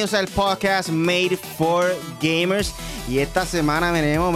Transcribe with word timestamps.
Bienvenidos 0.00 0.18
al 0.18 0.34
podcast 0.34 0.88
Made 0.88 1.36
for 1.58 1.94
Gamers. 2.22 2.72
Y 3.06 3.18
esta 3.18 3.44
semana 3.44 3.92
venimos, 3.92 4.34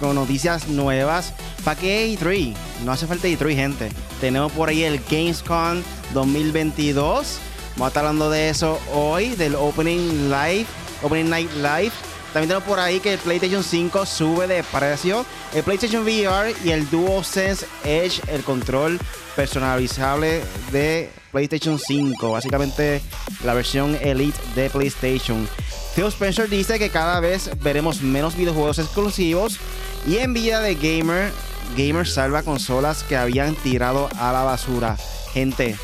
con 0.00 0.14
noticias 0.14 0.68
nuevas. 0.68 1.34
¿Para 1.62 1.78
qué 1.78 2.16
E3? 2.18 2.54
No 2.82 2.92
hace 2.92 3.06
falta 3.06 3.28
E3, 3.28 3.54
gente. 3.54 3.90
Tenemos 4.22 4.50
por 4.52 4.70
ahí 4.70 4.84
el 4.84 4.98
Gamescom 5.10 5.82
2022. 6.14 7.38
Vamos 7.72 7.84
a 7.84 7.88
estar 7.88 8.06
hablando 8.06 8.30
de 8.30 8.48
eso 8.48 8.80
hoy, 8.94 9.34
del 9.34 9.54
Opening 9.54 10.30
Live, 10.30 10.64
Opening 11.02 11.28
Night 11.28 11.52
Live. 11.56 11.92
También 12.32 12.48
tenemos 12.48 12.64
por 12.64 12.80
ahí 12.80 12.98
que 12.98 13.12
el 13.12 13.18
PlayStation 13.18 13.62
5 13.62 14.06
sube 14.06 14.46
de 14.46 14.62
precio. 14.62 15.26
El 15.52 15.62
PlayStation 15.62 16.04
VR 16.04 16.54
y 16.64 16.70
el 16.70 16.88
DualSense 16.88 17.66
Edge, 17.84 18.22
el 18.28 18.42
control 18.44 18.98
personalizable 19.36 20.40
de 20.70 21.10
PlayStation 21.32 21.78
5. 21.78 22.30
Básicamente 22.30 23.02
la 23.44 23.54
versión 23.54 23.96
Elite 24.00 24.38
de 24.54 24.70
PlayStation. 24.70 25.48
Phil 25.96 26.06
Spencer 26.06 26.48
dice 26.48 26.78
que 26.78 26.90
cada 26.90 27.18
vez 27.20 27.50
veremos 27.60 28.02
menos 28.02 28.36
videojuegos 28.36 28.78
exclusivos. 28.78 29.58
Y 30.06 30.18
en 30.18 30.34
vida 30.34 30.60
de 30.60 30.74
Gamer, 30.74 31.32
Gamer 31.76 32.06
salva 32.06 32.42
consolas 32.42 33.02
que 33.02 33.16
habían 33.16 33.54
tirado 33.56 34.08
a 34.18 34.32
la 34.32 34.42
basura. 34.42 34.96
Gente, 35.32 35.76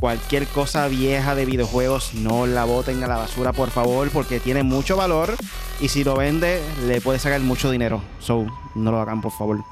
cualquier 0.00 0.46
cosa 0.46 0.88
vieja 0.88 1.34
de 1.34 1.44
videojuegos 1.44 2.14
no 2.14 2.46
la 2.46 2.64
boten 2.64 3.02
a 3.02 3.06
la 3.06 3.16
basura 3.16 3.52
por 3.52 3.70
favor 3.70 4.10
porque 4.10 4.40
tiene 4.40 4.62
mucho 4.62 4.96
valor. 4.96 5.34
Y 5.80 5.88
si 5.88 6.04
lo 6.04 6.16
vende 6.16 6.62
le 6.86 7.00
puede 7.00 7.18
sacar 7.18 7.40
mucho 7.40 7.70
dinero. 7.70 8.02
So 8.18 8.46
no 8.74 8.90
lo 8.90 9.00
hagan 9.00 9.20
por 9.20 9.32
favor. 9.32 9.62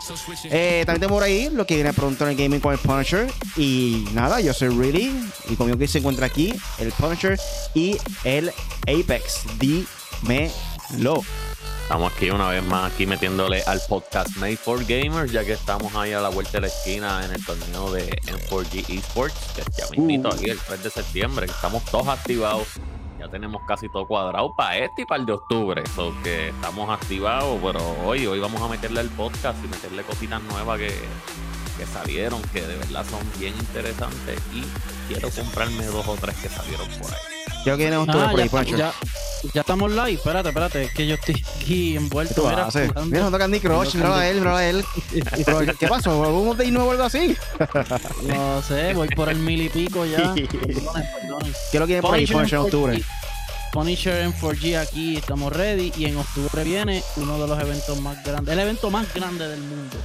Eh, 0.44 0.82
también 0.86 1.00
tengo 1.00 1.14
por 1.14 1.22
ahí 1.22 1.48
lo 1.50 1.66
que 1.66 1.74
viene 1.76 1.92
pronto 1.92 2.24
en 2.24 2.30
el 2.30 2.36
gaming 2.36 2.60
con 2.60 2.72
el 2.72 2.78
Punisher. 2.78 3.30
Y 3.56 4.06
nada 4.12 4.40
yo 4.40 4.52
soy 4.52 4.68
Really 4.68 5.14
y 5.48 5.56
conmigo 5.56 5.78
que 5.78 5.88
se 5.88 5.98
encuentra 5.98 6.26
aquí 6.26 6.54
el 6.78 6.92
Punisher 6.92 7.38
y 7.74 7.96
el 8.24 8.52
Apex. 8.86 9.44
Dímelo 9.58 11.22
Estamos 11.84 12.14
aquí 12.14 12.30
una 12.30 12.48
vez 12.48 12.64
más, 12.64 12.90
aquí 12.90 13.06
metiéndole 13.06 13.62
al 13.64 13.78
podcast 13.86 14.34
Made 14.38 14.56
for 14.56 14.82
Gamers, 14.86 15.30
ya 15.30 15.44
que 15.44 15.52
estamos 15.52 15.94
ahí 15.94 16.14
a 16.14 16.20
la 16.22 16.30
vuelta 16.30 16.52
de 16.52 16.62
la 16.62 16.66
esquina 16.68 17.22
en 17.22 17.30
el 17.30 17.44
torneo 17.44 17.92
de 17.92 18.08
M4G 18.22 18.88
Esports, 18.88 19.52
que 19.54 19.62
ya 19.76 19.84
me 19.90 20.16
aquí 20.26 20.48
el 20.48 20.58
3 20.58 20.82
de 20.82 20.88
septiembre, 20.88 21.44
estamos 21.44 21.84
todos 21.84 22.08
activados. 22.08 22.68
Ya 23.20 23.28
tenemos 23.28 23.60
casi 23.68 23.90
todo 23.90 24.06
cuadrado 24.06 24.54
para 24.56 24.78
este 24.78 25.02
y 25.02 25.04
para 25.04 25.20
el 25.20 25.26
de 25.26 25.32
octubre. 25.34 25.82
So 25.94 26.14
que 26.22 26.48
estamos 26.48 26.88
activados, 26.88 27.60
pero 27.62 27.80
hoy, 28.06 28.26
hoy 28.26 28.40
vamos 28.40 28.62
a 28.62 28.68
meterle 28.68 29.00
al 29.00 29.10
podcast 29.10 29.62
y 29.62 29.68
meterle 29.68 30.04
cositas 30.04 30.42
nuevas 30.42 30.78
que, 30.78 30.88
que 31.76 31.84
salieron, 31.84 32.40
que 32.44 32.62
de 32.62 32.76
verdad 32.78 33.04
son 33.08 33.20
bien 33.38 33.54
interesantes. 33.56 34.40
Y 34.54 34.62
quiero 35.12 35.28
comprarme 35.28 35.84
dos 35.84 36.08
o 36.08 36.16
tres 36.16 36.34
que 36.36 36.48
salieron 36.48 36.88
por 36.98 37.12
ahí. 37.12 37.33
Yo 37.64 37.76
que 37.76 37.84
tenemos 37.84 38.06
todo 38.06 38.22
Ah, 38.24 38.30
por 38.30 38.40
ahí 38.40 38.70
ya, 38.70 38.76
ya, 38.76 38.92
ya 39.52 39.60
estamos 39.60 39.90
live. 39.90 40.12
Espérate, 40.12 40.48
espérate. 40.48 40.82
Es 40.84 40.94
que 40.94 41.06
yo 41.06 41.14
estoy 41.14 41.44
aquí 41.56 41.96
envuelto. 41.96 42.48
Mira. 42.48 42.68
Mira, 43.04 43.30
no 43.30 43.38
Candy 43.38 43.60
Crush, 43.60 43.94
mira 43.94 44.18
a 44.18 44.28
él, 44.28 44.38
mira 44.38 44.56
a 44.58 44.68
él. 44.68 44.84
¿Qué 45.78 45.88
pasó? 45.88 46.24
¿Algún 46.24 46.56
de 46.56 46.70
nuevo 46.70 46.88
o 46.88 46.92
algo 46.92 47.04
así? 47.04 47.36
No 48.22 48.62
sé, 48.62 48.94
voy 48.94 49.08
por 49.08 49.28
el 49.28 49.38
mil 49.38 49.62
y 49.62 49.68
pico 49.68 50.04
ya. 50.04 50.34
¿Qué 50.34 50.44
es 50.44 51.80
lo 51.80 51.86
que 51.86 51.94
viene 51.94 52.02
por 52.02 52.14
ahí 52.14 52.26
Punisher 52.26 52.58
en 52.58 52.64
octubre? 52.64 53.02
Punisher 53.72 54.20
en 54.22 54.32
4G 54.32 54.78
aquí, 54.78 55.16
estamos 55.16 55.52
ready. 55.52 55.92
Y 55.96 56.06
en 56.06 56.16
octubre 56.16 56.62
viene 56.64 57.02
uno 57.16 57.38
de 57.38 57.48
los 57.48 57.60
eventos 57.60 58.00
más 58.00 58.22
grandes, 58.24 58.52
el 58.52 58.60
evento 58.60 58.90
más 58.90 59.12
grande 59.12 59.48
del 59.48 59.60
mundo 59.60 59.96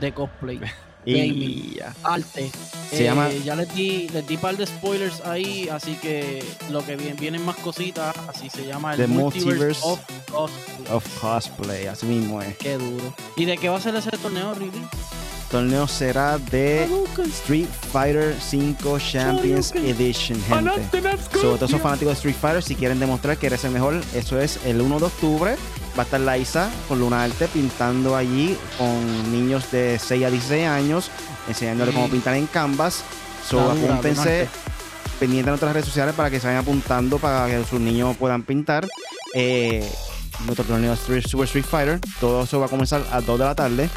de 0.00 0.12
cosplay. 0.12 0.60
gaming, 1.06 1.42
Y 1.42 1.76
arte. 2.02 2.50
Se 2.90 3.00
Eh, 3.00 3.04
llama- 3.04 3.30
Ya 3.44 3.54
les 3.56 3.74
di, 3.74 4.08
les 4.08 4.26
di 4.26 4.36
par 4.36 4.56
de 4.56 4.66
spoilers 4.66 5.20
ahí, 5.24 5.68
así 5.68 5.94
que 5.94 6.44
lo 6.70 6.84
que 6.84 6.96
viene, 6.96 7.14
vienen 7.14 7.44
más 7.44 7.56
cositas, 7.56 8.14
así 8.28 8.48
se 8.50 8.66
llama 8.66 8.92
el 8.92 8.98
The 8.98 9.06
Multiverse, 9.06 9.80
of 9.84 10.00
Cosplay. 10.30 10.86
Of 10.92 11.20
cosplay, 11.20 11.86
así 11.86 12.06
mismo 12.06 12.40
es. 12.42 12.56
Qué 12.58 12.76
duro. 12.78 13.14
¿Y 13.36 13.44
de 13.44 13.56
qué 13.56 13.68
va 13.68 13.76
a 13.78 13.80
ser 13.80 13.94
ese 13.96 14.10
torneo, 14.10 14.54
really? 14.54 14.70
torneo 15.50 15.86
será 15.86 16.38
de 16.38 16.88
Street 17.28 17.68
Fighter 17.92 18.36
5 18.40 18.98
Champions 18.98 19.72
Edition, 19.76 20.42
gente. 20.42 20.70
Sobre 21.40 21.56
todo 21.56 21.66
esos 21.66 21.80
fanáticos 21.80 22.08
de 22.14 22.14
Street 22.14 22.34
Fighter, 22.40 22.62
si 22.64 22.74
quieren 22.74 22.98
demostrar 22.98 23.36
que 23.38 23.46
eres 23.46 23.62
el 23.64 23.70
mejor, 23.70 24.02
eso 24.12 24.40
es 24.40 24.58
el 24.64 24.80
1 24.80 24.98
de 24.98 25.04
octubre. 25.06 25.56
Va 25.96 26.02
a 26.02 26.04
estar 26.04 26.20
Liza 26.20 26.70
con 26.88 27.00
Luna 27.00 27.24
Arte 27.24 27.48
pintando 27.48 28.16
allí 28.16 28.56
con 28.76 29.32
niños 29.32 29.70
de 29.70 29.98
6 29.98 30.24
a 30.24 30.30
16 30.30 30.66
años, 30.66 31.10
enseñándole 31.48 31.92
cómo 31.92 32.08
pintar 32.08 32.34
en 32.34 32.46
Canvas. 32.46 33.02
So, 33.48 33.60
Está 33.60 33.74
dura, 33.74 33.92
apúntense 33.94 34.40
Luna 34.40 34.50
pendientes 35.18 35.46
de 35.46 35.50
nuestras 35.50 35.72
redes 35.72 35.86
sociales 35.86 36.14
para 36.14 36.30
que 36.30 36.40
se 36.40 36.46
vayan 36.46 36.62
apuntando 36.62 37.18
para 37.18 37.46
que 37.46 37.64
sus 37.64 37.80
niños 37.80 38.16
puedan 38.16 38.42
pintar. 38.42 38.86
Eh, 39.34 39.88
nuestro 40.44 40.64
torneo 40.64 40.94
Super 40.96 41.44
Street 41.44 41.64
Fighter, 41.64 42.00
todo 42.20 42.44
eso 42.44 42.60
va 42.60 42.66
a 42.66 42.68
comenzar 42.68 43.02
a 43.10 43.20
2 43.20 43.38
de 43.38 43.44
la 43.44 43.54
tarde. 43.54 43.88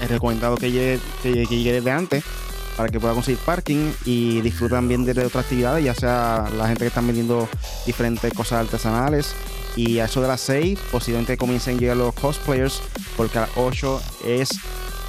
Es 0.00 0.10
recomendado 0.10 0.56
que 0.56 0.70
llegue, 0.70 1.00
que, 1.22 1.46
que 1.46 1.56
llegue 1.56 1.72
desde 1.72 1.90
antes 1.90 2.24
para 2.76 2.88
que 2.88 3.00
pueda 3.00 3.14
conseguir 3.14 3.38
parking 3.44 3.92
y 4.04 4.40
disfruten 4.40 4.78
también 4.78 5.04
de 5.04 5.12
otras 5.12 5.44
actividades, 5.44 5.84
ya 5.84 5.94
sea 5.94 6.48
la 6.56 6.66
gente 6.66 6.84
que 6.84 6.88
están 6.88 7.06
vendiendo 7.06 7.48
diferentes 7.86 8.32
cosas 8.32 8.64
artesanales. 8.64 9.34
Y 9.76 9.98
a 9.98 10.06
eso 10.06 10.20
de 10.20 10.28
las 10.28 10.40
6 10.42 10.78
posiblemente 10.90 11.36
comiencen 11.36 11.76
a 11.76 11.80
llegar 11.80 11.96
los 11.96 12.14
cosplayers, 12.14 12.80
porque 13.16 13.38
a 13.38 13.42
las 13.42 13.50
8 13.56 14.02
es 14.24 14.50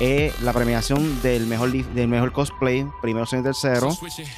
eh, 0.04 0.34
la 0.42 0.52
premiación 0.52 1.22
del 1.22 1.46
mejor, 1.46 1.72
del 1.72 2.08
mejor 2.08 2.32
cosplay, 2.32 2.88
primero, 3.04 3.28
segundo 3.28 3.52
y 3.52 3.54
tercero. 3.54 3.96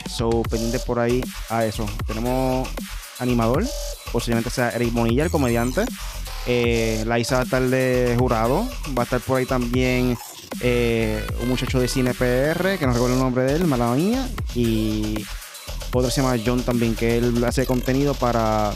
So, 0.10 0.44
pendiente 0.44 0.80
por 0.80 1.00
ahí 1.00 1.24
a 1.50 1.66
eso. 1.66 1.86
Tenemos 2.06 2.68
animador, 3.20 3.64
posiblemente 4.12 4.50
sea 4.50 4.72
Eric 4.72 4.92
Bonilla, 4.92 5.24
el 5.24 5.32
comediante. 5.32 5.86
Eh, 6.46 7.04
la 7.08 7.18
Isa 7.18 7.36
va 7.36 7.42
a 7.42 7.44
estar 7.46 7.62
de 7.62 8.16
jurado. 8.20 8.68
Va 8.98 9.04
a 9.04 9.06
estar 9.06 9.22
por 9.22 9.38
ahí 9.38 9.46
también 9.46 10.18
eh, 10.60 11.26
un 11.42 11.48
muchacho 11.48 11.80
de 11.80 11.88
cine 11.88 12.14
PR, 12.14 12.78
que 12.78 12.86
no 12.86 12.92
recuerdo 12.92 13.14
el 13.14 13.22
nombre 13.22 13.46
de 13.46 13.56
él, 13.56 13.66
mala. 13.66 13.96
Y 14.56 15.26
otro 15.94 16.12
se 16.12 16.22
llama 16.22 16.36
John 16.46 16.62
también, 16.64 16.94
que 16.94 17.20
él 17.20 17.42
hace 17.46 17.66
contenido 17.66 18.14
para 18.16 18.74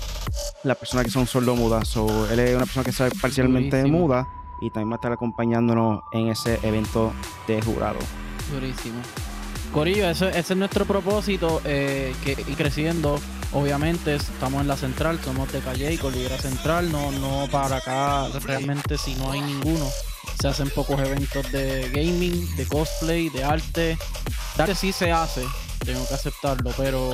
las 0.63 0.77
personas 0.77 1.05
que 1.05 1.11
son 1.11 1.27
sordomudas. 1.27 1.87
So, 1.87 2.29
él 2.31 2.39
es 2.39 2.55
una 2.55 2.65
persona 2.65 2.83
que 2.83 2.91
sabe 2.91 3.11
parcialmente 3.21 3.77
Durísimo. 3.77 3.99
muda 3.99 4.27
y 4.59 4.69
también 4.69 4.91
va 4.91 4.95
a 4.95 4.97
estar 4.97 5.11
acompañándonos 5.11 6.01
en 6.11 6.29
ese 6.29 6.59
evento 6.63 7.13
de 7.47 7.61
jurado. 7.61 7.99
Durísimo. 8.51 8.99
Corillo, 9.73 10.09
ese, 10.09 10.29
ese 10.29 10.53
es 10.53 10.57
nuestro 10.57 10.85
propósito, 10.85 11.61
eh, 11.65 12.15
que 12.23 12.31
ir 12.31 12.55
creciendo. 12.55 13.19
Obviamente 13.53 14.15
estamos 14.15 14.61
en 14.61 14.67
la 14.67 14.75
central, 14.75 15.19
somos 15.23 15.51
de 15.51 15.59
Calle 15.59 15.93
y 15.93 15.97
Cordillera 15.97 16.37
Central, 16.37 16.91
no, 16.91 17.11
no 17.11 17.47
para 17.51 17.77
acá 17.77 18.27
realmente 18.45 18.97
si 18.97 19.15
no 19.15 19.31
hay 19.31 19.41
ninguno. 19.41 19.85
Se 20.39 20.47
hacen 20.47 20.69
pocos 20.69 20.99
eventos 20.99 21.51
de 21.51 21.89
gaming, 21.89 22.55
de 22.55 22.65
cosplay, 22.65 23.29
de 23.29 23.43
arte. 23.43 23.97
Arte 24.57 24.75
sí 24.75 24.91
se 24.91 25.11
hace, 25.11 25.43
tengo 25.85 26.07
que 26.07 26.13
aceptarlo, 26.13 26.71
pero, 26.77 27.11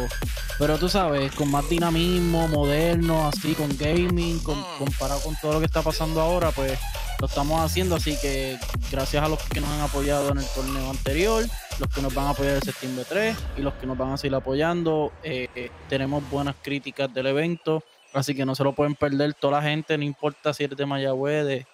pero 0.57 0.77
tú 0.77 0.89
sabes, 0.89 1.31
con 1.33 1.49
más 1.51 1.67
dinamismo, 1.69 2.47
moderno, 2.47 3.27
así, 3.27 3.53
con 3.53 3.69
gaming, 3.77 4.39
con- 4.39 4.63
comparado 4.77 5.19
con 5.21 5.35
todo 5.41 5.53
lo 5.53 5.59
que 5.59 5.65
está 5.65 5.81
pasando 5.81 6.21
ahora, 6.21 6.51
pues 6.51 6.77
lo 7.19 7.27
estamos 7.27 7.61
haciendo, 7.61 7.95
así 7.95 8.17
que 8.21 8.57
gracias 8.91 9.23
a 9.23 9.29
los 9.29 9.41
que 9.43 9.61
nos 9.61 9.69
han 9.69 9.81
apoyado 9.81 10.29
en 10.31 10.39
el 10.39 10.45
torneo 10.47 10.89
anterior, 10.89 11.45
los 11.79 11.89
que 11.89 12.01
nos 12.01 12.13
van 12.13 12.25
a 12.27 12.29
apoyar 12.31 12.55
el 12.55 12.63
septiembre 12.63 13.05
3 13.07 13.37
y 13.57 13.61
los 13.61 13.73
que 13.75 13.85
nos 13.87 13.97
van 13.97 14.11
a 14.13 14.17
seguir 14.17 14.35
apoyando, 14.35 15.11
eh, 15.23 15.69
tenemos 15.87 16.27
buenas 16.29 16.55
críticas 16.61 17.13
del 17.13 17.27
evento, 17.27 17.83
así 18.13 18.35
que 18.35 18.45
no 18.45 18.55
se 18.55 18.63
lo 18.63 18.73
pueden 18.73 18.95
perder 18.95 19.33
toda 19.35 19.59
la 19.61 19.63
gente, 19.67 19.97
no 19.97 20.03
importa 20.03 20.53
si 20.53 20.63
eres 20.65 20.77
de 20.77 20.85
Mayagüez, 20.85 21.45
de... 21.45 21.65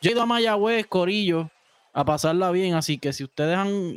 Yo 0.00 0.10
he 0.10 0.12
ido 0.12 0.22
a 0.22 0.26
Mayagüez, 0.26 0.86
Corillo, 0.86 1.50
a 1.92 2.04
pasarla 2.04 2.50
bien, 2.50 2.74
así 2.74 2.98
que 2.98 3.12
si 3.14 3.24
ustedes 3.24 3.56
han, 3.56 3.96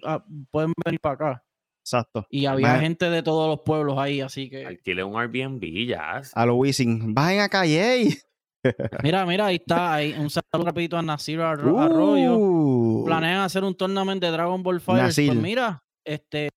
pueden 0.52 0.74
venir 0.86 1.00
para 1.02 1.16
acá. 1.16 1.44
Exacto. 1.92 2.26
Y 2.30 2.46
había 2.46 2.80
gente 2.80 3.10
de 3.10 3.24
todos 3.24 3.48
los 3.50 3.62
pueblos 3.66 3.98
ahí, 3.98 4.22
así 4.22 4.48
que... 4.50 4.66
Alquile 4.66 5.04
un 5.04 5.20
Airbnb 5.20 5.88
ya. 5.88 6.22
A 6.34 6.46
lo 6.46 6.56
Wisin. 6.56 7.14
Bajen 7.16 7.40
a 7.42 7.50
Calle. 7.50 8.18
Mira, 9.04 9.26
mira, 9.26 9.46
ahí 9.48 9.56
está, 9.56 9.94
ahí, 9.94 10.14
un 10.20 10.30
saludo 10.30 10.66
rapidito 10.66 10.98
a 10.98 11.02
Nasir 11.02 11.40
Arro- 11.40 11.80
Arroyo. 11.80 12.36
Uh, 12.38 13.06
planean 13.06 13.42
hacer 13.42 13.64
un 13.64 13.74
tournament 13.74 14.22
de 14.22 14.30
Dragon 14.32 14.62
Ball 14.62 14.82
Fighter. 14.82 15.06
Nasir. 15.06 15.28
Pues 15.30 15.40
mira, 15.40 15.82
este 16.04 16.50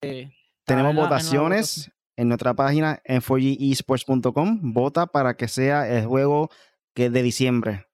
Tenemos 0.65 0.93
la- 0.93 1.01
votaciones 1.01 1.89
en 2.17 2.27
nuestra 2.27 2.53
página 2.53 3.01
en 3.05 3.21
4gesports.com. 3.21 4.73
Vota 4.73 5.07
para 5.07 5.35
que 5.37 5.47
sea 5.47 5.87
el 5.97 6.05
juego 6.05 6.49
que 6.93 7.05
es 7.05 7.13
de 7.13 7.23
diciembre. 7.23 7.85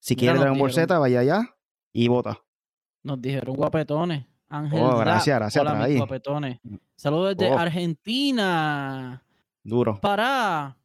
Si 0.00 0.14
quieres 0.14 0.40
Dragon 0.40 0.58
Ball. 0.58 0.72
Z, 0.72 0.96
vaya 0.96 1.18
allá 1.20 1.56
y 1.92 2.06
vota. 2.06 2.38
nos 3.02 3.20
dijeron 3.20 3.56
guapetones. 3.56 4.24
Ángel 4.50 4.80
Oh, 4.82 4.98
gracias, 4.98 5.38
gracias, 5.38 5.60
Hola, 5.62 5.86
mis 5.86 5.98
guapetones. 5.98 6.58
Saludos 6.96 7.36
desde 7.36 7.52
Oh. 7.52 7.58
Argentina. 7.58 9.22
Duro. 9.62 10.00
Para. 10.00 10.76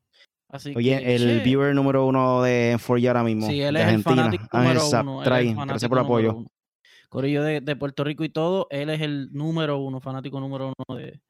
Así 0.50 0.74
Oye, 0.76 1.00
que, 1.00 1.16
el 1.16 1.22
che, 1.22 1.40
viewer 1.44 1.74
número 1.74 2.06
uno 2.06 2.42
de 2.44 2.78
4G 2.78 3.08
ahora 3.08 3.24
mismo. 3.24 3.48
Sí, 3.48 3.60
él 3.62 3.74
de 3.74 3.82
es 3.82 3.88
el 3.88 4.04
fanático 4.04 4.46
Ángel 4.52 4.76
número 4.78 5.02
uno. 5.12 5.24
trae. 5.24 5.54
Gracias 5.54 5.90
por 5.90 5.98
el 5.98 6.04
apoyo. 6.06 6.36
uno. 6.36 6.48
Corillo 7.10 7.44
de, 7.44 7.62
de 7.62 7.76
Puerto 7.76 8.04
Rico 8.04 8.24
y 8.24 8.30
todo, 8.30 8.68
él 8.72 8.90
es 8.90 9.00
el 9.02 9.30
número 9.34 9.78
uno, 9.78 10.02
fanático 10.02 10.40
número 10.40 10.74
uno 10.78 10.98
de, 10.98 11.22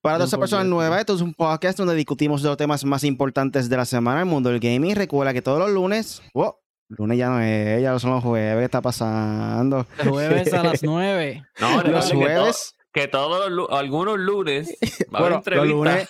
Para 0.00 0.16
todas 0.16 0.30
esas 0.30 0.40
personas 0.40 0.64
nuevas, 0.66 0.98
esto 1.00 1.14
es 1.14 1.20
un 1.20 1.34
podcast 1.34 1.76
donde 1.78 1.94
discutimos 1.94 2.42
los 2.42 2.56
temas 2.56 2.84
más 2.86 3.04
importantes 3.04 3.68
de 3.68 3.76
la 3.76 3.84
semana 3.84 4.22
en 4.22 4.28
el 4.28 4.32
mundo 4.32 4.48
del 4.50 4.60
gaming. 4.60 4.94
Recuerda 4.96 5.34
que 5.34 5.42
todos 5.42 5.58
los 5.58 5.70
lunes, 5.70 6.22
oh, 6.32 6.58
lunes 6.88 7.18
ya 7.18 7.28
no 7.28 7.40
es, 7.40 7.82
ya 7.82 7.98
son 7.98 8.12
los 8.12 8.22
jueves, 8.22 8.58
¿qué 8.58 8.64
está 8.64 8.80
pasando? 8.80 9.86
Jueves 10.08 10.52
a 10.52 10.62
las 10.62 10.82
9. 10.82 11.44
No, 11.60 11.82
los 11.82 12.10
que 12.10 12.16
jueves. 12.16 12.74
Que, 12.92 13.08
todos 13.08 13.50
los 13.50 13.68
algunos 13.70 14.18
lunes 14.18 14.74
va 15.14 15.18
a 15.18 15.22
Bueno, 15.22 15.36
haber 15.36 15.56
los 15.56 15.68
lunes, 15.68 16.08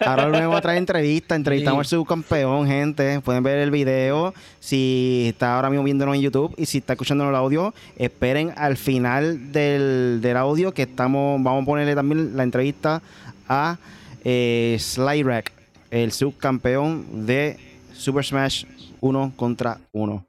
ahora 0.00 0.26
lunes 0.26 0.40
vamos 0.40 0.58
a 0.58 0.62
traer 0.62 0.78
entrevistas, 0.78 1.36
entrevistamos 1.36 1.80
al 1.80 1.86
subcampeón, 1.86 2.66
gente. 2.66 3.20
Pueden 3.20 3.42
ver 3.42 3.58
el 3.58 3.70
video 3.70 4.34
si 4.58 5.26
está 5.28 5.56
ahora 5.56 5.70
mismo 5.70 5.84
viéndonos 5.84 6.16
en 6.16 6.22
YouTube 6.22 6.54
y 6.56 6.66
si 6.66 6.78
está 6.78 6.94
escuchándonos 6.94 7.30
el 7.30 7.36
audio, 7.36 7.74
esperen 7.96 8.52
al 8.56 8.76
final 8.76 9.52
del, 9.52 10.20
del 10.22 10.36
audio 10.36 10.72
que 10.72 10.82
estamos, 10.82 11.40
vamos 11.42 11.62
a 11.62 11.66
ponerle 11.66 11.94
también 11.94 12.36
la 12.36 12.42
entrevista 12.42 13.02
a 13.48 13.78
eh, 14.24 14.76
Slyrack, 14.80 15.52
el 15.90 16.10
subcampeón 16.10 17.26
de 17.26 17.58
Super 17.92 18.24
Smash 18.24 18.64
1 19.04 19.34
contra 19.36 19.80
1. 19.92 20.26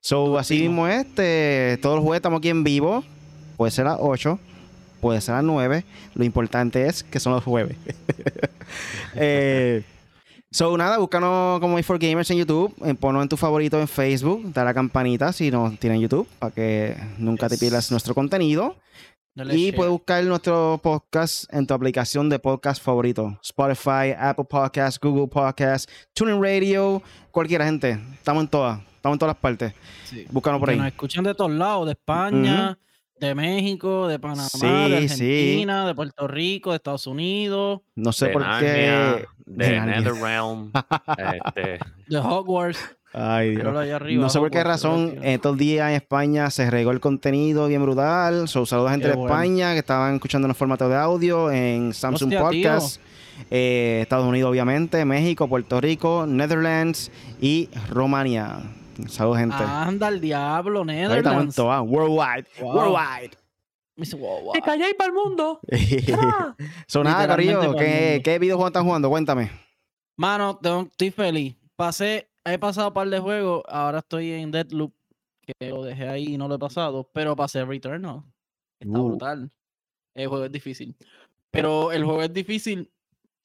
So, 0.00 0.38
así 0.38 0.60
mismo 0.60 0.86
este, 0.86 1.78
todos 1.80 1.96
los 1.96 2.04
jueves 2.04 2.18
estamos 2.18 2.38
aquí 2.38 2.50
en 2.50 2.62
vivo, 2.62 3.02
puede 3.56 3.72
ser 3.72 3.86
a 3.86 3.92
las 3.92 3.98
8, 4.02 4.38
puede 5.00 5.20
ser 5.20 5.34
a 5.34 5.38
las 5.38 5.44
9, 5.44 5.84
lo 6.14 6.24
importante 6.24 6.86
es 6.86 7.02
que 7.02 7.20
son 7.20 7.32
los 7.32 7.42
jueves. 7.42 7.76
eh, 9.14 9.82
so, 10.50 10.76
nada, 10.76 10.98
búscanos 10.98 11.58
como 11.60 11.82
for 11.82 11.98
Gamers 11.98 12.30
en 12.30 12.36
YouTube, 12.36 12.74
eh, 12.84 12.94
ponnos 12.94 13.22
en 13.22 13.28
tu 13.30 13.38
favorito 13.38 13.80
en 13.80 13.88
Facebook, 13.88 14.52
da 14.52 14.62
la 14.62 14.74
campanita 14.74 15.32
si 15.32 15.50
no 15.50 15.74
tienen 15.78 16.00
YouTube, 16.00 16.28
para 16.38 16.54
que 16.54 16.96
nunca 17.16 17.48
te 17.48 17.56
pierdas 17.56 17.90
nuestro 17.90 18.14
contenido. 18.14 18.76
Dale 19.38 19.54
Y 19.56 19.66
share. 19.66 19.76
puedes 19.76 19.92
buscar 19.92 20.24
nuestro 20.24 20.80
podcast 20.82 21.44
en 21.54 21.64
tu 21.64 21.72
aplicación 21.72 22.28
de 22.28 22.40
podcast 22.40 22.82
favorito. 22.82 23.38
Spotify, 23.40 24.12
Apple 24.18 24.46
Podcasts, 24.50 24.98
Google 25.00 25.28
Podcasts, 25.28 25.86
TuneIn 26.12 26.42
Radio, 26.42 27.00
cualquiera, 27.30 27.64
gente. 27.64 28.00
Estamos 28.14 28.42
en 28.42 28.48
todas. 28.48 28.80
Estamos 28.96 29.14
en 29.14 29.18
todas 29.20 29.34
las 29.36 29.40
partes. 29.40 29.74
Sí. 30.06 30.26
Búscanos 30.32 30.58
por 30.58 30.70
ahí. 30.70 30.76
nos 30.76 30.88
escuchan 30.88 31.22
de 31.22 31.34
todos 31.36 31.52
lados, 31.52 31.86
de 31.86 31.92
España, 31.92 32.76
de 33.20 33.34
México, 33.36 34.08
de 34.08 34.18
Panamá, 34.18 34.48
Sí, 34.48 34.66
de 34.66 35.08
sí. 35.08 35.24
Argentina, 35.24 35.86
de 35.86 35.94
Puerto 35.94 36.26
Rico, 36.26 36.70
de 36.70 36.76
Estados 36.76 37.06
Unidos, 37.06 37.80
No 37.94 38.12
sé 38.12 38.26
de 38.26 38.32
por 38.32 38.42
Narnia, 38.42 39.18
qué. 39.18 39.26
de. 39.46 39.80
NetherRealm. 39.80 40.72
este, 41.46 41.78
de 42.08 42.18
Hogwarts. 42.18 42.96
Ay, 43.12 43.56
Dios. 43.56 43.66
Arriba, 43.66 44.22
No 44.22 44.28
sé 44.28 44.38
por 44.38 44.50
qué 44.50 44.62
razón 44.62 45.14
aquí. 45.18 45.28
estos 45.28 45.56
días 45.56 45.88
en 45.90 45.96
España 45.96 46.50
se 46.50 46.70
regó 46.70 46.90
el 46.90 47.00
contenido 47.00 47.66
bien 47.66 47.82
brutal. 47.82 48.48
So, 48.48 48.66
saludos 48.66 48.88
a 48.90 48.92
gente 48.92 49.06
Qué 49.06 49.10
de 49.12 49.16
bueno. 49.16 49.34
España 49.34 49.72
que 49.72 49.78
estaban 49.78 50.14
escuchando 50.16 50.46
en 50.48 50.54
formato 50.54 50.88
de 50.88 50.96
audio 50.96 51.50
en 51.50 51.94
Samsung 51.94 52.34
Hostia. 52.34 52.42
Podcast. 52.74 53.00
Eh, 53.50 54.00
Estados 54.02 54.26
Unidos, 54.26 54.50
obviamente, 54.50 55.04
México, 55.04 55.48
Puerto 55.48 55.80
Rico, 55.80 56.26
Netherlands 56.26 57.10
y 57.40 57.68
Romania. 57.88 58.58
Saludos, 59.08 59.38
gente. 59.38 59.56
Anda 59.64 60.08
el 60.08 60.20
diablo, 60.20 60.84
Netherlands. 60.84 61.54
todas. 61.54 61.80
Worldwide. 61.86 62.46
Wow. 62.60 62.74
Worldwide. 62.74 63.30
Me 63.96 64.04
dice, 64.04 64.16
wow, 64.16 64.42
wow. 64.42 64.52
¡Te 64.52 64.60
calláis 64.62 64.94
para 64.94 65.08
el 65.08 65.14
mundo! 65.14 65.60
so, 66.86 67.02
nada, 67.02 67.22
Literalmente 67.22 67.26
Carillo, 67.28 67.58
para 67.58 67.70
el 67.70 67.76
¿qué. 67.76 68.20
¿qué 68.22 68.38
videojuego 68.38 68.68
están 68.68 68.84
jugando? 68.84 69.08
Cuéntame. 69.08 69.50
Mano, 70.16 70.58
estoy 70.90 71.10
feliz. 71.10 71.56
Pasé, 71.76 72.27
he 72.44 72.58
pasado 72.58 72.88
un 72.88 72.94
par 72.94 73.08
de 73.08 73.18
juegos, 73.18 73.62
ahora 73.68 73.98
estoy 73.98 74.32
en 74.32 74.50
Deadloop, 74.50 74.94
que 75.42 75.68
lo 75.70 75.82
dejé 75.82 76.08
ahí 76.08 76.34
y 76.34 76.38
no 76.38 76.48
lo 76.48 76.56
he 76.56 76.58
pasado, 76.58 77.10
pero 77.12 77.36
pasé 77.36 77.64
Returnal. 77.64 78.22
Está 78.80 78.98
Uh. 78.98 79.08
brutal. 79.08 79.52
El 80.14 80.28
juego 80.28 80.44
es 80.44 80.52
difícil. 80.52 80.96
Pero 81.50 81.92
el 81.92 82.04
juego 82.04 82.22
es 82.22 82.32
difícil. 82.32 82.92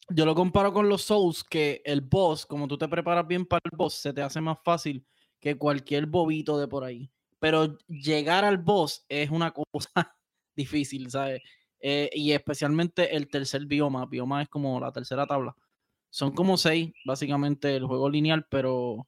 Yo 0.09 0.25
lo 0.25 0.35
comparo 0.35 0.73
con 0.73 0.89
los 0.89 1.03
Souls, 1.03 1.43
que 1.43 1.81
el 1.85 2.01
boss, 2.01 2.45
como 2.45 2.67
tú 2.67 2.77
te 2.77 2.87
preparas 2.87 3.25
bien 3.27 3.45
para 3.45 3.61
el 3.71 3.77
boss, 3.77 3.93
se 3.95 4.13
te 4.13 4.21
hace 4.21 4.41
más 4.41 4.57
fácil 4.63 5.05
que 5.39 5.57
cualquier 5.57 6.05
bobito 6.07 6.57
de 6.59 6.67
por 6.67 6.83
ahí. 6.83 7.11
Pero 7.39 7.77
llegar 7.87 8.43
al 8.45 8.57
boss 8.57 9.05
es 9.09 9.29
una 9.29 9.51
cosa 9.51 9.89
difícil, 10.55 11.09
¿sabes? 11.09 11.41
Eh, 11.79 12.09
y 12.13 12.31
especialmente 12.31 13.15
el 13.15 13.27
tercer 13.29 13.65
bioma. 13.65 14.05
Bioma 14.05 14.41
es 14.41 14.49
como 14.49 14.79
la 14.79 14.91
tercera 14.91 15.25
tabla. 15.25 15.55
Son 16.13 16.31
como 16.31 16.57
seis, 16.57 16.91
básicamente, 17.05 17.75
el 17.75 17.87
juego 17.87 18.07
lineal, 18.07 18.45
pero, 18.47 19.07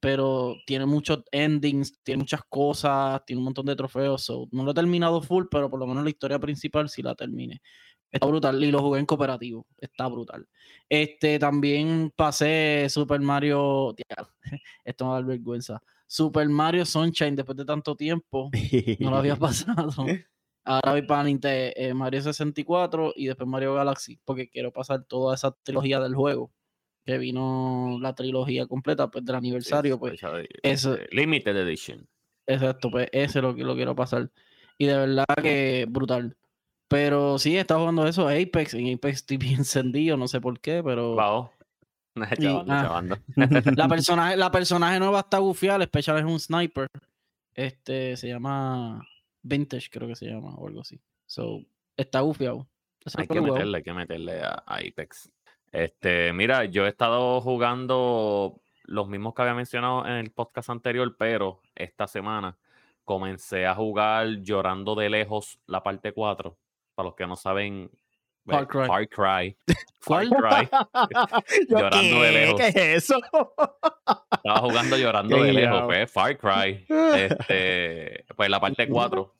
pero 0.00 0.56
tiene 0.66 0.86
muchos 0.86 1.22
endings, 1.30 2.02
tiene 2.02 2.20
muchas 2.20 2.40
cosas, 2.48 3.22
tiene 3.26 3.40
un 3.40 3.44
montón 3.44 3.66
de 3.66 3.76
trofeos. 3.76 4.24
so, 4.24 4.48
no 4.50 4.64
lo 4.64 4.70
he 4.70 4.74
terminado 4.74 5.20
full, 5.20 5.44
pero 5.50 5.68
por 5.68 5.78
lo 5.78 5.86
menos 5.86 6.04
la 6.04 6.08
historia 6.08 6.38
principal 6.38 6.88
sí 6.88 7.02
la 7.02 7.14
terminé. 7.14 7.60
Está 8.10 8.26
brutal. 8.26 8.64
Y 8.64 8.70
lo 8.70 8.80
jugué 8.80 8.98
en 8.98 9.04
cooperativo. 9.04 9.66
Está 9.76 10.06
brutal. 10.06 10.48
Este 10.88 11.38
también 11.38 12.10
pasé 12.16 12.86
Super 12.88 13.20
Mario. 13.20 13.94
Esto 14.86 15.04
me 15.04 15.12
da 15.12 15.20
vergüenza. 15.20 15.82
Super 16.06 16.48
Mario 16.48 16.86
Sunshine 16.86 17.36
después 17.36 17.58
de 17.58 17.66
tanto 17.66 17.94
tiempo. 17.94 18.50
No 19.00 19.10
lo 19.10 19.18
había 19.18 19.36
pasado. 19.36 20.06
Ahora 20.70 20.92
voy 20.92 21.02
para 21.02 21.24
Ninte- 21.24 21.72
eh, 21.76 21.94
Mario 21.94 22.20
64 22.20 23.14
y 23.16 23.26
después 23.26 23.48
Mario 23.48 23.72
Galaxy, 23.74 24.18
porque 24.24 24.48
quiero 24.50 24.70
pasar 24.72 25.04
toda 25.04 25.34
esa 25.34 25.52
trilogía 25.62 25.98
del 25.98 26.14
juego. 26.14 26.50
Que 27.06 27.16
vino 27.16 27.96
la 28.02 28.14
trilogía 28.14 28.66
completa 28.66 29.10
pues, 29.10 29.24
del 29.24 29.34
aniversario. 29.36 29.98
Pues, 29.98 30.20
eso- 30.62 30.98
Limited 31.10 31.56
Edition. 31.56 32.06
exacto, 32.46 32.90
pues 32.90 33.08
ese 33.12 33.38
es 33.38 33.42
lo 33.42 33.54
que 33.54 33.64
lo 33.64 33.74
quiero 33.74 33.96
pasar. 33.96 34.30
Y 34.76 34.86
de 34.86 34.96
verdad 34.96 35.24
que 35.42 35.86
brutal. 35.88 36.36
Pero 36.86 37.38
sí, 37.38 37.56
estado 37.56 37.80
jugando 37.80 38.06
eso, 38.06 38.28
Apex. 38.28 38.74
En 38.74 38.94
Apex 38.94 39.16
estoy 39.20 39.36
bien 39.38 39.56
encendido, 39.60 40.16
no 40.18 40.28
sé 40.28 40.40
por 40.40 40.60
qué, 40.60 40.82
pero. 40.84 41.14
Bao. 41.14 41.50
Chavando, 42.40 42.72
ah. 42.72 43.02
La 43.76 43.88
personaje, 43.88 44.36
la 44.36 44.50
personaje 44.50 44.98
nueva 44.98 45.20
está 45.20 45.38
gufiada, 45.38 45.76
el 45.76 45.82
especial 45.82 46.18
es 46.18 46.24
un 46.24 46.38
sniper. 46.38 46.88
Este 47.54 48.16
se 48.16 48.28
llama 48.28 49.06
Vintage, 49.42 49.88
creo 49.90 50.08
que 50.08 50.16
se 50.16 50.26
llama, 50.26 50.54
o 50.54 50.66
algo 50.66 50.80
así. 50.80 51.00
So, 51.26 51.62
está 51.96 52.20
gufiado. 52.20 52.68
Eso 53.04 53.20
Hay 53.20 53.28
que 53.28 53.40
meterle, 53.40 53.78
hay 53.78 53.82
que 53.82 53.92
meterle 53.92 54.40
a, 54.42 54.62
a 54.66 54.76
Apex. 54.76 55.30
Este, 55.72 56.32
mira, 56.32 56.64
yo 56.64 56.86
he 56.86 56.88
estado 56.88 57.40
jugando 57.40 58.60
los 58.84 59.08
mismos 59.08 59.34
que 59.34 59.42
había 59.42 59.54
mencionado 59.54 60.06
en 60.06 60.12
el 60.12 60.30
podcast 60.30 60.70
anterior, 60.70 61.14
pero 61.18 61.60
esta 61.74 62.06
semana 62.06 62.56
comencé 63.04 63.66
a 63.66 63.74
jugar 63.74 64.26
Llorando 64.42 64.94
de 64.94 65.10
Lejos, 65.10 65.58
la 65.66 65.82
parte 65.82 66.12
4. 66.12 66.56
Para 66.94 67.08
los 67.08 67.14
que 67.14 67.26
no 67.26 67.36
saben, 67.36 67.90
Far 68.48 68.66
Cry. 68.66 68.86
Far 68.86 69.08
Cry. 69.08 69.56
Far 70.00 70.26
Cry. 70.28 70.68
Llorando 71.68 72.22
de 72.22 72.30
¿qué? 72.30 72.32
lejos. 72.32 72.60
¿Qué 72.60 72.68
es 72.68 72.76
eso? 73.04 73.20
Estaba 74.32 74.60
jugando 74.60 74.96
Llorando 74.96 75.42
de 75.42 75.52
Lejos, 75.52 75.82
pues 75.84 76.10
Far 76.10 76.38
Cry. 76.38 76.86
Este, 76.88 78.24
pues 78.34 78.48
la 78.48 78.60
parte 78.60 78.88
4. 78.88 79.34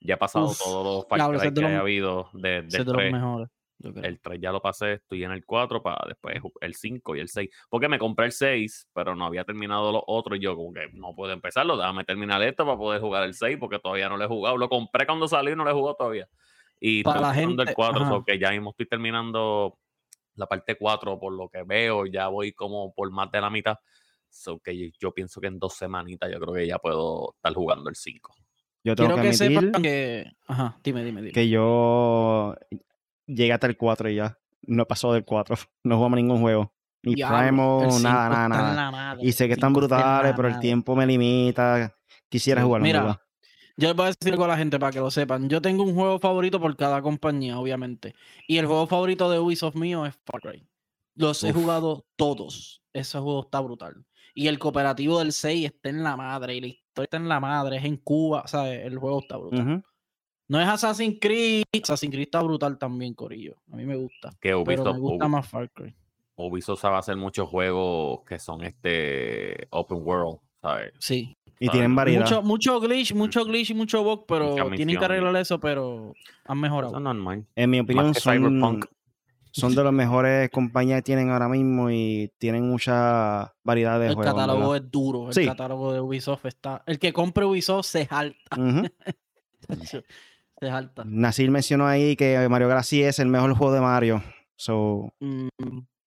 Ya 0.00 0.14
he 0.14 0.16
pasado 0.16 0.46
Uf, 0.46 0.58
todos 0.58 0.84
los 0.84 1.06
Far 1.08 1.18
Cry 1.30 1.52
que 1.52 1.64
haya 1.66 1.80
habido 1.80 2.30
de, 2.32 2.62
de 2.62 2.78
los 2.84 2.94
3. 2.94 3.12
mejores. 3.12 3.48
yo 3.78 3.92
creo. 3.92 4.04
El 4.04 4.20
3 4.20 4.40
ya 4.40 4.50
lo 4.52 4.60
pasé, 4.62 4.94
estoy 4.94 5.24
en 5.24 5.30
el 5.32 5.44
4 5.44 5.82
para 5.82 6.04
después 6.08 6.36
el 6.60 6.74
5 6.74 7.16
y 7.16 7.20
el 7.20 7.28
6. 7.28 7.50
Porque 7.68 7.88
me 7.88 7.98
compré 7.98 8.26
el 8.26 8.32
6, 8.32 8.88
pero 8.94 9.14
no 9.14 9.26
había 9.26 9.44
terminado 9.44 9.92
los 9.92 10.02
otros 10.06 10.38
y 10.38 10.42
yo 10.42 10.56
como 10.56 10.72
que 10.72 10.88
no 10.94 11.14
puedo 11.14 11.32
empezarlo, 11.32 11.76
déjame 11.76 12.04
terminar 12.04 12.42
esto 12.42 12.64
para 12.64 12.76
poder 12.78 13.00
jugar 13.00 13.24
el 13.24 13.34
6 13.34 13.56
porque 13.60 13.78
todavía 13.78 14.08
no 14.08 14.16
lo 14.16 14.24
he 14.24 14.28
jugado. 14.28 14.56
Lo 14.56 14.68
compré 14.68 15.06
cuando 15.06 15.28
salió 15.28 15.52
y 15.52 15.56
no 15.56 15.64
lo 15.64 15.70
he 15.70 15.74
jugado 15.74 15.96
todavía. 15.96 16.28
Y 16.78 17.02
Para 17.02 17.20
estoy 17.20 17.28
la 17.28 17.34
jugando 17.34 17.62
el 17.62 17.68
gente, 17.68 17.74
4, 17.74 18.00
ajá. 18.02 18.10
so 18.10 18.24
que 18.24 18.38
ya 18.38 18.50
mismo 18.52 18.70
estoy 18.70 18.86
terminando 18.86 19.78
la 20.36 20.46
parte 20.46 20.76
4 20.76 21.18
por 21.18 21.34
lo 21.34 21.48
que 21.50 21.62
veo, 21.62 22.06
ya 22.06 22.28
voy 22.28 22.52
como 22.52 22.94
por 22.94 23.10
más 23.10 23.30
de 23.30 23.40
la 23.42 23.50
mitad. 23.50 23.76
So 24.30 24.58
que 24.60 24.76
yo- 24.78 24.92
yo 24.98 25.12
pienso 25.12 25.40
que 25.40 25.48
en 25.48 25.58
dos 25.58 25.74
semanitas 25.74 26.30
yo 26.32 26.38
creo 26.40 26.54
que 26.54 26.66
ya 26.66 26.78
puedo 26.78 27.32
estar 27.34 27.52
jugando 27.52 27.90
el 27.90 27.96
5. 27.96 28.34
Yo 28.82 28.96
tengo 28.96 29.14
Quiero 29.14 29.22
que 29.22 29.36
que, 29.36 29.44
admitir 29.44 29.62
sepan 29.62 29.82
que. 29.82 30.32
Ajá, 30.46 30.78
dime, 30.82 31.04
dime, 31.04 31.20
dime. 31.20 31.32
que 31.32 31.48
yo 31.48 32.54
llegué 33.26 33.52
hasta 33.52 33.66
el 33.66 33.76
4 33.76 34.10
y 34.10 34.16
ya. 34.16 34.38
No 34.62 34.86
pasó 34.86 35.12
del 35.12 35.24
4. 35.24 35.56
No 35.84 35.96
jugamos 35.96 36.16
ningún 36.16 36.40
juego. 36.40 36.72
Ni 37.02 37.14
cinco 37.14 37.30
nada, 37.30 38.48
nada, 38.48 38.48
nada. 38.48 38.90
madre, 38.90 39.26
Y 39.26 39.32
sé 39.32 39.46
que 39.46 39.54
están 39.54 39.72
brutales, 39.72 40.34
pero 40.36 40.48
el 40.48 40.58
tiempo 40.58 40.94
me 40.94 41.06
limita. 41.06 41.96
Quisiera 42.28 42.60
en 42.60 42.82
Mira, 42.82 43.00
verdad. 43.00 43.20
Yo 43.76 43.88
les 43.88 43.96
voy 43.96 44.04
a 44.04 44.08
decir 44.08 44.32
algo 44.32 44.44
a 44.44 44.48
la 44.48 44.58
gente 44.58 44.78
para 44.78 44.92
que 44.92 44.98
lo 45.00 45.10
sepan. 45.10 45.48
Yo 45.48 45.62
tengo 45.62 45.82
un 45.82 45.94
juego 45.94 46.18
favorito 46.18 46.60
por 46.60 46.76
cada 46.76 47.00
compañía, 47.00 47.58
obviamente. 47.58 48.14
Y 48.46 48.58
el 48.58 48.66
juego 48.66 48.86
favorito 48.86 49.30
de 49.30 49.38
Ubisoft 49.38 49.76
mío 49.76 50.04
es 50.04 50.14
Far 50.26 50.42
Cry. 50.42 50.66
Los 51.14 51.42
he 51.44 51.52
jugado 51.52 52.06
todos. 52.16 52.82
Ese 52.92 53.18
juego 53.18 53.40
está 53.40 53.60
brutal. 53.60 54.04
Y 54.34 54.46
el 54.48 54.58
cooperativo 54.58 55.18
del 55.18 55.32
6 55.32 55.66
está 55.66 55.88
en 55.90 56.02
la 56.02 56.16
madre. 56.16 56.56
Y 56.56 56.60
la 56.60 56.66
historia 56.68 57.04
está 57.04 57.16
en 57.16 57.28
la 57.28 57.40
madre. 57.40 57.76
Es 57.78 57.84
en 57.84 57.96
Cuba. 57.96 58.46
¿sabes? 58.46 58.84
El 58.84 58.98
juego 58.98 59.20
está 59.20 59.36
brutal. 59.36 59.82
No 60.48 60.60
es 60.60 60.66
Assassin's 60.68 61.18
Creed. 61.20 61.62
Assassin's 61.82 62.10
Creed 62.12 62.24
está 62.26 62.42
brutal 62.42 62.76
también, 62.78 63.14
Corillo. 63.14 63.56
A 63.72 63.76
mí 63.76 63.84
me 63.84 63.96
gusta. 63.96 64.30
Que 64.40 64.48
Pero 64.50 64.62
Ubisoft, 64.62 64.94
me 64.94 65.00
gusta 65.00 65.28
más 65.28 65.48
Far 65.48 65.70
Cry. 65.70 65.94
Ubisoft 66.36 66.80
sabe 66.80 66.96
hacer 66.96 67.16
muchos 67.16 67.48
juegos 67.48 68.20
que 68.26 68.38
son 68.38 68.62
este 68.64 69.68
open 69.70 69.98
world, 70.02 70.38
¿sabes? 70.60 70.92
Sí. 70.98 71.36
Y 71.60 71.68
Ah, 71.68 71.72
tienen 71.72 71.90
no. 71.90 71.96
variedad. 71.98 72.22
Mucho, 72.24 72.42
mucho 72.42 72.80
glitch, 72.80 73.14
mucho 73.14 73.44
glitch 73.44 73.70
y 73.70 73.74
mucho 73.74 74.02
bug, 74.02 74.24
pero 74.26 74.56
tienen 74.74 74.98
que 74.98 75.04
arreglar 75.04 75.36
eso, 75.36 75.60
pero 75.60 76.14
han 76.46 76.58
mejorado. 76.58 76.92
Eso 76.94 76.98
es 76.98 77.04
normal. 77.04 77.46
En 77.54 77.70
mi 77.70 77.80
opinión, 77.80 78.14
son, 78.14 78.34
Cyberpunk. 78.34 78.86
Son 79.52 79.74
de 79.74 79.82
las 79.84 79.92
mejores 79.92 80.48
compañías 80.50 80.98
que 80.98 81.02
tienen 81.02 81.30
ahora 81.30 81.48
mismo 81.48 81.90
y 81.90 82.30
tienen 82.38 82.68
mucha 82.68 83.52
variedad 83.64 83.98
de 83.98 84.08
El 84.08 84.14
juegos. 84.14 84.32
catálogo 84.34 84.74
es 84.76 84.90
duro. 84.90 85.28
El 85.28 85.34
Sí. 85.34 85.44
catálogo 85.46 85.92
de 85.92 86.00
Ubisoft 86.00 86.46
está. 86.46 86.82
El 86.86 86.98
que 86.98 87.12
compre 87.12 87.44
Ubisoft 87.44 87.86
se 87.86 88.06
jalta. 88.06 88.56
Ujú. 88.56 88.82
se 90.60 90.70
jalta. 90.70 91.02
Nasir 91.06 91.50
mencionó 91.50 91.86
ahí 91.86 92.16
que 92.16 92.48
Mario 92.48 92.68
Galaxy 92.68 93.02
es 93.02 93.18
el 93.18 93.28
mejor 93.28 93.54
juego 93.54 93.72
de 93.72 93.80
Mario. 93.80 94.22
So, 94.56 95.12
Mm, 95.20 95.48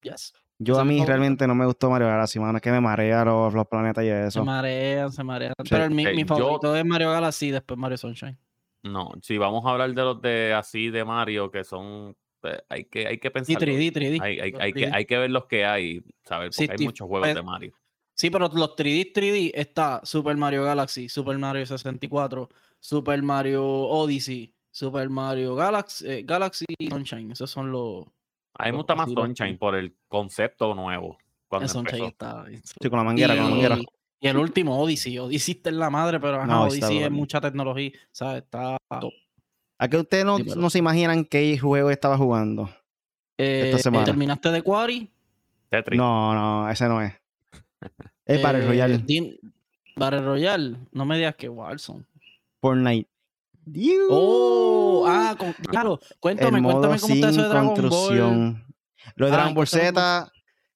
yes. 0.02 0.32
yo 0.58 0.78
a 0.78 0.84
mí 0.84 1.04
realmente 1.04 1.46
no 1.46 1.54
me 1.54 1.66
gustó 1.66 1.90
Mario 1.90 2.06
Galaxy, 2.08 2.38
mano. 2.38 2.56
Es 2.58 2.62
que 2.62 2.70
me 2.70 2.80
marea 2.80 3.24
los, 3.24 3.52
los 3.52 3.66
planetas 3.66 4.04
y 4.04 4.08
Se 4.08 4.26
eso. 4.28 4.44
marean, 4.44 5.10
se 5.12 5.24
marean. 5.24 5.54
Pero 5.68 5.84
el- 5.84 5.90
mi, 5.90 6.04
mi 6.06 6.22
yo- 6.22 6.26
favorito 6.26 6.76
es 6.76 6.84
Mario 6.84 7.10
Galaxy, 7.10 7.50
después 7.50 7.78
Mario 7.78 7.96
Sunshine. 7.98 8.38
No, 8.84 9.10
si 9.22 9.38
vamos 9.38 9.64
a 9.66 9.70
hablar 9.70 9.92
de 9.94 10.02
los 10.02 10.20
de 10.20 10.52
así 10.54 10.90
de 10.90 11.04
Mario, 11.04 11.50
que 11.50 11.64
son. 11.64 12.14
Eh, 12.44 12.62
hay 12.68 12.84
que, 12.84 13.06
hay 13.06 13.18
que 13.18 13.30
pensar. 13.30 13.52
Y 13.52 13.56
3D, 13.56 13.92
3D. 13.92 14.20
Hay, 14.22 14.40
hay, 14.40 14.54
hay 14.58 14.72
que, 14.72 14.88
3D. 14.88 14.94
hay 14.94 15.04
que 15.06 15.18
ver 15.18 15.30
los 15.30 15.46
que 15.46 15.64
hay, 15.64 16.02
¿sabes? 16.24 16.54
Sí, 16.54 16.66
Porque 16.66 16.82
hay 16.82 16.86
muchos 16.86 17.08
juegos 17.08 17.26
pues, 17.26 17.34
de 17.34 17.42
Mario. 17.42 17.74
Sí, 18.14 18.30
pero 18.30 18.48
los 18.48 18.76
3D, 18.76 19.12
3D 19.12 19.50
está 19.54 20.00
Super 20.04 20.36
Mario 20.36 20.64
Galaxy, 20.64 21.08
Super 21.08 21.36
Mario 21.36 21.66
64, 21.66 22.48
Super 22.78 23.22
Mario 23.22 23.64
Odyssey, 23.64 24.54
Super 24.70 25.08
Mario 25.08 25.54
Galaxy, 25.54 26.08
eh, 26.08 26.22
Galaxy 26.24 26.64
y 26.78 26.88
Sunshine. 26.88 27.32
Esos 27.32 27.50
son 27.50 27.72
los. 27.72 28.06
A 28.54 28.64
mí 28.64 28.66
me 28.66 28.70
los- 28.70 28.76
gusta 28.78 28.94
más 28.94 29.10
Sunshine 29.10 29.58
por 29.58 29.74
el 29.74 29.96
concepto 30.08 30.74
nuevo. 30.74 31.18
Cuando 31.48 31.68
Sunshine 31.68 32.06
está. 32.06 32.44
Sí, 32.62 32.88
con 32.88 32.98
la 32.98 33.04
manguera, 33.04 33.34
con 33.34 33.44
la 33.44 33.50
manguera. 33.50 33.78
Y, 34.20 34.28
el 34.28 34.36
último, 34.38 34.80
Odyssey. 34.80 35.18
Odyssey 35.18 35.56
está 35.56 35.70
en 35.70 35.78
la 35.78 35.90
madre, 35.90 36.18
pero 36.18 36.36
ajá, 36.36 36.46
No, 36.46 36.64
Odyssey 36.64 36.98
es 36.98 37.10
mucha 37.10 37.40
tecnología, 37.40 37.90
¿sabes? 38.10 38.42
Está 38.42 38.76
top. 39.00 39.12
¿A 39.78 39.88
qué 39.88 39.96
ustedes 39.98 40.24
no, 40.24 40.36
Sí, 40.38 40.44
pero- 40.44 40.60
no 40.60 40.70
se 40.70 40.78
imaginan 40.78 41.24
qué 41.24 41.58
juego 41.58 41.90
estaba 41.90 42.16
jugando? 42.16 42.70
Eh, 43.38 43.76
semana. 43.80 44.04
¿Terminaste 44.04 44.50
de 44.50 44.62
Quarry? 44.62 45.10
Tetris. 45.70 45.98
No, 45.98 46.32
no, 46.34 46.70
ese 46.70 46.86
no 46.88 47.02
es. 47.02 47.12
Es 48.24 48.40
Battle 48.42 48.64
Eh, 48.64 48.68
Royale, 48.68 48.98
Din- 48.98 49.36
Battle 49.96 50.22
Royale. 50.22 50.76
No 50.92 51.04
me 51.04 51.16
digas 51.16 51.34
que 51.36 51.48
Warzone. 51.48 52.04
Fortnite. 52.60 53.08
Dios. 53.66 54.06
Oh, 54.10 55.04
ah, 55.08 55.34
con- 55.38 55.52
claro. 55.52 55.98
Cuéntame, 56.20 56.58
el 56.58 56.62
modo 56.62 56.80
cuéntame 56.80 57.00
cómo 57.00 57.14
está 57.14 57.28
eso 57.30 57.36
de 57.36 57.42
sin 57.42 57.50
Dragon 57.50 57.66
Ball. 57.66 57.80
construcción. 57.80 58.64
Lo 59.16 59.26
de 59.26 59.32
Ah, 59.32 59.34
Dragon 59.36 59.54
Ball 59.54 59.66
Z 59.66 60.32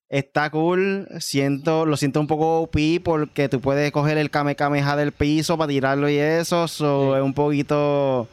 está 0.09 0.51
cool. 0.51 1.07
Siento, 1.21 1.87
lo 1.87 1.97
siento 1.97 2.21
un 2.21 2.27
poco 2.27 2.61
OP 2.63 3.01
porque 3.05 3.49
tú 3.49 3.61
puedes 3.61 3.93
coger 3.93 4.19
el 4.19 4.31
Kame 4.31 4.57
Kameha 4.57 4.97
del 4.97 5.13
piso 5.13 5.57
para 5.57 5.69
tirarlo 5.69 6.09
y 6.11 6.17
eso. 6.17 6.67
So, 6.69 7.13
Sí. 7.13 7.19
Es 7.19 7.23
un 7.25 7.35
poquito. 7.35 8.29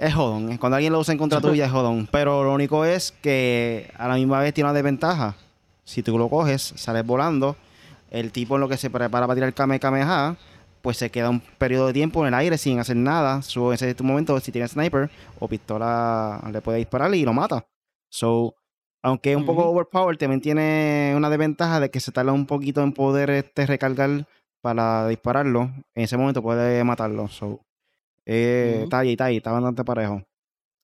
Es 0.00 0.14
jodón. 0.14 0.56
Cuando 0.56 0.76
alguien 0.76 0.94
lo 0.94 0.98
usa 0.98 1.12
en 1.12 1.18
contra 1.18 1.42
tuya 1.42 1.66
es 1.66 1.70
jodón. 1.70 2.08
Pero 2.10 2.42
lo 2.42 2.54
único 2.54 2.86
es 2.86 3.12
que 3.20 3.92
a 3.98 4.08
la 4.08 4.14
misma 4.14 4.40
vez 4.40 4.54
tiene 4.54 4.70
una 4.70 4.72
desventaja. 4.74 5.36
Si 5.84 6.02
tú 6.02 6.16
lo 6.16 6.30
coges, 6.30 6.72
sales 6.76 7.04
volando. 7.04 7.54
El 8.10 8.32
tipo 8.32 8.54
en 8.54 8.62
lo 8.62 8.68
que 8.68 8.78
se 8.78 8.88
prepara 8.88 9.26
para 9.26 9.34
tirar 9.34 9.48
el 9.48 9.54
Kame 9.54 9.78
Kameha, 9.78 10.36
pues 10.80 10.96
se 10.96 11.10
queda 11.10 11.28
un 11.28 11.40
periodo 11.40 11.88
de 11.88 11.92
tiempo 11.92 12.22
en 12.22 12.28
el 12.28 12.34
aire 12.34 12.56
sin 12.56 12.78
hacer 12.78 12.96
nada. 12.96 13.42
So, 13.42 13.74
ese 13.74 13.90
es 13.90 13.96
tu 13.96 14.02
momento, 14.02 14.40
si 14.40 14.50
tiene 14.50 14.68
sniper 14.68 15.10
o 15.38 15.46
pistola, 15.46 16.42
le 16.50 16.62
puede 16.62 16.78
disparar 16.78 17.14
y 17.14 17.22
lo 17.22 17.34
mata. 17.34 17.66
So, 18.08 18.54
aunque 19.02 19.32
es 19.32 19.36
un 19.36 19.44
poco 19.44 19.68
overpowered, 19.68 20.16
también 20.16 20.40
tiene 20.40 21.12
una 21.14 21.28
desventaja 21.28 21.78
de 21.78 21.90
que 21.90 22.00
se 22.00 22.10
tarda 22.10 22.32
un 22.32 22.46
poquito 22.46 22.82
en 22.82 22.94
poder 22.94 23.28
este, 23.28 23.66
recargar 23.66 24.26
para 24.62 25.06
dispararlo. 25.08 25.70
En 25.94 26.04
ese 26.04 26.16
momento 26.16 26.40
puede 26.40 26.82
matarlo. 26.84 27.28
So, 27.28 27.60
eh, 28.32 28.72
Ujú. 28.76 28.84
Está 28.84 28.98
ahí, 29.00 29.10
está 29.12 29.24
ahí, 29.24 29.36
está 29.38 29.50
bastante 29.52 29.84
parejo. 29.84 30.22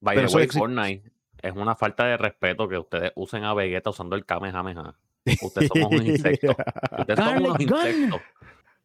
By 0.00 0.16
pero 0.16 0.28
the 0.28 0.36
way, 0.36 0.46
Fortnite 0.48 1.12
es 1.42 1.52
una 1.54 1.76
falta 1.76 2.04
de 2.06 2.16
respeto 2.16 2.68
que 2.68 2.76
ustedes 2.78 3.12
usen 3.14 3.44
a 3.44 3.54
Vegeta 3.54 3.90
usando 3.90 4.16
el 4.16 4.24
Kamehameha. 4.24 4.94
Ustedes 5.42 5.68
somos 5.72 5.92
un 5.92 6.06
insecto. 6.06 6.56
Ustedes 6.98 7.18
son 7.24 7.44
unos 7.44 7.60
insectos. 7.60 8.20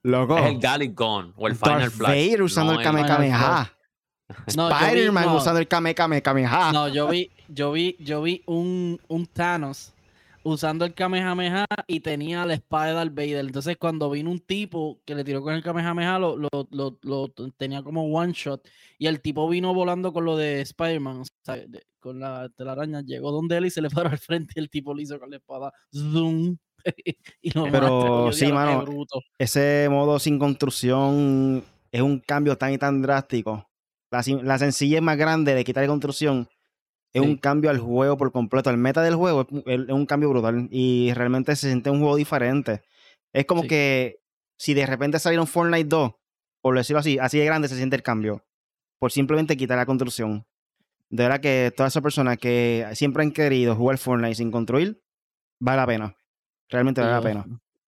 Loco. 0.03 0.37
Es 0.37 0.45
el 0.45 0.59
Gallic 0.59 0.97
Gun 0.97 1.33
o 1.37 1.47
el 1.47 1.55
Final 1.55 1.79
Darth 1.81 1.93
Flash. 1.93 2.09
Vader 2.09 2.41
usando 2.43 2.73
no 2.73 2.79
el 2.79 2.85
el- 2.85 2.91
Kame 2.91 3.03
Final 3.03 3.15
Kameha. 3.17 3.73
No, 4.55 4.69
Spider-Man 4.69 5.25
no. 5.25 5.35
usando 5.37 5.59
el 5.59 5.67
Kame 5.67 5.93
Kame 5.93 6.21
Kameha. 6.21 6.71
No, 6.71 6.87
yo 6.87 7.07
vi, 7.07 7.29
yo 7.49 7.71
vi, 7.71 7.95
yo 7.99 8.21
vi 8.21 8.41
un, 8.45 8.99
un 9.07 9.25
Thanos 9.27 9.93
usando 10.43 10.85
el 10.85 10.93
Kamehameha 10.93 11.65
y 11.87 11.99
tenía 12.01 12.45
la 12.45 12.53
espada 12.55 12.87
de 12.87 12.93
Darth 12.93 13.13
Vader. 13.15 13.45
Entonces, 13.45 13.77
cuando 13.77 14.09
vino 14.09 14.29
un 14.31 14.39
tipo 14.39 15.01
que 15.05 15.15
le 15.15 15.23
tiró 15.23 15.41
con 15.41 15.53
el 15.53 15.63
Kamehameha, 15.63 16.19
lo, 16.19 16.37
lo, 16.37 16.49
lo- 16.71 16.97
lo 17.01 17.27
tenía 17.57 17.83
como 17.83 18.05
one 18.05 18.33
shot. 18.33 18.67
Y 18.97 19.07
el 19.07 19.21
tipo 19.21 19.47
vino 19.49 19.73
volando 19.73 20.13
con 20.13 20.25
lo 20.25 20.35
de 20.37 20.61
Spider-Man, 20.61 21.21
o 21.21 21.23
sea, 21.43 21.63
con 21.99 22.19
la 22.19 22.49
telaraña. 22.49 23.01
Llegó 23.01 23.31
donde 23.31 23.57
él 23.57 23.65
y 23.67 23.69
se 23.71 23.81
le 23.81 23.89
paró 23.89 24.09
al 24.09 24.17
frente 24.17 24.53
y 24.55 24.59
el 24.59 24.69
tipo 24.69 24.93
le 24.93 25.03
hizo 25.03 25.19
con 25.19 25.29
la 25.29 25.37
espada. 25.37 25.71
Zoom. 25.93 26.57
y 27.41 27.51
lo 27.51 27.63
Pero 27.65 27.81
mató. 27.81 28.25
Yo, 28.27 28.31
sí, 28.33 28.45
"Diablo, 28.45 28.59
qué 28.61 28.65
mano, 28.75 28.81
bruto". 28.85 29.21
ese 29.37 29.87
modo 29.89 30.17
sin 30.19 30.39
construcción 30.39 31.63
es 31.91 32.01
un 32.01 32.19
cambio 32.19 32.57
tan 32.57 32.73
y 32.73 32.77
tan 32.77 33.01
drástico. 33.01 33.67
La, 34.09 34.23
la 34.43 34.57
sencillez 34.57 35.01
más 35.01 35.17
grande 35.17 35.53
de 35.55 35.63
quitar 35.63 35.85
construcción 35.87 36.47
es 37.13 37.21
Sí. 37.21 37.27
un 37.27 37.37
cambio 37.37 37.69
al 37.69 37.79
juego 37.79 38.17
por 38.17 38.31
completo. 38.31 38.69
El 38.69 38.77
meta 38.77 39.01
del 39.01 39.15
juego 39.15 39.47
es, 39.65 39.79
un- 39.89 40.05
cambio 40.05 40.29
brutal 40.29 40.67
y 40.71 41.11
realmente 41.13 41.55
se 41.55 41.67
siente 41.67 41.89
un 41.89 41.99
juego 41.99 42.15
diferente. 42.15 42.81
Es 43.33 43.45
como 43.45 43.63
Sí. 43.63 43.67
que 43.69 44.19
si 44.57 44.73
de 44.73 44.85
repente 44.85 45.19
saliera 45.19 45.41
un 45.41 45.47
Fortnite 45.47 45.87
2, 45.89 46.11
por 46.61 46.75
decirlo 46.77 46.99
así, 46.99 47.17
así 47.19 47.37
de 47.39 47.45
grande 47.45 47.67
se 47.67 47.75
siente 47.75 47.95
el 47.95 48.03
cambio. 48.03 48.45
Por 48.99 49.11
simplemente 49.11 49.57
quitar 49.57 49.77
la 49.77 49.85
construcción. 49.85 50.45
De 51.09 51.23
verdad 51.23 51.41
que 51.41 51.73
todas 51.75 51.91
esas 51.91 52.03
personas 52.03 52.37
que 52.37 52.85
siempre 52.93 53.23
han 53.23 53.31
querido 53.31 53.75
jugar 53.75 53.97
Fortnite 53.97 54.35
sin 54.35 54.51
construir, 54.51 55.01
vale 55.59 55.77
la 55.77 55.87
pena. 55.87 56.15
Realmente 56.69 57.01
vale 57.01 57.13
la 57.13 57.21
pena. 57.21 57.45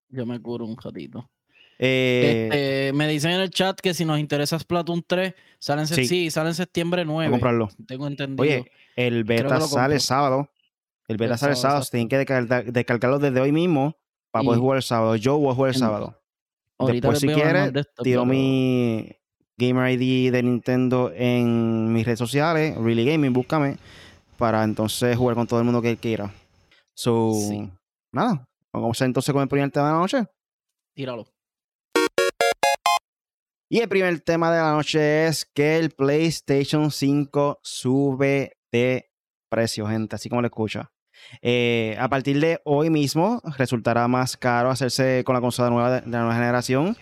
Yo 0.10 0.26
me 0.26 0.40
curo 0.42 0.66
un 0.66 0.76
ratito. 0.76 1.30
Eh, 1.80 2.50
Este, 2.52 2.94
me 2.94 3.08
dicen 3.08 3.32
en 3.32 3.42
el 3.42 3.50
chat 3.50 3.80
que 3.80 3.94
si 3.94 4.06
nos 4.06 4.20
interesa 4.20 4.58
Splatoon 4.60 5.04
3, 5.08 5.34
sale 5.60 5.82
en, 5.82 5.88
Sí. 5.88 6.06
sí, 6.06 6.30
sale 6.32 6.50
en 6.50 6.56
septiembre 6.56 7.02
a 7.02 7.06
9. 7.06 7.32
comprarlo. 7.32 7.70
Tengo 7.88 8.08
entendido. 8.08 8.42
Oye, 8.42 8.72
el 8.96 9.24
beta 9.24 9.60
sale 9.62 10.00
sábado. 10.00 10.50
El 11.08 11.18
beta 11.18 11.34
El 11.34 11.40
sale 11.40 11.56
sábado, 11.56 11.82
sábado. 11.84 11.88
Tienen 11.92 12.10
que 12.10 12.18
descargar- 12.18 12.72
descargarlo 12.72 13.20
desde 13.20 13.40
hoy 13.42 13.52
mismo 13.52 13.96
para 14.32 14.46
poder 14.46 14.60
jugar 14.60 14.78
el 14.78 14.84
sábado. 14.84 15.16
Yo 15.16 15.38
voy 15.38 15.52
a 15.52 15.56
jugar 15.56 15.70
el 15.72 15.76
en- 15.76 15.80
sábado. 15.80 16.20
Ahorita 16.80 17.10
Después, 17.10 17.20
si 17.20 17.28
quieres, 17.28 17.72
esto, 17.76 18.04
tiro 18.04 18.22
pero- 18.22 18.26
mi 18.26 19.12
Gamer 19.58 19.92
ID 20.00 20.32
de 20.32 20.44
Nintendo 20.44 21.12
en 21.16 21.94
mis 21.94 22.06
redes 22.06 22.20
sociales, 22.20 22.76
Really 22.78 23.06
Gaming, 23.06 23.32
búscame, 23.34 23.78
para 24.38 24.64
entonces 24.64 25.16
jugar 25.16 25.36
con 25.36 25.46
todo 25.48 25.60
el 25.60 25.66
mundo 25.66 25.82
que 25.82 25.96
quiera. 25.98 26.34
So, 26.96 27.34
Sí. 27.34 27.70
nada. 28.12 28.48
Vamos 28.74 29.00
a 29.02 29.06
entonces 29.06 29.32
con 29.32 29.44
el 29.44 29.48
primer 29.48 29.70
tema 29.70 29.88
de 29.88 29.94
la 29.94 30.00
noche. 30.00 30.26
Tíralo. 30.96 31.28
Y 33.70 33.80
el 33.80 33.90
primer 33.90 34.20
tema 34.22 34.52
de 34.52 34.60
la 34.62 34.72
noche 34.74 35.28
es 35.28 35.46
que 35.46 35.78
el 35.78 35.92
PlayStation 35.92 36.92
5 36.92 37.60
sube 37.64 38.58
de 38.74 39.10
precio, 39.50 39.88
gente, 39.88 40.16
así 40.16 40.28
como 40.30 40.42
lo 40.42 40.48
escucha. 40.48 40.92
Eh, 41.42 41.96
a 42.00 42.10
partir 42.10 42.40
de 42.42 42.60
hoy 42.66 42.90
mismo 42.90 43.40
resultará 43.58 44.08
más 44.08 44.36
caro 44.36 44.72
hacerse 44.72 45.24
con 45.24 45.36
la 45.36 45.42
consola 45.42 45.70
nueva 45.70 46.02
de, 46.02 46.10
la 46.10 46.20
nueva 46.20 46.34
generación. 46.34 46.98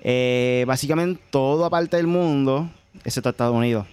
Eh, 0.00 0.64
básicamente 0.66 1.22
todo 1.30 1.64
aparte 1.64 1.96
del 1.96 2.08
mundo, 2.08 2.68
excepto 3.04 3.30
Estados 3.30 3.54
Unidos. 3.54 3.86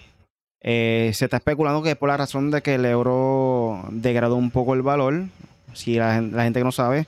Eh, 0.61 1.11
se 1.13 1.25
está 1.25 1.37
especulando 1.37 1.83
que 1.83 1.91
es 1.91 1.95
por 1.95 2.09
la 2.09 2.17
razón 2.17 2.49
de 2.51 2.61
que 2.61 2.75
el 2.75 2.85
euro 2.85 3.85
degradó 3.91 4.35
un 4.35 4.49
poco 4.49 4.73
el 4.73 4.81
valor. 4.81 5.25
Si 5.73 5.95
la, 5.95 6.15
gen- 6.15 6.35
la 6.35 6.43
gente 6.43 6.59
que 6.59 6.65
no 6.65 6.71
sabe, 6.71 7.05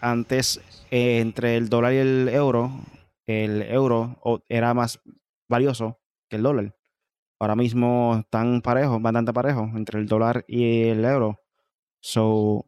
antes 0.00 0.60
entre 0.90 1.56
el 1.56 1.70
dólar 1.70 1.94
y 1.94 1.96
el 1.96 2.28
euro, 2.28 2.70
el 3.26 3.62
euro 3.62 4.18
era 4.50 4.74
más 4.74 5.00
valioso 5.48 5.98
que 6.28 6.36
el 6.36 6.42
dólar. 6.42 6.74
Ahora 7.42 7.56
mismo 7.56 8.18
están 8.20 8.60
parejos, 8.62 9.02
bastante 9.02 9.32
parejos 9.32 9.70
entre 9.74 9.98
el 9.98 10.06
dólar 10.06 10.44
y 10.46 10.84
el 10.84 11.04
euro. 11.04 11.40
So, 11.98 12.66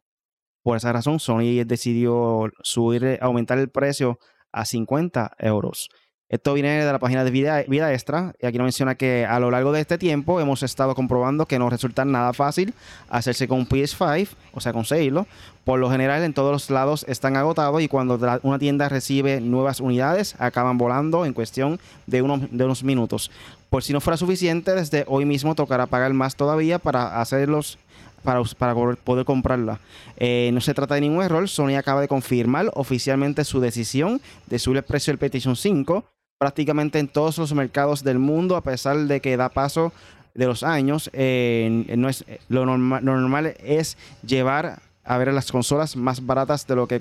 por 0.63 0.75
esa 0.75 0.91
razón, 0.91 1.21
Sony 1.21 1.63
decidió 1.65 2.51
subir, 2.61 3.17
aumentar 3.21 3.57
el 3.57 3.69
precio 3.69 4.19
a 4.51 4.65
50 4.65 5.31
euros. 5.39 5.87
Esto 6.27 6.53
viene 6.55 6.83
de 6.83 6.91
la 6.91 6.99
página 6.99 7.23
de 7.23 7.31
Vida, 7.31 7.63
Vida 7.69 7.93
Extra 7.93 8.33
y 8.41 8.47
aquí 8.47 8.57
nos 8.57 8.65
menciona 8.65 8.95
que 8.95 9.25
a 9.25 9.39
lo 9.39 9.49
largo 9.49 9.71
de 9.71 9.79
este 9.79 9.97
tiempo 9.97 10.41
hemos 10.41 10.61
estado 10.61 10.93
comprobando 10.93 11.45
que 11.45 11.57
no 11.57 11.69
resulta 11.69 12.03
nada 12.03 12.33
fácil 12.33 12.73
hacerse 13.09 13.47
con 13.47 13.59
un 13.59 13.69
PS5, 13.69 14.27
o 14.51 14.59
sea, 14.59 14.73
conseguirlo. 14.73 15.25
Por 15.63 15.79
lo 15.79 15.89
general 15.89 16.23
en 16.23 16.33
todos 16.33 16.51
los 16.51 16.69
lados 16.69 17.05
están 17.07 17.37
agotados 17.37 17.81
y 17.81 17.87
cuando 17.87 18.19
una 18.41 18.59
tienda 18.59 18.89
recibe 18.89 19.39
nuevas 19.39 19.79
unidades 19.79 20.35
acaban 20.39 20.77
volando 20.77 21.25
en 21.25 21.33
cuestión 21.33 21.79
de 22.07 22.23
unos 22.23 22.83
minutos. 22.83 23.31
Por 23.75 23.83
si 23.83 23.91
no 23.91 23.99
fuera 23.99 24.15
suficiente, 24.15 24.73
desde 24.73 25.03
hoy 25.05 25.25
mismo 25.25 25.53
tocará 25.53 25.85
pagar 25.85 26.13
más 26.13 26.37
todavía 26.37 26.79
para 26.79 27.19
hacerlos 27.19 27.77
para, 28.23 28.41
poder- 28.73 29.25
comprarla. 29.25 29.81
Eh, 30.15 30.49
no 30.53 30.61
se 30.61 30.73
trata 30.73 30.95
de 30.95 31.01
ningún 31.01 31.21
error. 31.21 31.49
Sony 31.49 31.75
acaba 31.75 31.99
de 31.99 32.07
confirmar 32.07 32.71
oficialmente 32.73 33.43
su 33.43 33.59
decisión 33.59 34.21
de 34.45 34.59
subir 34.59 34.77
el 34.77 34.83
precio 34.83 35.11
del 35.11 35.17
PlayStation 35.17 35.57
5 35.57 36.05
prácticamente 36.37 36.99
en 36.99 37.09
todos 37.09 37.37
los 37.37 37.53
mercados 37.53 38.01
del 38.01 38.17
mundo, 38.17 38.55
a 38.55 38.61
pesar 38.61 38.95
de 38.95 39.19
que 39.19 39.35
da 39.35 39.49
paso 39.49 39.91
de 40.33 40.45
los 40.45 40.63
años, 40.63 41.09
eh, 41.11 41.83
no 41.97 42.07
es, 42.07 42.23
lo, 42.47 42.65
normal, 42.65 43.03
lo 43.03 43.19
normal 43.19 43.55
es 43.59 43.97
llevar 44.25 44.79
a 45.03 45.17
ver 45.17 45.33
las 45.33 45.51
consolas 45.51 45.97
más 45.97 46.25
baratas 46.25 46.65
de 46.65 46.77
lo 46.77 46.87
que 46.87 46.99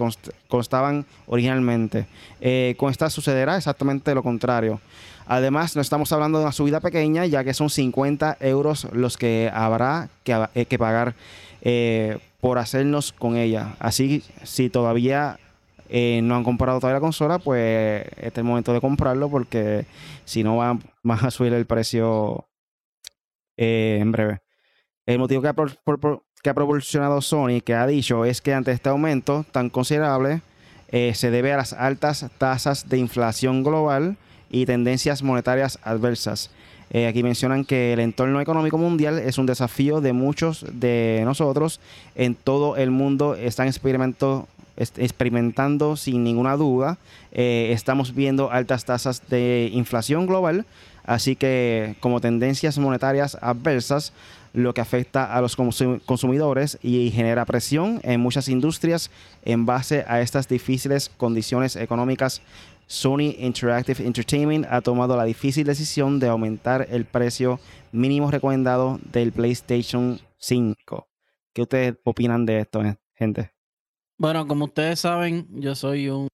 costaban 0.48 1.06
originalmente. 1.26 2.06
Eh, 2.40 2.74
con 2.76 2.90
esta 2.90 3.10
sucederá 3.10 3.56
exactamente 3.56 4.12
lo 4.12 4.24
contrario. 4.24 4.80
Además, 5.26 5.76
no 5.76 5.82
estamos 5.82 6.12
hablando 6.12 6.38
de 6.38 6.44
una 6.44 6.52
subida 6.52 6.80
pequeña, 6.80 7.26
ya 7.26 7.44
que 7.44 7.54
son 7.54 7.70
50 7.70 8.38
euros 8.40 8.88
los 8.92 9.16
que 9.16 9.50
habrá 9.52 10.08
que, 10.22 10.48
eh, 10.54 10.78
pagar 10.78 11.14
eh, 11.62 12.18
por 12.40 12.58
hacernos 12.58 13.12
con 13.12 13.36
ella. 13.36 13.74
Así, 13.78 14.22
si 14.42 14.70
todavía 14.70 15.38
no 15.90 16.34
han 16.34 16.44
comprado 16.44 16.80
todavía 16.80 16.96
la 16.96 17.00
consola, 17.00 17.38
pues 17.38 18.04
este 18.16 18.26
es 18.26 18.38
el 18.38 18.44
momento 18.44 18.72
de 18.72 18.80
comprarlo 18.80 19.28
porque 19.28 19.86
si 20.24 20.42
no 20.42 20.56
van, 20.56 20.82
a 21.04 21.30
subir 21.30 21.52
el 21.52 21.66
precio 21.66 22.48
en 23.56 24.10
breve. 24.10 24.40
El 25.06 25.18
motivo 25.18 25.42
que 25.42 25.54
por, 25.54 25.78
que 26.44 26.50
ha 26.50 26.54
proporcionado 26.54 27.22
Sony, 27.22 27.62
que 27.64 27.72
ha 27.72 27.86
dicho, 27.86 28.26
es 28.26 28.42
que 28.42 28.52
ante 28.52 28.70
este 28.70 28.90
aumento 28.90 29.46
tan 29.50 29.70
considerable, 29.70 30.42
eh, 30.88 31.14
se 31.14 31.30
debe 31.30 31.54
a 31.54 31.56
las 31.56 31.72
altas 31.72 32.26
tasas 32.36 32.90
de 32.90 32.98
inflación 32.98 33.64
global 33.64 34.18
y 34.54 34.66
tendencias 34.66 35.22
monetarias 35.22 35.80
adversas. 35.82 36.50
Eh, 36.90 37.08
aquí 37.08 37.24
mencionan 37.24 37.64
que 37.64 37.92
el 37.92 37.98
entorno 37.98 38.40
económico 38.40 38.78
mundial 38.78 39.18
es 39.18 39.36
un 39.36 39.46
desafío 39.46 40.00
de 40.00 40.12
muchos 40.12 40.64
de 40.70 41.22
nosotros 41.24 41.80
en 42.14 42.36
todo 42.36 42.76
el 42.76 42.92
mundo. 42.92 43.34
Están 43.34 43.66
experimentando, 43.66 44.46
experimentando 44.76 45.96
sin 45.96 46.22
ninguna 46.22 46.56
duda. 46.56 46.98
Eh, 47.32 47.70
estamos 47.72 48.14
viendo 48.14 48.52
altas 48.52 48.84
tasas 48.84 49.28
de 49.28 49.70
inflación 49.72 50.26
global, 50.26 50.66
así 51.04 51.34
que 51.34 51.96
como 51.98 52.20
tendencias 52.20 52.78
monetarias 52.78 53.36
adversas, 53.40 54.12
lo 54.54 54.72
que 54.72 54.80
afecta 54.80 55.34
a 55.34 55.40
los 55.40 55.56
consumidores 55.56 56.78
y 56.80 57.10
genera 57.10 57.44
presión 57.44 58.00
en 58.04 58.20
muchas 58.20 58.48
industrias 58.48 59.10
en 59.44 59.66
base 59.66 60.04
a 60.06 60.20
estas 60.20 60.48
difíciles 60.48 61.10
condiciones 61.16 61.74
económicas. 61.74 62.40
Sony 62.86 63.34
Interactive 63.38 64.04
Entertainment 64.04 64.66
ha 64.68 64.80
tomado 64.80 65.16
la 65.16 65.24
difícil 65.24 65.66
decisión 65.66 66.18
de 66.18 66.28
aumentar 66.28 66.86
el 66.90 67.04
precio 67.04 67.60
mínimo 67.92 68.30
recomendado 68.30 68.98
del 69.12 69.32
PlayStation 69.32 70.20
5. 70.38 71.08
¿Qué 71.52 71.62
ustedes 71.62 71.96
opinan 72.04 72.44
de 72.44 72.60
esto, 72.60 72.84
eh, 72.84 72.96
gente? 73.14 73.52
Bueno, 74.18 74.46
como 74.46 74.66
ustedes 74.66 75.00
saben, 75.00 75.46
yo 75.50 75.74
soy 75.74 76.08
un 76.08 76.28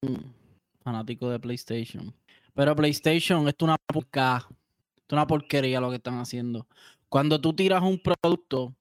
fanático 0.82 1.30
de 1.30 1.38
PlayStation. 1.38 2.14
Pero 2.54 2.76
PlayStation 2.76 3.48
es 3.48 3.54
una 3.60 3.76
es 3.90 5.12
una 5.12 5.26
porquería 5.26 5.80
lo 5.80 5.90
que 5.90 5.96
están 5.96 6.18
haciendo. 6.18 6.66
Cuando 7.08 7.40
tú 7.40 7.52
tiras 7.52 7.82
un 7.82 8.00
producto, 8.00 8.74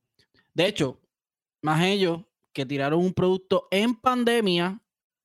de 0.53 0.67
hecho, 0.67 0.99
más 1.61 1.83
ellos 1.83 2.21
que 2.53 2.65
tiraron 2.65 2.99
un 2.99 3.13
producto 3.13 3.67
en 3.71 3.95
pandemia 3.95 4.79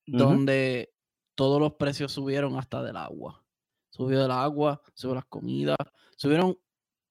donde 0.07 0.94
todos 1.35 1.59
los 1.61 1.73
precios 1.73 2.11
subieron 2.11 2.57
hasta 2.57 2.81
del 2.81 2.97
agua. 2.97 3.43
Subió 3.91 4.21
del 4.21 4.31
agua, 4.31 4.81
subió 4.93 5.15
las 5.15 5.25
comidas, 5.25 5.77
subieron, 6.17 6.57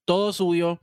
todo 0.04 0.32
subió. 0.32 0.80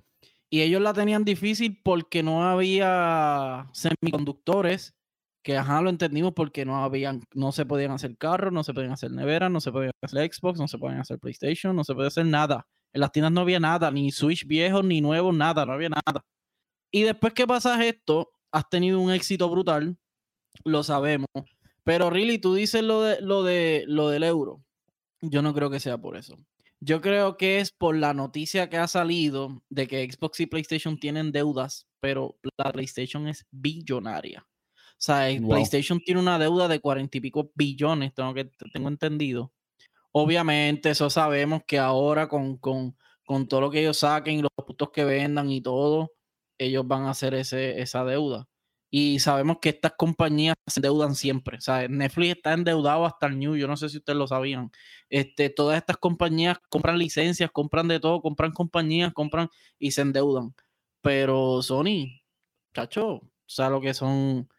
Y 0.50 0.62
ellos 0.62 0.82
la 0.82 0.94
tenían 0.94 1.24
difícil 1.24 1.80
porque 1.84 2.24
no 2.24 2.44
había 2.44 3.70
semiconductores, 3.74 4.96
que 5.44 5.58
ajá, 5.58 5.82
lo 5.82 5.90
entendimos 5.90 6.34
porque 6.34 6.66
no 6.66 6.84
habían, 6.84 7.22
no 7.34 7.52
se 7.52 7.66
podían 7.66 7.92
hacer 7.92 8.18
carros, 8.18 8.52
no 8.52 8.64
se 8.64 8.74
podían 8.74 8.92
hacer 8.92 9.12
neveras, 9.12 9.50
no 9.52 9.62
se 9.62 9.72
podían 9.72 9.94
hacer 10.02 10.32
Xbox, 10.32 10.60
no 10.60 10.68
se 10.68 10.78
podían 10.78 11.00
hacer 11.00 11.20
PlayStation, 11.20 11.76
no 11.76 11.84
se 11.84 11.94
podía 11.94 12.08
hacer 12.08 12.26
nada. 12.26 12.68
En 12.94 13.02
las 13.02 13.12
tiendas 13.12 13.32
no 13.32 13.42
había 13.42 13.60
nada, 13.60 13.90
ni 13.92 14.12
Switch 14.12 14.46
viejos, 14.46 14.84
ni 14.84 15.02
nuevos, 15.02 15.34
nada, 15.34 15.66
no 15.66 15.74
había 15.74 15.90
nada. 15.90 16.26
Y 16.92 17.04
después 17.04 17.34
que 17.34 17.48
pasas 17.48 17.80
esto, 17.82 18.34
has 18.52 18.70
tenido 18.70 19.00
un 19.00 19.12
éxito 19.12 19.50
brutal, 19.50 19.98
lo 20.66 20.84
sabemos. 20.84 21.30
Pero 21.84 22.10
really, 22.10 22.38
tú 22.38 22.54
dices 22.54 22.84
lo 22.84 23.02
de 23.02 23.22
lo 23.22 23.44
de 23.44 23.84
lo 23.88 24.10
del 24.10 24.24
euro. 24.24 24.64
Yo 25.22 25.42
no 25.42 25.54
creo 25.54 25.70
que 25.70 25.80
sea 25.80 25.98
por 25.98 26.18
eso. 26.18 26.38
Yo 26.80 27.00
creo 27.00 27.38
que 27.38 27.60
es 27.60 27.72
por 27.72 27.96
la 27.96 28.14
noticia 28.14 28.70
que 28.70 28.78
ha 28.78 28.88
salido 28.88 29.62
de 29.70 29.88
que 29.88 30.10
Xbox 30.12 30.40
y 30.40 30.48
PlayStation 30.48 30.98
tienen 30.98 31.32
deudas, 31.32 31.88
pero 32.00 32.40
la 32.58 32.72
PlayStation 32.72 33.28
es 33.28 33.46
billonaria. 33.52 34.48
O 35.02 35.04
sea, 35.04 35.28
PlayStation 35.40 36.00
tiene 36.00 36.20
una 36.20 36.40
deuda 36.40 36.68
de 36.68 36.80
cuarenta 36.80 37.18
y 37.18 37.22
pico 37.22 37.52
billones, 37.56 38.14
tengo 38.14 38.34
que 38.34 38.46
tengo 38.74 38.88
entendido. 38.88 39.52
Obviamente, 40.12 40.90
eso 40.92 41.10
sabemos 41.10 41.62
que 41.66 41.80
ahora 41.80 42.28
con, 42.28 42.60
todo 42.60 43.62
lo 43.62 43.72
que 43.72 43.82
ellos 43.82 43.98
saquen, 43.98 44.42
los 44.42 44.52
productos 44.56 44.90
que 44.92 45.06
vendan 45.06 45.50
y 45.50 45.62
todo, 45.62 46.12
ellos 46.58 46.88
van 46.88 47.04
a 47.04 47.12
hacer 47.12 47.34
ese, 47.34 47.82
esa 47.82 48.04
deuda. 48.06 48.48
Y 48.92 49.20
sabemos 49.20 49.58
que 49.62 49.70
estas 49.70 49.94
compañías 49.94 50.56
se 50.68 50.80
endeudan 50.80 51.16
siempre. 51.16 51.58
Netflix 51.90 52.36
está 52.36 52.54
endeudado 52.54 53.06
hasta 53.06 53.28
el 53.28 53.40
New, 53.40 53.56
yo 53.56 53.68
no 53.68 53.78
sé 53.78 53.90
si 53.90 53.98
ustedes 53.98 54.18
lo 54.18 54.28
sabían. 54.28 54.72
Este, 55.10 55.50
todas 55.50 55.78
estas 55.78 55.98
compañías 55.98 56.60
compran 56.70 57.00
licencias, 57.00 57.50
compran 57.52 57.88
de 57.88 58.00
todo, 58.00 58.22
compran 58.22 58.52
compañías, 58.52 59.14
compran 59.14 59.50
y 59.80 59.92
se 59.92 60.02
endeudan. 60.02 60.54
Pero 61.02 61.62
Sony, 61.64 62.22
chacho, 62.74 63.08
o 63.16 63.30
sea, 63.48 63.70
lo 63.70 63.82
que 63.82 63.94
son 63.94 64.50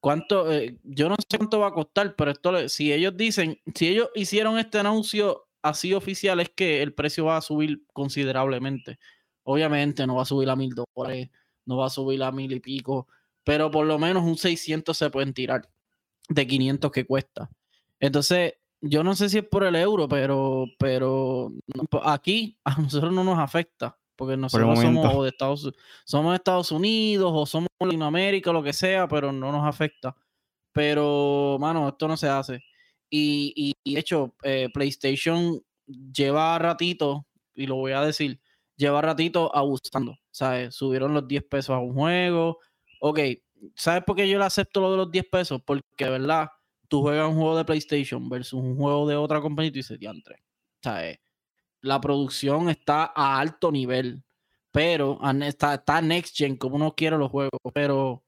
¿Cuánto? 0.00 0.50
Eh, 0.50 0.78
yo 0.82 1.08
no 1.10 1.16
sé 1.16 1.36
cuánto 1.36 1.60
va 1.60 1.68
a 1.68 1.72
costar, 1.72 2.16
pero 2.16 2.30
esto, 2.30 2.68
si 2.70 2.92
ellos 2.92 3.16
dicen, 3.16 3.60
si 3.74 3.88
ellos 3.88 4.08
hicieron 4.14 4.58
este 4.58 4.78
anuncio 4.78 5.46
así 5.62 5.92
oficial, 5.92 6.40
es 6.40 6.48
que 6.50 6.82
el 6.82 6.94
precio 6.94 7.26
va 7.26 7.36
a 7.36 7.42
subir 7.42 7.84
considerablemente. 7.92 8.98
Obviamente 9.42 10.06
no 10.06 10.16
va 10.16 10.22
a 10.22 10.24
subir 10.24 10.48
a 10.48 10.56
mil 10.56 10.74
dólares, 10.74 11.30
no 11.66 11.76
va 11.76 11.86
a 11.86 11.90
subir 11.90 12.22
a 12.22 12.32
mil 12.32 12.52
y 12.52 12.60
pico, 12.60 13.08
pero 13.50 13.68
por 13.68 13.84
lo 13.84 13.98
menos 13.98 14.22
un 14.22 14.36
600 14.36 14.96
se 14.96 15.10
pueden 15.10 15.34
tirar 15.34 15.68
de 16.28 16.46
500 16.46 16.92
que 16.92 17.04
cuesta. 17.04 17.50
Entonces, 17.98 18.54
yo 18.80 19.02
no 19.02 19.16
sé 19.16 19.28
si 19.28 19.38
es 19.38 19.44
por 19.44 19.64
el 19.64 19.74
euro, 19.74 20.08
pero, 20.08 20.66
pero 20.78 21.50
aquí 22.04 22.56
a 22.64 22.76
nosotros 22.80 23.12
no 23.12 23.24
nos 23.24 23.40
afecta 23.40 23.98
porque 24.14 24.36
nosotros 24.36 24.78
somos 24.78 25.22
de 25.24 25.28
Estados, 25.30 25.72
somos 26.04 26.30
de 26.30 26.36
Estados 26.36 26.70
Unidos 26.70 27.32
o 27.34 27.44
somos 27.44 27.66
Latinoamérica, 27.80 28.52
lo 28.52 28.62
que 28.62 28.72
sea, 28.72 29.08
pero 29.08 29.32
no 29.32 29.50
nos 29.50 29.66
afecta. 29.66 30.14
Pero, 30.70 31.56
mano, 31.58 31.88
esto 31.88 32.06
no 32.06 32.16
se 32.16 32.28
hace. 32.28 32.62
Y, 33.10 33.72
de 33.84 33.98
hecho, 33.98 34.32
eh, 34.44 34.68
PlayStation 34.72 35.60
lleva 35.86 36.56
ratito, 36.60 37.26
y 37.56 37.66
lo 37.66 37.74
voy 37.74 37.90
a 37.90 38.02
decir, 38.02 38.40
lleva 38.76 39.02
ratito 39.02 39.50
abusando. 39.52 40.16
¿Sabes? 40.30 40.76
Subieron 40.76 41.14
los 41.14 41.26
10 41.26 41.42
pesos 41.50 41.70
a 41.70 41.80
un 41.80 41.94
juego. 41.94 42.60
Ok, 43.00 43.18
¿sabes 43.74 44.04
por 44.04 44.16
qué 44.16 44.28
yo 44.28 44.38
le 44.38 44.44
acepto 44.44 44.80
lo 44.80 44.92
de 44.92 44.96
los 44.98 45.10
10 45.10 45.26
pesos? 45.30 45.60
Porque, 45.64 46.08
verdad, 46.08 46.50
tú 46.88 47.02
juegas 47.02 47.28
un 47.28 47.36
juego 47.36 47.56
de 47.56 47.64
PlayStation 47.64 48.28
versus 48.28 48.60
un 48.62 48.76
juego 48.76 49.08
de 49.08 49.16
otra 49.16 49.40
compañía 49.40 49.68
y 49.68 49.72
tú 49.72 49.78
dices, 49.78 49.98
diantre. 49.98 50.42
¿Sabes? 50.82 51.18
la 51.82 52.00
producción 52.00 52.68
está 52.68 53.12
a 53.14 53.38
alto 53.38 53.72
nivel, 53.72 54.22
pero 54.70 55.18
está, 55.42 55.74
está 55.74 56.02
next 56.02 56.36
gen, 56.36 56.56
como 56.56 56.76
uno 56.76 56.94
quiere 56.94 57.16
los 57.18 57.30
juegos, 57.30 57.58
pero, 57.74 58.24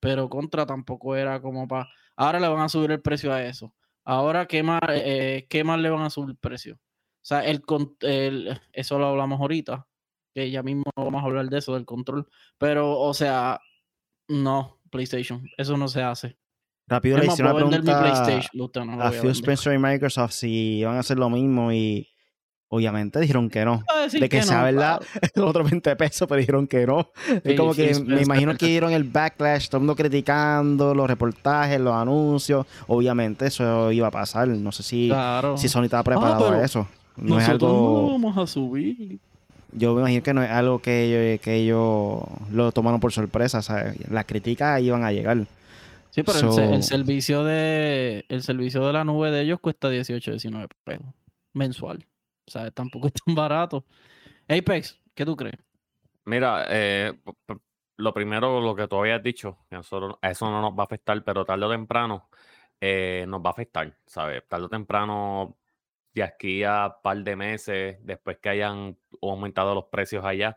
pero 0.00 0.28
contra 0.28 0.66
tampoco 0.66 1.16
era 1.16 1.40
como 1.40 1.66
para... 1.68 1.88
Ahora 2.16 2.40
le 2.40 2.48
van 2.48 2.60
a 2.60 2.68
subir 2.68 2.90
el 2.92 3.02
precio 3.02 3.32
a 3.32 3.42
eso. 3.44 3.74
Ahora, 4.04 4.46
¿qué 4.46 4.62
más, 4.62 4.80
eh, 4.90 5.46
¿qué 5.48 5.64
más 5.64 5.78
le 5.80 5.90
van 5.90 6.02
a 6.02 6.10
subir 6.10 6.30
el 6.30 6.36
precio? 6.36 6.74
O 6.74 7.24
sea, 7.24 7.44
el, 7.44 7.62
el, 8.00 8.60
eso 8.72 8.98
lo 8.98 9.06
hablamos 9.06 9.40
ahorita, 9.40 9.86
que 10.34 10.50
ya 10.50 10.62
mismo 10.62 10.84
vamos 10.96 11.22
a 11.22 11.26
hablar 11.26 11.48
de 11.48 11.58
eso, 11.58 11.74
del 11.74 11.84
control. 11.84 12.28
Pero, 12.58 12.98
o 12.98 13.14
sea, 13.14 13.60
no, 14.28 14.80
PlayStation, 14.90 15.48
eso 15.56 15.76
no 15.76 15.88
se 15.88 16.02
hace. 16.02 16.36
Rápido 16.88 17.18
le 17.18 17.26
hice 17.26 17.42
una 17.42 17.54
pregunta 17.54 18.26
a 19.00 19.10
Phil 19.12 19.30
Spencer 19.30 19.72
y 19.72 19.78
Microsoft 19.78 20.32
si 20.32 20.82
van 20.84 20.96
a 20.96 21.00
hacer 21.00 21.18
lo 21.18 21.30
mismo 21.30 21.72
y 21.72 22.12
Obviamente 22.74 23.20
dijeron 23.20 23.50
que 23.50 23.66
no. 23.66 23.84
De 24.10 24.30
que, 24.30 24.42
sea 24.42 24.62
verdad, 24.62 24.98
otros 25.36 25.70
20 25.70 25.94
pesos, 25.94 26.26
pero 26.26 26.38
dijeron 26.38 26.66
que 26.66 26.86
no. 26.86 27.10
es 27.44 27.54
como 27.54 27.74
que 27.74 27.94
me 28.02 28.22
imagino 28.22 28.56
que 28.56 28.66
dieron 28.68 28.94
el 28.94 29.04
backlash, 29.04 29.68
todo 29.68 29.76
el 29.76 29.80
mundo 29.82 29.94
criticando 29.94 30.94
los 30.94 31.06
reportajes, 31.06 31.78
los 31.78 31.92
anuncios. 31.92 32.64
Obviamente 32.86 33.48
eso 33.48 33.92
iba 33.92 34.06
a 34.06 34.10
pasar. 34.10 34.48
No 34.48 34.72
sé 34.72 34.82
si, 34.84 35.12
si 35.56 35.68
Sony 35.68 35.82
estaba 35.82 36.02
preparado 36.02 36.48
para 36.48 36.64
eso. 36.64 36.88
No 37.16 37.38
es 37.38 37.46
algo. 37.46 37.68
No 37.68 38.12
vamos 38.12 38.38
a 38.38 38.46
subir. 38.46 39.20
Yo 39.72 39.94
me 39.94 40.00
imagino 40.00 40.22
que 40.22 40.34
no 40.34 40.42
es 40.42 40.50
algo 40.50 40.80
que 40.80 41.04
ellos, 41.04 41.40
que 41.40 41.54
ellos 41.56 42.22
lo 42.50 42.72
tomaron 42.72 43.00
por 43.00 43.12
sorpresa. 43.12 43.62
¿sabes? 43.62 43.96
Las 44.10 44.26
críticas 44.26 44.80
iban 44.80 45.04
a 45.04 45.12
llegar. 45.12 45.46
Sí, 46.10 46.22
pero 46.22 46.38
el, 46.40 46.74
el, 46.74 46.82
servicio 46.82 47.42
de 47.42 48.26
el 48.28 48.42
servicio 48.42 48.86
de 48.86 48.92
la 48.92 49.02
nube 49.02 49.30
de 49.30 49.40
ellos 49.42 49.60
cuesta 49.60 49.88
18, 49.88 50.32
19 50.32 50.68
pesos 50.84 51.06
mensual. 51.54 52.06
O 52.46 52.50
sea, 52.50 52.70
tampoco 52.70 53.06
es 53.08 53.14
tan 53.14 53.34
barato. 53.34 53.84
Apex, 54.48 55.00
¿qué 55.14 55.24
tú 55.24 55.36
crees? 55.36 55.56
Mira, 56.24 56.66
eh, 56.68 57.12
lo 57.96 58.14
primero, 58.14 58.60
lo 58.60 58.74
que 58.74 58.86
tú 58.88 58.96
habías 58.96 59.22
dicho, 59.22 59.58
eso, 59.70 60.18
eso 60.22 60.50
no 60.50 60.60
nos 60.60 60.72
va 60.72 60.82
a 60.82 60.86
afectar, 60.86 61.22
pero 61.24 61.44
tarde 61.44 61.64
o 61.64 61.70
temprano 61.70 62.28
eh, 62.80 63.24
nos 63.28 63.40
va 63.40 63.50
a 63.50 63.52
afectar, 63.52 63.96
¿sabes? 64.06 64.46
Tarde 64.46 64.66
o 64.66 64.68
temprano, 64.68 65.56
de 66.14 66.22
aquí 66.22 66.64
a 66.64 66.96
par 67.02 67.18
de 67.18 67.36
meses, 67.36 67.98
después 68.02 68.38
que 68.38 68.48
hayan 68.50 68.98
aumentado 69.20 69.74
los 69.74 69.86
precios 69.86 70.24
allá, 70.24 70.56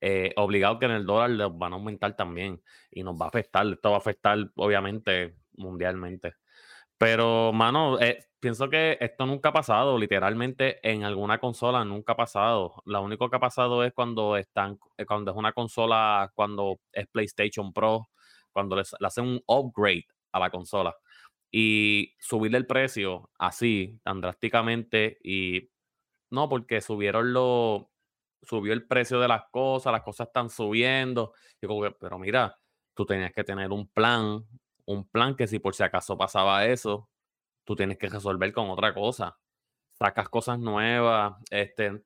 eh, 0.00 0.32
obligado 0.36 0.78
que 0.78 0.86
en 0.86 0.92
el 0.92 1.06
dólar 1.06 1.30
les 1.30 1.48
van 1.56 1.72
a 1.72 1.76
aumentar 1.76 2.16
también 2.16 2.62
y 2.90 3.02
nos 3.02 3.14
va 3.20 3.26
a 3.26 3.28
afectar. 3.28 3.66
Esto 3.66 3.90
va 3.90 3.96
a 3.96 3.98
afectar, 3.98 4.38
obviamente, 4.56 5.36
mundialmente. 5.56 6.34
Pero, 6.98 7.52
mano, 7.52 8.00
eh, 8.00 8.26
pienso 8.40 8.68
que 8.70 8.98
esto 9.00 9.26
nunca 9.26 9.50
ha 9.50 9.52
pasado, 9.52 9.98
literalmente 9.98 10.78
en 10.88 11.04
alguna 11.04 11.38
consola 11.38 11.84
nunca 11.84 12.12
ha 12.14 12.16
pasado. 12.16 12.82
Lo 12.86 13.02
único 13.02 13.30
que 13.30 13.36
ha 13.36 13.40
pasado 13.40 13.84
es 13.84 13.92
cuando 13.92 14.36
están, 14.36 14.78
eh, 14.96 15.06
cuando 15.06 15.30
es 15.32 15.36
una 15.36 15.52
consola, 15.52 16.30
cuando 16.34 16.80
es 16.92 17.06
PlayStation 17.08 17.72
Pro, 17.72 18.08
cuando 18.52 18.76
les, 18.76 18.94
le 18.98 19.06
hacen 19.06 19.26
un 19.26 19.42
upgrade 19.46 20.06
a 20.32 20.40
la 20.40 20.50
consola 20.50 20.94
y 21.56 22.16
subirle 22.18 22.58
el 22.58 22.66
precio 22.66 23.30
así, 23.38 24.00
tan 24.02 24.20
drásticamente, 24.20 25.18
y 25.22 25.70
no, 26.30 26.48
porque 26.48 26.80
subieron 26.80 27.32
lo, 27.32 27.92
subió 28.42 28.72
el 28.72 28.88
precio 28.88 29.20
de 29.20 29.28
las 29.28 29.44
cosas, 29.52 29.92
las 29.92 30.02
cosas 30.02 30.26
están 30.26 30.50
subiendo. 30.50 31.32
Pero 31.60 32.18
mira, 32.18 32.58
tú 32.92 33.06
tenías 33.06 33.32
que 33.32 33.44
tener 33.44 33.70
un 33.70 33.86
plan, 33.86 34.44
un 34.86 35.08
plan 35.08 35.36
que 35.36 35.46
si 35.46 35.60
por 35.60 35.76
si 35.76 35.84
acaso 35.84 36.18
pasaba 36.18 36.66
eso, 36.66 37.08
tú 37.62 37.76
tienes 37.76 37.98
que 37.98 38.08
resolver 38.08 38.52
con 38.52 38.68
otra 38.70 38.92
cosa. 38.92 39.38
Sacas 39.92 40.28
cosas 40.28 40.58
nuevas, 40.58 41.36
este, 41.50 42.02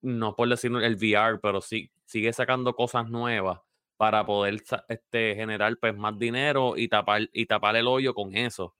no 0.00 0.34
por 0.34 0.48
decir 0.48 0.72
el 0.74 0.96
VR, 0.96 1.38
pero 1.42 1.60
sí, 1.60 1.92
sigue 2.06 2.32
sacando 2.32 2.74
cosas 2.74 3.10
nuevas 3.10 3.60
para 3.98 4.24
poder 4.24 4.62
este, 4.88 5.34
generar 5.34 5.76
pues, 5.78 5.94
más 5.94 6.18
dinero 6.18 6.78
y 6.78 6.88
tapar, 6.88 7.28
y 7.34 7.44
tapar 7.44 7.76
el 7.76 7.88
hoyo 7.88 8.14
con 8.14 8.34
eso. 8.34 8.74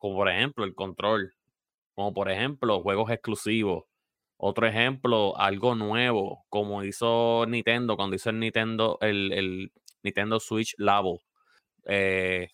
Como 0.00 0.16
por 0.16 0.28
ejemplo 0.28 0.64
el 0.64 0.74
control, 0.74 1.34
como 1.94 2.12
por 2.14 2.30
ejemplo 2.30 2.82
juegos 2.82 3.10
exclusivos. 3.12 3.84
Otro 4.38 4.66
ejemplo, 4.66 5.38
algo 5.38 5.76
nuevo, 5.76 6.44
como 6.48 6.82
hizo 6.82 7.46
Nintendo 7.46 7.96
cuando 7.96 8.16
hizo 8.16 8.30
el 8.30 8.40
Nintendo, 8.40 8.98
el, 9.02 9.32
el 9.32 9.72
Nintendo 10.02 10.40
Switch 10.40 10.74
Labo. 10.78 11.22
Eh, 11.86 12.50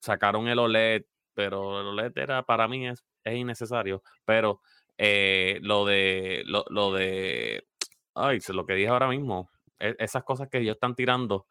sacaron 0.00 0.48
el 0.48 0.58
OLED, 0.58 1.04
pero 1.34 1.80
el 1.80 1.86
OLED 1.88 2.18
era 2.18 2.44
para 2.44 2.68
mí 2.68 2.86
es, 2.88 3.04
es 3.24 3.34
innecesario. 3.36 4.02
Pero 4.26 4.60
eh, 4.98 5.58
lo 5.62 5.86
de 5.86 6.42
lo, 6.46 6.64
lo 6.70 6.92
de 6.92 7.64
ay, 8.14 8.40
lo 8.48 8.66
que 8.66 8.74
dije 8.74 8.88
ahora 8.88 9.08
mismo, 9.08 9.50
e, 9.78 9.94
esas 9.98 10.24
cosas 10.24 10.48
que 10.48 10.58
ellos 10.58 10.74
están 10.74 10.94
tirando, 10.94 11.46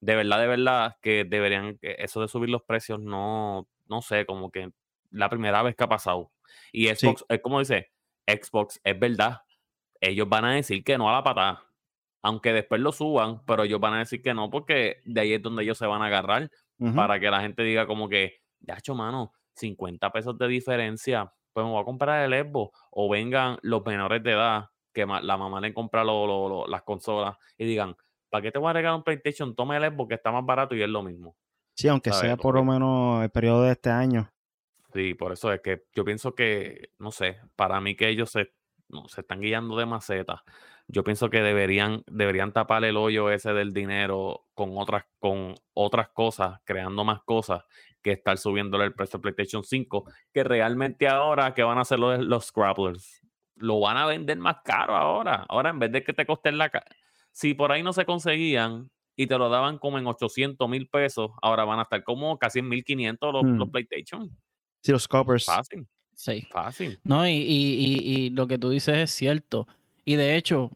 de 0.00 0.16
verdad, 0.16 0.40
de 0.40 0.46
verdad, 0.48 0.96
que 1.02 1.24
deberían, 1.24 1.78
eso 1.82 2.20
de 2.22 2.28
subir 2.28 2.50
los 2.50 2.62
precios, 2.62 3.00
no, 3.00 3.68
no 3.88 4.02
sé, 4.02 4.26
como 4.26 4.50
que 4.50 4.70
la 5.10 5.28
primera 5.28 5.62
vez 5.62 5.76
que 5.76 5.84
ha 5.84 5.88
pasado. 5.88 6.32
Y 6.72 6.86
Xbox, 6.88 7.24
es 7.28 7.40
como 7.40 7.58
dice, 7.58 7.90
Xbox, 8.26 8.80
es 8.82 8.98
verdad, 8.98 9.42
ellos 10.00 10.28
van 10.28 10.44
a 10.44 10.54
decir 10.54 10.82
que 10.82 10.96
no 10.96 11.08
a 11.08 11.12
la 11.12 11.24
patada. 11.24 11.64
Aunque 12.22 12.52
después 12.52 12.80
lo 12.80 12.92
suban, 12.92 13.42
pero 13.46 13.64
ellos 13.64 13.80
van 13.80 13.94
a 13.94 14.00
decir 14.00 14.20
que 14.20 14.34
no, 14.34 14.50
porque 14.50 15.00
de 15.04 15.20
ahí 15.20 15.32
es 15.32 15.42
donde 15.42 15.62
ellos 15.62 15.78
se 15.78 15.86
van 15.86 16.02
a 16.02 16.06
agarrar 16.06 16.50
para 16.94 17.18
que 17.18 17.30
la 17.30 17.40
gente 17.40 17.62
diga 17.62 17.86
como 17.86 18.08
que, 18.08 18.40
ya 18.60 18.74
hecho, 18.74 18.94
mano, 18.94 19.32
50 19.54 20.10
pesos 20.12 20.36
de 20.38 20.48
diferencia, 20.48 21.32
pues 21.52 21.64
me 21.64 21.72
voy 21.72 21.80
a 21.80 21.84
comprar 21.84 22.30
el 22.30 22.46
Xbox. 22.46 22.78
O 22.90 23.08
vengan 23.08 23.58
los 23.62 23.84
menores 23.84 24.22
de 24.22 24.32
edad, 24.32 24.68
que 24.92 25.06
la 25.06 25.36
mamá 25.36 25.60
le 25.60 25.72
compra 25.72 26.04
las 26.04 26.82
consolas, 26.82 27.36
y 27.56 27.64
digan, 27.64 27.96
¿para 28.28 28.42
qué 28.42 28.52
te 28.52 28.58
voy 28.58 28.70
a 28.70 28.74
regalar 28.74 28.98
un 28.98 29.04
PlayStation? 29.04 29.54
Toma 29.54 29.76
el 29.76 29.90
Xbox 29.90 30.08
que 30.08 30.14
está 30.14 30.30
más 30.30 30.44
barato 30.44 30.74
y 30.74 30.82
es 30.82 30.88
lo 30.88 31.02
mismo. 31.02 31.36
Sí, 31.74 31.88
aunque 31.88 32.12
sea 32.12 32.36
por 32.36 32.54
lo 32.54 32.64
menos 32.64 33.22
el 33.22 33.30
periodo 33.30 33.62
de 33.62 33.72
este 33.72 33.88
año. 33.88 34.30
Sí, 34.92 35.14
por 35.14 35.32
eso 35.32 35.52
es 35.52 35.60
que 35.60 35.84
yo 35.94 36.04
pienso 36.04 36.34
que, 36.34 36.90
no 36.98 37.12
sé, 37.12 37.40
para 37.56 37.80
mí 37.80 37.94
que 37.94 38.08
ellos 38.08 38.30
se, 38.30 38.52
no, 38.88 39.08
se 39.08 39.20
están 39.20 39.40
guiando 39.40 39.76
de 39.76 39.86
maceta 39.86 40.42
yo 40.92 41.04
pienso 41.04 41.30
que 41.30 41.40
deberían, 41.40 42.02
deberían 42.08 42.52
tapar 42.52 42.84
el 42.84 42.96
hoyo 42.96 43.30
ese 43.30 43.52
del 43.52 43.72
dinero 43.72 44.46
con 44.54 44.76
otras, 44.76 45.04
con 45.20 45.54
otras 45.72 46.08
cosas, 46.08 46.60
creando 46.64 47.04
más 47.04 47.22
cosas, 47.22 47.62
que 48.02 48.12
estar 48.12 48.38
subiéndole 48.38 48.86
el 48.86 48.94
precio 48.94 49.18
de 49.18 49.22
PlayStation 49.22 49.62
5, 49.62 50.04
que 50.32 50.42
realmente 50.42 51.06
ahora 51.06 51.54
que 51.54 51.62
van 51.62 51.78
a 51.78 51.82
hacer 51.82 51.98
los, 51.98 52.18
los 52.18 52.46
Scrabblers, 52.46 53.22
lo 53.56 53.78
van 53.80 53.98
a 53.98 54.06
vender 54.06 54.38
más 54.38 54.56
caro 54.64 54.96
ahora. 54.96 55.46
Ahora 55.48 55.70
en 55.70 55.78
vez 55.78 55.92
de 55.92 56.02
que 56.02 56.12
te 56.12 56.26
costen 56.26 56.58
la... 56.58 56.70
Si 57.30 57.54
por 57.54 57.70
ahí 57.70 57.82
no 57.82 57.92
se 57.92 58.04
conseguían 58.04 58.90
y 59.14 59.26
te 59.26 59.38
lo 59.38 59.48
daban 59.48 59.78
como 59.78 59.98
en 59.98 60.06
800 60.06 60.68
mil 60.68 60.88
pesos, 60.88 61.30
ahora 61.40 61.64
van 61.64 61.78
a 61.78 61.82
estar 61.82 62.02
como 62.02 62.36
casi 62.38 62.58
en 62.60 62.68
1500 62.68 63.32
los, 63.32 63.44
los 63.44 63.68
hmm. 63.68 63.70
PlayStation. 63.70 64.36
Sí, 64.82 64.92
los 64.92 65.02
scalpers. 65.04 65.44
Fácil. 65.44 65.86
Sí. 66.14 66.46
Fácil. 66.50 67.00
No, 67.04 67.26
y, 67.26 67.32
y, 67.32 68.26
y, 68.26 68.30
lo 68.30 68.46
que 68.46 68.58
tú 68.58 68.70
dices 68.70 68.96
es 68.96 69.10
cierto. 69.10 69.66
Y 70.04 70.16
de 70.16 70.36
hecho, 70.36 70.70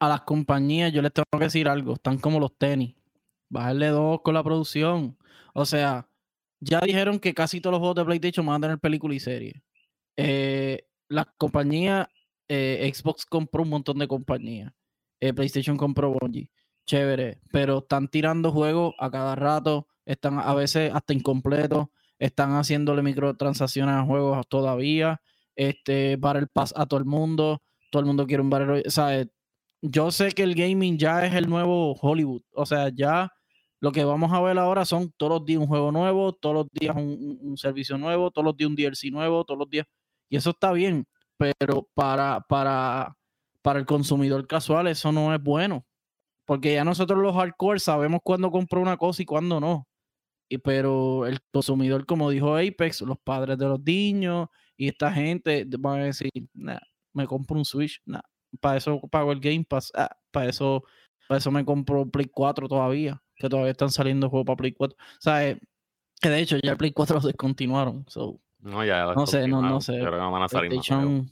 a 0.00 0.08
las 0.08 0.22
compañías, 0.22 0.92
yo 0.92 1.02
les 1.02 1.12
tengo 1.12 1.26
que 1.32 1.44
decir 1.44 1.68
algo, 1.68 1.94
están 1.94 2.18
como 2.18 2.40
los 2.40 2.56
tenis. 2.56 2.94
Bajarle 3.48 3.88
dos 3.88 4.20
con 4.22 4.34
la 4.34 4.42
producción. 4.42 5.16
O 5.54 5.64
sea, 5.64 6.08
ya 6.58 6.80
dijeron 6.80 7.18
que 7.18 7.34
casi 7.34 7.60
todos 7.60 7.72
los 7.72 7.80
juegos 7.80 7.96
de 7.96 8.04
PlayStation 8.04 8.46
van 8.46 8.56
a 8.56 8.66
tener 8.66 8.78
película 8.78 9.14
y 9.14 9.20
serie. 9.20 9.62
Eh, 10.16 10.86
las 11.08 11.26
compañías, 11.36 12.08
eh, 12.48 12.90
Xbox 12.92 13.26
compró 13.26 13.62
un 13.62 13.68
montón 13.68 13.98
de 13.98 14.08
compañías. 14.08 14.72
Eh, 15.20 15.32
PlayStation 15.32 15.76
compró 15.76 16.12
Bungie. 16.12 16.50
Chévere. 16.86 17.40
Pero 17.52 17.78
están 17.78 18.08
tirando 18.08 18.50
juegos 18.50 18.94
a 18.98 19.10
cada 19.10 19.34
rato. 19.34 19.86
Están 20.04 20.38
a 20.38 20.54
veces 20.54 20.90
hasta 20.92 21.12
incompletos. 21.12 21.86
Están 22.22 22.52
haciéndole 22.52 23.02
microtransacciones 23.02 23.96
a 23.96 24.04
juegos 24.04 24.46
todavía. 24.46 25.20
Este, 25.56 26.12
el 26.12 26.48
pass 26.52 26.72
a 26.76 26.86
todo 26.86 27.00
el 27.00 27.04
mundo. 27.04 27.60
Todo 27.90 27.98
el 27.98 28.06
mundo 28.06 28.28
quiere 28.28 28.44
un 28.44 28.48
barrio. 28.48 28.80
O 28.86 28.90
sea, 28.90 29.26
yo 29.80 30.12
sé 30.12 30.30
que 30.30 30.44
el 30.44 30.54
gaming 30.54 30.98
ya 30.98 31.26
es 31.26 31.34
el 31.34 31.50
nuevo 31.50 31.94
Hollywood. 32.00 32.42
O 32.52 32.64
sea, 32.64 32.90
ya 32.94 33.32
lo 33.80 33.90
que 33.90 34.04
vamos 34.04 34.32
a 34.32 34.40
ver 34.40 34.56
ahora 34.56 34.84
son 34.84 35.12
todos 35.16 35.40
los 35.40 35.44
días 35.44 35.62
un 35.62 35.66
juego 35.66 35.90
nuevo, 35.90 36.32
todos 36.32 36.54
los 36.54 36.68
días 36.70 36.94
un, 36.94 37.56
servicio 37.56 37.98
nuevo, 37.98 38.30
todos 38.30 38.44
los 38.44 38.56
días 38.56 38.70
un 38.70 38.76
DLC 38.76 39.10
nuevo, 39.10 39.44
todos 39.44 39.58
los 39.58 39.68
días. 39.68 39.86
Y 40.28 40.36
eso 40.36 40.50
está 40.50 40.70
bien, 40.70 41.04
pero 41.36 41.88
para, 41.92 42.40
para, 42.48 43.16
para 43.62 43.80
el 43.80 43.84
consumidor 43.84 44.46
casual 44.46 44.86
eso 44.86 45.10
no 45.10 45.34
es 45.34 45.42
bueno. 45.42 45.84
Porque 46.44 46.74
ya 46.74 46.84
nosotros 46.84 47.20
los 47.20 47.34
hardcore 47.34 47.80
sabemos 47.80 48.20
cuándo 48.22 48.52
compró 48.52 48.80
una 48.80 48.96
cosa 48.96 49.22
y 49.22 49.24
cuándo 49.24 49.58
no. 49.58 49.88
Y, 50.52 50.58
pero 50.58 51.26
el 51.26 51.40
consumidor, 51.50 52.06
como 52.06 52.30
dijo 52.30 52.56
Apex, 52.56 53.02
los 53.02 53.18
padres 53.18 53.58
de 53.58 53.66
los 53.66 53.80
niños 53.80 54.48
y 54.76 54.88
esta 54.88 55.12
gente 55.12 55.66
van 55.78 56.00
a 56.00 56.04
decir, 56.04 56.30
me 57.12 57.26
compro 57.26 57.58
un 57.58 57.64
Switch, 57.64 58.00
nada 58.04 58.24
para 58.60 58.76
eso 58.76 59.00
pago 59.10 59.32
el 59.32 59.40
Game 59.40 59.64
Pass, 59.64 59.92
ah, 59.94 60.14
para 60.30 60.48
eso 60.48 60.84
para 61.28 61.38
eso 61.38 61.50
me 61.50 61.64
compro 61.64 62.08
Play 62.10 62.26
4 62.26 62.68
todavía, 62.68 63.22
que 63.36 63.48
todavía 63.48 63.72
están 63.72 63.90
saliendo 63.90 64.28
juegos 64.28 64.46
para 64.46 64.56
Play 64.56 64.72
4. 64.72 64.96
O 64.96 65.20
sea, 65.20 65.48
eh, 65.48 65.58
que 66.20 66.28
de 66.28 66.40
hecho 66.40 66.58
ya 66.62 66.72
el 66.72 66.76
Play 66.76 66.92
4 66.92 67.16
lo 67.16 67.22
descontinuaron. 67.26 68.04
no, 68.60 68.84
ya 68.84 69.06
no 69.14 69.26
sé, 69.26 69.48
no, 69.48 69.62
no 69.62 69.80
sé. 69.80 69.94
Pero 69.94 70.18
no 70.18 70.30
van 70.30 70.42
a 70.42 70.48
salir 70.48 70.70
PlayStation, 70.70 71.30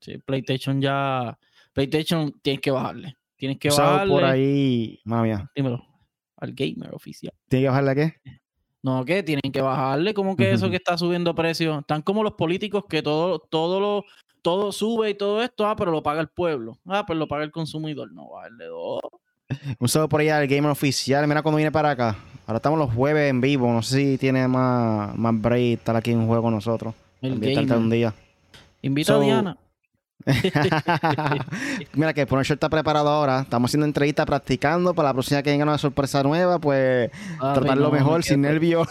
sí, 0.00 0.18
PlayStation 0.18 0.80
ya. 0.80 1.38
PlayStation 1.72 2.32
tienes 2.42 2.60
que 2.60 2.70
bajarle. 2.70 3.16
Tienes 3.36 3.58
que 3.58 3.70
bajarle. 3.70 4.12
por 4.12 4.24
ahí, 4.24 5.00
mía. 5.04 5.50
Dímelo. 5.54 5.84
Al 6.36 6.52
gamer 6.52 6.94
oficial. 6.94 7.32
¿Tienes 7.48 7.64
que 7.64 7.68
bajarle 7.68 7.90
a 7.90 7.94
qué? 7.94 8.40
No, 8.82 9.04
que 9.04 9.22
tienen 9.22 9.52
que 9.52 9.60
bajarle, 9.60 10.12
como 10.12 10.36
que 10.36 10.50
eso 10.50 10.68
que 10.68 10.76
está 10.76 10.98
subiendo 10.98 11.34
precio. 11.34 11.78
Están 11.78 12.02
como 12.02 12.24
los 12.24 12.32
políticos 12.32 12.84
que 12.88 13.00
todo, 13.00 13.38
todo 13.38 13.78
lo, 13.78 14.04
todo 14.42 14.72
sube 14.72 15.10
y 15.10 15.14
todo 15.14 15.40
esto, 15.42 15.66
ah, 15.66 15.76
pero 15.76 15.92
lo 15.92 16.02
paga 16.02 16.20
el 16.20 16.28
pueblo. 16.28 16.78
Ah, 16.86 17.04
pero 17.06 17.18
lo 17.18 17.28
paga 17.28 17.44
el 17.44 17.52
consumidor. 17.52 18.12
No, 18.12 18.30
vale 18.30 18.64
dos. 18.64 19.00
Un 19.78 19.88
saludo 19.88 20.08
por 20.08 20.20
ahí 20.20 20.28
al 20.28 20.48
gamer 20.48 20.70
oficial. 20.70 21.26
Mira 21.28 21.42
cuando 21.42 21.56
viene 21.56 21.70
para 21.70 21.90
acá. 21.90 22.16
Ahora 22.46 22.56
estamos 22.56 22.78
los 22.78 22.92
jueves 22.92 23.30
en 23.30 23.40
vivo. 23.40 23.72
No 23.72 23.82
sé 23.82 23.98
si 23.98 24.18
tiene 24.18 24.48
más, 24.48 25.16
más 25.16 25.40
break 25.40 25.78
estar 25.78 25.94
aquí 25.94 26.10
en 26.10 26.18
un 26.18 26.26
juego 26.26 26.42
con 26.42 26.54
nosotros. 26.54 26.94
El 27.20 27.38
gamer. 27.38 27.76
un 27.76 27.90
día. 27.90 28.14
Invita 28.82 29.14
a 29.14 29.20
Diana. 29.20 29.56
Mira 31.94 32.12
que 32.12 32.26
Punisher 32.26 32.54
está 32.54 32.68
preparado 32.68 33.08
ahora. 33.08 33.40
Estamos 33.40 33.70
haciendo 33.70 33.86
entrevistas 33.86 34.26
practicando 34.26 34.94
para 34.94 35.10
la 35.10 35.12
próxima 35.14 35.42
que 35.42 35.50
venga 35.50 35.64
una 35.64 35.78
sorpresa 35.78 36.22
nueva, 36.22 36.58
pues 36.58 37.10
tratarlo 37.38 37.90
mejor, 37.90 38.22
sin 38.22 38.42
nervios. 38.42 38.88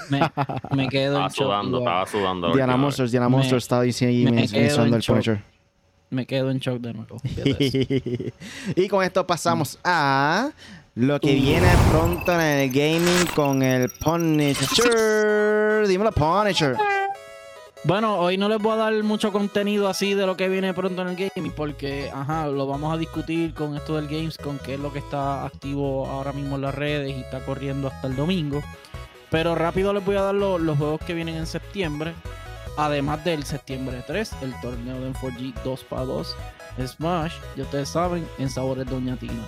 Me, 0.71 0.89
quedo 0.89 1.13
estaba 1.13 1.29
sudando, 1.29 1.79
estaba 1.79 2.05
sudando. 2.05 2.53
Diana 2.53 2.77
Monsters, 2.77 3.11
Diana 3.11 3.29
Monsters 3.29 3.63
estaba 3.63 3.83
diciendo 3.83 4.31
mencionando 4.31 4.95
el 4.95 5.03
Punisher. 5.03 5.41
Me 6.09 6.25
quedo 6.25 6.51
en 6.51 6.59
shock 6.59 6.81
de 6.81 6.93
nuevo. 6.93 7.17
y 8.75 8.87
con 8.89 9.03
esto 9.03 9.25
pasamos 9.25 9.79
a 9.83 10.51
lo 10.95 11.21
que 11.21 11.35
viene 11.35 11.67
pronto 11.89 12.33
en 12.33 12.41
el 12.41 12.69
gaming 12.69 13.25
con 13.33 13.63
el 13.63 13.89
Punisher. 14.03 15.87
Dímelo, 15.87 16.11
Punisher. 16.11 16.75
Bueno, 17.83 18.19
hoy 18.19 18.37
no 18.37 18.47
les 18.47 18.59
voy 18.59 18.73
a 18.73 18.75
dar 18.75 19.03
mucho 19.03 19.31
contenido 19.31 19.87
así 19.87 20.13
de 20.13 20.27
lo 20.27 20.37
que 20.37 20.47
viene 20.47 20.71
pronto 20.71 21.01
en 21.01 21.07
el 21.07 21.15
gaming, 21.15 21.51
porque, 21.51 22.11
ajá, 22.13 22.45
lo 22.45 22.67
vamos 22.67 22.93
a 22.93 22.97
discutir 22.97 23.55
con 23.55 23.75
esto 23.75 23.95
del 23.95 24.07
Games, 24.07 24.37
con 24.37 24.59
qué 24.59 24.75
es 24.75 24.79
lo 24.79 24.93
que 24.93 24.99
está 24.99 25.45
activo 25.45 26.05
ahora 26.05 26.31
mismo 26.31 26.57
en 26.57 26.61
las 26.61 26.75
redes 26.75 27.09
y 27.09 27.21
está 27.21 27.43
corriendo 27.43 27.87
hasta 27.87 28.07
el 28.07 28.15
domingo. 28.15 28.61
Pero 29.31 29.55
rápido 29.55 29.93
les 29.93 30.05
voy 30.05 30.15
a 30.15 30.21
dar 30.21 30.35
los 30.35 30.77
juegos 30.77 31.01
que 31.01 31.15
vienen 31.15 31.35
en 31.35 31.47
septiembre, 31.47 32.13
además 32.77 33.25
del 33.25 33.43
septiembre 33.45 34.03
3, 34.05 34.31
el 34.43 34.53
torneo 34.61 35.01
de 35.01 35.11
4G 35.13 35.53
2 35.63 35.83
para 35.85 36.03
2, 36.03 36.35
Smash, 36.85 37.33
ya 37.55 37.63
ustedes 37.63 37.89
saben, 37.89 38.27
en 38.37 38.49
sabores 38.51 38.85
Doña 38.85 39.15
Tina. 39.15 39.43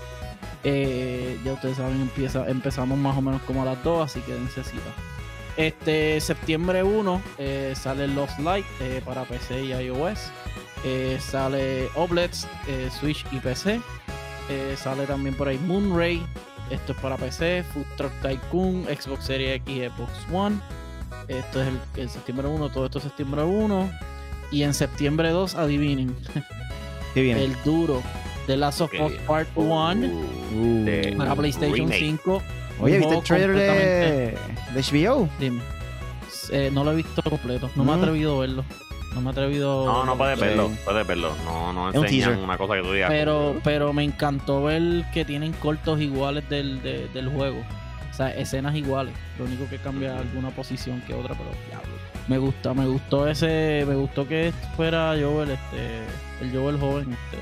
Eh, 0.63 1.39
ya 1.45 1.53
ustedes 1.53 1.77
saben, 1.77 2.01
empieza, 2.01 2.49
empezamos 2.49 2.97
más 2.97 3.15
o 3.15 3.21
menos 3.21 3.43
como 3.43 3.61
a 3.61 3.65
las 3.65 3.83
2, 3.83 4.05
así 4.05 4.21
que 4.21 4.33
necesita. 4.33 5.12
Este 5.57 6.19
septiembre 6.19 6.83
1 6.83 7.21
eh, 7.37 7.73
sale 7.75 8.07
Lost 8.07 8.39
Light 8.39 8.65
eh, 8.81 9.01
para 9.05 9.23
PC 9.23 9.63
y 9.65 9.71
iOS. 9.73 10.31
Eh, 10.83 11.17
sale 11.21 11.87
Oblets, 11.95 12.47
eh, 12.67 12.89
Switch 12.99 13.25
y 13.31 13.37
PC. 13.37 13.79
Eh, 14.49 14.75
sale 14.77 15.05
también 15.05 15.35
por 15.35 15.47
ahí 15.47 15.57
Moonray. 15.59 16.21
Esto 16.69 16.93
es 16.93 16.97
para 16.99 17.17
PC, 17.17 17.63
Food 17.73 17.85
Truck 17.97 18.11
Tycoon, 18.21 18.85
Xbox 18.85 19.25
Series 19.25 19.57
X 19.57 19.75
y 19.75 19.81
Xbox 19.87 20.11
One. 20.33 20.55
Esto 21.27 21.61
es 21.61 21.67
el, 21.67 21.79
el 22.01 22.09
septiembre 22.09 22.47
1, 22.47 22.69
todo 22.69 22.85
esto 22.85 22.97
es 22.97 23.03
septiembre 23.03 23.43
1. 23.43 23.91
Y 24.51 24.63
en 24.63 24.73
septiembre 24.73 25.29
2, 25.29 25.55
adivinen, 25.55 26.15
Qué 27.13 27.21
bien. 27.21 27.37
el 27.37 27.55
duro 27.63 28.01
de 28.47 28.57
Last 28.57 28.81
of 28.81 28.91
Us. 28.99 29.13
Part 29.27 29.47
1 29.55 30.07
Uh. 30.55 30.85
de- 30.85 31.15
para 31.17 31.35
PlayStation 31.35 31.89
remake. 31.89 31.99
5. 31.99 32.41
Oye, 32.79 32.95
Un 32.95 32.99
¿viste 33.01 33.15
el 33.17 33.23
trailer 33.23 33.53
de, 33.55 34.37
de 34.73 34.81
HBO? 35.07 35.29
Dime. 35.39 35.61
Eh, 36.51 36.69
no 36.73 36.83
lo 36.83 36.91
he 36.91 36.95
visto 36.95 37.21
completo. 37.23 37.69
No 37.75 37.83
me 37.83 37.93
he 37.93 37.95
Mm. 37.95 37.99
atrevido 37.99 38.37
a 38.37 38.39
verlo. 38.41 38.65
No 39.13 39.21
me 39.21 39.29
he 39.29 39.31
atrevido. 39.31 39.85
No, 39.85 40.05
no 40.05 40.17
puedes 40.17 40.39
Sí. 40.39 40.45
verlo, 40.45 40.71
puedes 40.83 41.07
verlo. 41.07 41.31
No, 41.45 41.71
no 41.71 41.89
Es 41.89 41.95
un 41.95 42.03
enseñan 42.05 42.29
teaser. 42.29 42.43
una 42.43 42.57
cosa 42.57 42.75
que 42.75 42.81
tú 42.81 42.91
digas. 42.93 43.09
Pero, 43.09 43.55
pero 43.63 43.93
me 43.93 44.03
encantó 44.03 44.63
ver 44.63 45.05
que 45.13 45.23
tienen 45.23 45.53
cortos 45.53 46.01
iguales 46.01 46.47
del, 46.49 46.81
de- 46.81 47.07
del 47.09 47.29
juego. 47.29 47.63
O 48.11 48.13
sea, 48.15 48.29
escenas 48.31 48.75
iguales. 48.75 49.13
Lo 49.39 49.45
único 49.45 49.67
que 49.69 49.77
cambia 49.77 50.15
es 50.15 50.21
alguna 50.21 50.49
posición 50.49 51.01
que 51.01 51.13
otra, 51.13 51.35
pero 51.35 51.49
diablo. 51.69 51.93
Me 52.27 52.37
gusta, 52.37 52.73
me 52.73 52.85
gustó 52.87 53.27
ese, 53.27 53.85
me 53.87 53.95
gustó 53.95 54.27
que 54.27 54.51
fuera 54.75 55.09
Joel, 55.19 55.51
este, 55.51 56.01
el 56.41 56.51
Joel 56.51 56.79
joven, 56.79 57.11
este, 57.13 57.37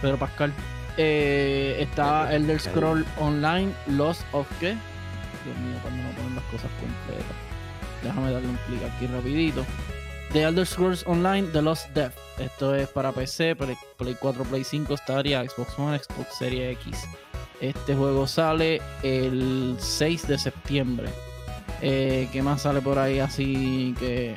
Pedro 0.00 0.16
Pascal. 0.18 0.52
Eh, 0.96 1.76
está 1.80 2.32
Elder 2.34 2.60
Scroll 2.60 3.04
Online, 3.18 3.72
Lost 3.88 4.22
of 4.32 4.46
qué? 4.60 4.76
Dios 5.44 5.56
mío, 5.58 5.78
cuando 5.82 6.02
no 6.02 6.10
ponen 6.10 6.34
las 6.36 6.44
cosas 6.44 6.70
completas. 6.80 7.36
Déjame 8.02 8.32
darle 8.32 8.48
un 8.48 8.58
clic 8.66 8.82
aquí 8.82 9.06
rapidito. 9.06 9.64
The 10.32 10.42
Elder 10.42 10.66
Scrolls 10.66 11.06
Online, 11.06 11.48
The 11.52 11.62
Lost 11.62 11.90
Death. 11.94 12.14
Esto 12.38 12.74
es 12.74 12.88
para 12.88 13.12
PC, 13.12 13.54
Play, 13.54 13.76
Play 13.96 14.16
4, 14.18 14.44
Play 14.44 14.64
5, 14.64 14.96
Stadia, 14.96 15.44
Xbox 15.48 15.78
One, 15.78 15.98
Xbox 15.98 16.36
Series 16.38 16.76
X. 16.78 17.04
Este 17.60 17.94
juego 17.94 18.26
sale 18.26 18.82
el 19.02 19.76
6 19.78 20.26
de 20.26 20.38
septiembre. 20.38 21.08
Eh, 21.80 22.28
¿Qué 22.32 22.42
más 22.42 22.62
sale 22.62 22.80
por 22.80 22.98
ahí 22.98 23.20
así 23.20 23.94
que 23.98 24.34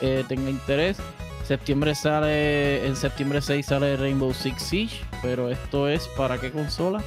eh, 0.00 0.24
tenga 0.28 0.50
interés? 0.50 0.96
Septiembre 1.50 1.96
sale, 1.96 2.86
en 2.86 2.94
septiembre 2.94 3.42
6 3.42 3.66
sale 3.66 3.96
Rainbow 3.96 4.32
Six 4.32 4.62
Siege, 4.62 5.04
pero 5.20 5.50
esto 5.50 5.88
es 5.88 6.06
para 6.16 6.38
qué 6.38 6.52
consola? 6.52 7.02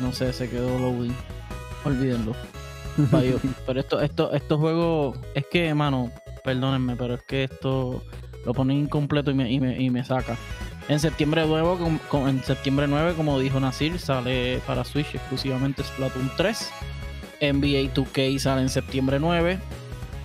No 0.00 0.12
sé, 0.12 0.32
se 0.32 0.48
quedó 0.48 0.78
loading. 0.78 1.12
Olvídenlo. 1.84 2.36
Pero 3.66 3.80
esto, 3.80 4.00
esto, 4.00 4.32
estos 4.32 4.60
juegos, 4.60 5.18
es 5.34 5.44
que, 5.50 5.74
mano, 5.74 6.12
perdónenme, 6.44 6.94
pero 6.94 7.14
es 7.14 7.22
que 7.24 7.42
esto 7.42 8.00
lo 8.46 8.54
ponen 8.54 8.76
incompleto 8.76 9.32
y 9.32 9.34
me, 9.34 9.50
y 9.50 9.58
me, 9.58 9.82
y 9.82 9.90
me 9.90 10.04
saca. 10.04 10.36
En 10.88 11.00
septiembre, 11.00 11.44
nuevo, 11.44 11.76
com- 11.76 11.98
com- 12.08 12.28
en 12.28 12.44
septiembre 12.44 12.86
9, 12.86 13.14
como 13.16 13.40
dijo 13.40 13.58
Nasir, 13.58 13.98
sale 13.98 14.60
para 14.68 14.84
Switch 14.84 15.16
exclusivamente 15.16 15.82
Splatoon 15.82 16.30
3. 16.36 16.70
NBA 17.40 17.92
2K 17.92 18.38
sale 18.38 18.60
en 18.62 18.68
septiembre 18.68 19.18
9. 19.18 19.58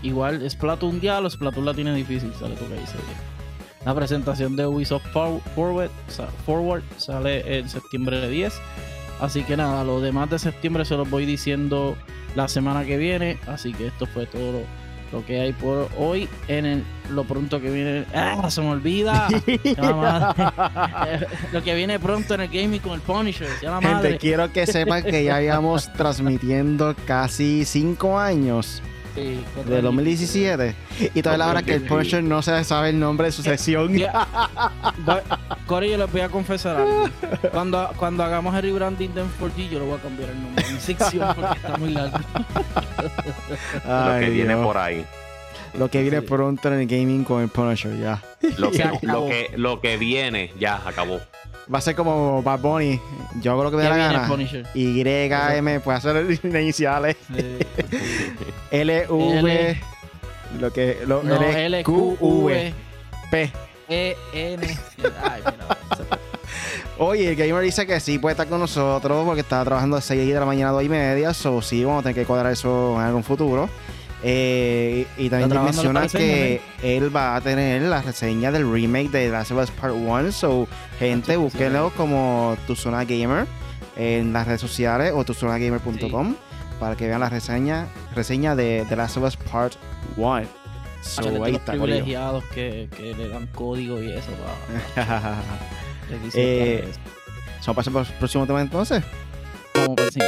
Igual 0.04 0.48
Splatoon 0.48 1.02
ya, 1.02 1.20
los 1.20 1.34
Splatoon 1.34 1.66
la 1.66 1.74
tiene 1.74 1.96
difícil, 1.96 2.32
sale 2.40 2.54
2K 2.54 2.84
ese 2.84 2.98
día. 2.98 3.29
La 3.86 3.96
presentación 3.96 4.56
de 4.56 4.66
Ubisoft 4.68 5.06
For- 5.14 5.40
Forward, 5.56 5.92
sa- 6.08 6.28
Forward 6.46 6.84
sale 6.98 7.58
en 7.60 7.70
septiembre 7.70 8.28
10. 8.30 8.54
Así 9.22 9.44
que 9.44 9.58
nada, 9.58 9.84
lo 9.84 10.00
demás 10.02 10.30
de 10.30 10.40
septiembre 10.40 10.86
se 10.86 10.96
los 10.96 11.10
voy 11.10 11.26
diciendo 11.26 11.96
la 12.36 12.48
semana 12.48 12.86
que 12.86 12.98
viene. 12.98 13.38
Así 13.48 13.74
que 13.74 13.88
esto 13.88 14.06
fue 14.06 14.26
todo 14.26 14.52
lo, 14.52 14.60
lo 15.18 15.26
que 15.26 15.40
hay 15.42 15.54
por 15.54 15.90
hoy. 15.98 16.28
En 16.48 16.66
el- 16.66 16.84
lo 17.10 17.24
pronto 17.24 17.60
que 17.60 17.72
viene. 17.72 18.06
¡Ah! 18.14 18.50
Se 18.52 18.62
me 18.62 18.70
olvida. 18.70 19.28
Lo 21.52 21.64
que 21.64 21.74
viene 21.76 22.00
pronto 22.00 22.36
en 22.36 22.42
el 22.42 22.48
gaming 22.50 22.80
con 22.82 22.94
el 22.94 23.02
Punisher. 23.02 23.48
Ya 23.62 23.72
la 23.72 23.82
madre. 23.82 24.10
Gente, 24.10 24.18
quiero 24.20 24.52
que 24.54 24.68
sepan 24.68 25.04
que 25.04 25.24
ya 25.24 25.38
habíamos 25.38 25.92
transmitiendo 25.98 26.96
casi 27.08 27.66
5 27.66 28.20
años 28.20 28.82
Sí, 29.20 29.44
cuatro 29.54 29.72
de 29.72 29.78
años. 29.78 29.84
2017 29.86 30.76
y 31.14 31.22
todavía 31.22 31.46
la 31.46 31.52
hora 31.52 31.64
que 31.64 31.74
el 31.76 31.82
Punisher 31.84 32.24
no 32.24 32.42
se 32.42 32.64
sabe 32.64 32.90
el 32.90 33.00
nombre 33.00 33.28
de 33.28 33.32
su 33.32 33.42
sección. 33.44 33.94
Ya. 33.96 34.28
Voy- 35.06 35.22
Cory, 35.68 35.92
yo 35.92 35.98
les 35.98 36.12
voy 36.12 36.22
a 36.22 36.30
confesar 36.30 36.78
algo. 36.78 37.10
Cuando, 37.52 37.90
cuando 37.98 38.24
hagamos 38.24 38.56
el 38.56 38.62
rebranding 38.64 39.14
de 39.14 39.24
M4G, 39.24 39.70
yo 39.70 39.80
le 39.80 39.86
voy 39.86 40.00
a 40.00 40.02
cambiar 40.02 40.30
el 40.30 40.42
nombre 40.42 40.64
de 40.66 40.74
mi 40.74 40.80
sección 40.80 41.36
porque 41.36 41.56
está 41.58 41.78
muy 41.78 41.90
largo. 41.90 42.18
lo 43.86 44.20
que 44.20 44.30
viene 44.30 44.56
por 44.58 44.78
ahí. 44.78 45.06
Lo 45.78 45.90
que 45.90 46.02
viene 46.02 46.22
Sí. 46.22 46.26
pronto 46.28 46.68
en 46.74 46.80
el 46.80 46.88
gaming 46.88 47.24
con 47.24 47.44
el 47.44 47.50
Punisher, 47.50 47.96
ya. 48.00 48.22
Que, 48.42 48.50
lo, 48.58 48.72
que, 49.28 49.52
lo 49.56 49.82
que 49.82 49.98
viene, 49.98 50.52
ya 50.60 50.82
acabó. 50.86 51.20
Va 51.72 51.78
a 51.78 51.82
ser 51.82 51.96
como 51.96 52.42
Bad 52.42 52.60
Bunny. 52.62 53.00
Yo 53.42 53.64
lo 53.64 53.70
que 53.70 53.78
me 53.78 53.84
da 53.84 53.90
la 53.90 53.98
gana. 53.98 54.30
Y, 54.74 55.02
M, 55.02 55.80
puede 55.82 55.98
hacer 55.98 56.16
las 56.16 56.44
iniciales. 56.44 57.16
L, 58.72 59.06
V, 59.08 59.82
lo 60.60 60.74
que. 60.74 60.98
Lo, 61.06 61.22
no, 61.22 61.42
L, 61.42 61.84
Q, 61.84 62.18
V, 62.20 62.74
P. 63.30 63.52
E, 63.88 64.18
N. 64.34 64.68
Ay, 65.24 65.42
mira. 65.46 65.78
Oye, 66.98 67.30
el 67.30 67.36
gamer 67.36 67.64
dice 67.64 67.88
que 67.88 68.00
sí 68.00 68.20
puede 68.20 68.34
estar 68.34 68.48
con 68.48 68.60
nosotros 68.60 69.26
porque 69.26 69.42
está 69.42 69.64
trabajando 69.64 69.96
de 69.96 70.02
6 70.02 70.34
de 70.34 70.40
la 70.40 70.46
mañana 70.46 70.72
a 70.72 70.74
2 70.74 70.84
y 70.84 70.90
media. 70.90 71.34
So, 71.34 71.62
sí, 71.62 71.84
vamos 71.86 72.02
a 72.02 72.04
tener 72.04 72.16
que 72.16 72.26
cuadrar 72.26 72.52
eso 72.52 72.96
en 73.00 73.06
algún 73.06 73.24
futuro. 73.24 73.70
Eh, 74.22 75.08
y, 75.18 75.26
y 75.26 75.30
también 75.30 75.64
menciona 75.64 76.08
que 76.08 76.62
él 76.84 77.16
va 77.16 77.36
a 77.38 77.42
tener 77.42 77.82
la 77.84 78.02
reseña 78.02 78.52
del 78.52 78.70
remake 78.70 79.10
de 79.12 79.30
Last 79.30 79.52
of 79.52 79.64
Us 79.64 79.72
Part 79.72 79.94
1. 79.96 80.32
So, 80.32 80.68
gente, 81.00 81.34
sí, 81.34 81.38
búsquenlo 81.38 81.92
como 81.96 82.58
Tu 82.68 82.76
Zona 82.76 83.06
Gamer 83.06 83.48
en 83.96 84.34
las 84.34 84.46
redes 84.48 84.62
sociales 84.62 85.14
o 85.16 85.24
tuzonagamer.com 85.24 86.36
para 86.80 86.96
que 86.96 87.08
vean 87.08 87.20
la 87.22 87.30
reseña, 87.30 87.88
reseña 88.16 88.56
de 88.56 88.86
The 88.90 88.96
Last 88.96 89.18
of 89.18 89.24
Us 89.24 89.38
Part 89.38 89.74
1. 90.18 90.44
So, 91.02 91.22
ahí 91.22 91.38
los 91.38 91.48
está, 91.62 91.72
privilegiados 91.72 92.44
que, 92.54 92.90
que 92.96 93.14
le 93.16 93.30
dan 93.30 93.48
código 93.48 94.02
y 94.02 94.12
eso. 94.12 94.32
dicen 96.24 96.42
Eh, 96.42 96.82
que 96.84 96.90
es 96.90 97.00
So, 97.62 97.74
pasemos 97.74 98.10
al 98.10 98.16
próximo 98.18 98.46
tema 98.46 98.62
entonces. 98.62 99.04
como 99.74 99.96
por 99.96 100.06
encima. 100.06 100.26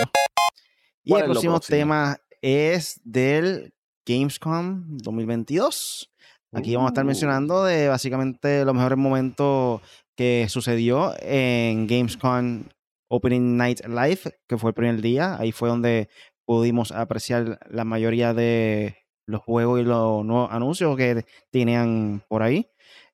Y 1.03 1.09
¿Cuál 1.11 1.23
el 1.23 1.29
próximo 1.31 1.53
próximo? 1.55 1.77
tema 1.77 2.17
es 2.41 2.99
del 3.03 3.73
Gamescom 4.11 4.97
2022. 4.97 6.11
Aquí 6.53 6.75
vamos 6.75 6.89
a 6.89 6.91
estar 6.91 7.05
Uh. 7.05 7.07
mencionando 7.07 7.63
de 7.63 7.87
básicamente 7.87 8.65
los 8.65 8.75
mejores 8.75 8.97
momentos 8.97 9.81
que 10.17 10.47
sucedió 10.49 11.13
en 11.21 11.87
Gamescom 11.87 12.63
Opening 13.09 13.57
Night 13.57 13.81
Live, 13.87 14.19
que 14.47 14.57
fue 14.57 14.71
el 14.71 14.73
primer 14.73 15.01
día. 15.01 15.37
Ahí 15.39 15.51
fue 15.51 15.69
donde 15.69 16.09
pudimos 16.45 16.91
apreciar 16.91 17.59
la 17.69 17.85
mayoría 17.85 18.33
de 18.33 18.97
los 19.27 19.41
juegos 19.41 19.79
y 19.79 19.83
los 19.83 20.25
nuevos 20.25 20.51
anuncios 20.51 20.97
que 20.97 21.25
tenían 21.51 22.23
por 22.27 22.43
ahí. 22.43 22.67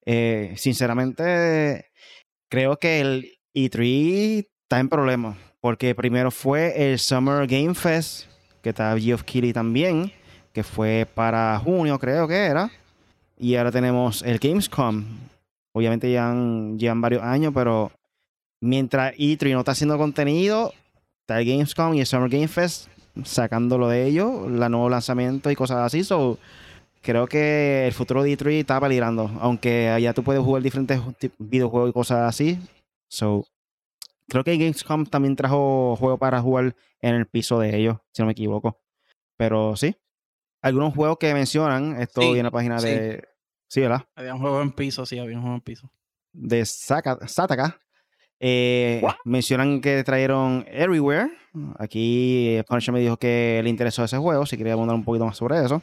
Eh, 0.05 0.53
sinceramente, 0.55 1.91
creo 2.49 2.77
que 2.77 3.01
el 3.01 3.37
E3 3.55 4.47
está 4.63 4.79
en 4.79 4.89
problemas. 4.89 5.37
Porque 5.59 5.95
primero 5.95 6.31
fue 6.31 6.91
el 6.91 6.99
Summer 6.99 7.45
Game 7.47 7.75
Fest, 7.75 8.27
que 8.61 8.69
está 8.69 8.97
Geoff 8.97 9.23
Keighley 9.23 9.53
también, 9.53 10.11
que 10.57 10.63
fue 10.63 11.07
para 11.13 11.59
junio, 11.63 11.99
creo 11.99 12.27
que 12.27 12.33
era. 12.33 12.71
Y 13.37 13.53
ahora 13.57 13.71
tenemos 13.71 14.23
el 14.23 14.39
Gamescom. 14.39 15.05
Obviamente 15.71 16.11
ya 16.11 16.31
han- 16.31 16.79
llevan 16.79 16.99
varios 16.99 17.21
años, 17.21 17.51
pero 17.53 17.91
mientras 18.59 19.13
E3 19.19 19.53
no 19.53 19.59
está 19.59 19.73
haciendo 19.73 19.99
contenido, 19.99 20.73
está 21.21 21.39
el 21.39 21.45
Gamescom 21.47 21.93
y 21.93 21.99
el 21.99 22.07
Summer 22.07 22.27
Game 22.31 22.47
Fest 22.47 22.87
sacándolo 23.23 23.87
de 23.87 24.07
ellos, 24.07 24.49
la 24.49 24.67
nuevo 24.67 24.89
lanzamiento 24.89 25.51
y 25.51 25.55
cosas 25.55 25.77
así. 25.77 26.03
So, 26.03 26.39
creo 27.03 27.27
que 27.27 27.85
el 27.85 27.93
futuro 27.93 28.23
de 28.23 28.31
E3 28.31 28.61
está 28.61 28.81
peligrando. 28.81 29.29
Aunque 29.39 29.89
allá 29.89 30.11
tú 30.15 30.23
puedes 30.23 30.41
jugar 30.41 30.63
diferentes 30.63 30.99
videojuegos 31.37 31.91
y 31.91 31.93
cosas 31.93 32.27
así. 32.27 32.59
So, 33.11 33.45
creo 34.27 34.43
que 34.43 34.57
Gamescom 34.57 35.05
también 35.05 35.35
trajo 35.35 35.95
juegos 35.99 36.19
para 36.19 36.41
jugar 36.41 36.75
en 36.99 37.13
el 37.13 37.27
piso 37.27 37.59
de 37.59 37.77
ellos, 37.77 37.97
si 38.11 38.23
no 38.23 38.25
me 38.25 38.31
equivoco. 38.31 38.79
Pero 39.37 39.75
sí. 39.75 39.95
Algunos 40.61 40.93
juegos 40.93 41.17
que 41.19 41.33
mencionan, 41.33 42.01
esto 42.01 42.21
Sí, 42.21 42.27
viene 42.27 42.39
en 42.39 42.45
la 42.45 42.51
página 42.51 42.79
sí. 42.79 42.87
de. 42.89 43.27
Sí, 43.69 43.81
¿verdad? 43.81 44.05
Había 44.15 44.33
un 44.33 44.39
juego 44.41 44.61
en 44.61 44.71
piso, 44.71 45.05
sí, 45.05 45.19
había 45.19 45.35
un 45.35 45.41
juego 45.41 45.55
en 45.55 45.61
piso. 45.61 45.91
De 46.33 46.65
Saka- 46.65 47.27
Sataka. 47.27 47.79
Eh, 48.39 49.01
mencionan 49.25 49.81
que 49.81 50.03
trajeron 50.03 50.63
Everywhere. 50.69 51.29
Aquí 51.79 52.49
eh, 52.57 52.63
Punisher 52.67 52.93
me 52.93 52.99
dijo 52.99 53.17
que 53.17 53.59
le 53.63 53.69
interesó 53.69 54.03
ese 54.03 54.17
juego. 54.17 54.45
Si 54.45 54.57
quería 54.57 54.73
abundar 54.73 54.95
un 54.95 55.03
poquito 55.03 55.25
más 55.25 55.37
sobre 55.37 55.63
eso. 55.63 55.81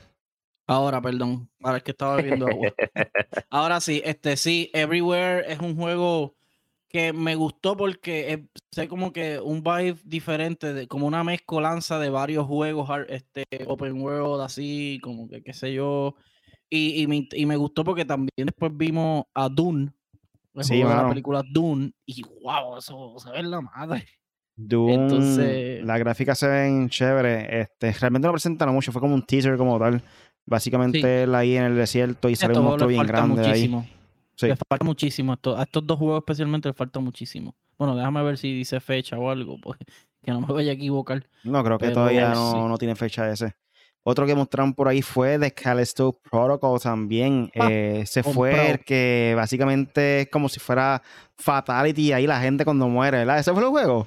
Ahora, 0.67 1.01
perdón. 1.03 1.51
Ahora 1.63 1.79
es 1.79 1.83
que 1.85 1.91
estaba 1.91 2.17
bebiendo 2.17 2.47
agua. 2.47 2.73
Ahora 3.51 3.81
sí, 3.81 4.01
este 4.05 4.37
sí, 4.37 4.71
Everywhere 4.73 5.53
es 5.53 5.59
un 5.59 5.77
juego 5.77 6.37
que 6.95 7.13
me 7.13 7.35
gustó 7.35 7.77
porque 7.77 8.33
es 8.33 8.39
sé 8.71 8.87
como 8.87 9.13
que 9.13 9.41
un 9.41 9.65
vibe 9.65 9.97
diferente, 10.05 10.73
de, 10.73 10.87
como 10.87 11.09
una 11.09 11.25
mezcolanza 11.25 11.99
de 11.99 12.09
varios 12.09 12.47
juegos 12.47 12.89
este, 13.09 13.45
open 13.67 14.01
world, 14.01 14.41
así, 14.41 15.01
como 15.03 15.29
que 15.29 15.43
qué 15.43 15.53
sé 15.53 15.75
yo. 15.75 16.15
Y, 16.71 17.03
y, 17.03 17.09
me, 17.09 17.27
y 17.33 17.47
me 17.47 17.57
gustó 17.57 17.83
porque 17.83 18.05
también 18.05 18.47
después 18.47 18.71
vimos 18.77 19.25
a 19.35 19.49
Dune, 19.49 19.93
Sí, 20.61 20.85
la 20.85 21.09
película 21.09 21.43
Dune, 21.45 21.91
y 22.07 22.23
wow, 22.45 22.79
eso 22.79 23.17
se 23.19 23.29
ve 23.29 23.41
en 23.41 23.51
la 23.51 23.61
madre. 23.61 24.07
Doom, 24.57 24.89
Entonces- 24.89 25.85
las 25.85 25.99
gráficas 25.99 26.39
se 26.39 26.47
ven 26.47 26.89
chéveres. 26.89 27.49
Este, 27.51 27.91
realmente 27.91 28.29
no 28.29 28.33
presentaron 28.33 28.73
mucho, 28.73 28.93
fue 28.93 29.01
como 29.01 29.17
un 29.17 29.27
teaser 29.27 29.57
como 29.57 29.81
tal. 29.81 30.01
Básicamente 30.47 31.25
él 31.25 31.35
ahí 31.35 31.57
en 31.57 31.65
el 31.65 31.75
desierto 31.75 32.29
y 32.29 32.37
sale 32.37 32.57
un 32.57 32.67
monstruo 32.67 32.89
bien 32.89 33.05
grande 33.05 33.45
ahí. 33.45 33.69
Sí. 34.37 34.47
Les 34.49 34.59
falta 34.69 34.85
muchísimo. 34.85 35.33
A 35.33 35.35
estos, 35.37 35.59
a 35.59 35.63
estos 35.63 35.87
dos 35.87 35.99
juegos 35.99 36.19
especialmente 36.19 36.69
les 36.69 36.77
falta 36.77 37.01
muchísimo. 37.01 37.55
Bueno, 37.79 37.97
déjame 37.97 38.23
ver 38.23 38.39
si 38.39 38.53
dice 38.53 38.81
fecha 38.81 39.19
o 39.19 39.31
algo, 39.31 39.59
porque 39.61 39.85
que 40.23 40.31
no 40.33 40.41
me 40.41 40.53
vaya 40.53 40.71
a 40.73 40.75
equivocar. 40.75 41.25
No, 41.45 41.63
creo 41.65 41.79
que 41.79 41.85
Pero 41.87 41.95
todavía 41.95 42.35
sí. 42.35 42.41
no, 42.41 42.69
no 42.69 42.79
tiene 42.79 42.95
fecha 42.97 43.31
ese. 43.31 43.55
Otro 44.07 44.27
que 44.27 44.35
mostraron 44.35 44.75
por 44.75 44.87
ahí 44.89 45.01
fue 45.01 45.39
The 45.39 45.51
Callisto 45.53 46.13
Protocol 46.31 46.79
también. 46.79 47.51
Ah, 47.59 47.69
Eh, 47.71 48.05
se 48.07 48.23
fue 48.23 48.73
el 48.73 48.81
que 48.81 49.33
básicamente 49.35 50.21
es 50.23 50.29
como 50.29 50.51
si 50.51 50.61
fuera 50.61 51.01
Fatality 51.39 52.13
ahí 52.13 52.27
la 52.27 52.39
gente 52.41 52.65
cuando 52.67 52.87
muere, 52.89 53.19
¿verdad? 53.19 53.39
¿Ese 53.39 53.53
fue 53.53 53.63
el 53.63 53.69
juego? 53.71 54.07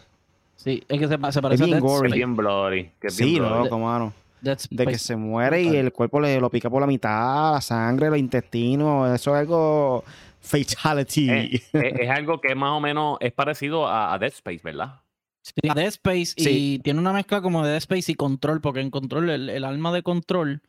Sí, 0.56 0.84
es 0.88 1.00
que 1.00 1.08
se, 1.08 1.18
se 1.32 1.42
parece 1.42 1.64
bien 1.66 1.78
a 1.78 1.80
Dead 1.80 1.82
gory. 1.84 2.02
Que 2.02 2.08
Space. 2.08 2.16
bien 2.18 2.36
bloody. 2.36 2.92
Que 3.02 3.10
Sí, 3.10 3.40
bloody. 3.40 3.64
loco, 3.64 3.80
mano. 3.80 4.14
De 4.42 4.56
que 4.56 4.62
Space. 4.94 4.98
se 5.00 5.16
muere 5.16 5.62
y 5.64 5.76
el 5.76 5.92
cuerpo 5.92 6.20
le 6.20 6.40
lo 6.40 6.50
pica 6.50 6.70
por 6.70 6.82
la 6.82 6.88
mitad, 6.88 7.54
la 7.54 7.62
sangre, 7.62 8.10
los 8.10 8.20
intestinos, 8.20 9.14
eso 9.14 9.36
es 9.36 9.40
algo 9.42 10.04
fatality. 10.40 11.30
Eh, 11.30 11.62
es, 11.74 12.00
es 12.00 12.10
algo 12.10 12.40
que 12.42 12.56
más 12.56 12.72
o 12.72 12.80
menos 12.80 13.18
es 13.20 13.34
parecido 13.34 13.88
a, 13.88 14.14
a 14.14 14.20
Dead 14.20 14.32
Space, 14.32 14.62
¿verdad? 14.64 15.02
Sí, 15.42 15.70
a 15.70 15.74
Dead 15.74 15.88
Space 15.88 16.34
y 16.38 16.44
Sí. 16.44 16.82
tiene 16.84 17.00
una 17.00 17.14
mezcla 17.14 17.42
como 17.42 17.64
de 17.64 17.70
Dead 17.70 17.78
Space 17.78 18.12
y 18.12 18.16
Control, 18.16 18.62
porque 18.62 18.82
en 18.82 18.90
Control, 18.92 19.30
el, 19.30 19.50
el 19.50 19.64
alma 19.64 19.92
de 19.94 20.04
Control 20.04 20.62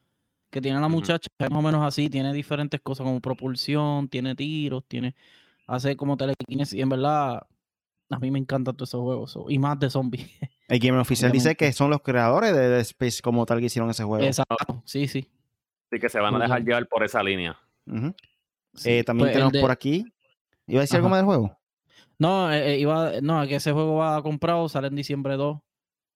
que 0.50 0.60
tiene 0.62 0.80
la 0.80 0.88
muchacha 0.88 1.28
es 1.38 1.50
más 1.50 1.58
o 1.58 1.62
menos 1.62 1.84
así, 1.86 2.08
tiene 2.08 2.32
diferentes 2.32 2.80
cosas 2.80 3.04
como 3.04 3.20
propulsión, 3.20 4.08
tiene 4.08 4.34
tiros, 4.34 4.82
tiene 4.88 5.14
hace 5.66 5.94
como 5.96 6.16
telequinesis 6.16 6.72
y 6.72 6.80
en 6.80 6.88
verdad 6.88 7.46
a 8.10 8.18
mí 8.18 8.30
me 8.30 8.38
encantan 8.38 8.74
todos 8.74 8.88
esos 8.88 9.02
juegos 9.02 9.32
so- 9.32 9.50
y 9.50 9.58
más 9.58 9.78
de 9.78 9.90
zombies. 9.90 10.26
El 10.68 10.78
gamer 10.78 11.00
oficial 11.00 11.32
dice 11.32 11.56
que 11.56 11.72
son 11.72 11.90
los 11.90 12.02
creadores 12.02 12.52
de 12.54 12.68
Dead 12.68 12.80
Space 12.80 13.22
como 13.22 13.46
tal 13.46 13.58
que 13.60 13.66
hicieron 13.66 13.90
ese 13.90 14.04
juego. 14.04 14.22
Exacto, 14.24 14.82
sí, 14.84 15.08
sí. 15.08 15.30
Así 15.90 15.98
que 16.00 16.08
se 16.10 16.20
van 16.20 16.34
a 16.34 16.38
dejar 16.40 16.62
llevar 16.62 16.86
por 16.86 17.02
esa 17.02 17.22
línea. 17.22 17.58
Sí. 18.74 18.90
Eh, 18.90 19.04
también 19.04 19.26
Pues 19.28 19.32
tenemos 19.32 19.52
de- 19.52 19.60
por 19.60 19.70
aquí. 19.70 20.04
¿Iba 20.66 20.80
a 20.80 20.82
decir 20.82 20.96
algo 20.96 21.08
más 21.08 21.20
del 21.20 21.26
juego? 21.26 21.58
No, 22.18 22.52
eh, 22.52 22.74
eh, 22.74 22.78
iba, 22.78 23.12
no, 23.22 23.46
que 23.46 23.54
ese 23.56 23.72
juego 23.72 23.96
va 23.96 24.22
comprado, 24.22 24.68
sale 24.68 24.88
en 24.88 24.96
diciembre 24.96 25.36
2. 25.36 25.58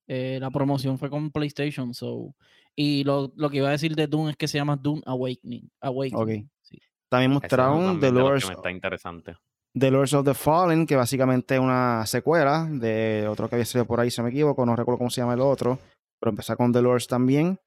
Eh, 0.07 0.37
la 0.39 0.51
promoción 0.51 0.99
fue 0.99 1.09
con 1.09 1.31
PlayStation, 1.31 1.93
so. 1.93 2.35
Y 2.75 3.03
lo, 3.03 3.31
lo 3.35 3.49
que 3.49 3.57
iba 3.57 3.69
a 3.69 3.71
decir 3.71 3.95
de 3.95 4.05
Doom 4.05 4.29
es 4.29 4.35
que 4.37 4.47
se 4.47 4.57
llama 4.59 4.75
Doom 4.75 5.01
Awakening. 5.05 5.71
Awakening. 5.81 6.49
sí. 6.61 6.77
También 7.09 7.31
mostraron 7.31 7.99
The 7.99 8.11
Lords, 8.11 8.49
está 8.49 8.69
interesante. 8.69 9.35
The 9.77 9.89
Lords 9.91 10.13
of 10.13 10.25
the 10.25 10.33
Fallen, 10.33 10.85
que 10.85 10.95
básicamente 10.95 11.55
es 11.55 11.59
una 11.61 12.05
secuela 12.05 12.67
de 12.69 13.27
otro 13.27 13.49
que 13.49 13.55
había 13.55 13.65
salido 13.65 13.85
por 13.85 13.99
ahí, 13.99 14.11
si 14.11 14.21
no 14.21 14.25
me 14.25 14.29
equivoco, 14.29 14.65
no 14.65 14.75
recuerdo 14.75 14.99
cómo 14.99 15.09
se 15.09 15.21
llama 15.21 15.33
el 15.33 15.41
otro, 15.41 15.79
pero 16.19 16.29
empezar 16.29 16.57
con 16.57 16.71
The 16.71 16.81
Lords 16.81 17.07
también. 17.07 17.59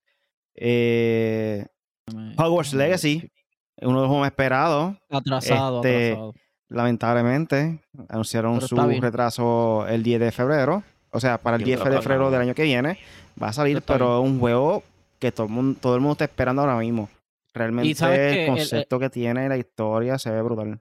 Eh, 0.54 1.66
Hogwarts. 2.38 2.74
Legacy, 2.74 3.30
uno 3.82 3.94
de 3.96 4.00
los 4.02 4.06
juegos 4.06 4.20
más 4.20 4.30
esperados, 4.30 4.96
Atrasado, 5.10 5.76
Este, 5.78 6.06
atrasado. 6.12 6.34
lamentablemente. 6.68 7.80
Anunciaron 8.08 8.60
su 8.60 8.76
bien. 8.86 9.02
retraso 9.02 9.86
el 9.88 10.02
10 10.02 10.20
de 10.20 10.32
febrero, 10.32 10.82
o 11.10 11.20
sea, 11.20 11.38
para 11.38 11.56
el 11.56 11.62
Sí, 11.62 11.66
10 11.66 11.78
está 11.78 11.90
de 11.90 12.00
febrero 12.02 12.30
del 12.30 12.40
año 12.42 12.54
que 12.54 12.62
viene. 12.62 12.98
Va 13.42 13.48
a 13.48 13.52
salir, 13.52 13.82
pero 13.82 14.22
es 14.22 14.30
un 14.30 14.38
juego 14.38 14.82
que 15.18 15.32
todo 15.32 15.46
el 15.46 15.52
mundo, 15.52 15.78
todo 15.80 15.94
el 15.96 16.00
mundo 16.00 16.12
está 16.12 16.24
esperando 16.24 16.62
ahora 16.62 16.76
mismo. 16.78 17.08
Realmente 17.52 18.44
el- 18.44 18.48
concepto 18.48 18.98
que 18.98 19.10
tiene, 19.10 19.48
la 19.48 19.56
historia, 19.56 20.18
se 20.18 20.30
ve 20.30 20.40
brutal. 20.42 20.80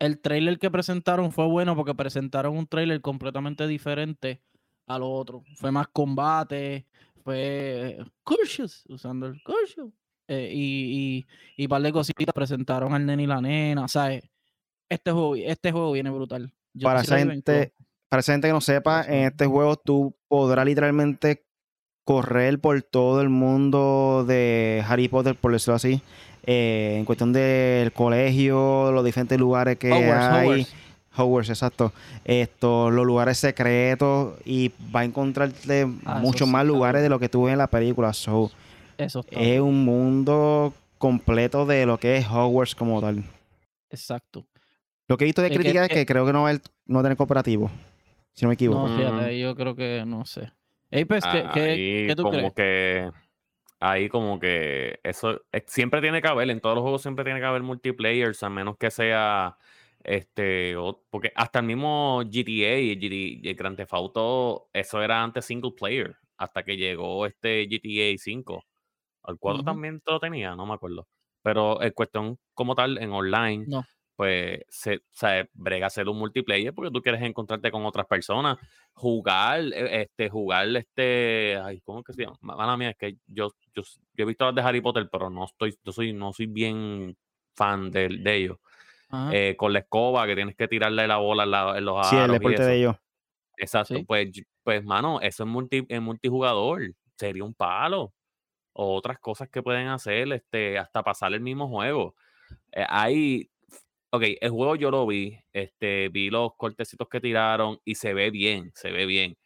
El 0.00 0.18
trailer 0.18 0.58
que 0.58 0.70
presentaron 0.70 1.30
fue 1.30 1.46
bueno 1.46 1.76
porque 1.76 1.94
presentaron 1.94 2.56
un 2.56 2.66
trailer 2.66 3.00
completamente 3.00 3.68
diferente 3.68 4.42
a 4.88 4.98
lo 4.98 5.08
otro. 5.08 5.44
Fue 5.54 5.70
más 5.70 5.86
combate, 5.88 6.86
fue 7.22 7.98
cursos, 8.24 8.84
usando 8.88 9.26
el 9.26 9.40
curso. 9.42 9.92
Eh, 10.26 10.50
y, 10.52 11.26
y, 11.56 11.64
y 11.64 11.68
par 11.68 11.82
de 11.82 11.92
cositas 11.92 12.34
presentaron 12.34 12.94
al 12.94 13.04
nene 13.04 13.24
y 13.24 13.26
la 13.26 13.40
nena, 13.40 13.86
¿sabes? 13.88 14.22
Este 14.88 15.12
juego, 15.12 15.36
este 15.36 15.70
juego 15.70 15.92
viene 15.92 16.10
brutal. 16.10 16.52
Yo 16.72 16.84
Para 16.84 17.02
esa 17.02 17.18
gente, 17.18 17.74
para 18.08 18.20
esa 18.20 18.32
gente 18.32 18.48
que 18.48 18.52
no 18.52 18.60
sepa, 18.60 19.04
en 19.04 19.24
este 19.26 19.46
juego 19.46 19.76
tú 19.76 20.16
podrás 20.28 20.64
literalmente 20.66 21.44
correr 22.04 22.60
por 22.60 22.82
todo 22.82 23.20
el 23.20 23.28
mundo 23.28 24.24
de 24.26 24.82
Harry 24.86 25.08
Potter, 25.08 25.36
por 25.36 25.52
decirlo 25.52 25.74
así, 25.74 26.02
eh, 26.46 26.96
en 26.98 27.04
cuestión 27.04 27.32
del 27.32 27.92
colegio, 27.92 28.90
los 28.92 29.04
diferentes 29.04 29.38
lugares 29.38 29.76
que 29.78 29.90
Hogwarts, 29.92 30.24
hay. 30.34 30.46
Hogwarts. 30.48 30.74
Hogwarts, 31.16 31.48
exacto. 31.50 31.92
Esto, 32.24 32.90
los 32.90 33.04
lugares 33.04 33.36
secretos 33.38 34.34
y 34.44 34.70
va 34.94 35.00
a 35.00 35.04
encontrarte 35.04 35.86
Ah, 36.04 36.18
muchos 36.20 36.48
más 36.48 36.64
lugares 36.64 37.02
de 37.02 37.08
lo 37.08 37.18
que 37.18 37.28
tú 37.28 37.44
ves 37.44 37.52
en 37.52 37.58
la 37.58 37.66
película. 37.66 38.12
So, 38.12 38.50
Eso 38.96 39.24
es 39.30 39.60
un 39.60 39.84
mundo 39.84 40.72
completo 40.98 41.66
de 41.66 41.84
lo 41.86 41.98
que 41.98 42.16
es 42.18 42.26
Hogwarts 42.28 42.74
como 42.74 43.00
tal. 43.00 43.24
Exacto. 43.90 44.46
Lo 45.08 45.16
que 45.16 45.24
he 45.24 45.26
visto 45.26 45.42
de 45.42 45.48
Es 45.48 45.52
que- 45.52 45.58
crítica 45.58 45.82
es 45.84 45.88
que- 45.90 46.06
creo 46.06 46.24
que 46.24 46.32
no 46.32 46.42
va 46.42 46.50
a, 46.50 46.52
no 46.86 46.94
va 46.94 47.00
a 47.00 47.02
tener 47.02 47.16
cooperativo. 47.16 47.70
Si 48.32 48.44
no 48.44 48.48
me 48.50 48.54
equivoco. 48.54 48.88
No, 48.88 48.96
fíjate, 48.96 49.38
yo 49.40 49.56
creo 49.56 49.74
que 49.74 50.04
no 50.06 50.24
sé. 50.24 50.52
Pues, 51.08 51.24
¿qué, 51.24 51.44
qué- 51.52 51.60
ahí 51.60 52.06
qué 52.06 52.14
tú 52.16 52.22
como 52.22 52.52
crees? 52.52 52.52
que 52.54 53.10
ahí 53.80 54.08
como 54.08 54.38
que 54.40 55.00
eso 55.02 55.42
eh, 55.52 55.64
siempre 55.66 56.00
tiene 56.02 56.22
que 56.22 56.28
haber 56.28 56.50
en 56.50 56.60
todos 56.60 56.74
los 56.76 56.82
juegos 56.82 57.02
siempre 57.02 57.24
tiene 57.24 57.40
que 57.40 57.46
haber 57.46 57.62
multiplayers 57.62 58.42
a 58.42 58.50
menos 58.50 58.76
que 58.78 58.90
sea 58.90 59.56
este 60.04 60.76
o- 60.76 61.04
porque 61.10 61.32
hasta 61.34 61.60
el 61.60 61.66
mismo 61.66 62.22
GTA 62.24 62.78
y 62.78 62.92
el, 62.92 63.46
el 63.48 63.54
Grand 63.54 63.76
Theft 63.76 63.92
Auto 63.94 64.68
eso 64.72 65.02
era 65.02 65.22
antes 65.22 65.44
single 65.46 65.72
player 65.78 66.16
hasta 66.38 66.62
que 66.62 66.76
llegó 66.76 67.26
este 67.26 67.68
GTA 67.68 68.18
5 68.18 68.64
al 69.22 69.38
4 69.38 69.62
Ujú. 69.62 69.64
también 69.64 70.00
lo 70.06 70.20
tenía 70.20 70.54
no 70.56 70.66
me 70.66 70.74
acuerdo 70.74 71.08
pero 71.42 71.82
en 71.82 71.92
cuestión 71.92 72.38
como 72.54 72.74
tal 72.74 72.98
en 72.98 73.12
online 73.12 73.66
No. 73.66 73.84
Pues 74.20 74.60
se, 74.68 74.96
o 74.96 75.00
sea, 75.12 75.48
brega 75.54 75.86
hacer 75.86 76.06
un 76.06 76.18
multiplayer 76.18 76.74
porque 76.74 76.90
tú 76.90 77.00
quieres 77.00 77.22
encontrarte 77.22 77.70
con 77.70 77.86
otras 77.86 78.04
personas, 78.06 78.58
jugar, 78.92 79.60
eh, 79.72 80.02
este, 80.02 80.28
jugar 80.28 80.68
este, 80.76 81.56
ay, 81.56 81.80
¿cómo 81.80 82.00
es 82.00 82.04
que 82.04 82.12
se 82.12 82.24
llama? 82.24 82.36
Ma- 82.42 82.54
Mala 82.54 82.76
mía, 82.76 82.90
es 82.90 82.98
que 82.98 83.16
yo, 83.26 83.48
yo, 83.74 83.82
yo 83.82 84.22
he 84.22 84.26
visto 84.26 84.44
las 84.44 84.54
de 84.54 84.60
Harry 84.60 84.82
Potter, 84.82 85.08
pero 85.10 85.30
no 85.30 85.46
estoy, 85.46 85.74
yo 85.82 85.90
soy, 85.90 86.12
no 86.12 86.34
soy 86.34 86.44
bien 86.48 87.16
fan 87.56 87.90
de, 87.90 88.08
de 88.10 88.34
ellos. 88.36 88.58
Eh, 89.32 89.54
con 89.56 89.72
la 89.72 89.78
escoba 89.78 90.26
que 90.26 90.34
tienes 90.34 90.54
que 90.54 90.68
tirarle 90.68 91.06
la 91.08 91.16
bola 91.16 91.44
en, 91.44 91.50
la- 91.50 91.78
en 91.78 91.84
los 91.86 92.06
Sí, 92.06 92.16
el 92.16 92.30
deporte 92.30 92.62
de 92.62 92.76
ellos. 92.76 92.96
Exacto, 93.56 93.94
Sí. 93.94 94.04
pues, 94.04 94.28
pues, 94.62 94.84
mano, 94.84 95.18
eso 95.22 95.44
es 95.44 95.48
multi, 95.48 95.86
en 95.88 96.02
multijugador, 96.02 96.94
sería 97.16 97.42
un 97.44 97.54
palo. 97.54 98.12
O 98.74 98.96
otras 98.96 99.18
cosas 99.18 99.48
que 99.48 99.62
pueden 99.62 99.88
hacer, 99.88 100.30
este, 100.34 100.78
hasta 100.78 101.02
pasar 101.02 101.32
el 101.32 101.40
mismo 101.40 101.68
juego. 101.68 102.14
Eh, 102.72 102.86
ahí, 102.88 103.49
ok, 104.10 104.22
el 104.40 104.50
juego 104.50 104.76
yo 104.76 104.90
lo 104.90 105.06
vi, 105.06 105.38
este, 105.52 106.08
vi 106.08 106.30
los 106.30 106.54
cortecitos 106.56 107.08
que 107.08 107.20
tiraron 107.20 107.78
y 107.84 107.94
se 107.94 108.14
ve 108.14 108.30
bien, 108.30 108.70
se 108.74 108.90
ve 108.90 109.06
bien. 109.06 109.36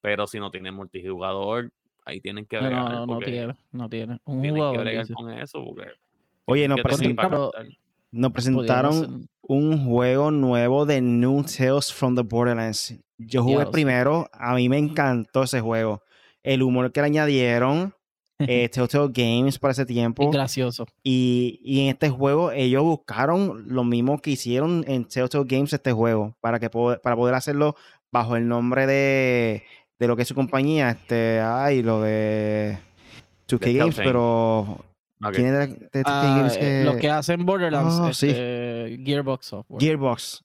Pero 0.00 0.26
si 0.26 0.38
no 0.38 0.50
tienen 0.50 0.74
multijugador, 0.74 1.70
ahí 2.04 2.20
tienen 2.20 2.46
que 2.46 2.56
No, 2.56 2.62
bregar. 2.66 2.92
no, 2.92 3.06
no, 3.06 3.18
tiene, 3.18 3.54
no 3.72 3.88
tiene. 3.88 4.18
Un 4.24 4.42
que 4.42 4.50
jugador. 4.50 4.78
bregar 4.80 5.04
dice. 5.04 5.14
con 5.14 5.30
eso. 5.32 5.64
Porque 5.64 5.90
Oye, 6.46 6.68
nos, 6.68 6.76
que 6.76 7.14
captar. 7.16 7.66
nos 8.10 8.32
presentaron 8.32 9.28
un 9.42 9.84
juego 9.86 10.30
nuevo 10.30 10.86
de 10.86 11.00
New 11.00 11.44
Tales 11.44 11.92
from 11.92 12.14
the 12.14 12.22
Borderlands. 12.22 12.98
Yo 13.18 13.42
jugué 13.42 13.66
primero, 13.66 14.28
a 14.32 14.54
mí 14.54 14.68
me 14.68 14.78
encantó 14.78 15.42
ese 15.42 15.60
juego. 15.60 16.02
El 16.42 16.62
humor 16.62 16.92
que 16.92 17.00
le 17.00 17.06
añadieron, 17.08 17.92
eh, 18.38 18.68
Telltale 18.68 19.10
Games 19.12 19.58
para 19.58 19.72
ese 19.72 19.82
Es 19.82 19.88
tiempo. 19.88 20.30
gracioso. 20.30 20.86
Y, 21.02 21.60
y 21.64 21.80
en 21.82 21.88
este 21.88 22.08
juego 22.10 22.52
ellos 22.52 22.82
buscaron 22.84 23.64
lo 23.66 23.84
mismo 23.84 24.18
que 24.20 24.30
hicieron 24.30 24.84
en 24.86 25.04
Telltale 25.06 25.44
Games 25.46 25.72
este 25.72 25.92
juego, 25.92 26.36
para, 26.40 26.58
que 26.60 26.70
po- 26.70 26.98
para 27.02 27.16
poder 27.16 27.34
hacerlo 27.34 27.74
bajo 28.12 28.36
el 28.36 28.46
nombre 28.48 28.86
de, 28.86 29.64
de 29.98 30.06
lo 30.06 30.16
que 30.16 30.22
es 30.22 30.28
su 30.28 30.34
compañía, 30.34 30.90
este, 30.90 31.40
ay, 31.40 31.82
lo 31.82 32.00
de 32.02 32.78
2K 33.48 33.58
De 33.58 33.72
Games, 33.74 33.96
Telltale. 33.96 34.08
pero 34.08 34.60
Ok. 35.20 35.32
¿quién 35.34 35.46
es 35.48 35.52
de, 35.52 35.66
de 35.92 36.00
2K 36.02 36.04
Ah, 36.06 36.34
Games 36.38 36.56
eh, 36.56 36.60
que- 36.60 36.84
Los 36.84 36.96
que 36.96 37.10
hacen 37.10 37.44
Borderlands, 37.44 37.94
Ah, 38.00 38.12
sí. 38.14 38.28
este, 38.28 39.00
Gearbox 39.04 39.46
Software. 39.46 39.80
Gearbox. 39.82 40.44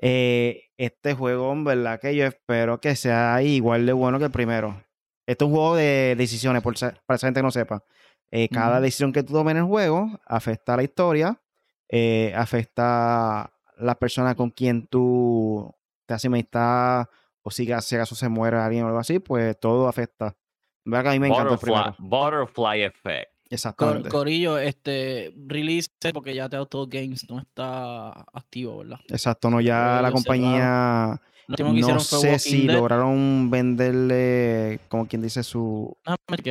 Eh, 0.00 0.62
este 0.78 1.14
juego, 1.14 1.52
en 1.52 1.64
verdad, 1.64 2.00
que 2.00 2.14
yo 2.14 2.26
espero 2.26 2.80
que 2.80 2.96
sea 2.96 3.42
igual 3.42 3.86
de 3.86 3.92
bueno 3.92 4.18
que 4.18 4.26
el 4.26 4.30
primero. 4.30 4.82
Este 5.26 5.44
es 5.44 5.48
un 5.48 5.54
juego 5.54 5.74
de 5.76 6.14
decisiones, 6.16 6.62
por 6.62 6.74
para 6.78 7.16
esa 7.16 7.26
gente 7.26 7.40
que 7.40 7.44
no 7.44 7.50
sepa. 7.50 7.82
Eh, 8.30 8.48
cada 8.48 8.80
decisión 8.80 9.12
que 9.12 9.22
tú 9.22 9.32
tomes 9.32 9.52
en 9.52 9.58
el 9.58 9.64
juego 9.64 10.20
afecta 10.26 10.74
a 10.74 10.76
la 10.76 10.82
historia, 10.82 11.40
eh, 11.88 12.32
afecta 12.36 13.42
a 13.42 13.52
las 13.78 13.96
personas 13.96 14.34
con 14.34 14.50
quien 14.50 14.86
tú 14.86 15.72
te 16.06 16.14
hace 16.14 16.28
amistad 16.28 17.06
o 17.42 17.50
si, 17.50 17.66
si 17.80 17.94
acaso 17.96 18.14
se 18.14 18.28
muere 18.28 18.56
alguien 18.56 18.84
o 18.84 18.86
algo 18.88 18.98
así, 18.98 19.18
pues 19.18 19.58
todo 19.60 19.88
afecta. 19.88 20.36
¿Verdad 20.84 21.02
que 21.04 21.08
a 21.08 21.12
mí 21.12 21.18
me 21.18 21.26
encanta 21.28 21.54
el 21.54 21.58
Butterfly, 21.58 21.94
butterfly 21.98 22.82
Effect. 22.82 23.30
Cor- 23.30 23.36
Exactamente. 23.50 24.08
Corillo, 24.08 24.58
este, 24.58 25.32
release 25.46 25.88
porque 26.12 26.34
ya 26.34 26.48
Telltale 26.48 26.86
Games 26.88 27.30
no 27.30 27.38
está 27.38 28.08
activo, 28.32 28.78
¿verdad? 28.78 28.98
Exacto, 29.08 29.50
no, 29.50 29.60
ya 29.60 30.00
la 30.02 30.10
compañía 30.10 31.20
Lo 31.48 31.52
último 31.52 31.68
que 31.68 31.72
no 31.74 31.78
hicieron 31.78 32.00
fue 32.00 32.18
sé 32.18 32.28
Walking 32.30 32.38
si 32.38 32.66
Dead. 32.66 32.76
lograron 32.76 33.50
venderle, 33.50 34.80
como 34.88 35.06
quien 35.06 35.22
dice, 35.22 35.42
su, 35.42 35.96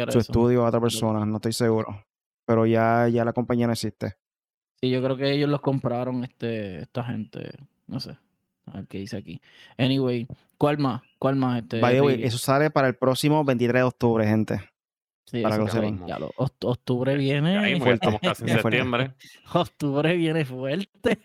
su 0.09 0.19
estudio 0.19 0.63
a 0.65 0.69
otra 0.69 0.79
persona, 0.79 1.25
no 1.25 1.35
estoy 1.37 1.53
seguro. 1.53 2.03
Pero 2.45 2.65
ya, 2.65 3.07
ya 3.09 3.25
la 3.25 3.33
compañía 3.33 3.67
no 3.67 3.73
existe. 3.73 4.15
Sí, 4.79 4.89
yo 4.89 5.01
creo 5.03 5.17
que 5.17 5.31
ellos 5.31 5.49
los 5.49 5.61
compraron, 5.61 6.23
este, 6.23 6.81
esta 6.81 7.03
gente, 7.03 7.51
no 7.87 7.99
sé. 7.99 8.17
A 8.67 8.77
ver 8.77 8.87
qué 8.87 8.99
dice 8.99 9.17
aquí. 9.17 9.41
Anyway, 9.77 10.27
¿cuál 10.57 10.77
más? 10.77 11.01
¿Cuál 11.19 11.35
más? 11.35 11.61
Este, 11.61 11.79
By 11.81 11.95
the 11.95 12.01
way, 12.01 12.23
eso 12.23 12.37
sale 12.37 12.69
para 12.69 12.87
el 12.87 12.95
próximo 12.95 13.43
23 13.43 13.79
de 13.81 13.83
octubre, 13.83 14.27
gente. 14.27 14.61
Sí, 15.25 15.41
para 15.41 15.57
que 15.57 15.63
lo 15.63 15.67
sepan. 15.69 16.05
ya 16.07 16.19
lo- 16.19 16.29
oct- 16.37 16.53
octubre 16.65 17.15
viene. 17.17 17.77
Fuerte. 17.79 17.93
estamos 17.95 18.21
casi 18.21 18.43
en 18.43 18.49
septiembre. 18.61 19.13
Octubre 19.53 20.15
viene 20.15 20.45
fuerte. 20.45 21.19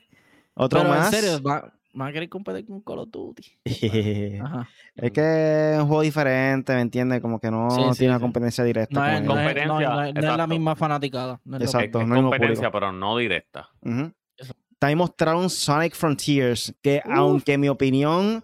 Otro 0.55 0.81
Pero 0.81 0.91
más. 0.91 1.12
en 1.12 1.21
serio, 1.21 1.43
¿va- 1.43 1.73
¿van 1.93 2.09
a 2.09 2.12
querer 2.12 2.28
competir 2.28 2.66
con 2.66 2.80
Call 2.82 2.99
of 3.01 3.09
Duty? 3.11 3.43
Ajá. 4.43 4.68
es 4.97 5.11
que 5.12 5.72
es 5.74 5.78
un 5.80 5.86
juego 5.86 6.03
diferente, 6.03 6.74
¿me 6.74 6.80
entiendes? 6.82 7.20
Como 7.20 7.38
que 7.41 7.51
no 7.51 7.70
Sí, 7.70 7.82
sí, 7.93 7.99
tiene 7.99 8.12
una 8.12 8.18
sí. 8.18 8.22
competencia 8.22 8.64
directa 8.64 8.99
No 9.01 9.07
es, 9.07 9.16
con 9.18 9.26
no 9.26 9.34
no 9.34 9.41
es- 9.41 9.45
no 9.45 9.61
es- 9.61 9.66
no 9.66 9.80
es 9.80 9.84
la 9.84 10.05
Competencia, 10.12 10.47
misma 10.47 10.76
fanaticada. 10.76 11.41
no 11.45 11.57
es 11.57 11.62
Exacto. 11.62 12.01
Es, 12.01 12.07
es 12.07 12.12
competencia, 12.12 12.55
público. 12.55 12.72
pero 12.72 12.93
no 12.93 13.16
directa. 13.16 13.68
Ujú. 13.82 14.12
Eso. 14.36 14.55
También 14.78 14.99
mostraron 14.99 15.51
Sonic 15.51 15.95
Frontiers, 15.95 16.74
que 16.82 17.03
aunque 17.05 17.55
en 17.55 17.61
mi 17.61 17.68
opinión 17.68 18.43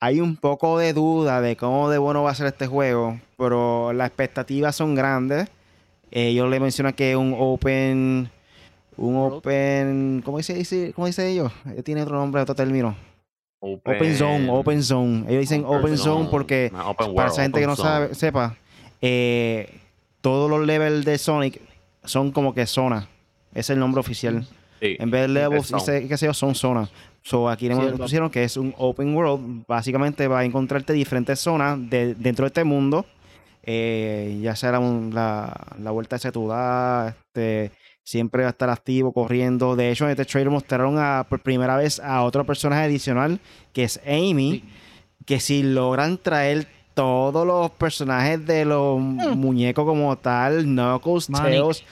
hay 0.00 0.20
un 0.20 0.36
poco 0.36 0.78
de 0.78 0.92
duda 0.92 1.40
de 1.40 1.56
cómo 1.56 1.90
de 1.90 1.98
bueno 1.98 2.22
va 2.22 2.30
a 2.30 2.34
ser 2.34 2.46
este 2.46 2.66
juego, 2.66 3.18
pero 3.36 3.92
las 3.92 4.08
expectativas 4.08 4.74
son 4.76 4.94
grandes. 4.94 5.48
Eh, 6.10 6.28
Ellos 6.28 6.50
le 6.50 6.58
mencionan 6.60 6.92
que 6.94 7.12
es 7.12 7.16
un 7.16 7.34
open, 7.38 8.30
un 9.00 9.16
World. 9.16 9.38
open, 9.38 10.22
¿cómo 10.24 10.38
dice, 10.38 10.54
dice- 10.54 10.92
cómo 10.94 11.06
dice 11.06 11.28
ellos? 11.30 11.52
Tiene 11.84 12.02
otro 12.02 12.16
nombre, 12.16 12.42
otro 12.42 12.54
término. 12.54 12.96
Open, 13.62 13.96
Open 13.96 14.16
Zone, 14.16 14.48
Open 14.50 14.82
Zone. 14.82 15.24
Ellos 15.28 15.40
dicen 15.40 15.64
Open, 15.66 15.98
Zone 15.98 16.28
porque 16.30 16.70
No, 16.72 16.90
open 16.90 17.14
para 17.14 17.28
esa 17.28 17.42
gente 17.42 17.60
que 17.60 17.66
no 17.66 17.76
zone. 17.76 17.88
sabe, 17.88 18.14
sepa, 18.14 18.56
eh, 19.02 19.68
todos 20.22 20.48
los 20.50 20.66
levels 20.66 21.04
de 21.04 21.18
Sonic 21.18 21.60
son 22.04 22.32
como 22.32 22.54
que 22.54 22.66
zonas. 22.66 23.06
Es 23.54 23.68
el 23.70 23.78
nombre 23.78 24.00
oficial. 24.00 24.46
Sí. 24.80 24.96
En 24.98 25.10
vez 25.10 25.22
de 25.22 25.28
levels, 25.28 25.70
dice, 25.72 26.08
qué 26.08 26.16
sé 26.16 26.26
yo, 26.26 26.32
son 26.34 26.54
zonas. 26.54 26.88
So, 27.22 27.50
aquí 27.50 27.68
le 27.68 27.74
Sí, 27.74 27.80
pusieron 27.98 28.30
que 28.30 28.44
es 28.44 28.56
un 28.56 28.74
open 28.78 29.14
world. 29.14 29.64
Básicamente 29.68 30.26
va 30.26 30.38
a 30.38 30.44
encontrarte 30.44 30.94
diferentes 30.94 31.38
zonas 31.38 31.78
de- 31.90 32.14
dentro 32.14 32.44
de 32.44 32.48
este 32.48 32.64
mundo. 32.64 33.04
Eh, 33.62 34.38
ya 34.42 34.56
sea 34.56 34.72
la, 34.72 34.80
la, 34.80 35.66
la 35.82 35.90
vuelta 35.90 36.16
esa 36.16 36.28
que 36.30 36.32
tú 36.32 36.48
das, 36.48 37.14
este, 37.14 37.72
siempre 38.10 38.42
va 38.42 38.48
a 38.48 38.50
estar 38.50 38.68
activo, 38.70 39.12
corriendo. 39.12 39.76
De 39.76 39.90
hecho, 39.90 40.04
en 40.04 40.10
este 40.10 40.24
trailer 40.24 40.50
mostraron 40.50 40.98
a, 40.98 41.24
por 41.28 41.40
primera 41.40 41.76
vez 41.76 42.00
a 42.00 42.22
otro 42.24 42.44
personaje 42.44 42.82
adicional, 42.82 43.38
que 43.72 43.84
es 43.84 44.00
Amy. 44.04 44.62
Sí. 44.64 44.64
Que 45.24 45.38
si 45.38 45.62
logran 45.62 46.18
traer 46.18 46.66
todos 46.94 47.46
los 47.46 47.70
personajes 47.70 48.44
de 48.44 48.64
los 48.64 48.98
muñecos 48.98 49.84
como 49.84 50.16
tal, 50.16 50.64
Knuckles, 50.64 51.28
Hmm. 51.28 51.32
Manic. 51.32 51.60
Tails, 51.60 51.84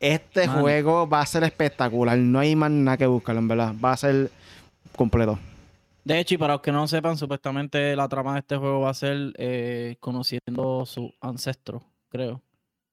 este 0.00 0.46
Manic. 0.46 0.60
juego 0.60 1.08
va 1.08 1.20
a 1.22 1.26
ser 1.26 1.44
espectacular. 1.44 2.18
No 2.18 2.40
hay 2.40 2.54
más 2.54 2.70
nada 2.70 2.96
que 2.98 3.06
buscarlo, 3.06 3.40
en 3.40 3.48
verdad. 3.48 3.74
Va 3.82 3.92
a 3.92 3.96
ser 3.96 4.30
completo. 4.94 5.38
De 6.04 6.20
hecho, 6.20 6.34
y 6.34 6.38
para 6.38 6.52
los 6.54 6.60
que 6.62 6.72
no 6.72 6.86
sepan, 6.86 7.16
supuestamente 7.16 7.96
la 7.96 8.06
trama 8.08 8.34
de 8.34 8.40
este 8.40 8.56
juego 8.58 8.80
va 8.80 8.90
a 8.90 8.94
ser 8.94 9.32
eh, 9.38 9.96
conociendo 10.00 10.84
su 10.84 11.10
ancestro, 11.22 11.82
creo, 12.10 12.42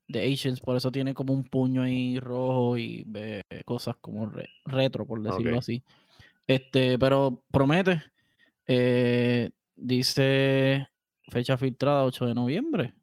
de 0.07 0.31
Asians. 0.33 0.59
Por 0.59 0.75
eso 0.77 0.91
tiene 0.91 1.13
como 1.13 1.33
un 1.33 1.43
puño 1.43 1.83
ahí 1.83 2.19
rojo 2.19 2.77
y 2.77 3.03
ve 3.07 3.41
cosas 3.65 3.95
como 4.01 4.25
re- 4.27 4.49
retro, 4.65 5.05
por 5.05 5.21
decirlo 5.21 5.57
así. 5.59 5.83
Este, 6.47 6.97
pero 6.99 7.43
promete. 7.51 8.01
eh, 8.67 9.49
dice 9.75 10.87
fecha 11.29 11.57
filtrada 11.57 12.03
8 12.05 12.25
de 12.25 12.33
noviembre. 12.35 12.93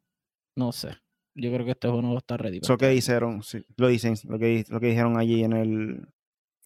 No 0.55 0.71
sé. 0.71 0.89
Yo 1.35 1.51
creo 1.53 1.65
que 1.65 1.71
este 1.71 1.87
juego 1.87 2.01
no 2.01 2.09
va 2.09 2.15
a 2.15 2.19
estar 2.19 2.41
ready. 2.41 2.59
Eso 2.61 2.77
que 2.77 2.85
este 2.91 3.41
sí, 3.43 3.63
lo 3.77 3.87
dicen, 3.87 4.15
lo 4.27 4.37
que, 4.39 4.65
lo 4.69 4.79
que 4.79 4.87
dijeron 4.87 5.17
allí 5.17 5.43
en 5.43 5.53
el. 5.53 6.07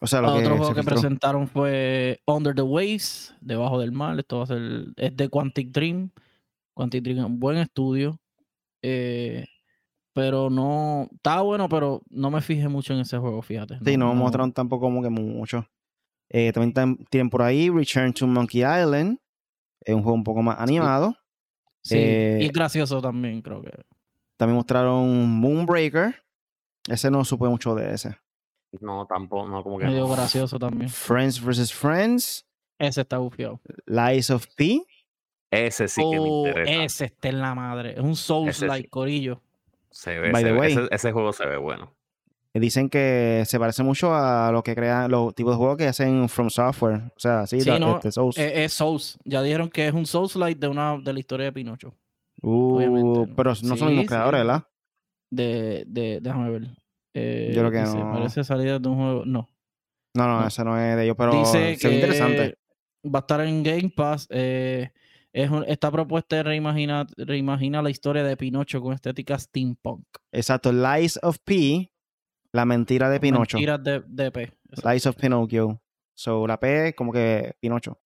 O 0.00 0.06
sea, 0.06 0.20
lo 0.20 0.34
que 0.34 0.40
Otro 0.40 0.56
juego 0.56 0.74
que 0.74 0.82
presentaron 0.82 1.46
fue 1.48 2.20
Under 2.26 2.54
the 2.54 2.62
Waves, 2.62 3.34
Debajo 3.40 3.78
del 3.80 3.92
Mar. 3.92 4.18
Esto 4.18 4.38
va 4.38 4.44
a 4.44 4.46
ser, 4.48 4.86
es 4.96 5.16
de 5.16 5.28
Quantic 5.28 5.70
Dream. 5.70 6.10
Quantic 6.74 7.02
Dream 7.04 7.18
es 7.18 7.24
un 7.24 7.38
buen 7.40 7.56
estudio. 7.58 8.18
eh, 8.82 9.46
pero 10.14 10.48
no, 10.48 11.08
está 11.12 11.42
bueno, 11.42 11.68
pero 11.68 12.00
no 12.08 12.30
me 12.30 12.40
fijé 12.40 12.68
mucho 12.68 12.94
en 12.94 13.00
ese 13.00 13.18
juego, 13.18 13.42
fíjate. 13.42 13.78
Sí, 13.84 13.96
no 13.98 14.14
mostraron 14.14 14.52
tampoco 14.52 14.86
como 14.86 15.02
que 15.02 15.10
mucho. 15.10 15.68
Eh, 16.30 16.52
también 16.52 16.72
tam- 16.72 17.06
tienen 17.10 17.28
por 17.28 17.42
ahí 17.42 17.68
Return 17.68 18.12
to 18.14 18.26
Monkey 18.26 18.60
Island. 18.62 19.18
Es 19.80 19.94
un 19.94 20.02
juego 20.02 20.14
un 20.16 20.24
poco 20.24 20.40
más 20.42 20.58
animado. 20.58 21.14
Sí, 21.82 21.96
eh, 21.98 22.38
y 22.40 22.46
es 22.46 22.52
gracioso 22.52 23.02
también, 23.02 23.42
creo 23.42 23.60
que. 23.60 23.70
También 24.38 24.56
mostraron 24.56 25.28
Moonbreaker. 25.38 26.14
Ese 26.88 27.10
no 27.10 27.24
supe 27.24 27.46
mucho 27.46 27.74
de 27.74 27.92
ese. 27.94 28.16
No, 28.80 29.06
tampoco, 29.06 29.46
no, 29.48 29.62
como 29.62 29.78
que 29.78 29.84
Medio 29.84 30.06
no. 30.08 30.14
gracioso 30.14 30.58
también. 30.58 30.88
Friends 30.88 31.40
vs. 31.40 31.72
Friends. 31.72 32.46
Ese 32.78 33.02
está 33.02 33.18
bufiado. 33.18 33.60
Lies 33.86 34.30
of 34.30 34.46
P. 34.56 34.82
Ese 35.50 35.86
sí 35.86 36.00
que 36.00 36.18
me 36.18 36.26
Oh, 36.28 36.46
interesa. 36.48 36.82
ese 36.84 37.04
está 37.04 37.28
en 37.28 37.40
la 37.40 37.54
madre. 37.54 37.92
Es 37.92 38.00
un 38.00 38.16
Souls 38.16 38.56
Ese 38.56 38.66
like 38.66 38.86
sí. 38.86 38.90
corillo. 38.90 39.40
Se 39.94 40.18
ve, 40.18 40.32
By 40.32 40.42
se 40.42 40.48
the 40.48 40.52
ve- 40.52 40.58
way. 40.58 40.72
ese, 40.72 40.88
ese 40.90 41.12
juego 41.12 41.32
se 41.32 41.46
ve 41.46 41.56
bueno. 41.56 41.94
Eh, 42.52 42.60
Dicen 42.60 42.88
que 42.90 43.44
se 43.46 43.58
parece 43.60 43.82
mucho 43.84 44.12
a 44.14 44.50
lo 44.52 44.62
que 44.62 44.74
crean, 44.74 45.08
los 45.10 45.34
tipos 45.34 45.52
de 45.52 45.56
juegos 45.56 45.76
que 45.76 45.86
hacen 45.86 46.28
From 46.28 46.50
Software. 46.50 47.02
O 47.16 47.18
sea, 47.20 47.46
sí, 47.46 47.60
Sí, 47.60 47.70
da- 47.70 47.78
no, 47.78 47.96
este, 47.96 48.10
Souls. 48.12 48.36
Eh, 48.38 48.64
es 48.64 48.72
Souls. 48.72 49.18
Ya 49.24 49.40
dijeron 49.42 49.68
que 49.70 49.86
es 49.86 49.94
un 49.94 50.04
Souls 50.06 50.34
like 50.36 50.58
de 50.58 50.66
una 50.68 50.98
de 50.98 51.12
la 51.12 51.18
historia 51.20 51.46
de 51.46 51.52
Pinocho. 51.52 51.94
Uh, 52.42 52.76
obviamente, 52.76 53.20
¿no? 53.30 53.34
pero 53.36 53.50
no 53.62 53.76
son 53.76 53.94
los 53.94 54.02
sí. 54.02 54.06
creadores, 54.06 54.40
¿verdad? 54.40 54.64
de, 55.30 55.84
de 55.86 56.18
déjame 56.20 56.50
ver. 56.50 56.62
Eh, 57.14 57.52
Yo 57.54 57.60
creo 57.60 57.70
que 57.70 57.80
dice, 57.80 57.96
no. 57.98 58.12
Parece 58.12 58.44
salida 58.44 58.78
de 58.78 58.88
un 58.88 58.96
juego. 58.96 59.24
No. 59.24 59.48
No, 60.14 60.26
no, 60.26 60.40
No. 60.40 60.46
ese 60.46 60.64
no 60.64 60.78
es 60.78 60.96
de 60.96 61.04
ellos, 61.04 61.16
pero 61.16 61.32
dice 61.32 61.50
se 61.52 61.58
ve 61.58 61.76
que 61.78 61.94
interesante. 61.94 62.58
va 63.04 63.18
a 63.18 63.20
estar 63.20 63.40
en 63.40 63.62
Game 63.62 63.90
Pass. 63.96 64.26
eh, 64.30 64.90
es 65.34 65.50
un- 65.50 65.64
esta 65.68 65.90
propuesta 65.90 66.42
reimagina, 66.42 67.06
reimagina 67.16 67.82
la 67.82 67.90
historia 67.90 68.22
de 68.24 68.36
Pinocho 68.36 68.80
con 68.80 68.94
estética 68.94 69.38
steampunk. 69.38 70.06
Exacto, 70.32 70.72
Lies 70.72 71.18
of 71.22 71.38
P, 71.44 71.90
la 72.52 72.64
mentira 72.64 73.10
de 73.10 73.18
Pinocho. 73.20 73.56
Mentiras 73.58 73.82
de, 73.82 74.02
de 74.06 74.30
P. 74.30 74.42
Exacto. 74.70 74.90
Lies 74.90 75.06
of 75.06 75.16
Pinocchio. 75.16 75.80
So, 76.14 76.46
la 76.46 76.58
P 76.60 76.94
como 76.94 77.12
que 77.12 77.54
Pinocho. 77.60 77.98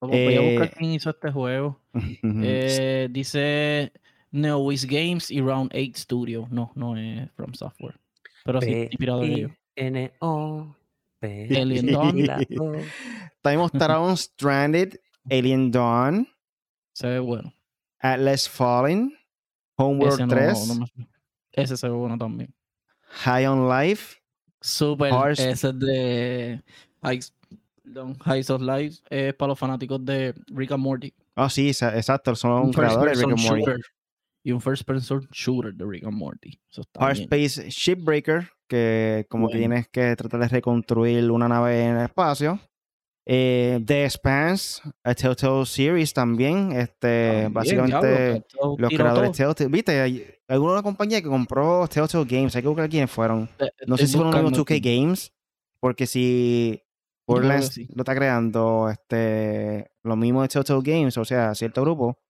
Voy 0.00 0.34
a 0.36 0.40
buscar 0.42 0.66
eh, 0.66 0.72
quién 0.76 0.90
hizo 0.92 1.10
este 1.10 1.32
juego. 1.32 1.80
Eh, 2.22 3.08
dice 3.10 3.92
NeoWiz 4.30 4.84
Games 4.86 5.30
y 5.30 5.40
Round 5.40 5.72
8 5.74 5.92
Studio. 5.94 6.46
No, 6.50 6.70
no 6.74 6.96
es 6.98 7.30
From 7.32 7.54
Software. 7.54 7.98
Pero 8.44 8.60
sí, 8.60 8.70
inspirado 8.90 9.24
en 9.24 9.32
ellos. 9.32 9.50
N-O. 9.76 10.76
Alien 11.22 11.86
Dawn. 11.86 12.26
También 13.40 13.60
mostraron 13.60 14.16
Stranded, 14.16 15.00
Alien 15.30 15.70
Dawn, 15.70 16.28
Se 16.96 17.06
ve 17.08 17.18
bueno. 17.18 17.52
Atlas 17.98 18.48
Fallen, 18.48 19.12
Homeworld 19.76 20.14
Ese 20.14 20.26
no- 20.26 20.34
3, 20.34 20.68
no 20.68 20.74
me- 20.76 21.08
ese 21.52 21.76
se 21.76 21.86
ve 21.88 21.94
bueno 21.94 22.16
también. 22.16 22.54
High 23.24 23.46
on 23.46 23.68
Life, 23.68 24.16
Super. 24.62 25.12
Hearts- 25.12 25.38
Ese 25.40 25.68
es 25.68 25.78
de 25.78 26.62
Heights 27.02 28.50
of 28.50 28.62
Life. 28.62 29.02
Es 29.10 29.34
para 29.34 29.48
los 29.50 29.58
fanáticos 29.58 30.02
de 30.06 30.34
Rick 30.48 30.72
and 30.72 30.82
Morty. 30.82 31.12
Oh, 31.34 31.50
sí, 31.50 31.68
exacto, 31.68 32.34
son 32.34 32.72
creadores 32.72 33.18
de 33.18 33.26
Rick 33.26 33.34
and 33.34 33.42
Morty. 33.46 33.60
shooter. 33.62 33.80
Y 34.42 34.52
un 34.52 34.60
first 34.62 34.84
person 34.84 35.28
shooter 35.32 35.74
de 35.74 35.84
Rick 35.84 36.04
and 36.04 36.16
Morty. 36.16 36.58
Eso 36.70 36.80
está 36.80 37.04
Hard 37.04 37.16
bien. 37.18 37.24
Space 37.24 37.68
Shipbreaker, 37.70 38.48
que 38.66 39.26
como 39.28 39.48
que 39.48 39.58
Bueno. 39.58 39.74
tienes 39.74 39.88
que 39.88 40.16
tratar 40.16 40.40
de 40.40 40.48
reconstruir 40.48 41.30
una 41.30 41.46
nave 41.48 41.84
en 41.84 41.96
el 41.96 42.04
espacio. 42.04 42.58
Eh, 43.28 43.82
The 43.84 44.04
Expanse, 44.04 44.80
a 45.02 45.14
Telltale 45.14 45.66
Series 45.66 46.12
también. 46.12 46.70
Este, 46.72 47.42
También, 47.42 47.52
básicamente, 47.52 48.44
diablo, 48.52 48.76
los 48.78 48.90
creadores 48.90 49.32
de. 49.32 49.44
Telltale. 49.44 49.68
Viste, 49.70 50.00
hay 50.00 50.24
alguna 50.46 50.80
compañía 50.82 51.20
que 51.20 51.28
compró 51.28 51.88
Telltale 51.88 52.24
Games. 52.24 52.54
Hay 52.54 52.62
que 52.62 52.68
buscar 52.68 52.88
quiénes 52.88 53.10
fueron. 53.10 53.48
Eh, 53.58 53.68
No 53.86 53.96
sé 53.96 54.06
si 54.06 54.12
fueron 54.16 54.32
los 54.32 54.42
mismos 54.42 54.58
buscando 54.58 54.74
2K 54.74 54.76
aquí. 54.78 54.96
Games, 54.96 55.32
porque 55.80 56.06
si 56.06 56.80
Borderlands 57.26 57.68
sí. 57.74 57.88
lo 57.92 58.02
está 58.02 58.14
creando 58.14 58.88
este, 58.88 59.90
lo 60.04 60.14
mismo 60.14 60.42
de 60.42 60.48
Telltale 60.48 60.82
Games, 60.82 61.18
o 61.18 61.24
sea, 61.24 61.52
cierto 61.56 61.82
grupo, 61.82 62.20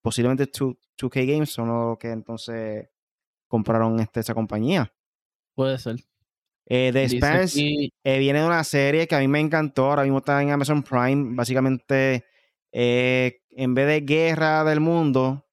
posiblemente 0.00 0.46
2, 0.46 0.74
2K 0.98 1.26
Games 1.32 1.50
son 1.50 1.68
los 1.68 1.98
que 1.98 2.10
entonces 2.12 2.88
compraron 3.46 4.00
este, 4.00 4.20
esa 4.20 4.32
compañía. 4.32 4.90
Puede 5.54 5.76
ser. 5.78 5.96
Eh, 6.68 6.90
The 6.92 7.04
Expanse 7.04 7.60
aquí- 7.60 7.92
eh, 8.04 8.18
viene 8.18 8.40
de 8.40 8.46
una 8.46 8.64
serie 8.64 9.06
que 9.06 9.14
a 9.14 9.20
mí 9.20 9.28
me 9.28 9.38
encantó, 9.40 9.86
ahora 9.86 10.02
mismo 10.02 10.18
está 10.18 10.42
en 10.42 10.50
Amazon 10.50 10.82
Prime, 10.82 11.34
básicamente 11.36 12.24
eh, 12.72 13.38
en 13.52 13.74
vez 13.74 13.86
de 13.86 14.00
guerra 14.00 14.64
del 14.64 14.80
mundo, 14.80 15.46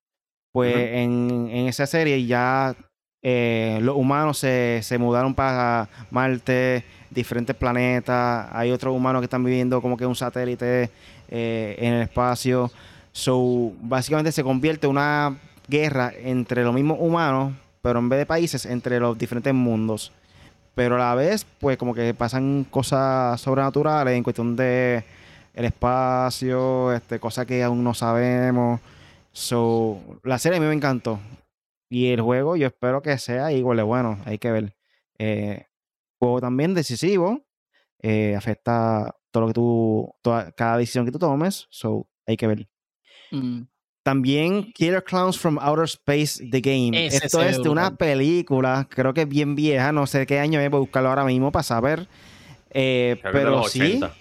pues 0.51 0.75
en, 0.75 1.49
en 1.51 1.67
esa 1.67 1.85
serie 1.85 2.25
ya 2.25 2.75
eh, 3.21 3.79
los 3.81 3.95
humanos 3.95 4.39
se, 4.39 4.79
se 4.83 4.97
mudaron 4.97 5.33
para 5.35 5.87
Marte, 6.11 6.83
diferentes 7.09 7.55
planetas. 7.55 8.47
Hay 8.51 8.71
otros 8.71 8.93
humanos 8.95 9.21
que 9.21 9.25
están 9.25 9.43
viviendo 9.43 9.81
como 9.81 9.95
que 9.95 10.05
un 10.05 10.15
satélite 10.15 10.89
en 11.29 11.93
el 11.93 12.01
espacio. 12.01 12.71
So, 13.11 13.71
básicamente 13.81 14.31
se 14.31 14.43
convierte 14.43 14.87
en 14.87 14.91
una 14.91 15.37
guerra 15.67 16.11
entre 16.23 16.63
los 16.63 16.73
mismos 16.73 16.97
humanos, 16.99 17.53
pero 17.81 17.99
en 17.99 18.09
vez 18.09 18.19
de 18.19 18.25
países, 18.25 18.65
entre 18.65 18.99
los 18.99 19.17
diferentes 19.17 19.53
mundos. 19.53 20.11
Pero 20.75 20.95
a 20.95 20.99
la 20.99 21.15
vez, 21.15 21.45
pues 21.59 21.77
como 21.77 21.93
que 21.93 22.13
pasan 22.13 22.65
cosas 22.69 23.39
sobrenaturales 23.39 24.15
en 24.15 24.23
cuestión 24.23 24.55
de 24.55 25.03
el 25.53 25.65
espacio, 25.65 26.91
este, 26.93 27.19
cosas 27.19 27.45
que 27.45 27.63
aún 27.63 27.83
no 27.83 27.93
sabemos. 27.93 28.81
So, 29.31 30.19
la 30.23 30.39
serie 30.39 30.57
a 30.57 30.61
mí 30.61 30.67
me 30.67 30.73
encantó. 30.73 31.19
Y 31.89 32.07
el 32.11 32.21
juego 32.21 32.55
yo 32.55 32.67
espero 32.67 33.01
que 33.01 33.17
sea 33.19 33.51
igual 33.51 33.77
de 33.77 33.83
bueno. 33.83 34.19
Hay 34.25 34.39
que 34.39 34.51
ver. 34.51 34.75
Eh, 35.19 35.67
juego 36.19 36.41
también 36.41 36.73
decisivo. 36.73 37.41
eh, 37.99 38.35
afecta 38.35 39.15
todo 39.31 39.41
lo 39.41 39.47
que 39.47 39.53
tú, 39.53 40.15
toda, 40.21 40.51
cada 40.51 40.77
decisión 40.77 41.05
que 41.05 41.11
tú 41.11 41.19
tomes. 41.19 41.67
So, 41.69 42.07
hay 42.27 42.37
que 42.37 42.47
ver. 42.47 42.67
Mm. 43.31 43.63
También 44.03 44.71
Killer 44.73 45.03
Clowns 45.03 45.39
from 45.39 45.57
Outer 45.59 45.85
Space 45.85 46.43
The 46.51 46.59
Game. 46.59 47.05
Ese 47.05 47.25
Esto 47.25 47.41
es 47.41 47.63
de 47.63 47.69
una 47.69 47.89
brutal. 47.89 47.97
película, 47.97 48.87
creo 48.89 49.13
que 49.13 49.21
es 49.21 49.29
bien 49.29 49.55
vieja, 49.55 49.93
no 49.93 50.05
sé 50.05 50.25
qué 50.25 50.39
año 50.39 50.59
es, 50.59 50.69
voy 50.69 50.77
a 50.77 50.81
buscarlo 50.81 51.09
ahora 51.09 51.23
mismo 51.23 51.51
para 51.51 51.63
saber. 51.63 52.07
Eh, 52.71 53.17
pero 53.23 53.63
sí, 53.63 54.01
80. 54.03 54.13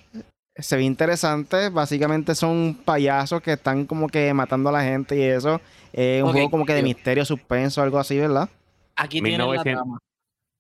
se 0.57 0.77
ve 0.77 0.85
interesante. 0.85 1.69
Básicamente 1.71 2.35
son 2.37 2.79
payasos 2.85 3.43
que 3.43 3.55
están 3.55 3.87
como 3.87 4.09
que 4.09 4.33
matando 4.33 4.69
a 4.69 4.73
la 4.73 4.85
gente 4.85 5.17
y 5.17 5.23
eso. 5.23 5.61
Es 5.93 6.23
un 6.23 6.33
juego 6.33 6.51
como 6.51 6.65
que 6.65 6.75
de 6.75 6.83
misterio, 6.83 7.25
suspenso, 7.25 7.83
algo 7.83 7.99
así, 7.99 8.19
¿verdad? 8.19 8.49
Aquí 8.95 9.21
tiene 9.21 9.39
la 9.39 9.45
1900. 9.47 9.83
trama. 9.83 9.99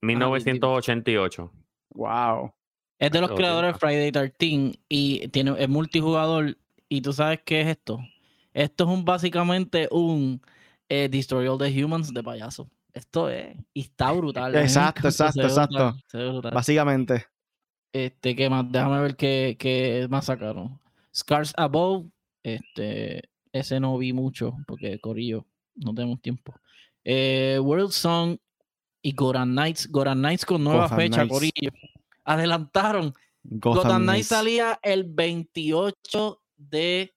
1988. 0.02 1.50
Wow. 1.94 2.50
Es 2.98 3.10
de 3.10 3.20
los 3.20 3.32
creadores 3.32 3.74
de 3.74 3.78
Friday 3.78 4.12
13 4.12 4.78
y 4.88 5.28
tiene, 5.28 5.54
es 5.58 5.68
multijugador. 5.68 6.56
¿Y 6.88 7.00
tú 7.02 7.12
sabes 7.12 7.40
qué 7.44 7.60
es 7.62 7.68
esto? 7.68 8.00
Esto 8.52 8.84
es 8.84 8.90
un 8.90 9.04
básicamente 9.04 9.88
un 9.90 10.40
eh, 10.88 11.08
Destroy 11.10 11.46
All 11.46 11.58
the 11.58 11.84
Humans 11.84 12.12
de 12.12 12.22
payaso. 12.22 12.70
Esto 12.92 13.28
es. 13.30 13.56
Y 13.72 13.82
está 13.82 14.12
brutal. 14.12 14.52
me 14.52 14.60
Exacto, 14.60 15.08
exacto, 15.08 15.42
exacto. 15.42 15.96
brutal. 16.12 16.52
Básicamente. 16.52 17.26
Este, 17.92 18.34
¿qué 18.36 18.48
más? 18.48 18.70
Déjame 18.70 19.00
ver 19.00 19.16
qué, 19.16 19.56
qué 19.58 20.06
más 20.10 20.26
sacaron. 20.26 20.80
Scars 21.14 21.52
Above. 21.56 22.06
Este, 22.42 23.30
ese 23.52 23.78
no 23.80 23.96
vi 23.98 24.12
mucho 24.12 24.56
porque 24.66 24.98
Corillo, 24.98 25.46
no 25.76 25.94
tenemos 25.94 26.20
tiempo. 26.20 26.54
Eh, 27.04 27.58
World 27.60 27.92
Song 27.92 28.36
y 29.02 29.12
Goran 29.12 29.52
Knights. 29.52 29.88
Goran 29.90 30.18
Knights 30.18 30.44
con 30.44 30.64
nueva 30.64 30.84
Gotham 30.84 30.98
fecha. 30.98 31.28
Corillo. 31.28 31.70
Adelantaron. 32.24 33.14
Gotham, 33.42 33.82
Gotham. 33.82 34.02
Knights 34.02 34.28
salía 34.28 34.78
el 34.82 35.04
28 35.04 36.40
de, 36.56 37.14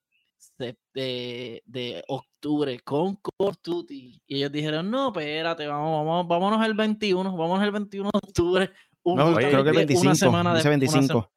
sep- 0.57 0.77
de, 0.93 1.63
de 1.65 2.03
octubre 2.07 2.79
con 2.81 3.15
Call 3.15 3.47
of 3.49 3.57
Duty. 3.63 4.21
Y 4.27 4.37
ellos 4.37 4.51
dijeron, 4.51 4.89
no, 4.89 5.07
espérate, 5.09 5.67
vamos, 5.67 6.05
vamos, 6.05 6.27
vámonos 6.27 6.65
el 6.65 6.73
21, 6.73 7.35
vámonos 7.35 7.63
el 7.65 7.71
21 7.71 8.09
de 8.11 8.17
octubre. 8.17 8.71
un- 9.03 9.17
No, 9.17 9.25
Oye, 9.27 9.49
creo 9.49 9.63
que 9.63 9.69
el 9.69 9.75
justamente 9.75 9.93
25. 9.93 10.01
Una 10.07 10.15
semana 10.15 10.55
dice 10.55 10.69
de, 10.69 10.75
una 10.75 10.85
se- 10.87 10.91
25. 10.97 11.31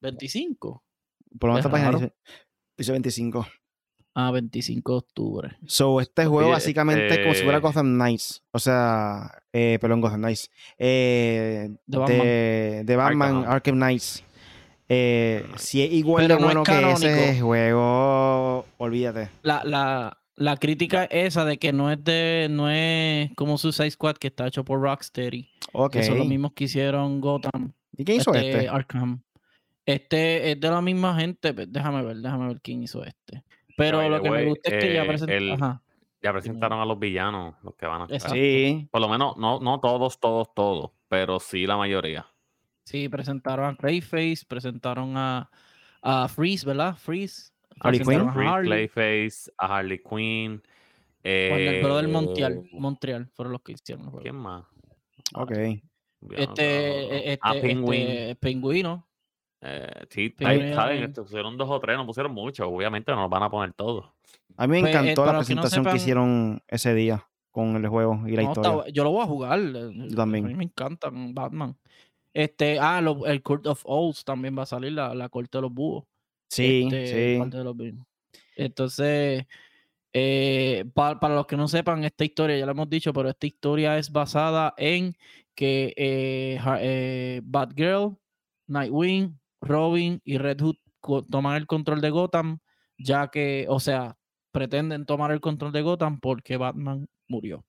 25. 0.00 0.84
Por 1.38 1.48
lo 1.48 1.54
menos 1.54 1.60
Es 1.60 1.66
esta 1.66 1.70
página 1.70 1.98
dice, 1.98 2.14
dice 2.76 2.92
25. 2.92 3.46
Ah, 4.14 4.30
25 4.30 4.92
de 4.92 4.98
octubre. 4.98 5.56
So, 5.66 5.98
este 6.00 6.26
juego 6.26 6.48
Oye, 6.48 6.52
básicamente 6.56 7.08
es 7.08 7.18
como 7.20 7.32
si 7.34 7.42
fuera 7.44 7.58
este- 7.58 7.66
Gotham 7.68 7.94
Knights. 7.94 8.44
O 8.52 8.58
sea, 8.58 9.42
eh, 9.54 9.78
perdón, 9.80 10.02
Gotham 10.02 10.20
Knights. 10.20 10.50
Eh, 10.76 11.70
De 11.86 11.98
Batman. 11.98 12.18
de, 12.18 12.82
de 12.84 12.96
Batman, 12.96 13.36
Arkham. 13.36 13.52
Arkham 13.52 13.74
Knights. 13.76 14.24
Eh, 14.94 15.46
si 15.56 15.82
es 15.82 15.90
igual 15.90 16.24
Pero 16.24 16.34
de 16.34 16.40
no 16.42 16.48
es 16.48 16.54
bueno 16.54 16.64
que 16.64 16.92
ese 16.92 17.40
juego, 17.40 18.66
olvídate. 18.76 19.30
La, 19.42 19.62
la, 19.64 20.18
la 20.36 20.56
crítica 20.58 21.04
es 21.04 21.28
esa 21.28 21.46
de 21.46 21.56
que 21.56 21.72
no 21.72 21.90
es 21.90 22.04
de, 22.04 22.48
no 22.50 22.68
es 22.68 23.34
como 23.34 23.56
Suicide 23.56 23.90
Squad 23.90 24.16
que 24.16 24.26
está 24.26 24.46
hecho 24.46 24.66
por 24.66 24.82
Rocksteady. 24.82 25.48
Ok. 25.72 25.92
Que 25.92 26.02
son 26.02 26.18
los 26.18 26.26
mismos 26.26 26.52
que 26.52 26.64
hicieron 26.64 27.22
Gotham. 27.22 27.72
¿Y 27.96 28.04
quién 28.04 28.20
hizo 28.20 28.34
este? 28.34 28.68
Arkham. 28.68 29.22
Este 29.86 30.52
es 30.52 30.60
de 30.60 30.68
la 30.68 30.82
misma 30.82 31.18
gente. 31.18 31.54
Déjame 31.54 32.02
ver, 32.02 32.18
déjame 32.18 32.48
ver 32.48 32.60
quién 32.60 32.82
hizo 32.82 33.02
este. 33.02 33.42
Pero 33.78 34.06
lo 34.06 34.20
que 34.20 34.30
me 34.30 34.44
gusta 34.44 34.76
es 34.76 34.84
que 34.84 34.92
ya 34.92 35.04
eh, 35.04 35.52
Ajá. 35.54 35.82
Ya 36.22 36.32
presentaron 36.32 36.80
a 36.80 36.84
los 36.84 36.98
villanos, 36.98 37.54
los 37.62 37.74
que 37.76 37.86
van 37.86 38.02
a 38.02 38.14
estar. 38.14 38.30
Sí. 38.30 38.86
Por 38.90 39.00
lo 39.00 39.08
menos, 39.08 39.38
no, 39.38 39.58
no 39.58 39.80
todos, 39.80 40.20
todos, 40.20 40.52
todos, 40.54 40.90
pero 41.08 41.40
sí 41.40 41.66
la 41.66 41.78
mayoría. 41.78 42.26
Sí, 42.84 43.08
presentaron 43.08 43.66
a 43.74 43.76
Clayface, 43.76 44.44
presentaron 44.46 45.16
a, 45.16 45.50
a 46.02 46.28
Freeze, 46.28 46.66
¿verdad? 46.66 46.96
Freeze. 46.96 47.50
Harley 47.80 48.00
Quinn. 48.00 48.20
a 48.20 48.32
Harley. 48.32 48.88
Playface, 48.88 49.50
a 49.58 49.78
Harley 49.78 49.98
Quinn. 50.02 50.62
Warner 51.24 51.82
Bros. 51.84 51.96
del 52.02 52.10
eh, 52.10 52.12
Montreal, 52.12 52.68
Montreal 52.72 53.26
fueron 53.28 53.52
los 53.52 53.62
que 53.62 53.72
hicieron 53.72 54.04
el 54.04 54.10
juego. 54.10 54.22
¿Quién 54.22 54.36
más? 54.36 54.64
Ok. 55.34 55.52
Este, 56.30 57.32
eh, 57.32 57.38
a 57.40 57.54
este, 57.54 57.68
Penguin. 57.68 58.00
este, 58.08 58.34
Pingüino. 58.36 59.08
Eh, 59.60 59.88
sí, 60.10 60.34
saben, 60.38 60.98
el- 60.98 61.04
este, 61.04 61.22
pusieron 61.22 61.56
dos 61.56 61.70
o 61.70 61.78
tres, 61.80 61.96
no 61.96 62.04
pusieron 62.06 62.32
muchos. 62.32 62.66
Obviamente 62.68 63.12
no 63.12 63.22
los 63.22 63.30
van 63.30 63.44
a 63.44 63.50
poner 63.50 63.72
todos. 63.72 64.06
A 64.56 64.66
mí 64.66 64.72
me 64.74 64.80
Pues, 64.80 64.94
eh, 64.94 64.98
encantó 64.98 65.24
la 65.24 65.30
que 65.32 65.34
no 65.34 65.38
presentación 65.38 65.84
que 65.84 65.96
hicieron 65.96 66.62
ese 66.68 66.94
día 66.94 67.26
con 67.52 67.76
el 67.76 67.86
juego 67.88 68.20
y 68.26 68.32
la 68.36 68.42
No, 68.42 68.48
historia. 68.48 68.70
está- 68.80 68.88
yo 68.90 69.04
lo 69.04 69.10
voy 69.12 69.22
a 69.22 69.26
jugar. 69.26 69.60
eh, 69.60 70.08
también. 70.16 70.44
A 70.44 70.48
mí 70.48 70.54
me 70.54 70.64
encantan 70.64 71.32
Batman. 71.34 71.76
Este, 72.34 72.78
ah, 72.78 73.00
lo- 73.00 73.26
el 73.26 73.42
Court 73.42 73.66
of 73.66 73.82
Owls 73.84 74.24
también 74.24 74.56
va 74.56 74.62
a 74.62 74.66
salir, 74.66 74.92
la, 74.92 75.14
la 75.14 75.28
corte 75.28 75.58
de 75.58 75.62
los 75.62 75.72
búhos. 75.72 76.04
Sí, 76.48 76.82
este, 76.84 77.06
sí. 77.06 77.50
de 77.50 77.64
los. 77.64 77.76
Entonces, 78.56 79.46
eh, 80.12 80.84
pa- 80.94 81.18
para 81.18 81.34
los 81.34 81.46
que 81.46 81.56
no 81.56 81.68
sepan, 81.68 82.04
esta 82.04 82.24
historia, 82.24 82.58
ya 82.58 82.66
lo 82.66 82.72
hemos 82.72 82.90
dicho, 82.90 83.12
pero 83.12 83.30
esta 83.30 83.46
historia 83.46 83.98
es 83.98 84.10
basada 84.10 84.74
en 84.76 85.14
que 85.54 85.94
eh, 85.96 86.58
eh, 86.80 87.40
Batgirl, 87.44 88.16
Nightwing, 88.66 89.38
Robin 89.60 90.20
y 90.24 90.38
Red 90.38 90.60
Hood 90.60 90.76
toman 91.30 91.56
el 91.56 91.66
control 91.66 92.00
de 92.00 92.10
Gotham, 92.10 92.58
ya 92.98 93.28
que, 93.28 93.66
o 93.68 93.80
sea, 93.80 94.16
pretenden 94.52 95.06
tomar 95.06 95.32
el 95.32 95.40
control 95.40 95.72
de 95.72 95.82
Gotham 95.82 96.20
porque 96.20 96.56
Batman 96.56 97.08
murió. 97.28 97.64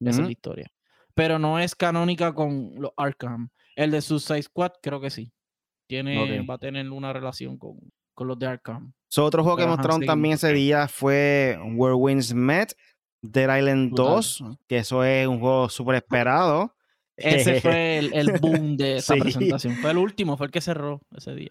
Esa 0.00 0.10
es 0.10 0.26
la 0.26 0.32
historia. 0.32 0.72
Pero 1.14 1.38
no 1.38 1.58
es 1.58 1.74
canónica 1.74 2.32
con 2.34 2.74
los 2.76 2.92
Arkham. 2.96 3.48
El 3.78 3.90
de 3.92 4.00
Suicide 4.02 4.42
Squad, 4.42 4.72
creo 4.82 5.00
que 5.00 5.10
sí. 5.10 5.30
Tiene. 5.88 6.42
Va 6.42 6.54
a 6.54 6.58
tener 6.58 6.90
una 6.90 7.12
relación 7.12 7.56
con, 7.56 7.78
con 8.14 8.26
los 8.28 8.38
de 8.38 8.46
Arkham. 8.46 8.92
So, 9.08 9.24
otro 9.24 9.42
juego 9.42 9.56
que 9.56 9.62
Pero, 9.62 9.76
mostraron 9.76 10.04
también 10.04 10.34
ese 10.34 10.52
día 10.52 10.88
fue 10.88 11.58
Where 11.76 11.94
Winds 11.94 12.34
Met, 12.34 12.72
Dead 13.22 13.56
Island 13.58 13.90
Brutal. 13.92 14.06
2, 14.16 14.44
que 14.66 14.78
eso 14.78 15.04
es 15.04 15.26
un 15.26 15.40
juego 15.40 15.68
súper 15.68 15.94
esperado. 15.96 16.74
Ese 17.16 17.60
fue 17.62 17.98
el, 17.98 18.12
el 18.14 18.32
boom 18.40 18.76
de 18.76 18.96
esa 18.98 19.14
Sí. 19.14 19.20
presentación. 19.20 19.76
Fue 19.76 19.90
el 19.92 19.98
último, 19.98 20.36
fue 20.36 20.46
el 20.46 20.52
que 20.52 20.60
cerró 20.60 21.00
ese 21.16 21.34
día. 21.34 21.50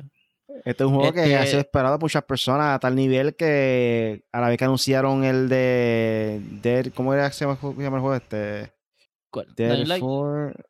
Este 0.65 0.83
es 0.83 0.89
un 0.89 0.95
juego 0.95 1.13
que 1.13 1.21
ha 1.21 1.39
Este- 1.39 1.47
sido 1.47 1.59
esperado 1.61 1.95
por 1.97 2.05
muchas 2.05 2.23
personas 2.23 2.75
a 2.75 2.79
tal 2.79 2.95
nivel 2.95 3.35
que 3.35 4.23
a 4.31 4.41
la 4.41 4.49
vez 4.49 4.57
que 4.57 4.65
anunciaron 4.65 5.23
el 5.23 5.49
de, 5.49 6.41
Dead- 6.61 6.91
¿cómo 6.93 7.13
era 7.13 7.27
que 7.29 7.33
se 7.33 7.45
llama, 7.45 7.53
el 7.53 7.59
juego- 7.89 8.15
este? 8.15 8.71
¿Cuál? 9.31 9.47
Dead 9.55 9.85
Light, 9.85 9.99
for- 10.01 10.66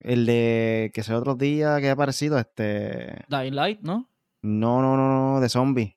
el 0.00 0.26
de 0.26 0.90
que 0.94 1.02
se 1.02 1.14
otros 1.14 1.38
días 1.38 1.80
que 1.80 1.88
ha 1.88 1.92
aparecido 1.92 2.38
este 2.38 3.24
Dying 3.28 3.54
Light, 3.54 3.80
¿no? 3.82 4.10
no 4.42 4.80
no 4.82 4.96
no 4.96 5.32
no 5.34 5.40
de 5.40 5.48
zombie 5.48 5.96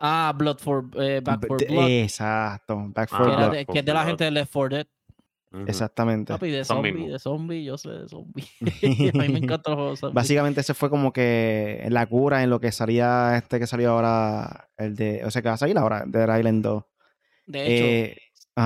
Ah, 0.00 0.32
Blood 0.36 0.58
for 0.58 0.84
eh, 1.00 1.20
Back 1.24 1.46
for 1.46 1.58
De- 1.58 1.66
Blood. 1.66 1.88
exacto 1.88 2.76
Back 2.94 3.08
Ah, 3.12 3.16
for 3.16 3.26
que, 3.26 3.32
era 3.32 3.42
Blood 3.48 3.52
de, 3.58 3.66
que 3.66 3.78
es 3.80 3.84
de 3.84 3.92
la 3.94 4.04
gente 4.04 4.24
de 4.24 4.30
Left 4.30 4.52
4 4.52 4.76
Dead. 4.76 4.86
Exactamente 5.66 6.32
Papi, 6.34 6.50
de 6.50 6.62
zombie, 6.64 6.92
mismos. 6.92 7.12
de 7.12 7.18
zombie, 7.18 7.64
yo 7.64 7.78
sé 7.78 7.88
de 7.90 8.08
zombie. 8.08 8.44
a 9.14 9.22
mí 9.22 9.28
me 9.30 9.38
encantan 9.38 9.72
los 9.72 9.76
juegos 9.78 9.98
zombies. 10.00 10.14
Básicamente 10.14 10.60
ese 10.60 10.74
fue 10.74 10.90
como 10.90 11.12
que 11.12 11.86
la 11.90 12.06
cura 12.06 12.42
en 12.42 12.50
lo 12.50 12.60
que 12.60 12.70
salía 12.70 13.34
este 13.36 13.58
que 13.58 13.66
salió 13.66 13.92
ahora, 13.92 14.68
el 14.76 14.94
de, 14.94 15.24
o 15.24 15.30
sea 15.30 15.40
que 15.42 15.48
va 15.48 15.54
a 15.54 15.58
salir 15.58 15.78
ahora, 15.78 16.04
Dead 16.06 16.36
Island 16.38 16.62
2. 16.62 16.84
De 17.46 17.60
hecho, 17.66 17.84
Eh, 17.84 18.16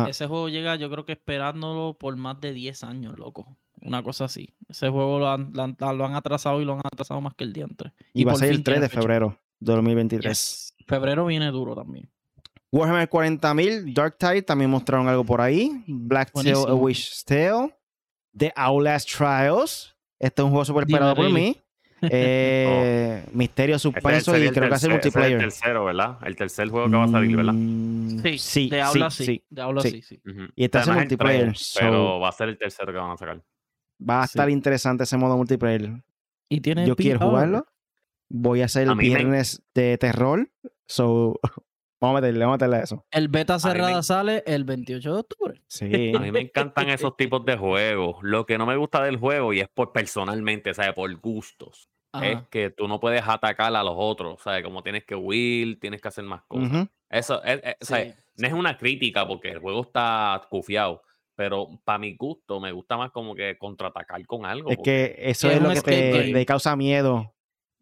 ese 0.09 0.27
juego 0.27 0.49
llega 0.49 0.75
yo 0.77 0.91
creo 0.91 1.05
que 1.07 1.13
esperándolo 1.13 1.97
por 1.99 2.17
más 2.17 2.41
de 2.41 2.53
10 2.53 2.83
años, 2.83 3.17
loco. 3.19 3.57
Una 3.83 4.03
cosa 4.03 4.27
así. 4.27 4.49
Ese 4.69 4.89
juego 4.89 5.19
lo 5.19 5.29
han, 5.31 5.51
lo 5.53 5.63
han- 5.65 5.77
lo 5.79 6.05
han 6.07 6.15
atrasado 6.15 6.61
y 6.63 6.65
lo 6.65 6.75
han 6.75 6.81
atrasado 6.85 7.21
más 7.21 7.35
que 7.35 7.45
el 7.45 7.53
diantre. 7.53 7.93
y, 8.15 8.25
va 8.25 8.33
a 8.33 8.37
salir 8.37 8.51
el 8.53 8.57
fin 8.59 8.65
3 8.65 8.75
tiene 8.77 8.89
de 8.89 8.89
febrero 8.89 9.39
de 9.61 9.73
2023. 9.73 10.31
Yes. 10.31 10.75
Febrero 10.87 11.27
viene 11.27 11.47
duro 11.51 11.75
también. 11.75 12.09
Warhammer 12.71 13.09
40.000, 13.09 13.93
Dark 13.93 14.17
Tide 14.19 14.43
también 14.43 14.71
mostraron 14.71 15.07
algo 15.09 15.25
por 15.25 15.41
ahí. 15.41 15.83
Black 15.87 16.33
Tail, 16.33 16.55
A. 16.69 16.75
Wish 16.75 17.23
Tale, 17.25 17.75
The 18.37 18.53
Outlast 18.57 19.11
Trials. 19.15 19.95
Este 20.19 20.41
es 20.41 20.45
un 20.45 20.51
juego 20.53 20.65
súper 20.65 20.87
Dime, 20.87 20.97
esperado 20.99 21.15
por 21.17 21.31
mí. 21.31 21.57
eh, 22.03 23.25
misterio, 23.33 23.77
Este 23.77 23.83
suspenso 23.83 24.37
y 24.39 24.49
creo 24.51 24.69
que 24.69 24.75
hace 24.75 24.75
ese 24.75 24.87
es 24.87 24.91
multiplayer. 24.93 25.33
el 25.35 25.39
tercero, 25.41 25.85
¿verdad? 25.85 26.19
El 26.25 26.37
tercer 26.37 26.69
juego 26.69 26.89
que 26.89 26.97
va 26.97 27.05
a 27.05 27.09
salir, 27.09 27.37
¿verdad? 27.37 27.53
Mm, 27.53 28.23
Sí, 28.23 28.39
sí, 28.39 28.69
de 28.71 28.81
habla 28.81 29.11
sí, 29.11 29.25
sí, 29.25 29.33
sí. 29.35 29.45
de 29.51 29.63
habla 29.63 29.83
sí. 29.83 29.91
sí, 29.91 30.03
sí. 30.03 30.21
Ujú. 30.31 30.43
Y 30.55 30.65
este 30.65 30.79
hace 30.79 30.93
multiplayer, 30.93 31.45
tres, 31.49 31.59
so- 31.67 31.81
pero 31.81 32.21
va 32.21 32.29
a 32.29 32.33
ser 32.33 32.49
el 32.49 32.57
tercero 32.59 32.93
que 32.93 32.99
van 32.99 33.11
a 33.11 33.17
sacar. 33.17 33.43
Va 34.09 34.23
a 34.23 34.25
estar 34.25 34.49
interesante 34.51 35.05
ese 35.05 35.17
modo 35.17 35.37
multiplayer. 35.37 36.03
Y 36.49 36.61
tiene 36.61 36.87
Yo 36.87 36.97
quiero 36.97 37.21
jugarlo. 37.21 37.67
Voy 38.29 38.63
a 38.63 38.67
hacer 38.67 38.89
A 38.89 38.93
el 38.93 38.97
me- 38.97 39.03
viernes 39.05 39.63
de 39.75 39.99
terror. 39.99 40.51
So, 40.87 41.39
vamos 42.01 42.19
a 42.19 42.21
meterle, 42.21 42.41
vamos 42.45 42.55
a 42.55 42.57
meterle 42.57 42.77
a 42.77 42.81
eso. 42.81 43.07
El 43.11 43.29
beta 43.29 43.59
cerrada 43.59 43.97
me- 43.97 44.03
sale 44.03 44.43
el 44.47 44.65
28 44.65 45.13
de 45.15 45.21
octubre. 45.21 45.63
Sí. 45.69 45.85
A 46.17 46.19
mí 46.19 46.33
me 46.33 46.41
encantan 46.41 46.89
esos 46.89 47.17
tipos 47.17 47.45
de 47.45 47.57
juegos. 47.57 48.17
Lo 48.23 48.45
que 48.47 48.59
no 48.59 48.67
me 48.67 48.77
gusta 48.77 49.03
del 49.05 49.17
juego, 49.19 49.53
y 49.53 49.61
es 49.61 49.69
por 49.69 49.93
personalmente, 49.93 50.73
¿sabes? 50.75 50.95
Por 50.95 51.15
gustos, 51.21 51.89
es 52.23 52.39
que 52.51 52.69
tú 52.71 52.89
no 52.89 53.01
puedes 53.01 53.23
atacar 53.27 53.75
a 53.75 53.83
los 53.83 53.95
otros, 53.97 54.43
¿sabes? 54.43 54.63
Como 54.63 54.83
tienes 54.83 55.05
que 55.05 55.15
huir, 55.15 55.81
tienes 55.81 56.01
que 56.03 56.09
hacer 56.09 56.25
más 56.25 56.43
cosas. 56.49 56.89
Eso, 57.09 57.43
es, 57.45 57.61
es- 57.65 57.89
¿sabes? 57.89 58.15
Sí, 58.15 58.23
No 58.43 58.49
es 58.49 58.53
una 58.55 58.77
crítica 58.77 59.27
porque 59.27 59.51
el 59.51 59.59
juego 59.61 59.83
está 59.83 60.47
cufiado, 60.51 61.03
pero 61.43 61.67
para 61.83 61.99
mi 61.99 62.15
gusto 62.15 62.61
me 62.61 62.71
gusta 62.71 62.97
más 62.97 63.11
como 63.11 63.35
que 63.35 63.59
contraatacar 63.59 64.25
con 64.27 64.47
algo. 64.47 64.71
Es 64.71 64.77
porque- 64.77 65.17
que 65.17 65.31
eso 65.31 65.49
Es 65.51 65.57
es 65.57 65.61
lo 65.63 65.71
que 65.83 66.31
te, 66.33 66.47
causa 66.47 66.77
miedo. 66.77 67.35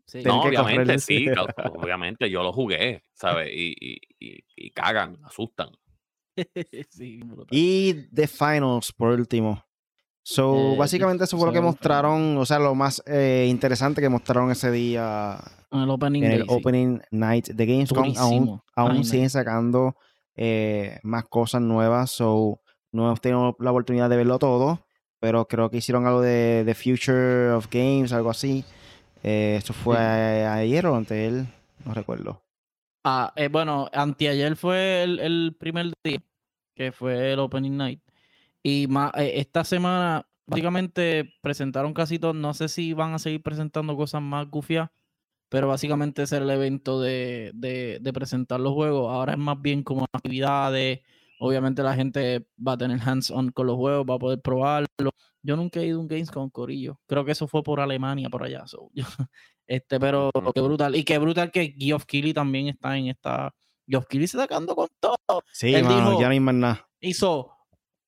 sí. 0.06 0.22
No, 0.24 0.40
obviamente 0.40 0.98
sí, 0.98 1.26
claro, 1.26 1.44
obviamente 1.86 2.30
yo 2.30 2.42
lo 2.42 2.54
jugué, 2.54 3.04
¿sabes? 3.12 3.50
Y, 3.52 3.74
y, 3.78 3.98
y, 4.18 4.38
y 4.56 4.70
cagan, 4.70 5.18
asustan. 5.24 5.68
Sí. 6.88 7.20
Y 7.50 7.94
The 8.14 8.26
Finals, 8.26 8.92
por 8.94 9.10
último. 9.10 9.62
So, 10.22 10.72
Eh, 10.74 10.76
básicamente 10.78 11.24
eso 11.24 11.36
fue 11.36 11.46
lo 11.46 11.52
que 11.52 11.60
mostraron, 11.60 12.38
o 12.38 12.46
sea, 12.46 12.58
lo 12.58 12.74
más 12.74 13.02
eh, 13.06 13.46
interesante 13.50 14.00
que 14.00 14.08
mostraron 14.08 14.50
ese 14.50 14.70
día 14.70 15.38
En 15.70 15.80
el 15.80 15.90
opening 15.90 16.22
en 16.24 16.32
el 16.32 16.38
day, 16.40 16.48
sí. 16.48 16.54
Opening 16.54 17.00
Night 17.10 17.48
de 17.48 17.66
Gamescom. 17.66 17.98
Aún, 17.98 18.14
Durísimo. 18.14 18.64
aún 18.74 18.90
Ay, 18.98 19.04
siguen 19.04 19.28
sacando 19.30 19.96
eh, 20.34 20.98
más 21.02 21.24
cosas 21.28 21.60
nuevas, 21.60 22.10
so 22.10 22.60
no 22.92 23.06
hemos 23.06 23.20
tenido 23.20 23.56
la 23.60 23.70
oportunidad 23.70 24.10
de 24.10 24.16
verlo 24.16 24.38
todo, 24.38 24.86
pero 25.20 25.46
creo 25.48 25.70
que 25.70 25.78
hicieron 25.78 26.06
algo 26.06 26.20
de 26.22 26.62
The 26.66 26.74
Future 26.74 27.50
of 27.52 27.68
Games, 27.70 28.12
algo 28.12 28.30
así. 28.30 28.64
Eh, 29.22 29.56
esto 29.58 29.72
fue 29.72 29.96
Sí. 29.96 30.00
ayer 30.00 30.86
o 30.86 30.96
antes 30.96 31.18
él, 31.18 31.46
no 31.84 31.94
recuerdo. 31.94 32.42
Ah, 33.04 33.32
eh, 33.36 33.48
bueno, 33.48 33.88
anteayer 33.92 34.56
fue 34.56 35.02
el, 35.04 35.18
el 35.20 35.56
primer 35.58 35.92
día, 36.04 36.22
que 36.74 36.92
fue 36.92 37.32
el 37.32 37.38
Opening 37.38 37.76
Night. 37.76 38.02
Y 38.62 38.86
ma- 38.88 39.12
eh, 39.16 39.34
esta 39.36 39.64
semana, 39.64 40.28
básicamente, 40.46 41.34
presentaron 41.42 41.94
casi 41.94 42.18
todo. 42.18 42.34
No 42.34 42.54
sé 42.54 42.68
si 42.68 42.92
van 42.94 43.14
a 43.14 43.18
seguir 43.18 43.42
presentando 43.42 43.96
cosas 43.96 44.22
más 44.22 44.48
gufias, 44.50 44.90
pero 45.48 45.68
básicamente 45.68 46.22
era 46.24 46.38
el 46.38 46.50
evento 46.50 47.00
de, 47.00 47.52
de, 47.54 47.98
de 48.00 48.12
presentar 48.14 48.60
los 48.60 48.74
juegos. 48.74 49.12
Ahora 49.12 49.32
es 49.34 49.38
más 49.38 49.60
bien 49.62 49.82
como 49.84 50.06
actividades. 50.12 51.00
Obviamente 51.42 51.82
la 51.82 51.94
gente 51.94 52.46
va 52.66 52.72
a 52.72 52.76
tener 52.78 53.00
hands-on 53.00 53.50
con 53.50 53.66
los 53.66 53.76
juegos, 53.76 54.04
va 54.08 54.14
a 54.16 54.18
poder 54.18 54.40
probarlo. 54.42 54.86
Yo 55.42 55.56
nunca 55.56 55.80
he 55.80 55.86
ido 55.86 55.96
a 55.98 56.00
un 56.02 56.06
Gamescom 56.08 56.50
Corillo. 56.50 57.00
Creo 57.06 57.24
que 57.24 57.32
eso 57.32 57.48
fue 57.48 57.62
por 57.62 57.80
Alemania, 57.80 58.28
por 58.28 58.42
allá. 58.44 58.66
so, 58.66 58.90
yo- 58.94 59.06
este, 59.66 59.98
pero 59.98 60.30
qué 60.54 60.60
brutal. 60.60 60.94
Y 60.96 61.04
qué 61.04 61.16
brutal 61.18 61.50
que 61.50 61.74
Geoff 61.78 62.04
Keighley 62.04 62.34
también 62.34 62.68
está 62.68 62.96
en 62.98 63.06
esta. 63.08 63.54
Geoff 63.88 64.04
Keighley 64.06 64.26
se 64.28 64.36
está 64.36 64.42
sacando 64.44 64.76
con 64.76 64.88
todo. 65.00 65.16
Sí, 65.52 65.74
Él 65.74 65.84
mano, 65.84 66.10
dijo- 66.10 66.20
ya 66.20 66.26
no 66.26 66.32
hay 66.32 66.40
más 66.40 66.54
nada. 66.54 66.88
Hizo 67.00 67.50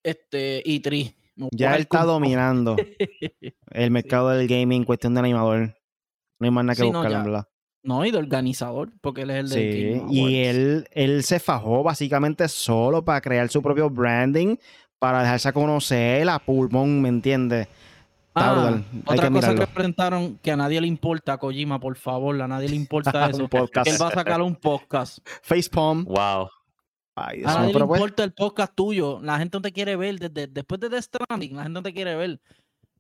este 0.03 0.63
E3. 0.65 1.15
me 1.37 1.43
voy 1.45 1.51
Ya 1.53 1.75
él 1.75 1.83
está 1.83 1.99
con 2.01 2.07
dominando 2.09 2.77
el 3.71 3.91
mercado 3.91 4.29
del 4.31 4.47
gaming 4.47 4.83
en 4.83 4.85
cuestión 4.85 5.15
de 5.15 5.21
animador. 5.21 5.75
No 6.39 6.45
hay 6.45 6.51
más 6.51 6.65
nada 6.65 6.75
que 6.77 6.83
Sí, 6.83 6.91
no, 6.91 6.99
buscar, 7.03 7.13
ya. 7.25 7.49
No, 7.83 8.05
y 8.05 8.11
de 8.13 8.19
organizador, 8.19 8.91
porque 9.01 9.23
él 9.23 9.31
es 9.31 9.37
el 9.39 9.49
de 9.49 9.73
Sí, 9.73 9.99
Game 9.99 10.13
y 10.15 10.37
él, 10.45 10.89
él 10.93 11.23
se 11.25 11.41
fajó 11.41 11.83
básicamente 11.83 12.47
solo 12.49 13.05
para 13.05 13.21
crear 13.21 13.49
su 13.49 13.61
propio 13.61 13.91
branding, 13.91 14.57
para 15.01 15.23
dejarse 15.23 15.49
a 15.49 15.53
conocer 15.53 16.29
a 16.29 16.39
pulmón, 16.39 17.03
¿me 17.03 17.09
entiendes? 17.09 17.67
Ah, 18.35 18.81
Otra 19.05 19.29
que 19.29 19.35
cosa 19.35 19.51
mirarlo. 19.51 19.61
que 19.61 19.67
presentaron 19.67 20.39
que 20.39 20.53
a 20.53 20.57
nadie 20.57 20.81
le 20.81 20.87
importa, 20.87 21.37
Kojima, 21.37 21.81
por 21.81 21.97
favor, 21.97 22.41
a 22.41 22.49
nadie 22.49 22.69
le 22.69 22.77
importa 22.77 23.11
eso. 23.31 23.43
Él 23.43 24.01
va 24.01 24.09
a 24.09 24.13
sacar 24.13 24.41
un 24.41 24.55
podcast. 24.57 25.19
Facepalm. 25.43 26.05
Wow. 26.05 26.49
Ay, 27.15 27.43
A 27.45 27.59
nadie 27.59 27.75
le 27.75 27.85
pues, 27.85 27.99
importa 28.01 28.25
el 28.25 28.33
podcast 28.33 28.75
tuyo. 28.75 29.21
La 29.23 29.39
gente 29.39 29.59
no 29.59 29.63
te 29.63 29.71
quiere 29.73 29.97
ver. 29.97 30.19
Desde, 30.19 30.47
después 30.47 30.81
de 30.81 30.89
The 30.89 31.03
Stranding, 31.03 31.57
la 31.57 31.65
gente 31.65 31.75
no 31.75 31.83
te 31.83 31.93
quiere 31.93 32.15
ver. 32.17 32.41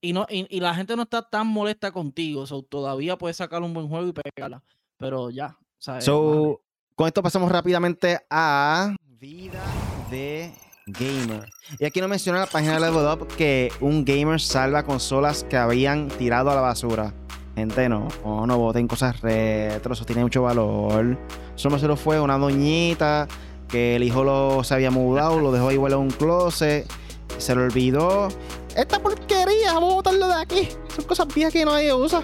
Y, 0.05 0.13
no, 0.13 0.27
y, 0.29 0.47
y 0.55 0.61
la 0.61 0.75
gente 0.75 0.97
no 0.97 1.03
está 1.03 1.23
tan 1.23 1.47
molesta 1.47 1.93
contigo. 1.93 2.45
So, 2.47 2.63
todavía 2.63 3.17
puedes 3.17 3.37
sacar 3.37 3.63
un 3.63 3.73
buen 3.73 3.89
juego 3.89 4.09
y 4.09 4.13
pegarla. 4.13 4.63
Pero 4.99 5.31
ya, 5.31 5.57
¿sabes? 5.79 6.05
So, 6.05 6.61
con 6.97 7.07
esto 7.07 7.23
pasamos 7.23 7.51
rápidamente 7.51 8.19
a 8.29 8.95
vida 9.21 9.63
de 10.11 10.53
gamer. 10.87 11.49
Y 11.79 11.85
aquí 11.85 12.01
no 12.01 12.09
menciona 12.09 12.41
la 12.41 12.47
página 12.47 12.75
de 12.75 12.81
Level 12.81 13.07
Up 13.07 13.29
que 13.37 13.73
un 13.81 14.05
gamer 14.05 14.41
salva 14.41 14.83
consolas 14.83 15.45
que 15.45 15.57
habían 15.57 16.09
tirado 16.09 16.51
a 16.51 16.57
la 16.57 16.61
basura. 16.61 17.15
Gente, 17.55 17.89
no, 17.89 18.09
no, 18.25 18.47
no 18.47 18.59
voten 18.59 18.89
cosas 18.89 19.21
retro, 19.21 19.93
eso 19.93 20.05
tiene 20.05 20.23
mucho 20.23 20.43
valor. 20.43 21.17
Eso 21.55 21.71
no 21.71 21.79
se 21.79 21.87
lo 21.87 21.97
fue 21.97 22.19
una 22.19 22.39
doñita 22.39 23.29
que 23.69 23.97
el 23.97 24.03
hijo 24.03 24.25
lo, 24.25 24.65
se 24.65 24.75
había 24.75 24.91
mudado, 24.91 25.39
lo 25.39 25.53
dejó 25.53 25.71
igual 25.71 25.93
en 25.93 25.99
un 26.01 26.11
closet, 26.11 26.91
se 27.39 27.55
lo 27.55 27.63
olvidó. 27.65 28.29
Esta 28.77 29.01
porquería, 29.01 29.75
vamos 29.75 29.93
a 29.93 29.95
botarlo 29.97 30.29
de 30.29 30.35
aquí. 30.35 30.69
Son 30.95 31.05
cosas 31.05 31.27
viejas 31.35 31.53
que 31.53 31.65
nadie 31.65 31.93
usa. 31.93 32.23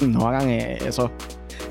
No 0.00 0.28
hagan 0.28 0.48
eso. 0.50 1.10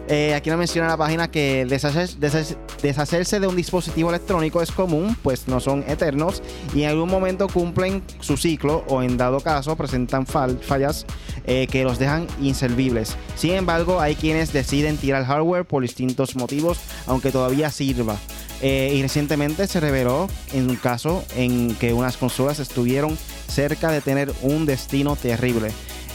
Eh, 0.07 0.33
aquí 0.33 0.49
no 0.49 0.57
menciona 0.57 0.87
la 0.89 0.97
página 0.97 1.29
que 1.31 1.65
deshacer- 1.67 2.17
deshacer- 2.17 2.57
deshacerse 2.81 3.39
de 3.39 3.47
un 3.47 3.55
dispositivo 3.55 4.09
electrónico 4.09 4.61
es 4.61 4.71
común, 4.71 5.15
pues 5.21 5.47
no 5.47 5.59
son 5.61 5.85
eternos 5.87 6.41
y 6.73 6.83
en 6.83 6.89
algún 6.89 7.07
momento 7.07 7.47
cumplen 7.47 8.03
su 8.19 8.35
ciclo 8.35 8.83
o 8.89 9.03
en 9.03 9.15
dado 9.15 9.39
caso 9.39 9.75
presentan 9.77 10.25
fal- 10.25 10.59
fallas 10.59 11.05
eh, 11.45 11.67
que 11.71 11.83
los 11.83 11.97
dejan 11.99 12.27
inservibles. 12.41 13.15
Sin 13.35 13.51
embargo, 13.53 14.01
hay 14.01 14.15
quienes 14.15 14.51
deciden 14.51 14.97
tirar 14.97 15.23
hardware 15.25 15.65
por 15.65 15.81
distintos 15.83 16.35
motivos, 16.35 16.79
aunque 17.07 17.31
todavía 17.31 17.69
sirva. 17.69 18.17
Eh, 18.61 18.93
y 18.95 19.01
recientemente 19.01 19.65
se 19.67 19.79
reveló 19.79 20.27
en 20.53 20.69
un 20.69 20.75
caso 20.75 21.23
en 21.35 21.75
que 21.75 21.93
unas 21.93 22.17
consolas 22.17 22.59
estuvieron 22.59 23.17
cerca 23.47 23.91
de 23.91 24.01
tener 24.01 24.31
un 24.41 24.65
destino 24.65 25.15
terrible. 25.15 25.71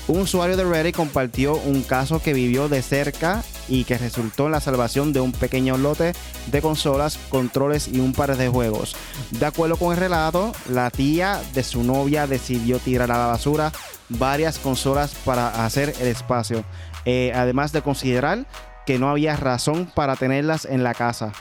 Un 0.09 0.21
usuario 0.21 0.57
de 0.57 0.65
Reddit 0.65 0.95
compartió 0.95 1.57
un 1.57 1.83
caso 1.83 2.23
que 2.23 2.33
vivió 2.33 2.69
de 2.69 2.81
cerca 2.81 3.43
y 3.69 3.83
que 3.83 3.99
resultó 3.99 4.47
en 4.47 4.53
la 4.53 4.61
salvación 4.61 5.13
de 5.13 5.19
un 5.19 5.33
pequeño 5.33 5.77
lote 5.77 6.13
de 6.47 6.63
consolas, 6.63 7.19
controles 7.29 7.89
y 7.89 7.99
un 7.99 8.13
par 8.13 8.37
de 8.37 8.49
juegos. 8.49 8.95
De 9.33 9.47
acuerdo 9.47 9.77
con 9.77 9.93
el 9.93 9.99
relato, 9.99 10.53
la 10.71 10.91
tía 10.91 11.41
de 11.55 11.65
su 11.65 11.83
novia 11.83 12.29
decidió 12.29 12.79
tirar 12.79 13.11
a 13.11 13.19
la 13.19 13.27
basura 13.27 13.73
varias 14.09 14.61
consolas 14.61 15.13
para 15.25 15.65
hacer 15.65 15.93
el 16.01 16.07
espacio, 16.07 16.65
eh, 17.05 17.33
además 17.35 17.73
de 17.73 17.83
considerar 17.83 18.47
que 18.87 19.01
no 19.01 19.11
había 19.11 19.35
razón 19.35 19.91
para 19.93 20.15
tenerlas 20.15 20.67
en 20.67 20.85
la 20.85 20.95
casa. 20.95 21.33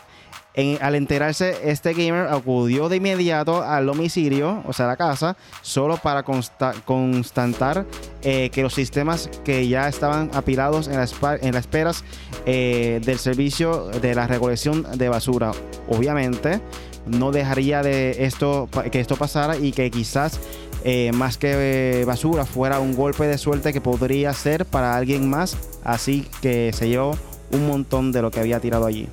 En- 0.55 0.77
al 0.81 0.95
enterarse, 0.95 1.69
este 1.69 1.93
gamer 1.93 2.27
acudió 2.27 2.87
de 2.87 2.95
inmediato 2.97 3.61
al 3.61 3.85
domicilio, 3.85 4.63
o 4.65 4.71
sea, 4.73 4.87
la 4.87 4.95
casa, 4.95 5.35
solo 5.61 5.97
para 5.97 6.23
consta- 6.23 6.73
constatar 6.85 7.85
eh, 8.21 8.49
que 8.51 8.61
los 8.63 8.73
sistemas 8.73 9.29
que 9.43 9.67
ya 9.67 9.87
estaban 9.89 10.31
apilados 10.33 10.87
en, 10.87 10.95
las 10.97 11.13
esperas 11.59 12.03
eh, 12.45 13.01
del 13.03 13.19
servicio 13.19 13.87
de 13.87 14.15
la 14.15 14.27
recolección 14.27 14.85
de 14.97 15.09
basura. 15.09 15.51
Obviamente, 15.89 16.61
no 17.05 17.31
dejaría 17.31 17.83
de 17.83 18.25
esto 18.25 18.67
que 18.91 18.99
esto 18.99 19.15
pasara 19.15 19.57
y 19.57 19.71
que 19.73 19.91
quizás 19.91 20.39
eh, 20.83 21.11
más 21.13 21.37
que 21.37 22.03
basura 22.07 22.45
fuera 22.45 22.79
un 22.79 22.95
golpe 22.95 23.25
de 23.27 23.37
suerte 23.37 23.73
que 23.73 23.81
podría 23.81 24.33
ser 24.33 24.65
para 24.65 24.95
alguien 24.95 25.29
más. 25.29 25.57
Así 25.83 26.25
que 26.41 26.71
se 26.73 26.87
llevó 26.87 27.15
un 27.51 27.67
montón 27.67 28.11
de 28.11 28.21
lo 28.21 28.31
que 28.31 28.39
había 28.39 28.59
tirado 28.59 28.85
allí. 28.85 29.07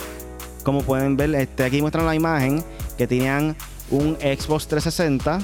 Como 0.62 0.82
pueden 0.82 1.16
ver, 1.16 1.34
este, 1.34 1.64
aquí 1.64 1.80
muestran 1.80 2.06
la 2.06 2.14
imagen 2.14 2.62
que 2.96 3.06
tenían 3.06 3.56
un 3.90 4.16
Xbox 4.16 4.68
360, 4.68 5.40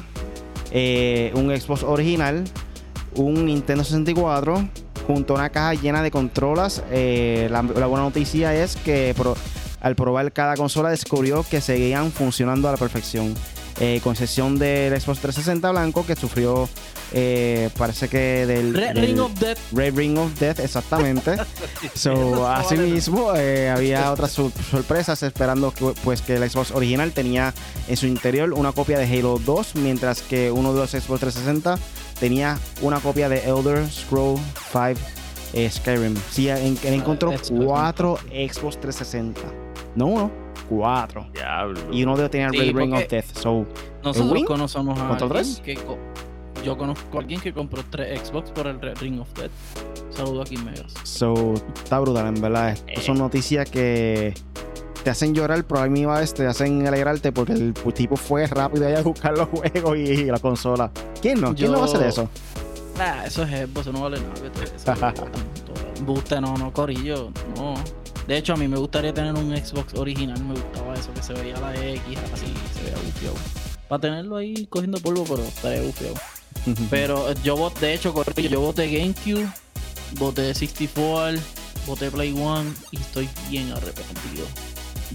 eh, 0.70 1.32
un 1.34 1.50
Xbox 1.50 1.82
original, 1.82 2.44
un 3.14 3.46
Nintendo 3.46 3.84
64, 3.84 4.68
junto 5.06 5.34
a 5.34 5.36
una 5.38 5.50
caja 5.50 5.74
llena 5.74 6.02
de 6.02 6.10
controlas. 6.10 6.82
Eh, 6.90 7.48
la, 7.50 7.62
buena 7.62 8.04
noticia 8.04 8.54
es 8.54 8.76
que 8.76 9.14
al 9.80 9.96
probar 9.96 10.32
cada 10.32 10.56
consola 10.56 10.90
descubrió 10.90 11.44
que 11.48 11.60
seguían 11.60 12.12
funcionando 12.12 12.68
a 12.68 12.72
la 12.72 12.78
perfección. 12.78 13.34
Eh, 13.80 14.00
con 14.02 14.12
excepción 14.14 14.58
del 14.58 14.92
Xbox 15.00 15.20
360 15.20 15.70
blanco 15.70 16.04
que 16.04 16.16
sufrió, 16.16 16.68
eh, 17.12 17.70
parece 17.78 18.08
que 18.08 18.44
del, 18.44 18.74
Red 18.74 18.94
del- 18.94 19.06
Ring 19.06 19.20
of 19.20 19.32
Death. 19.38 19.58
Red 19.72 19.94
Ring 19.94 20.18
of 20.18 20.36
Death, 20.40 20.58
exactamente. 20.58 21.36
so, 21.94 22.48
así 22.48 22.76
mismo, 22.76 23.32
eh, 23.36 23.70
había 23.70 24.10
otras 24.10 24.32
sor- 24.32 24.50
sorpresas 24.70 25.22
esperando 25.22 25.72
que, 25.72 25.94
pues, 26.02 26.22
que 26.22 26.34
el 26.34 26.50
Xbox 26.50 26.72
original 26.72 27.12
tenía 27.12 27.54
en 27.86 27.96
su 27.96 28.06
interior 28.06 28.52
una 28.52 28.72
copia 28.72 28.98
de 28.98 29.04
Halo 29.06 29.38
2, 29.38 29.76
mientras 29.76 30.22
que 30.22 30.50
uno 30.50 30.72
de 30.74 30.80
los 30.80 30.90
Xbox 30.90 31.20
360 31.20 31.78
tenía 32.18 32.58
una 32.82 32.98
copia 32.98 33.28
de 33.28 33.44
Elder 33.48 33.88
Scroll 33.92 34.38
5 34.72 35.00
eh, 35.52 35.70
Skyrim. 35.70 36.16
Sí, 36.32 36.48
en- 36.48 36.76
él 36.82 36.94
encontró 36.94 37.30
Xbox, 37.30 37.52
cuatro 37.64 38.18
Xbox 38.28 38.80
360. 38.80 39.40
No 39.94 40.06
uno, 40.06 40.30
cuatro. 40.68 41.26
Diablo. 41.32 41.80
Y 41.92 42.02
uno 42.02 42.14
de 42.16 42.22
ellos 42.22 42.30
tenía 42.30 42.50
Sí, 42.50 42.59
Red 42.59 42.76
Ring 42.76 42.94
of 42.94 43.09
Death. 43.09 43.36
So, 43.36 43.66
Nosotros 44.02 44.32
Wing? 44.32 44.44
conocemos 44.44 44.98
a 44.98 45.09
¿Control 45.09 45.36
alguien 45.38 45.56
3? 45.56 45.61
que 45.64 45.74
co- 45.84 45.98
yo 46.64 46.76
conozco 46.76 47.18
a 47.18 47.20
alguien 47.20 47.40
que 47.40 47.52
compró 47.52 47.82
tres 47.88 48.20
Xbox 48.28 48.50
por 48.50 48.66
el 48.66 48.80
Red 48.80 48.98
Ring 48.98 49.20
of 49.20 49.28
Death. 49.34 49.50
Saludo 50.11 50.42
aquí 50.42 50.56
Megas. 50.56 50.92
so, 51.04 51.54
está 51.74 52.00
brutal, 52.00 52.26
en 52.34 52.40
verdad. 52.40 52.76
Estas 52.86 53.04
son 53.04 53.18
noticias 53.18 53.70
que 53.70 54.34
te 55.04 55.11
hacen 55.11 55.32
llorar, 55.34 55.64
pero 55.64 55.80
a 55.80 55.84
la 55.84 55.90
misma 55.90 56.18
vez 56.18 56.34
te 56.34 56.44
hacen 56.46 56.84
alegrarte 56.86 57.30
porque 57.30 57.52
el 57.52 57.72
tipo 57.94 58.16
fue 58.16 58.46
rápido 58.48 58.86
allá 58.88 58.98
a 58.98 59.02
buscar 59.02 59.38
los 59.38 59.48
juegos 59.52 59.96
y, 59.96 60.24
la 60.24 60.38
consola. 60.40 60.90
¿Quién 61.22 61.40
no? 61.40 61.54
¿Quién 61.54 61.70
no 61.70 61.78
va 61.78 61.84
a 61.84 61.86
hacer 61.86 62.02
eso? 62.02 62.28
Eso 63.24 63.42
es 63.44 63.48
Xbox, 63.50 63.80
eso 63.86 63.92
no 63.92 64.00
vale 64.02 64.18
nada. 64.20 64.34
eso- 65.14 65.24
Buste, 66.04 66.40
no, 66.40 66.56
no, 66.56 66.72
Corillo, 66.72 67.30
no. 67.56 67.74
De 68.28 68.36
hecho, 68.36 68.52
a 68.52 68.56
mí 68.56 68.68
me 68.68 68.76
gustaría 68.76 69.14
tener 69.14 69.32
un 69.32 69.56
Xbox 69.56 69.94
original, 69.94 70.38
me 70.44 70.52
gustaba 70.52 70.92
eso, 70.92 71.14
que 71.14 71.22
se 71.22 71.32
veía 71.32 71.58
la 71.60 71.74
X 71.74 72.18
así, 72.30 72.52
se 72.74 72.82
veía 72.82 72.96
bufiado. 73.02 73.34
Para 73.88 74.00
tenerlo 74.02 74.36
ahí 74.36 74.66
cogiendo 74.66 75.00
polvo, 75.00 75.24
pero 75.24 75.42
estaría 75.44 75.80
bufiado. 75.80 76.14
Pero 76.90 77.30
eh, 77.30 77.34
yo 77.42 77.56
voté, 77.56 77.86
de 77.86 77.94
hecho, 77.94 78.12
yo 78.36 78.60
voté 78.60 78.90
GameCube, 78.90 79.50
voté 80.18 80.52
64, 80.52 81.40
voté 81.86 82.10
Play 82.10 82.34
One 82.38 82.70
y 82.90 82.98
estoy 82.98 83.30
bien 83.48 83.72
arrepentido. 83.72 84.46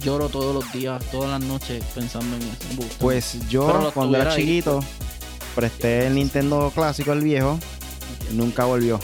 Lloro 0.01 0.27
todos 0.29 0.55
los 0.55 0.73
días, 0.73 1.03
todas 1.11 1.29
las 1.29 1.41
noches 1.47 1.83
pensando 1.93 2.35
en 2.35 2.41
eso. 2.41 2.95
Pues 2.97 3.47
yo, 3.47 3.91
cuando 3.93 4.17
era 4.17 4.33
ahí, 4.33 4.41
chiquito, 4.41 4.83
presté 5.53 6.07
el 6.07 6.15
Nintendo 6.15 6.71
clásico, 6.73 7.13
el 7.13 7.21
viejo, 7.21 7.59
nunca 8.31 8.65
volvió. 8.65 8.99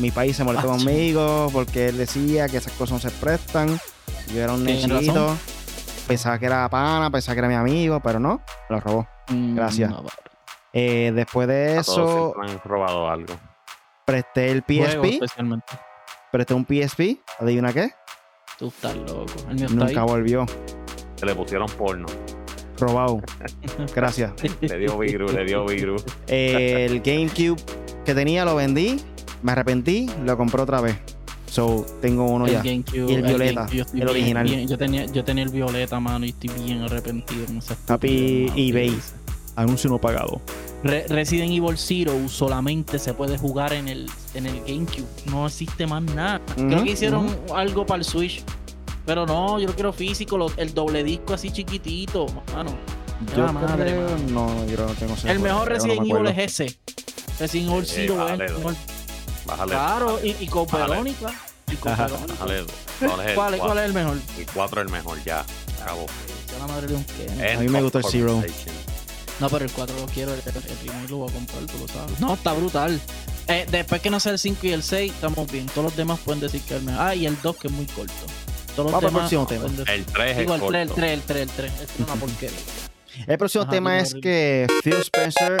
Mi 0.00 0.10
país 0.10 0.36
se 0.36 0.44
molestó 0.44 0.72
Ah, 0.72 0.76
conmigo 0.76 1.48
porque 1.52 1.88
él 1.88 1.98
decía 1.98 2.48
que 2.48 2.56
esas 2.56 2.72
cosas 2.72 3.02
no 3.04 3.10
se 3.10 3.16
prestan. 3.16 3.78
Yo 4.34 4.40
era 4.42 4.52
un 4.52 4.66
razón. 4.66 5.38
pensaba 6.06 6.38
que 6.38 6.46
era 6.46 6.68
pana, 6.68 7.10
pensaba 7.10 7.34
que 7.34 7.38
era 7.40 7.48
mi 7.48 7.54
amigo, 7.54 8.00
pero 8.00 8.18
no, 8.18 8.40
lo 8.68 8.80
robó. 8.80 9.06
Mm, 9.28 9.54
gracias. 9.56 9.90
no, 9.90 10.04
Eh, 10.72 11.12
después 11.14 11.48
de 11.48 11.78
A 11.78 11.82
todos 11.82 11.98
eso, 12.10 12.34
han 12.42 12.60
robado 12.64 13.10
algo. 13.10 13.34
presté 14.04 14.50
el 14.50 14.60
PSP, 14.62 15.04
especialmente. 15.14 15.66
presté 16.32 16.54
un 16.54 16.64
PSP, 16.64 17.18
adivina 17.38 17.72
qué, 17.72 17.90
Tú 18.58 18.68
estás 18.68 18.94
loco. 18.94 19.32
El 19.48 19.54
mío 19.56 19.66
está 19.66 19.76
nunca 19.76 20.00
ahí. 20.02 20.06
volvió, 20.06 20.46
Se 21.16 21.26
le 21.26 21.34
pusieron 21.34 21.68
porno. 21.70 22.06
robado. 22.78 23.20
Gracias. 23.94 24.32
Le 24.60 24.78
dio 24.78 24.96
virus, 24.98 25.32
le 25.32 25.44
dio 25.44 25.64
virus. 25.66 26.04
Eh, 26.28 26.86
el 26.88 27.00
GameCube 27.00 27.60
que 28.04 28.14
tenía 28.14 28.44
lo 28.44 28.54
vendí, 28.56 29.02
me 29.42 29.52
arrepentí, 29.52 30.08
lo 30.24 30.36
compré 30.36 30.62
otra 30.62 30.80
vez. 30.80 30.96
So, 31.46 31.84
tengo 32.00 32.26
uno 32.26 32.46
el 32.46 32.52
ya. 32.52 32.62
GameCube, 32.62 33.10
Y 33.10 33.14
el 33.14 33.22
violeta, 33.22 33.66
GameCube, 33.66 33.80
el 33.80 33.92
bien- 33.94 34.08
original. 34.08 34.44
bien- 34.44 34.68
yo, 34.68 34.78
tenía, 34.78 35.04
yo 35.06 35.24
tenía 35.24 35.42
el 35.44 35.50
violeta, 35.50 35.98
mano, 35.98 36.24
y 36.24 36.28
estoy 36.28 36.50
bien 36.64 36.82
arrepentido 36.82 37.44
con 37.46 37.58
esa 37.58 37.74
Papi, 37.86 38.46
mano, 38.48 38.60
eBay. 38.60 38.98
Anuncio 39.56 39.90
no 39.90 39.98
pagado. 39.98 40.40
Re- 40.84 41.06
Resident 41.08 41.50
Evil 41.52 41.76
Zero 41.76 42.12
solamente 42.28 42.98
se 43.00 43.12
puede 43.14 43.36
jugar 43.36 43.72
en 43.72 43.88
el, 43.88 44.08
en 44.34 44.46
el 44.46 44.60
GameCube. 44.60 45.04
No 45.26 45.46
existe 45.46 45.86
más 45.88 46.02
nada. 46.02 46.40
Creo 46.54 46.84
que 46.84 46.92
hicieron 46.92 47.36
algo 47.54 47.84
para 47.84 47.98
el 47.98 48.04
Switch. 48.04 48.42
Pero 49.04 49.26
no, 49.26 49.58
yo 49.58 49.66
lo 49.66 49.74
quiero 49.74 49.92
físico, 49.92 50.38
lo- 50.38 50.52
el 50.56 50.72
doble 50.72 51.02
disco 51.02 51.34
así 51.34 51.50
chiquitito, 51.50 52.26
mano. 52.54 52.70
Yo 53.36 53.44
La 53.44 53.52
madre, 53.52 53.96
mano. 54.00 54.16
no, 54.30 54.66
yo 54.66 54.76
no 54.86 54.92
tengo 54.94 55.14
ese 55.14 55.30
El 55.32 55.40
mejor 55.40 55.68
no 55.68 55.74
Resident 55.74 56.00
Evil 56.08 56.26
es 56.28 56.38
ese. 56.60 56.78
Resident 57.40 57.70
Evil 57.72 57.82
Eh, 57.82 57.86
Zero 57.86 58.26
es 58.28 58.32
el 58.32 58.38
mejor. 58.38 58.74
Bájale. 59.50 59.72
Claro, 59.72 60.20
y, 60.24 60.36
y 60.40 60.46
con 60.46 60.66
Bájale. 60.66 60.90
Verónica. 60.90 61.32
Y 61.70 61.76
con 61.76 61.92
Ajá. 61.92 62.06
Verónica. 62.06 62.32
Bájale. 62.34 62.64
¿Cuál 62.98 63.20
es 63.20 63.26
el 63.28 63.34
¿Cuál, 63.34 63.54
es- 63.54 63.60
cuál 63.60 63.78
es 63.78 63.84
el 63.84 63.92
mejor? 63.94 64.16
El 64.38 64.46
4 64.54 64.80
es 64.80 64.86
el 64.86 64.92
mejor, 64.92 65.24
ya. 65.24 65.44
Acabó. 65.82 66.06
La 66.58 66.66
madre 66.66 66.86
de 66.88 66.94
un 66.94 67.06
A 67.56 67.60
mí 67.60 67.68
me 67.68 67.82
gustó 67.82 67.98
el 67.98 68.04
Zero. 68.04 68.42
No, 69.40 69.48
pero 69.48 69.64
el 69.64 69.70
4 69.72 69.96
lo 69.98 70.06
quiero, 70.06 70.34
el, 70.34 70.40
el, 70.40 70.48
el 70.48 70.78
remake 70.82 71.08
lo 71.10 71.16
voy 71.18 71.30
a 71.30 71.32
comprar, 71.32 71.62
tú 71.64 71.78
lo 71.78 71.88
sabes. 71.88 72.20
No, 72.20 72.34
está 72.34 72.52
brutal. 72.52 73.00
Eh, 73.48 73.66
después 73.70 74.02
que 74.02 74.10
no 74.10 74.20
sea 74.20 74.32
el 74.32 74.38
5 74.38 74.66
y 74.66 74.72
el 74.72 74.82
6, 74.82 75.12
estamos 75.14 75.50
bien. 75.50 75.66
Todos 75.66 75.84
los 75.84 75.96
demás 75.96 76.20
pueden 76.24 76.40
decir 76.40 76.60
que 76.60 76.74
es 76.74 76.80
el 76.80 76.86
mejor. 76.86 77.00
Ah, 77.02 77.14
y 77.14 77.24
el 77.26 77.40
2 77.40 77.56
que 77.56 77.68
es 77.68 77.72
muy 77.72 77.86
corto. 77.86 78.12
Todos 78.76 78.92
los 78.92 79.00
Vamos 79.00 79.04
al 79.04 79.10
demás 79.10 79.20
próximo 79.30 79.46
tema. 79.46 79.92
El 79.94 80.04
3 80.04 80.30
es 80.32 80.38
Digo, 80.38 80.54
el 80.54 80.60
3, 80.60 80.74
el 80.82 80.88
corto. 80.88 81.00
3, 81.00 81.12
el 81.12 81.22
3, 81.22 81.42
el 81.42 81.48
3. 81.48 81.72
Es 81.80 81.88
una 81.98 82.14
porquería. 82.16 82.58
El 83.26 83.38
próximo 83.38 83.62
Ajá, 83.62 83.70
tema 83.72 83.98
es 83.98 84.14
que 84.14 84.66
Phil 84.84 84.94
Spencer, 84.94 85.56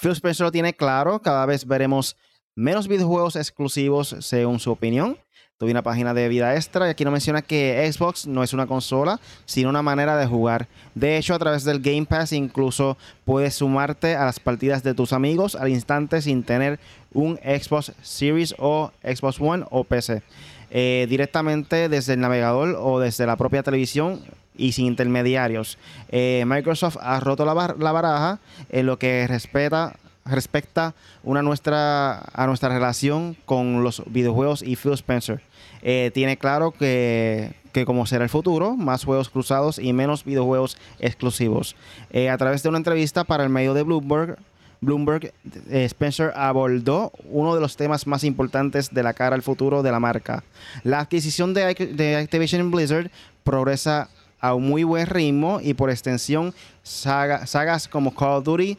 Phil 0.00 0.10
Spencer 0.12 0.44
lo 0.46 0.50
tiene 0.52 0.74
claro. 0.74 1.22
Cada 1.22 1.46
vez 1.46 1.64
veremos 1.66 2.16
menos 2.58 2.88
videojuegos 2.88 3.36
exclusivos 3.36 4.16
según 4.18 4.58
su 4.58 4.72
opinión. 4.72 5.16
Tuve 5.58 5.70
una 5.70 5.82
página 5.82 6.12
de 6.12 6.28
vida 6.28 6.56
extra 6.56 6.86
y 6.86 6.90
aquí 6.90 7.04
nos 7.04 7.12
menciona 7.12 7.40
que 7.40 7.88
Xbox 7.92 8.26
no 8.26 8.42
es 8.42 8.52
una 8.52 8.66
consola, 8.66 9.20
sino 9.44 9.70
una 9.70 9.82
manera 9.82 10.16
de 10.16 10.26
jugar. 10.26 10.66
De 10.94 11.16
hecho, 11.16 11.34
a 11.34 11.38
través 11.38 11.62
del 11.62 11.80
Game 11.80 12.06
Pass 12.06 12.32
incluso 12.32 12.96
puedes 13.24 13.54
sumarte 13.54 14.16
a 14.16 14.24
las 14.24 14.40
partidas 14.40 14.82
de 14.82 14.94
tus 14.94 15.12
amigos 15.12 15.54
al 15.54 15.68
instante 15.68 16.20
sin 16.20 16.42
tener 16.42 16.80
un 17.12 17.36
Xbox 17.36 17.92
Series 18.02 18.54
o 18.58 18.90
Xbox 19.04 19.40
One 19.40 19.64
o 19.70 19.84
PC. 19.84 20.22
Eh, 20.70 21.06
directamente 21.08 21.88
desde 21.88 22.14
el 22.14 22.20
navegador 22.20 22.76
o 22.78 22.98
desde 22.98 23.24
la 23.24 23.36
propia 23.36 23.62
televisión 23.62 24.20
y 24.56 24.72
sin 24.72 24.86
intermediarios. 24.86 25.78
Eh, 26.08 26.44
Microsoft 26.46 26.98
ha 27.00 27.20
roto 27.20 27.44
la, 27.44 27.76
la 27.78 27.92
baraja 27.92 28.40
en 28.68 28.86
lo 28.86 28.98
que 28.98 29.26
respeta 29.28 29.96
respecta 30.28 30.94
nuestra, 31.24 32.20
a 32.32 32.46
nuestra 32.46 32.68
relación 32.68 33.36
con 33.44 33.82
los 33.82 34.02
videojuegos 34.06 34.62
y 34.62 34.76
Phil 34.76 34.92
Spencer. 34.92 35.40
Eh, 35.82 36.10
tiene 36.12 36.36
claro 36.36 36.72
que, 36.72 37.52
que 37.72 37.84
como 37.84 38.06
será 38.06 38.24
el 38.24 38.30
futuro, 38.30 38.76
más 38.76 39.04
juegos 39.04 39.28
cruzados 39.28 39.78
y 39.78 39.92
menos 39.92 40.24
videojuegos 40.24 40.76
exclusivos. 40.98 41.76
Eh, 42.10 42.30
a 42.30 42.38
través 42.38 42.62
de 42.62 42.68
una 42.68 42.78
entrevista 42.78 43.24
para 43.24 43.44
el 43.44 43.50
medio 43.50 43.74
de 43.74 43.82
Bloomberg, 43.82 44.38
Bloomberg, 44.80 45.32
eh, 45.70 45.84
Spencer 45.84 46.32
abordó 46.36 47.10
uno 47.24 47.54
de 47.54 47.60
los 47.60 47.76
temas 47.76 48.06
más 48.06 48.22
importantes 48.22 48.94
de 48.94 49.02
la 49.02 49.12
cara 49.12 49.34
al 49.34 49.42
futuro 49.42 49.82
de 49.82 49.90
la 49.90 49.98
marca. 49.98 50.44
La 50.84 51.00
adquisición 51.00 51.52
de, 51.52 51.74
de 51.74 52.16
Activision 52.16 52.70
Blizzard 52.70 53.10
progresa 53.42 54.08
a 54.40 54.54
un 54.54 54.68
muy 54.68 54.84
buen 54.84 55.06
ritmo 55.06 55.58
y 55.60 55.74
por 55.74 55.90
extensión 55.90 56.54
saga- 56.84 57.44
sagas 57.46 57.88
como 57.88 58.14
Call 58.14 58.38
of 58.38 58.44
Duty 58.44 58.78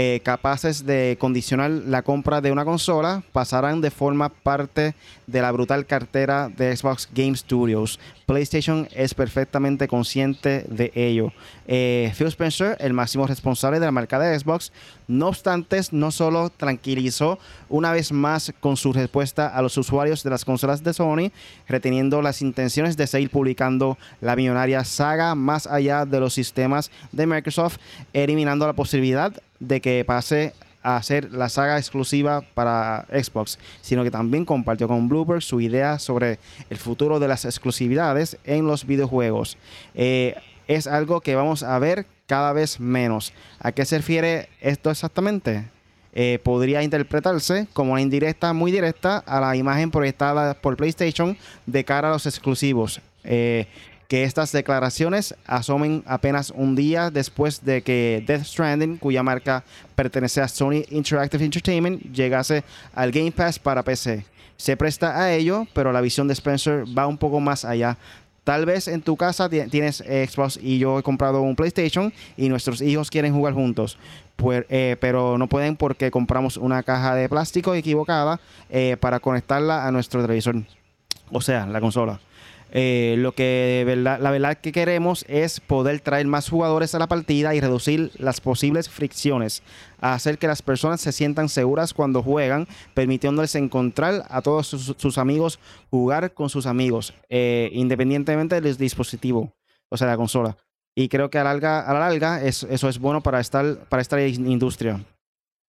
eh, 0.00 0.20
capaces 0.22 0.86
de 0.86 1.16
condicionar 1.18 1.72
la 1.72 2.02
compra 2.02 2.40
de 2.40 2.52
una 2.52 2.64
consola 2.64 3.24
pasarán 3.32 3.80
de 3.80 3.90
forma 3.90 4.28
parte 4.28 4.94
de 5.26 5.42
la 5.42 5.50
brutal 5.50 5.86
cartera 5.86 6.48
de 6.48 6.76
Xbox 6.76 7.08
Game 7.12 7.36
Studios. 7.36 7.98
PlayStation 8.24 8.86
es 8.92 9.12
perfectamente 9.12 9.88
consciente 9.88 10.64
de 10.68 10.92
ello. 10.94 11.32
Eh, 11.66 12.12
Phil 12.16 12.28
Spencer, 12.28 12.76
el 12.78 12.92
máximo 12.92 13.26
responsable 13.26 13.80
de 13.80 13.86
la 13.86 13.90
marca 13.90 14.20
de 14.20 14.38
Xbox, 14.38 14.70
no 15.08 15.28
obstante, 15.28 15.80
no 15.90 16.12
solo 16.12 16.50
tranquilizó 16.50 17.40
una 17.68 17.90
vez 17.90 18.12
más 18.12 18.52
con 18.60 18.76
su 18.76 18.92
respuesta 18.92 19.48
a 19.48 19.62
los 19.62 19.76
usuarios 19.78 20.22
de 20.22 20.30
las 20.30 20.44
consolas 20.44 20.84
de 20.84 20.94
Sony, 20.94 21.32
reteniendo 21.66 22.22
las 22.22 22.40
intenciones 22.40 22.96
de 22.96 23.08
seguir 23.08 23.30
publicando 23.30 23.98
la 24.20 24.36
millonaria 24.36 24.84
saga 24.84 25.34
más 25.34 25.66
allá 25.66 26.04
de 26.04 26.20
los 26.20 26.34
sistemas 26.34 26.92
de 27.10 27.26
Microsoft, 27.26 27.78
eliminando 28.12 28.64
la 28.64 28.74
posibilidad 28.74 29.32
de 29.60 29.80
que 29.80 30.04
pase 30.04 30.52
a 30.82 31.02
ser 31.02 31.32
la 31.32 31.48
saga 31.48 31.78
exclusiva 31.78 32.42
para 32.54 33.06
Xbox, 33.10 33.58
sino 33.82 34.04
que 34.04 34.10
también 34.10 34.44
compartió 34.44 34.88
con 34.88 35.08
Bloomberg 35.08 35.42
su 35.42 35.60
idea 35.60 35.98
sobre 35.98 36.38
el 36.70 36.78
futuro 36.78 37.18
de 37.18 37.28
las 37.28 37.44
exclusividades 37.44 38.38
en 38.44 38.66
los 38.66 38.86
videojuegos. 38.86 39.58
Eh, 39.94 40.34
es 40.66 40.86
algo 40.86 41.20
que 41.20 41.34
vamos 41.34 41.62
a 41.62 41.78
ver 41.78 42.06
cada 42.26 42.52
vez 42.52 42.78
menos. 42.78 43.32
¿A 43.58 43.72
qué 43.72 43.84
se 43.84 43.96
refiere 43.96 44.48
esto 44.60 44.90
exactamente? 44.90 45.64
Eh, 46.12 46.38
podría 46.42 46.82
interpretarse 46.82 47.66
como 47.72 47.92
una 47.92 48.02
indirecta 48.02 48.52
muy 48.52 48.72
directa 48.72 49.18
a 49.18 49.40
la 49.40 49.56
imagen 49.56 49.90
proyectada 49.90 50.54
por 50.54 50.76
PlayStation 50.76 51.36
de 51.66 51.84
cara 51.84 52.08
a 52.08 52.12
los 52.12 52.26
exclusivos. 52.26 53.00
Eh, 53.24 53.66
que 54.08 54.24
estas 54.24 54.52
declaraciones 54.52 55.34
asomen 55.46 56.02
apenas 56.06 56.50
un 56.50 56.74
día 56.74 57.10
después 57.10 57.64
de 57.64 57.82
que 57.82 58.24
Death 58.26 58.44
Stranding, 58.44 58.96
cuya 58.96 59.22
marca 59.22 59.64
pertenece 59.94 60.40
a 60.40 60.48
Sony 60.48 60.82
Interactive 60.90 61.44
Entertainment, 61.44 62.02
llegase 62.12 62.64
al 62.94 63.12
Game 63.12 63.32
Pass 63.32 63.58
para 63.58 63.82
PC. 63.82 64.24
Se 64.56 64.76
presta 64.76 65.20
a 65.20 65.32
ello, 65.34 65.66
pero 65.74 65.92
la 65.92 66.00
visión 66.00 66.26
de 66.26 66.32
Spencer 66.32 66.84
va 66.96 67.06
un 67.06 67.18
poco 67.18 67.38
más 67.38 67.64
allá. 67.66 67.98
Tal 68.44 68.64
vez 68.64 68.88
en 68.88 69.02
tu 69.02 69.14
casa 69.16 69.48
ti- 69.50 69.60
tienes 69.70 69.98
Xbox 69.98 70.58
y 70.60 70.78
yo 70.78 70.98
he 70.98 71.02
comprado 71.02 71.42
un 71.42 71.54
PlayStation 71.54 72.12
y 72.36 72.48
nuestros 72.48 72.80
hijos 72.80 73.10
quieren 73.10 73.34
jugar 73.34 73.52
juntos. 73.52 73.98
Pues, 74.36 74.64
pero 75.00 75.36
no 75.36 75.48
pueden 75.48 75.76
porque 75.76 76.10
compramos 76.10 76.56
una 76.56 76.82
caja 76.82 77.14
de 77.14 77.28
plástico 77.28 77.74
equivocada 77.74 78.40
eh, 78.70 78.96
para 78.98 79.20
conectarla 79.20 79.86
a 79.86 79.92
nuestro 79.92 80.22
televisor. 80.22 80.56
O 81.30 81.42
sea, 81.42 81.66
la 81.66 81.78
consola. 81.80 82.20
Eh, 82.70 83.16
lo 83.18 83.32
que 83.32 83.94
la 83.96 84.30
verdad 84.30 84.58
que 84.58 84.72
queremos 84.72 85.24
es 85.28 85.60
poder 85.60 86.00
traer 86.00 86.26
más 86.26 86.48
jugadores 86.48 86.94
a 86.94 86.98
la 86.98 87.06
partida 87.06 87.54
y 87.54 87.60
reducir 87.60 88.10
las 88.18 88.40
posibles 88.40 88.90
fricciones, 88.90 89.62
hacer 90.00 90.38
que 90.38 90.46
las 90.46 90.60
personas 90.60 91.00
se 91.00 91.12
sientan 91.12 91.48
seguras 91.48 91.94
cuando 91.94 92.22
juegan, 92.22 92.66
permitiéndoles 92.94 93.54
encontrar 93.54 94.24
a 94.28 94.42
todos 94.42 94.66
sus, 94.66 95.18
amigos, 95.18 95.58
jugar 95.90 96.34
con 96.34 96.50
sus 96.50 96.66
amigos, 96.66 97.14
eh, 97.28 97.70
independientemente 97.72 98.60
del 98.60 98.76
dispositivo, 98.76 99.52
o 99.88 99.96
sea, 99.96 100.06
la 100.06 100.16
consola. 100.16 100.56
Y 100.94 101.08
creo 101.08 101.30
que 101.30 101.38
a 101.38 101.44
la 101.44 101.54
larga 101.54 102.42
eso 102.42 102.88
es 102.88 102.98
bueno 102.98 103.22
para, 103.22 103.40
estar, 103.40 103.88
para 103.88 104.02
esta 104.02 104.20
industria. 104.20 105.00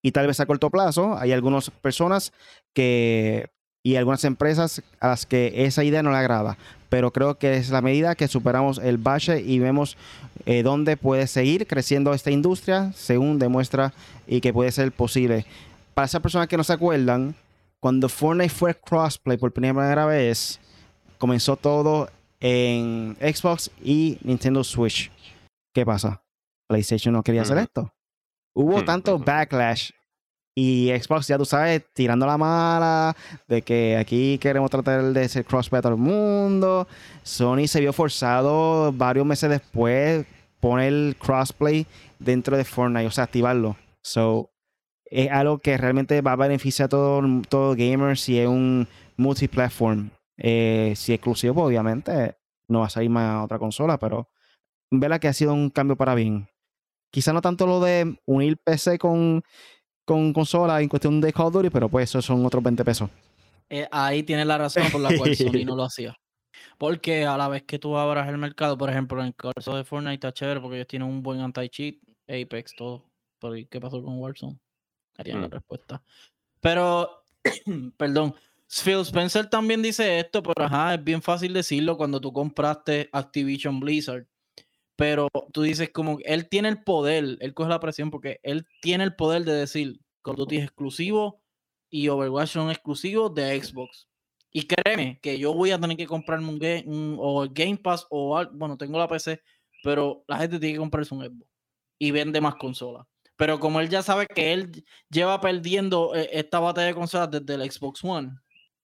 Y 0.01 0.11
tal 0.11 0.27
vez 0.27 0.39
a 0.39 0.45
corto 0.45 0.69
plazo 0.69 1.17
hay 1.17 1.33
algunas 1.33 1.69
personas 1.69 2.33
que 2.73 3.49
y 3.89 3.95
algunas 3.95 4.23
empresas 4.23 4.83
a 4.99 5.07
las 5.07 5.25
que 5.25 5.65
esa 5.65 5.83
idea 5.83 6.03
no 6.03 6.11
le 6.11 6.17
agrada. 6.17 6.59
Pero 6.89 7.11
creo 7.11 7.39
que 7.39 7.55
es 7.57 7.71
la 7.71 7.81
medida 7.81 8.13
que 8.13 8.27
superamos 8.27 8.77
el 8.77 8.99
bache 8.99 9.41
y 9.41 9.57
vemos 9.57 9.97
eh, 10.45 10.61
dónde 10.61 10.95
puede 10.95 11.25
seguir 11.25 11.65
creciendo 11.65 12.13
esta 12.13 12.29
industria, 12.29 12.91
según 12.95 13.39
demuestra 13.39 13.91
y 14.27 14.41
que 14.41 14.53
puede 14.53 14.71
ser 14.71 14.91
posible. 14.91 15.43
Para 15.95 16.05
esas 16.05 16.21
personas 16.21 16.47
que 16.47 16.55
no 16.55 16.63
se 16.63 16.73
acuerdan, 16.73 17.33
cuando 17.79 18.09
Fortnite 18.09 18.53
fue 18.53 18.75
crossplay 18.75 19.37
por 19.37 19.51
primera 19.51 20.05
vez, 20.05 20.59
comenzó 21.17 21.55
todo 21.55 22.11
en 22.39 23.17
Xbox 23.19 23.71
y 23.83 24.19
Nintendo 24.21 24.63
Switch. 24.63 25.09
¿Qué 25.73 25.83
pasa? 25.83 26.21
PlayStation 26.67 27.11
no 27.11 27.23
quería 27.23 27.41
hacer 27.41 27.57
esto. 27.57 27.91
Hubo 28.53 28.83
tanto 28.83 29.17
backlash 29.17 29.89
y 30.61 30.89
Xbox, 30.89 31.27
ya 31.27 31.37
tú 31.37 31.45
sabes, 31.45 31.85
tirando 31.93 32.25
la 32.25 32.37
mala 32.37 33.15
de 33.47 33.61
que 33.61 33.95
aquí 33.95 34.37
queremos 34.39 34.69
tratar 34.69 35.01
de 35.13 35.29
ser 35.29 35.45
crossplay 35.45 35.79
a 35.79 35.81
todo 35.81 35.93
el 35.93 35.99
mundo. 35.99 36.85
Sony 37.23 37.65
se 37.65 37.79
vio 37.79 37.93
forzado 37.93 38.91
varios 38.91 39.25
meses 39.25 39.49
después 39.49 40.25
poner 40.59 41.15
crossplay 41.15 41.87
dentro 42.19 42.57
de 42.57 42.65
Fortnite, 42.65 43.07
o 43.07 43.11
sea, 43.11 43.23
activarlo. 43.23 43.77
So, 44.01 44.51
es 45.05 45.31
algo 45.31 45.59
que 45.59 45.77
realmente 45.77 46.19
va 46.19 46.33
a 46.33 46.35
beneficiar 46.35 46.87
a 46.87 46.89
todo, 46.89 47.21
todo 47.47 47.75
gamer 47.75 48.17
si 48.17 48.37
es 48.37 48.47
un 48.47 48.85
multiplatform. 49.15 50.09
Eh, 50.35 50.91
si 50.97 51.13
exclusivo, 51.13 51.53
pues, 51.53 51.67
obviamente 51.67 52.35
no 52.67 52.81
va 52.81 52.87
a 52.87 52.89
salir 52.89 53.09
más 53.09 53.29
a 53.29 53.43
otra 53.45 53.59
consola, 53.59 53.97
pero 53.97 54.27
vela 54.91 55.19
que 55.19 55.29
ha 55.29 55.33
sido 55.33 55.53
un 55.53 55.69
cambio 55.69 55.95
para 55.95 56.15
bien. 56.15 56.49
Quizá 57.11 57.31
no 57.31 57.41
tanto 57.41 57.65
lo 57.65 57.79
de 57.79 58.19
unir 58.25 58.57
PC 58.57 58.99
con 58.99 59.41
con 60.09 60.33
consola 60.33 60.81
en 60.81 60.89
cuestión 60.89 61.21
de 61.21 61.31
Call 61.31 61.45
of 61.45 61.53
Duty, 61.53 61.69
pero 61.69 61.87
pues 61.87 62.09
eso 62.09 62.19
son 62.19 62.43
otros 62.43 62.63
20 62.63 62.83
pesos. 62.83 63.11
Eh, 63.69 63.87
ahí 63.91 64.23
tiene 64.23 64.43
la 64.43 64.57
razón 64.57 64.89
por 64.91 65.01
la 65.01 65.15
cual 65.15 65.35
Sony 65.35 65.63
no 65.67 65.75
lo 65.75 65.83
hacía. 65.83 66.15
Porque 66.79 67.27
a 67.27 67.37
la 67.37 67.47
vez 67.47 67.61
que 67.61 67.77
tú 67.77 67.95
abras 67.95 68.27
el 68.27 68.39
mercado, 68.39 68.75
por 68.75 68.89
ejemplo, 68.89 69.21
en 69.21 69.27
el 69.27 69.35
caso 69.35 69.75
de 69.75 69.83
Fortnite 69.83 70.15
está 70.15 70.33
chévere 70.33 70.61
porque 70.61 70.77
ellos 70.77 70.87
tienen 70.87 71.07
un 71.07 71.21
buen 71.21 71.41
anti-cheat, 71.41 71.97
Apex, 72.27 72.73
todo. 72.75 73.05
Pero 73.39 73.53
¿qué 73.69 73.79
pasó 73.79 74.03
con 74.03 74.17
Warzone? 74.17 74.57
Harían 75.15 75.41
la 75.41 75.47
mm. 75.47 75.51
respuesta. 75.51 76.01
Pero, 76.59 77.23
perdón, 77.97 78.33
Phil 78.67 79.01
Spencer 79.01 79.47
también 79.47 79.83
dice 79.83 80.19
esto, 80.19 80.41
pero 80.41 80.65
ajá, 80.65 80.95
es 80.95 81.03
bien 81.03 81.21
fácil 81.21 81.53
decirlo 81.53 81.97
cuando 81.97 82.19
tú 82.19 82.33
compraste 82.33 83.09
Activision 83.11 83.79
Blizzard 83.79 84.25
pero 84.99 85.29
tú 85.53 85.61
dices 85.61 85.91
como 85.93 86.17
él 86.25 86.49
tiene 86.49 86.67
el 86.67 86.83
poder, 86.83 87.37
él 87.39 87.53
coge 87.53 87.69
la 87.69 87.79
presión 87.79 88.11
porque 88.11 88.41
él 88.43 88.67
tiene 88.81 89.05
el 89.05 89.15
poder 89.15 89.45
de 89.45 89.53
decir 89.53 90.01
Call 90.21 90.33
of 90.33 90.39
Duty 90.39 90.57
es 90.57 90.63
exclusivo 90.65 91.41
y 91.89 92.09
Overwatch 92.09 92.49
son 92.49 92.69
exclusivos 92.69 93.33
de 93.33 93.63
Xbox. 93.63 94.09
Y 94.51 94.67
créeme 94.67 95.17
que 95.21 95.39
yo 95.39 95.53
voy 95.53 95.71
a 95.71 95.79
tener 95.79 95.95
que 95.95 96.05
comprarme 96.05 96.49
un 96.49 96.59
game 96.59 97.15
o 97.17 97.47
Game 97.49 97.77
Pass 97.77 98.07
o 98.09 98.45
bueno, 98.51 98.77
tengo 98.77 98.99
la 98.99 99.07
PC, 99.07 99.41
pero 99.83 100.25
la 100.27 100.37
gente 100.39 100.59
tiene 100.59 100.73
que 100.73 100.79
comprarse 100.79 101.15
un 101.15 101.23
Xbox 101.23 101.49
y 101.97 102.11
vende 102.11 102.41
más 102.41 102.55
consolas. 102.55 103.07
Pero 103.37 103.57
como 103.57 103.79
él 103.79 103.87
ya 103.87 104.03
sabe 104.03 104.27
que 104.27 104.51
él 104.51 104.83
lleva 105.09 105.39
perdiendo 105.39 106.13
eh, 106.13 106.29
esta 106.33 106.59
batalla 106.59 106.87
de 106.87 106.95
consolas 106.95 107.31
desde 107.31 107.53
el 107.53 107.71
Xbox 107.71 108.03
One, 108.03 108.31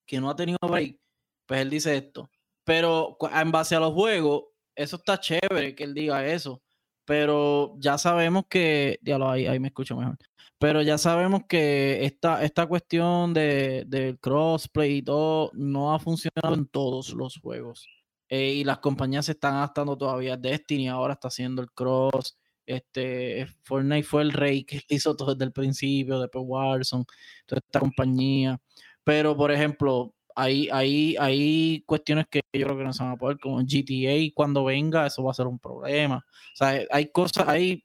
que 0.06 0.22
no 0.22 0.30
ha 0.30 0.36
tenido 0.38 0.60
break, 0.62 0.98
pues 1.46 1.60
él 1.60 1.70
dice 1.70 1.98
esto. 1.98 2.32
Pero 2.64 3.18
en 3.34 3.52
base 3.52 3.76
a 3.76 3.82
los 3.82 3.92
juegos, 3.92 4.46
eso 4.76 4.98
está 4.98 5.20
chévere 5.20 5.76
que 5.76 5.84
él 5.84 5.94
diga 5.94 6.26
eso, 6.26 6.62
pero 7.06 7.76
ya 7.80 7.98
sabemos 7.98 8.46
que, 8.50 9.00
diablo, 9.02 9.30
ahí, 9.30 9.48
ahí 9.48 9.60
me 9.60 9.70
escucho 9.70 9.96
mejor, 9.96 10.18
pero 10.58 10.82
ya 10.82 10.98
sabemos 10.98 11.44
que 11.48 12.06
esta, 12.06 12.44
esta 12.44 12.66
cuestión 12.68 13.34
de, 13.34 13.84
del 13.88 14.20
crossplay 14.20 14.98
y 14.98 15.02
todo 15.04 15.52
no 15.54 15.94
ha 15.94 16.00
funcionado 16.00 16.56
en 16.56 16.68
todos 16.68 17.14
los 17.14 17.38
juegos. 17.40 17.88
Eh, 18.30 18.54
y 18.54 18.64
las 18.64 18.80
compañías 18.80 19.26
se 19.26 19.34
están 19.34 19.56
adaptando 19.56 19.98
todavía. 19.98 20.38
Destiny 20.38 20.88
ahora 20.90 21.14
está 21.14 21.28
haciendo 21.28 21.62
el 21.62 21.72
cross. 21.72 22.38
Este, 22.66 23.46
Fortnite 23.64 24.04
fue 24.04 24.24
el 24.24 24.32
rey 24.32 24.64
que 24.64 24.82
hizo 24.90 25.16
todo 25.16 25.34
desde 25.36 25.46
el 25.46 25.52
principio, 25.52 26.20
después 26.20 26.44
Warzone, 26.48 27.06
toda 27.46 27.60
esta 27.66 27.80
compañía. 27.80 28.60
Pero, 29.04 29.38
por 29.38 29.52
ejemplo, 29.52 30.16
hay, 30.36 30.70
hay, 30.72 31.16
hay 31.18 31.84
cuestiones 31.86 32.26
que 32.30 32.42
yo 32.54 32.66
creo 32.66 32.78
que 32.78 32.84
no 32.84 32.94
se 32.94 33.04
van 33.04 33.14
a 33.14 33.18
poder, 33.18 33.40
como 33.40 33.60
GTA, 33.60 34.34
cuando 34.34 34.66
venga, 34.66 35.08
eso 35.08 35.24
va 35.24 35.32
a 35.32 35.34
ser 35.34 35.48
un 35.48 35.60
problema. 35.60 36.18
O 36.54 36.56
sea, 36.56 36.82
hay 36.92 37.12
cosas 37.12 37.48
ahí, 37.48 37.84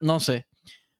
no 0.00 0.20
sé. 0.20 0.46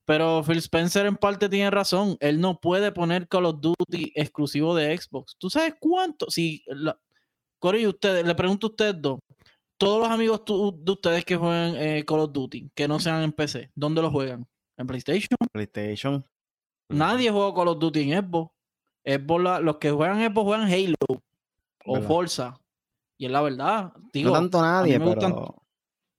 Pero 0.04 0.42
Phil 0.42 0.58
Spencer 0.58 1.06
en 1.06 1.16
parte 1.16 1.48
tiene 1.48 1.70
razón. 1.70 2.16
Él 2.20 2.40
no 2.40 2.58
puede 2.58 2.90
poner 2.90 3.28
Call 3.28 3.46
of 3.46 3.60
Duty 3.60 4.12
exclusivo 4.16 4.74
de 4.74 4.96
Xbox. 4.98 5.36
¿Tú 5.38 5.48
sabes 5.48 5.74
cuánto? 5.78 6.28
Si, 6.30 6.64
la, 6.66 6.98
Corey, 7.60 7.86
ustedes, 7.86 8.26
le 8.26 8.34
pregunto 8.34 8.66
a 8.66 8.70
ustedes 8.70 9.00
dos. 9.00 9.20
Todos 9.78 10.00
los 10.02 10.10
amigos 10.10 10.42
de 10.44 10.92
ustedes 10.92 11.24
que 11.24 11.36
juegan 11.36 11.76
eh, 11.76 12.04
Call 12.04 12.20
of 12.20 12.32
Duty, 12.32 12.70
que 12.74 12.88
no 12.88 12.98
sean 12.98 13.22
en 13.22 13.32
PC, 13.32 13.70
¿dónde 13.74 14.02
lo 14.02 14.10
juegan? 14.10 14.46
¿En 14.76 14.86
PlayStation? 14.86 15.38
PlayStation. 15.52 16.24
Nadie 16.88 17.30
juega 17.30 17.54
Call 17.54 17.68
of 17.68 17.78
Duty 17.78 18.10
en 18.10 18.22
Xbox 18.22 18.59
los 19.04 19.76
que 19.76 19.90
juegan 19.90 20.18
Xbox 20.18 20.44
juegan 20.44 20.72
Halo 20.72 21.22
o 21.84 22.00
Forza. 22.02 22.60
Y 23.18 23.26
es 23.26 23.32
la 23.32 23.42
verdad. 23.42 23.92
Digo, 24.12 24.30
no 24.30 24.36
tanto 24.36 24.62
nadie, 24.62 24.98
pero... 24.98 25.56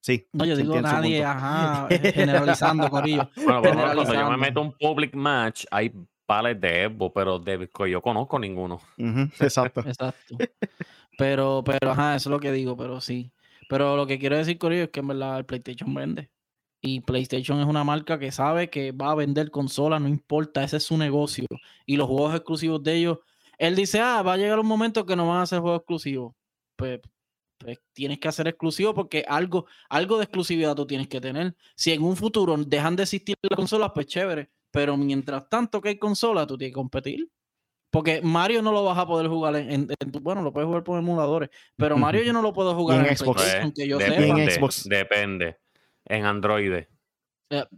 Sí. 0.02 0.28
No, 0.34 0.46
yo 0.46 0.56
digo 0.56 0.82
nadie, 0.82 1.24
ajá, 1.24 1.88
generalizando, 2.14 2.90
Corillo. 2.90 3.30
Bueno, 3.36 3.62
pero 3.62 3.76
cuando 3.76 4.14
yo 4.14 4.30
me 4.32 4.38
meto 4.38 4.62
un 4.62 4.72
public 4.74 5.14
match, 5.14 5.66
hay 5.70 5.94
pales 6.26 6.60
de 6.60 6.88
Xbox, 6.88 7.12
pero 7.14 7.40
de 7.40 7.70
que 7.70 7.90
yo 7.90 8.02
conozco 8.02 8.40
ninguno. 8.40 8.82
Exacto. 9.40 9.82
Exacto. 9.86 10.38
Pero, 11.18 11.64
pero, 11.64 11.92
ajá, 11.92 12.16
eso 12.16 12.30
es 12.30 12.32
lo 12.32 12.40
que 12.40 12.52
digo, 12.52 12.76
pero 12.76 13.00
sí. 13.00 13.32
Pero 13.70 13.96
lo 13.96 14.08
que 14.08 14.18
quiero 14.18 14.38
decir, 14.38 14.58
Corillo, 14.58 14.84
es 14.84 14.90
que 14.90 15.02
en 15.02 15.08
verdad 15.08 15.38
el 15.38 15.46
PlayStation 15.46 15.94
vende. 15.94 16.32
Y 16.82 17.02
PlayStation 17.02 17.60
es 17.60 17.68
una 17.68 17.84
marca 17.84 18.18
que 18.18 18.32
sabe 18.32 18.72
que 18.72 18.92
va 18.92 19.12
a 19.12 19.16
vender 19.16 19.52
consolas, 19.52 20.02
no 20.02 20.08
importa, 20.08 20.64
ese 20.64 20.78
es 20.78 20.84
su 20.84 20.98
negocio. 20.98 21.46
Y 21.86 21.96
los 21.96 22.08
juegos 22.08 22.34
exclusivos 22.34 22.82
de 22.82 22.96
ellos, 22.96 23.20
él 23.60 23.76
dice, 23.76 24.00
ah, 24.00 24.24
va 24.24 24.34
a 24.34 24.38
llegar 24.38 24.60
un 24.60 24.66
momento 24.66 25.06
que 25.06 25.16
no 25.16 25.28
van 25.28 25.42
a 25.42 25.46
ser 25.46 25.60
juegos 25.60 25.82
exclusivos. 25.82 26.34
Pues, 26.76 27.00
pues, 27.60 27.80
tienes 27.94 28.20
que 28.20 28.28
hacer 28.28 28.48
exclusivo 28.48 28.96
porque 28.96 29.24
algo, 29.28 29.68
algo 29.90 30.18
de 30.18 30.24
exclusividad 30.24 30.76
tú 30.76 30.88
tienes 30.88 31.08
que 31.08 31.22
tener. 31.22 31.56
Si 31.76 31.92
en 31.92 32.02
un 32.02 32.18
futuro 32.18 32.58
dejan 32.58 32.96
de 32.96 33.04
existir 33.04 33.36
las 33.44 33.56
consolas, 33.56 33.92
pues 33.94 34.08
chévere. 34.08 34.50
Pero 34.72 34.98
mientras 34.98 35.48
tanto 35.50 35.82
que 35.82 35.90
hay 35.90 36.00
consolas, 36.00 36.48
tú 36.48 36.58
tienes 36.58 36.72
que 36.72 36.80
competir. 36.80 37.30
Porque 37.92 38.22
Mario 38.24 38.64
no 38.64 38.72
lo 38.72 38.86
vas 38.86 38.98
a 38.98 39.06
poder 39.06 39.28
jugar 39.28 39.56
en, 39.58 39.88
bueno, 40.22 40.42
lo 40.42 40.52
puedes 40.52 40.66
jugar 40.66 40.84
por 40.84 40.98
emuladores, 40.98 41.50
pero 41.76 41.98
Mario 41.98 42.24
yo 42.24 42.32
no 42.32 42.42
lo 42.42 42.54
puedo 42.54 42.74
jugar 42.74 43.06
en, 43.06 43.18
Xbox. 43.18 43.44
aunque 43.62 43.86
yo 43.86 43.98
depende, 43.98 44.58
Depende 44.86 45.61
en 46.12 46.26
Android. 46.26 46.84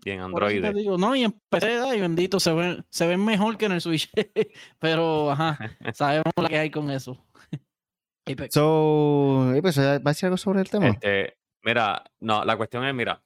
y 0.04 0.10
en 0.10 0.20
Android. 0.22 0.64
no, 0.98 1.16
y 1.16 1.24
en 1.24 1.32
PC, 1.50 1.96
y 1.96 2.02
bendito, 2.02 2.40
se 2.40 2.52
ven, 2.54 2.86
se 2.90 3.08
ven 3.08 3.24
mejor 3.24 3.58
que 3.58 3.66
en 3.66 3.74
el 3.74 3.82
Switch. 3.82 4.10
Pero, 4.80 5.32
ajá, 5.32 5.58
sabemos 5.94 6.34
lo 6.36 6.48
que 6.48 6.58
hay 6.58 6.72
con 6.72 6.90
eso. 6.90 7.24
so, 8.50 9.54
pues, 9.62 9.80
¿va 9.80 9.94
a 9.96 10.00
decir 10.00 10.26
algo 10.26 10.38
sobre 10.38 10.62
el 10.62 10.70
tema? 10.70 10.88
Este, 10.88 11.38
mira, 11.62 12.04
no, 12.20 12.44
la 12.44 12.58
cuestión 12.58 12.86
es, 12.86 12.94
mira, 12.94 13.24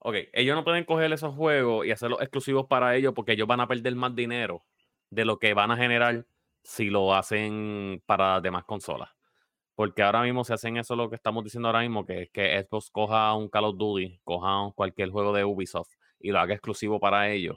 ok, 0.00 0.16
ellos 0.32 0.56
no 0.56 0.64
pueden 0.64 0.84
coger 0.84 1.12
esos 1.12 1.34
juegos 1.34 1.86
y 1.86 1.92
hacerlos 1.92 2.20
exclusivos 2.20 2.66
para 2.66 2.96
ellos 2.96 3.12
porque 3.14 3.32
ellos 3.32 3.46
van 3.46 3.60
a 3.60 3.68
perder 3.68 3.94
más 3.94 4.14
dinero 4.14 4.64
de 5.10 5.24
lo 5.24 5.38
que 5.38 5.54
van 5.54 5.70
a 5.70 5.76
generar 5.76 6.26
si 6.62 6.90
lo 6.90 7.14
hacen 7.14 8.02
para 8.04 8.40
demás 8.40 8.64
consolas. 8.64 9.10
Porque 9.80 10.02
ahora 10.02 10.20
mismo 10.20 10.44
se 10.44 10.52
hacen 10.52 10.76
eso 10.76 10.94
lo 10.94 11.08
que 11.08 11.16
estamos 11.16 11.42
diciendo 11.42 11.68
ahora 11.68 11.80
mismo, 11.80 12.04
que 12.04 12.24
es 12.24 12.30
que 12.30 12.62
Xbox 12.62 12.90
coja 12.90 13.34
un 13.34 13.48
Call 13.48 13.64
of 13.64 13.78
Duty, 13.78 14.20
coja 14.24 14.70
cualquier 14.74 15.08
juego 15.08 15.32
de 15.32 15.42
Ubisoft 15.42 15.88
y 16.18 16.32
lo 16.32 16.38
haga 16.38 16.52
exclusivo 16.52 17.00
para 17.00 17.30
ellos. 17.30 17.56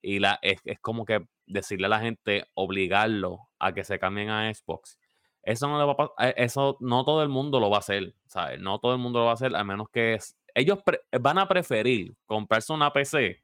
Y 0.00 0.18
la, 0.18 0.40
es, 0.42 0.60
como 0.80 1.04
que 1.04 1.24
decirle 1.46 1.86
a 1.86 1.90
la 1.90 2.00
gente, 2.00 2.48
obligarlo 2.54 3.48
a 3.60 3.72
que 3.72 3.84
se 3.84 4.00
cambien 4.00 4.28
a 4.30 4.52
Xbox. 4.52 4.98
Eso 5.44 5.68
no, 5.68 5.86
va 5.86 6.10
eh, 6.18 6.34
eso 6.36 6.78
no 6.80 7.04
todo 7.04 7.22
el 7.22 7.28
mundo 7.28 7.60
lo 7.60 7.70
va 7.70 7.76
a 7.76 7.78
hacer, 7.78 8.12
¿sabes? 8.26 8.58
No 8.58 8.80
todo 8.80 8.94
el 8.94 8.98
mundo 8.98 9.20
lo 9.20 9.26
va 9.26 9.30
a 9.30 9.34
hacer, 9.34 9.54
a 9.54 9.62
menos 9.62 9.88
que 9.88 10.18
ellos 10.56 10.80
van 11.20 11.38
a 11.38 11.46
preferir 11.46 12.16
comprarse 12.26 12.72
una 12.72 12.92
PC 12.92 13.40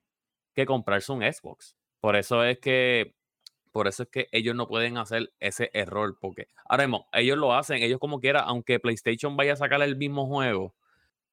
que 0.57 0.67
comprarse 0.67 1.13
un 1.13 1.23
Xbox. 1.23 1.77
Por 2.01 2.17
eso 2.17 2.43
es 2.43 2.59
que 2.59 3.15
Por 3.73 3.89
eso 3.89 4.05
es 4.05 4.09
que 4.09 4.29
ellos 4.33 4.55
no 4.55 4.67
pueden 4.67 4.99
hacer 4.99 5.33
ese 5.41 5.71
error, 5.73 6.17
porque 6.21 6.49
ahora 6.69 6.87
mismo 6.87 7.09
ellos 7.13 7.39
lo 7.39 7.55
hacen, 7.55 7.83
ellos 7.83 7.99
como 7.99 8.21
quiera, 8.21 8.41
aunque 8.41 8.81
PlayStation 8.81 9.37
vaya 9.37 9.53
a 9.53 9.57
sacar 9.57 9.83
el 9.83 9.97
mismo 9.97 10.27
juego, 10.27 10.75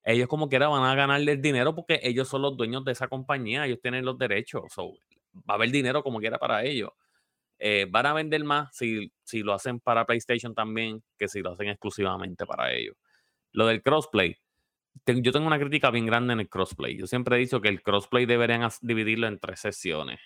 ellos 0.03 0.27
como 0.27 0.49
quiera 0.49 0.67
van 0.67 0.83
a 0.83 0.95
ganarle 0.95 1.31
el 1.33 1.41
dinero 1.41 1.73
porque 1.73 1.99
ellos 2.03 2.27
son 2.27 2.43
los 2.43 2.55
dueños 2.55 2.85
de 2.85 2.91
esa 2.91 3.07
compañía, 3.07 3.65
ellos 3.65 3.79
tienen 3.81 4.05
los 4.05 4.17
derechos, 4.17 4.63
va 4.77 5.53
a 5.53 5.53
haber 5.53 5.71
dinero 5.71 6.03
como 6.03 6.19
quiera 6.19 6.37
para 6.37 6.63
ellos. 6.63 6.91
Eh, 7.57 7.87
van 7.89 8.05
a 8.05 8.13
vender 8.13 8.43
más 8.43 8.75
si, 8.75 9.11
si 9.23 9.41
lo 9.41 9.53
hacen 9.53 9.79
para 9.79 10.05
PlayStation 10.05 10.53
también 10.53 11.01
que 11.17 11.27
si 11.27 11.41
lo 11.41 11.51
hacen 11.51 11.69
exclusivamente 11.69 12.45
para 12.45 12.73
ellos. 12.73 12.95
Lo 13.51 13.65
del 13.65 13.81
crossplay, 13.81 14.37
yo 15.05 15.31
tengo 15.31 15.47
una 15.47 15.59
crítica 15.59 15.89
bien 15.91 16.05
grande 16.05 16.33
en 16.33 16.41
el 16.41 16.49
crossplay. 16.49 16.97
Yo 16.97 17.07
siempre 17.07 17.35
he 17.35 17.39
dicho 17.39 17.61
que 17.61 17.69
el 17.69 17.81
crossplay 17.81 18.25
deberían 18.25 18.69
dividirlo 18.81 19.27
en 19.27 19.39
tres 19.39 19.59
sesiones. 19.59 20.19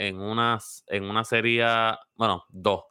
En, 0.00 0.18
unas, 0.18 0.82
en 0.86 1.04
una 1.04 1.24
serie, 1.24 1.66
bueno, 2.14 2.44
dos. 2.48 2.84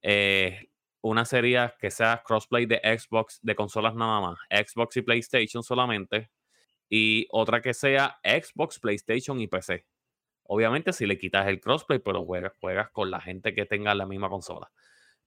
Eh, 0.00 0.70
una 1.02 1.26
serie 1.26 1.74
que 1.78 1.90
sea 1.90 2.22
crossplay 2.24 2.64
de 2.64 2.80
Xbox, 2.82 3.40
de 3.42 3.54
consolas 3.54 3.94
nada 3.94 4.20
más, 4.22 4.38
Xbox 4.50 4.96
y 4.96 5.02
PlayStation 5.02 5.62
solamente. 5.62 6.30
Y 6.88 7.26
otra 7.30 7.60
que 7.60 7.74
sea 7.74 8.18
Xbox, 8.24 8.80
PlayStation 8.80 9.38
y 9.38 9.48
PC. 9.48 9.86
Obviamente, 10.44 10.94
si 10.94 11.04
le 11.04 11.18
quitas 11.18 11.46
el 11.46 11.60
crossplay, 11.60 11.98
pero 11.98 12.24
juegas, 12.24 12.52
juegas 12.58 12.90
con 12.90 13.10
la 13.10 13.20
gente 13.20 13.54
que 13.54 13.66
tenga 13.66 13.94
la 13.94 14.06
misma 14.06 14.30
consola. 14.30 14.72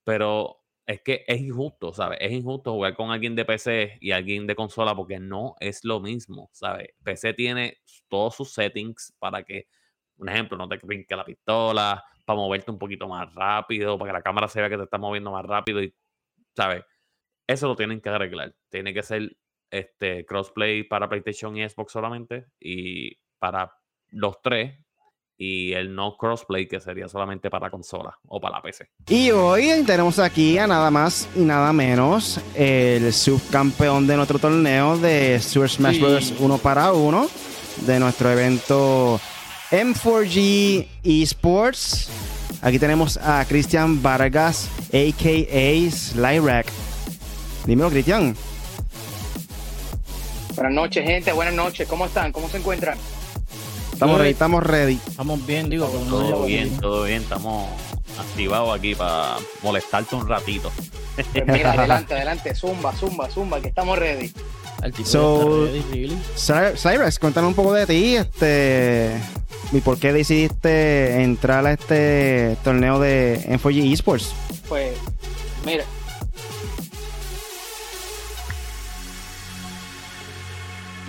Pero 0.04 0.64
es 0.88 1.02
que 1.04 1.24
es 1.28 1.40
injusto, 1.42 1.94
¿sabes? 1.94 2.18
Es 2.22 2.32
injusto 2.32 2.74
jugar 2.74 2.96
con 2.96 3.12
alguien 3.12 3.36
de 3.36 3.46
PC 3.46 4.00
y 4.02 4.12
alguien 4.12 4.48
de 4.48 4.56
consola 4.56 4.96
porque 4.96 5.20
no 5.20 5.54
es 5.60 5.84
lo 5.84 6.00
mismo, 6.00 6.50
¿sabes? 6.54 6.88
PC 7.04 7.36
tiene 7.36 7.78
todos 8.08 8.36
sus 8.36 8.52
settings 8.52 9.14
para 9.20 9.44
que, 9.44 9.68
un 10.20 10.30
ejemplo, 10.30 10.58
no 10.58 10.68
te 10.68 10.78
brinque 10.78 11.16
la 11.16 11.26
pistola, 11.26 12.04
para 12.26 12.38
moverte 12.38 12.72
un 12.72 12.78
poquito 12.78 13.08
más 13.08 13.34
rápido, 13.34 13.98
para 13.98 14.12
que 14.12 14.18
la 14.18 14.22
cámara 14.22 14.48
se 14.48 14.60
vea 14.60 14.70
que 14.70 14.78
te 14.78 14.84
está 14.84 14.98
moviendo 14.98 15.32
más 15.32 15.46
rápido 15.46 15.82
y, 15.82 15.94
¿sabes? 16.56 16.84
Eso 17.48 17.68
lo 17.68 17.76
tienen 17.76 18.02
que 18.02 18.10
arreglar. 18.10 18.54
Tiene 18.70 18.94
que 18.94 19.02
ser 19.02 19.36
este 19.72 20.26
crossplay 20.26 20.84
para 20.84 21.10
PlayStation 21.10 21.56
y 21.58 21.68
Xbox 21.68 21.92
solamente 21.92 22.48
y 22.60 23.16
para 23.40 23.72
los 24.10 24.42
tres 24.42 24.78
y 25.38 25.72
el 25.74 25.96
no 25.96 26.18
crossplay 26.18 26.68
que 26.68 26.82
sería 26.82 27.08
solamente 27.08 27.50
para 27.50 27.72
consola 27.72 28.20
o 28.28 28.42
para 28.42 28.58
la 28.58 28.62
PC. 28.62 28.90
Y 29.08 29.32
hoy 29.32 29.84
tenemos 29.86 30.20
aquí 30.20 30.58
a 30.58 30.68
nada 30.68 30.92
más 30.92 31.30
y 31.36 31.40
nada 31.40 31.72
menos 31.72 32.42
el 32.56 33.14
subcampeón 33.14 34.06
de 34.06 34.18
nuestro 34.18 34.38
torneo 34.38 34.98
de 34.98 35.40
Super 35.40 35.70
Smash 35.70 36.00
Bros. 36.00 36.34
1 36.40 36.58
para 36.58 36.92
1 36.92 37.28
de 37.88 38.00
nuestro 38.00 38.30
evento 38.30 39.20
M4G 39.72 40.88
Esports. 41.04 42.10
Aquí 42.62 42.80
tenemos 42.80 43.18
a 43.18 43.46
Cristian 43.46 44.02
Vargas, 44.02 44.68
a.k.a. 44.88 45.92
Slyrack. 45.92 46.68
Dímelo, 47.66 47.90
Cristian. 47.90 48.36
Buenas 50.56 50.74
noches, 50.74 51.06
gente. 51.06 51.32
Buenas 51.32 51.54
noches. 51.54 51.88
¿Cómo 51.88 52.06
están? 52.06 52.32
¿Cómo 52.32 52.50
se 52.50 52.58
encuentran? 52.58 52.98
Estamos 53.94 54.18
ready, 54.18 54.32
estamos 54.32 54.64
ready. 54.64 55.00
Estamos 55.08 55.46
bien, 55.46 55.70
digo. 55.70 55.88
Todo 55.88 56.46
bien, 56.46 56.78
todo 56.78 57.04
bien. 57.04 57.22
Estamos 57.22 57.70
activados 58.20 58.78
aquí 58.78 58.96
para 58.96 59.38
molestarte 59.62 60.16
un 60.16 60.28
ratito. 60.28 60.72
Pues 61.16 61.28
mira, 61.48 61.72
adelante, 61.78 62.14
adelante. 62.14 62.56
Zumba, 62.56 62.92
zumba, 62.94 63.30
zumba, 63.30 63.62
que 63.62 63.68
estamos 63.68 64.00
ready. 64.00 64.34
So, 65.04 65.68
Cyrus, 66.76 67.20
cuéntanos 67.20 67.50
un 67.50 67.56
poco 67.56 67.74
de 67.74 67.86
ti, 67.86 68.16
este, 68.16 69.12
y 69.72 69.82
por 69.82 70.00
qué 70.00 70.14
decidiste 70.14 71.22
entrar 71.22 71.66
a 71.66 71.74
este 71.74 72.58
torneo 72.64 73.00
de 73.00 73.42
M4G 73.48 73.92
Esports. 73.94 74.34
Pues, 74.68 74.96
mira, 75.66 75.84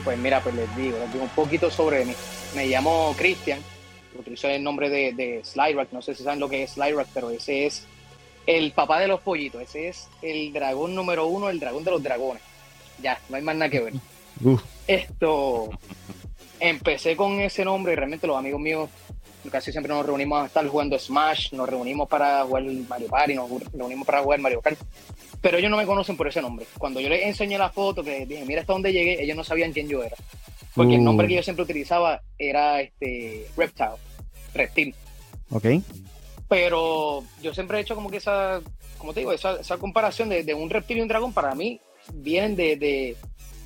pues 0.05 0.19
mira, 0.19 0.41
pues 0.43 0.55
les 0.55 0.77
digo, 0.77 0.99
les 0.99 1.13
digo 1.13 1.25
un 1.25 1.31
poquito 1.31 1.71
sobre 1.71 2.05
mí 2.05 2.15
me 2.55 2.67
llamo 2.67 3.15
Cristian, 3.17 3.61
utilizo 4.19 4.49
el 4.49 4.63
nombre 4.63 4.91
de, 4.91 5.13
de 5.13 5.41
Slyrack, 5.45 5.93
no 5.93 6.03
sé 6.03 6.15
si 6.15 6.25
saben 6.25 6.41
lo 6.41 6.49
que 6.49 6.65
es 6.65 6.73
Slyrack, 6.73 7.09
pero 7.15 7.31
ese 7.31 7.67
es 7.67 7.85
el 8.47 8.73
papá 8.73 8.99
de 8.99 9.09
los 9.09 9.21
pollitos, 9.21 9.63
ese 9.63 9.89
es 9.89 10.09
el 10.23 10.53
dragón 10.53 10.95
número 10.95 11.27
uno, 11.27 11.49
el 11.49 11.61
dragón 11.61 11.85
de 11.85 11.91
los 11.93 12.03
dragones. 12.03 12.43
Ya, 13.03 13.19
no 13.29 13.37
hay 13.37 13.43
más 13.43 13.57
nada 13.57 13.71
que 13.71 13.81
ver. 13.81 13.93
Esto, 14.87 15.71
empecé 16.59 17.17
con 17.17 17.41
ese 17.41 17.65
nombre 17.65 17.93
y 17.93 17.97
realmente 17.97 18.27
los 18.27 18.37
amigos 18.37 18.61
míos 18.61 18.91
casi 19.51 19.73
siempre 19.73 19.95
nos 19.95 20.05
reunimos 20.05 20.43
a 20.43 20.47
estar 20.47 20.67
jugando 20.67 20.99
Smash, 20.99 21.53
nos 21.53 21.69
reunimos 21.69 22.09
para 22.09 22.45
jugar 22.45 22.65
Mario 22.65 23.09
Party, 23.09 23.35
nos 23.35 23.49
reunimos 23.73 24.07
para 24.07 24.23
jugar 24.23 24.41
Mario 24.41 24.61
Kart, 24.61 24.79
pero 25.41 25.57
ellos 25.57 25.71
no 25.71 25.79
me 25.79 25.87
conocen 25.87 26.17
por 26.17 26.29
ese 26.29 26.43
nombre. 26.43 26.67
Cuando 26.79 27.01
yo 27.01 27.09
les 27.09 27.25
enseñé 27.25 27.57
la 27.57 27.71
foto, 27.71 28.05
que 28.05 28.27
dije, 28.27 28.45
mira 28.45 28.61
hasta 28.61 28.75
dónde 28.75 28.93
llegué, 28.93 29.23
ellos 29.23 29.37
no 29.37 29.45
sabían 29.45 29.73
quién 29.73 29.89
yo 29.89 30.03
era. 30.03 30.17
Porque 30.75 30.97
el 30.97 31.05
nombre 31.05 31.27
que 31.27 31.35
yo 31.35 31.41
uh. 31.41 31.45
siempre 31.45 31.65
utilizaba 31.65 32.23
era 32.39 32.81
este 32.81 33.47
Reptile, 33.57 33.97
reptil. 34.55 34.95
Ok. 35.51 35.67
Pero 36.49 37.25
yo 37.43 37.55
siempre 37.55 37.79
he 37.79 37.81
hecho 37.81 37.95
como 37.95 38.11
que 38.11 38.19
esa, 38.19 38.61
como 38.99 39.15
te 39.15 39.21
digo, 39.21 39.33
esa, 39.33 39.61
esa 39.61 39.79
comparación 39.79 40.29
de, 40.29 40.55
un 40.55 40.69
reptil 40.69 40.99
y 40.99 41.01
un 41.01 41.09
dragón 41.09 41.33
para 41.33 41.55
mí 41.55 41.81
vienen 42.15 42.57
de, 42.57 43.17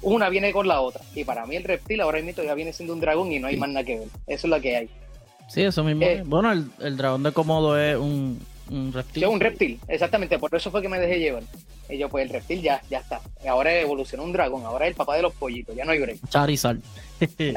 una 0.03 0.29
viene 0.29 0.53
con 0.53 0.69
la 0.69 0.81
otra. 0.81 1.03
Y 1.15 1.25
para 1.25 1.47
mí 1.47 1.57
el 1.57 1.65
reptil 1.65 2.01
ahora 2.01 2.21
mismo 2.21 2.43
ya 2.43 2.55
viene 2.55 2.73
siendo 2.73 2.95
un 2.95 3.01
dragón 3.01 3.33
y 3.33 3.39
no 3.39 3.49
hay 3.49 3.57
más 3.57 3.69
nada 3.69 3.85
que 3.85 3.99
ver. 3.99 4.09
Eso 4.27 4.47
es 4.47 4.51
lo 4.51 4.61
que 4.61 4.77
hay. 4.77 4.91
Sí, 5.49 5.63
eso 5.63 5.85
mismo. 5.85 6.03
Eh, 6.05 6.23
bueno, 6.25 6.53
el, 6.53 6.67
el, 6.81 6.97
dragón 6.97 7.23
de 7.23 7.33
Komodo 7.33 7.79
es 7.79 7.97
un, 7.97 8.41
un 8.71 8.93
reptil. 8.93 9.23
Sí, 9.23 9.29
un 9.29 9.41
reptil, 9.41 9.81
exactamente. 9.89 10.39
Por 10.39 10.55
eso 10.55 10.71
fue 10.71 10.81
que 10.83 10.89
me 10.89 10.99
dejé 10.99 11.19
llevar. 11.19 11.43
Y 11.89 11.99
yo, 11.99 12.09
pues 12.09 12.25
el 12.25 12.31
reptil 12.31 12.63
ya, 12.63 12.81
ya 12.89 13.01
está. 13.01 13.21
Ahora 13.47 13.75
evolucionó 13.75 14.25
un 14.25 14.33
dragón. 14.33 14.65
Ahora 14.65 14.87
es 14.87 14.91
el 14.91 14.97
papá 14.97 15.17
de 15.17 15.23
los 15.23 15.35
pollitos. 15.35 15.77
Ya 15.77 15.85
no 15.85 15.93
hay 15.93 16.01
break. 16.01 16.19
Charizard. 16.29 16.79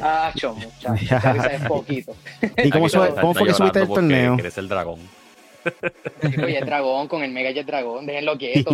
ah, 0.01 0.34
chomo, 0.36 0.59
Charizard 0.82 1.53
es 1.53 1.61
poquito. 1.61 2.15
¿Y 2.63 2.69
cómo, 2.69 2.88
cómo 2.89 3.34
fue 3.34 3.47
que 3.47 3.53
subiste 3.53 3.80
el 3.80 3.88
torneo? 3.88 4.36
Eres 4.38 4.57
el 4.57 4.67
dragón. 4.67 4.99
Oye, 6.43 6.57
el 6.57 6.65
dragón 6.65 7.07
con 7.07 7.23
el 7.23 7.32
Mega 7.32 7.51
Jet 7.51 7.65
Dragón. 7.65 8.05
Déjenlo 8.05 8.38
quieto. 8.38 8.71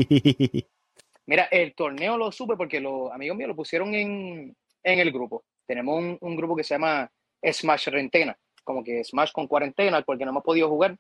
Mira, 1.26 1.44
el 1.52 1.74
torneo 1.74 2.18
lo 2.18 2.32
supe 2.32 2.56
porque 2.56 2.80
los 2.80 3.12
amigos 3.12 3.38
míos 3.38 3.50
lo 3.50 3.56
pusieron 3.56 3.94
en, 3.94 4.56
en 4.84 5.00
el 5.00 5.12
grupo. 5.12 5.44
Tenemos 5.66 5.98
un, 5.98 6.18
un 6.20 6.36
grupo 6.36 6.56
que 6.56 6.64
se 6.64 6.76
llama 6.76 7.10
Smash 7.44 7.88
Rentena. 7.88 8.38
Como 8.64 8.84
que 8.84 9.04
Smash 9.04 9.32
con 9.32 9.48
cuarentena, 9.48 10.02
porque 10.02 10.26
no 10.26 10.32
hemos 10.32 10.44
podido 10.44 10.70
jugar 10.70 10.98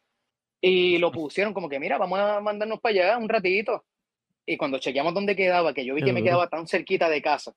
y 0.65 0.97
lo 0.97 1.11
pusieron 1.11 1.53
como 1.53 1.67
que, 1.67 1.77
mira, 1.77 1.97
vamos 1.97 2.17
a 2.19 2.39
mandarnos 2.39 2.79
para 2.79 2.93
allá 2.93 3.17
un 3.17 3.27
ratito. 3.27 3.83
Y 4.45 4.55
cuando 4.55 4.79
chequeamos 4.79 5.13
dónde 5.13 5.35
quedaba, 5.35 5.73
que 5.73 5.83
yo 5.83 5.93
vi 5.93 6.03
que 6.03 6.13
me 6.13 6.23
quedaba 6.23 6.47
tan 6.47 6.67
cerquita 6.67 7.09
de 7.09 7.21
casa, 7.21 7.53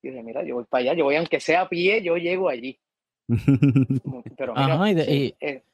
dije, 0.00 0.22
mira, 0.22 0.44
yo 0.44 0.54
voy 0.54 0.64
para 0.64 0.82
allá, 0.82 0.94
yo 0.94 1.04
voy, 1.04 1.16
aunque 1.16 1.40
sea 1.40 1.62
a 1.62 1.68
pie, 1.68 2.02
yo 2.02 2.16
llego 2.16 2.48
allí. 2.48 2.78
Pero 4.36 4.54
mira, 4.54 5.02
y 5.10 5.34
eh, 5.40 5.64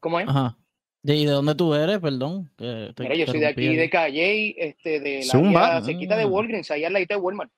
¿cómo 0.00 0.18
es? 0.18 0.28
Ajá. 0.28 0.56
¿Y 1.14 1.24
de 1.24 1.30
dónde 1.30 1.54
tú 1.54 1.72
eres, 1.72 2.00
perdón? 2.00 2.50
mira, 2.58 3.14
yo 3.14 3.26
soy 3.26 3.38
de 3.38 3.46
aquí, 3.46 3.76
de 3.76 3.88
Calle, 3.88 4.54
este, 4.58 4.98
de 4.98 5.24
la 5.52 5.82
cerquita 5.82 6.16
de 6.16 6.24
ah. 6.24 6.26
Walgreens, 6.26 6.70
allá 6.70 6.88
al 6.88 6.94
lado 6.94 7.06
de 7.08 7.16
Walmart. 7.16 7.50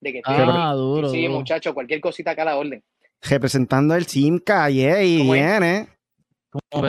De 0.00 0.12
que 0.12 0.22
ah, 0.24 0.72
duro. 0.74 1.10
Sí, 1.10 1.28
muchacho, 1.28 1.74
cualquier 1.74 2.00
cosita 2.00 2.30
acá 2.30 2.42
a 2.42 2.46
la 2.46 2.56
orden. 2.56 2.82
Representando 3.22 3.94
el 3.94 4.06
Team 4.06 4.38
Calle 4.38 5.04
y 5.04 5.30
viene. 5.30 5.88
¿Cómo 6.50 6.86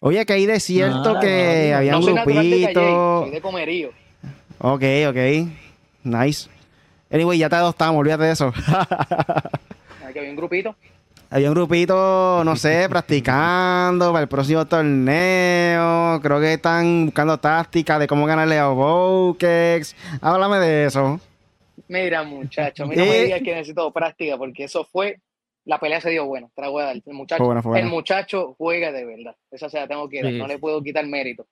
Oye, 0.00 0.26
que 0.26 0.32
hay 0.32 0.46
de 0.46 0.58
cierto 0.58 1.20
que 1.20 1.72
había 1.72 1.98
un 1.98 2.04
grupito. 2.04 3.24
De, 3.26 3.30
de 3.30 3.40
comerío. 3.40 3.90
Ok, 4.58 4.82
ok. 5.08 5.48
Nice. 6.02 6.50
Anyway, 7.10 7.38
ya 7.38 7.48
te 7.48 7.54
adoptamos, 7.56 8.00
olvídate 8.00 8.24
de 8.24 8.32
eso. 8.32 8.52
que 10.12 10.18
había 10.18 10.30
un 10.30 10.36
grupito. 10.36 10.74
Había 11.32 11.48
un 11.48 11.54
grupito, 11.54 12.42
no 12.44 12.56
sé, 12.56 12.86
practicando 12.90 14.12
para 14.12 14.22
el 14.22 14.28
próximo 14.28 14.66
torneo. 14.66 16.20
Creo 16.20 16.38
que 16.40 16.52
están 16.52 17.06
buscando 17.06 17.38
tácticas 17.38 17.98
de 18.00 18.06
cómo 18.06 18.26
ganarle 18.26 18.58
a 18.58 18.66
Bokex. 18.66 19.96
Háblame 20.20 20.58
de 20.58 20.84
eso. 20.84 21.18
Mira, 21.88 22.22
muchacho, 22.22 22.86
mira, 22.86 23.02
no 23.02 23.10
me 23.10 23.24
digas 23.24 23.40
que 23.42 23.54
necesito 23.54 23.90
práctica 23.92 24.36
porque 24.36 24.64
eso 24.64 24.84
fue 24.84 25.20
la 25.64 25.78
pelea 25.78 26.02
se 26.02 26.10
dio 26.10 26.26
buena. 26.26 26.50
El 26.54 27.14
muchacho, 27.14 27.74
el 27.76 27.86
muchacho 27.86 28.54
juega 28.58 28.92
de 28.92 29.06
verdad. 29.06 29.34
Esa 29.50 29.70
se 29.70 29.78
la 29.78 29.88
tengo 29.88 30.10
que 30.10 30.22
dar. 30.22 30.32
No 30.34 30.46
le 30.46 30.58
puedo 30.58 30.82
quitar 30.82 31.06
mérito. 31.06 31.46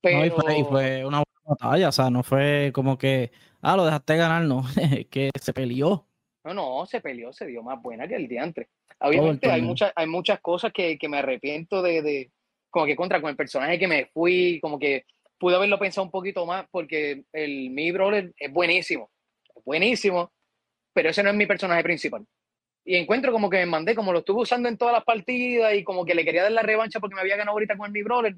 Pero... 0.00 0.36
fue, 0.36 1.04
una 1.04 1.22
buena 1.22 1.24
batalla. 1.44 1.88
O 1.90 1.92
sea, 1.92 2.10
no 2.10 2.24
fue 2.24 2.72
como 2.74 2.98
que, 2.98 3.30
ah, 3.60 3.76
lo 3.76 3.84
dejaste 3.84 4.16
ganar, 4.16 4.42
no. 4.42 4.64
que 5.10 5.30
se 5.40 5.52
peleó. 5.52 6.06
No, 6.44 6.54
no, 6.54 6.86
se 6.86 7.00
peleó, 7.00 7.32
se 7.32 7.46
dio 7.46 7.62
más 7.62 7.80
buena 7.80 8.08
que 8.08 8.16
el 8.16 8.26
día 8.26 8.42
antes. 8.42 8.66
Obviamente 9.02 9.50
hay 9.50 9.62
muchas, 9.62 9.92
hay 9.94 10.06
muchas 10.06 10.40
cosas 10.40 10.72
que, 10.72 10.98
que 10.98 11.08
me 11.08 11.18
arrepiento 11.18 11.82
de, 11.82 12.02
de, 12.02 12.30
como 12.70 12.86
que 12.86 12.96
contra 12.96 13.20
con 13.20 13.30
el 13.30 13.36
personaje 13.36 13.78
que 13.78 13.88
me 13.88 14.06
fui, 14.06 14.58
como 14.60 14.78
que 14.78 15.04
pude 15.38 15.56
haberlo 15.56 15.78
pensado 15.78 16.04
un 16.04 16.10
poquito 16.10 16.46
más 16.46 16.66
porque 16.70 17.24
el 17.32 17.70
mi 17.70 17.90
brawler 17.90 18.32
es 18.36 18.52
buenísimo, 18.52 19.10
buenísimo, 19.64 20.32
pero 20.92 21.10
ese 21.10 21.22
no 21.22 21.30
es 21.30 21.36
mi 21.36 21.46
personaje 21.46 21.82
principal. 21.82 22.24
y 22.84 22.96
encuentro 22.96 23.32
como 23.32 23.50
que 23.50 23.58
me 23.58 23.66
mandé, 23.66 23.94
como 23.94 24.12
lo 24.12 24.20
estuve 24.20 24.42
usando 24.42 24.68
en 24.68 24.76
todas 24.76 24.94
las 24.94 25.04
partidas 25.04 25.74
y 25.74 25.84
como 25.84 26.04
que 26.04 26.14
le 26.14 26.24
quería 26.24 26.44
dar 26.44 26.52
la 26.52 26.62
revancha 26.62 27.00
porque 27.00 27.14
me 27.14 27.20
había 27.20 27.36
ganado 27.36 27.54
ahorita 27.54 27.76
con 27.76 27.86
el 27.86 27.92
mi 27.92 28.02
brawler, 28.02 28.36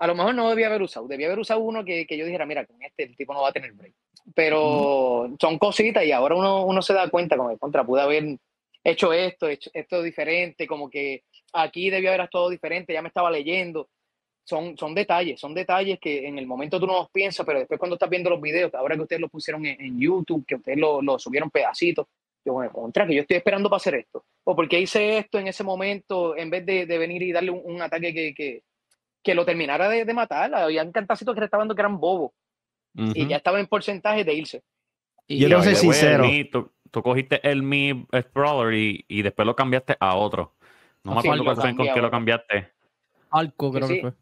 a 0.00 0.06
lo 0.06 0.14
mejor 0.14 0.34
no 0.34 0.48
debía 0.48 0.68
haber 0.68 0.80
usado. 0.80 1.06
Debía 1.06 1.26
haber 1.26 1.38
usado 1.38 1.60
uno 1.60 1.84
que, 1.84 2.06
que 2.06 2.16
yo 2.16 2.24
dijera, 2.24 2.46
mira, 2.46 2.64
con 2.64 2.82
este 2.82 3.02
el 3.02 3.16
tipo 3.16 3.34
no 3.34 3.42
va 3.42 3.50
a 3.50 3.52
tener 3.52 3.72
break. 3.72 3.94
Pero 4.34 5.30
son 5.38 5.58
cositas 5.58 6.04
y 6.04 6.12
ahora 6.12 6.36
uno, 6.36 6.64
uno 6.64 6.80
se 6.80 6.94
da 6.94 7.10
cuenta 7.10 7.36
como 7.36 7.50
que 7.50 7.58
contra 7.58 7.84
pude 7.84 8.00
haber 8.00 8.38
hecho 8.82 9.12
esto, 9.12 9.48
hecho 9.48 9.70
esto 9.72 10.02
diferente, 10.02 10.66
como 10.66 10.88
que 10.88 11.24
aquí 11.52 11.90
debía 11.90 12.14
haber 12.14 12.28
todo 12.28 12.48
diferente, 12.48 12.92
ya 12.92 13.02
me 13.02 13.08
estaba 13.08 13.30
leyendo. 13.30 13.88
Son, 14.44 14.76
son 14.76 14.94
detalles, 14.94 15.38
son 15.38 15.54
detalles 15.54 15.98
que 16.00 16.26
en 16.26 16.38
el 16.38 16.46
momento 16.46 16.80
tú 16.80 16.86
no 16.86 16.94
los 16.94 17.10
piensas, 17.10 17.46
pero 17.46 17.60
después 17.60 17.78
cuando 17.78 17.94
estás 17.94 18.10
viendo 18.10 18.30
los 18.30 18.40
videos, 18.40 18.74
ahora 18.74 18.96
que 18.96 19.02
ustedes 19.02 19.20
lo 19.20 19.28
pusieron 19.28 19.64
en, 19.64 19.80
en 19.80 20.00
YouTube, 20.00 20.44
que 20.44 20.56
ustedes 20.56 20.78
lo, 20.78 21.00
lo 21.00 21.18
subieron 21.18 21.50
pedacitos, 21.50 22.06
yo, 22.44 22.54
bueno, 22.54 22.72
contra, 22.72 23.06
que 23.06 23.14
yo 23.14 23.20
estoy 23.20 23.36
esperando 23.36 23.68
para 23.68 23.76
hacer 23.76 23.94
esto. 23.96 24.24
O 24.44 24.56
porque 24.56 24.80
hice 24.80 25.18
esto 25.18 25.38
en 25.38 25.46
ese 25.46 25.62
momento 25.62 26.36
en 26.36 26.50
vez 26.50 26.64
de, 26.64 26.86
de 26.86 26.98
venir 26.98 27.22
y 27.22 27.32
darle 27.32 27.50
un, 27.50 27.60
un 27.64 27.82
ataque 27.82 28.12
que, 28.14 28.34
que, 28.34 28.62
que, 29.22 29.34
lo 29.34 29.44
terminara 29.44 29.88
de, 29.88 30.04
de 30.04 30.14
matar. 30.14 30.54
Habían 30.54 30.90
cantacitos 30.90 31.34
que 31.34 31.40
le 31.40 31.44
estaban 31.44 31.64
dando 31.64 31.74
que 31.74 31.82
eran 31.82 32.00
bobos. 32.00 32.32
Uh 32.96 33.02
-huh. 33.02 33.12
Y 33.14 33.28
ya 33.28 33.36
estaba 33.36 33.60
en 33.60 33.66
porcentaje 33.66 34.24
de 34.24 34.34
irse. 34.34 34.62
Y 35.26 35.38
yo 35.38 35.48
no 35.48 35.62
sé 35.62 35.76
sincero. 35.76 36.24
Tú, 36.50 36.72
tú, 36.90 37.02
cogiste 37.02 37.40
el 37.48 37.62
Mi 37.62 38.06
Brawler 38.34 38.74
y, 38.74 39.04
y, 39.08 39.22
después 39.22 39.46
lo 39.46 39.56
cambiaste 39.56 39.96
a 39.98 40.16
otro. 40.16 40.54
No 41.04 41.14
me 41.14 41.20
acuerdo 41.20 41.44
cuál 41.44 41.56
fue 41.56 41.76
con 41.76 41.86
qué 41.94 42.00
lo 42.00 42.10
cambiaste. 42.10 42.68
Alco, 43.30 43.72
creo 43.72 43.88
sí, 43.88 43.94
que 43.94 44.00
fue. 44.00 44.12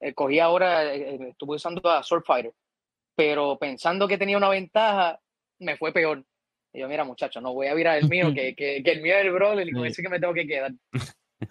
Eh, 0.00 0.14
cogí 0.14 0.38
ahora, 0.38 0.94
eh, 0.94 1.28
estuve 1.28 1.56
usando 1.56 1.88
a 1.88 2.02
Sword 2.02 2.24
Fighter, 2.24 2.52
pero 3.14 3.58
pensando 3.58 4.08
que 4.08 4.18
tenía 4.18 4.36
una 4.36 4.48
ventaja, 4.48 5.20
me 5.58 5.76
fue 5.76 5.92
peor. 5.92 6.24
Y 6.72 6.80
yo, 6.80 6.88
mira, 6.88 7.04
muchacho, 7.04 7.40
no 7.40 7.52
voy 7.52 7.66
a 7.66 7.74
virar 7.74 7.98
el 7.98 8.08
mío, 8.08 8.32
que, 8.34 8.54
que, 8.56 8.82
que 8.82 8.92
el 8.92 9.02
mío 9.02 9.14
es 9.16 9.24
el 9.24 9.32
brawler 9.32 9.68
y 9.68 9.72
con 9.72 9.86
ese 9.86 10.02
que 10.02 10.08
me 10.08 10.20
tengo 10.20 10.34
que 10.34 10.46
quedar. 10.46 10.72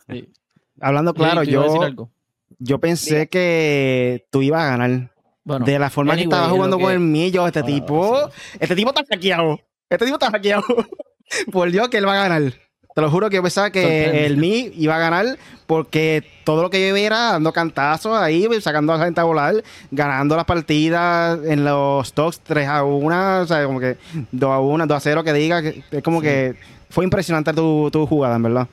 Sí. 0.07 0.27
Hablando 0.81 1.13
claro, 1.13 1.43
yo, 1.43 2.09
yo 2.57 2.79
pensé 2.79 3.15
Diga. 3.15 3.25
que 3.25 4.25
tú 4.29 4.41
ibas 4.41 4.63
a 4.63 4.77
ganar. 4.77 5.11
Bueno, 5.43 5.65
de 5.65 5.79
la 5.79 5.89
forma 5.89 6.13
anyway, 6.13 6.29
que 6.29 6.35
estaba 6.35 6.49
jugando 6.49 6.77
que... 6.77 6.83
con 6.83 6.93
el 6.93 6.99
mío, 6.99 7.47
este 7.47 7.61
bueno, 7.61 7.75
tipo, 7.75 8.29
sí. 8.29 8.57
este 8.59 8.75
tipo 8.75 8.89
está 8.89 9.03
hackeado. 9.09 9.59
Este 9.89 10.05
tipo 10.05 10.17
está 10.17 10.31
hackeado. 10.31 10.63
Por 11.51 11.71
Dios 11.71 11.89
que 11.89 11.97
él 11.97 12.07
va 12.07 12.13
a 12.13 12.27
ganar. 12.27 12.53
Te 12.95 13.01
lo 13.01 13.09
juro 13.09 13.29
que 13.29 13.37
yo 13.37 13.43
pensaba 13.43 13.71
que 13.71 14.25
el 14.25 14.37
Mi 14.37 14.71
iba 14.75 14.95
a 14.95 14.99
ganar 14.99 15.37
porque 15.67 16.23
todo 16.43 16.63
lo 16.63 16.69
que 16.69 16.89
yo 16.89 16.95
era 16.95 17.31
dando 17.31 17.53
cantazos 17.53 18.17
ahí, 18.17 18.47
sacando 18.61 18.93
a 18.93 18.97
la 18.97 19.05
gente 19.05 19.21
a 19.21 19.23
volar, 19.23 19.63
ganando 19.91 20.35
las 20.35 20.45
partidas 20.45 21.39
en 21.45 21.63
los 21.63 22.07
stocks 22.07 22.39
3 22.41 22.67
a 22.67 22.83
1, 22.83 23.41
o 23.41 23.45
sea, 23.45 23.63
como 23.65 23.79
que 23.79 23.97
2 24.31 24.51
a 24.51 24.59
1, 24.59 24.87
2 24.87 24.97
a 24.97 24.99
0, 24.99 25.23
que 25.23 25.33
diga, 25.33 25.59
es 25.59 26.03
como 26.03 26.19
sí. 26.19 26.25
que 26.25 26.55
fue 26.89 27.03
impresionante 27.03 27.53
tu, 27.53 27.89
tu 27.91 28.07
jugada, 28.07 28.35
en 28.35 28.43
verdad. 28.43 28.67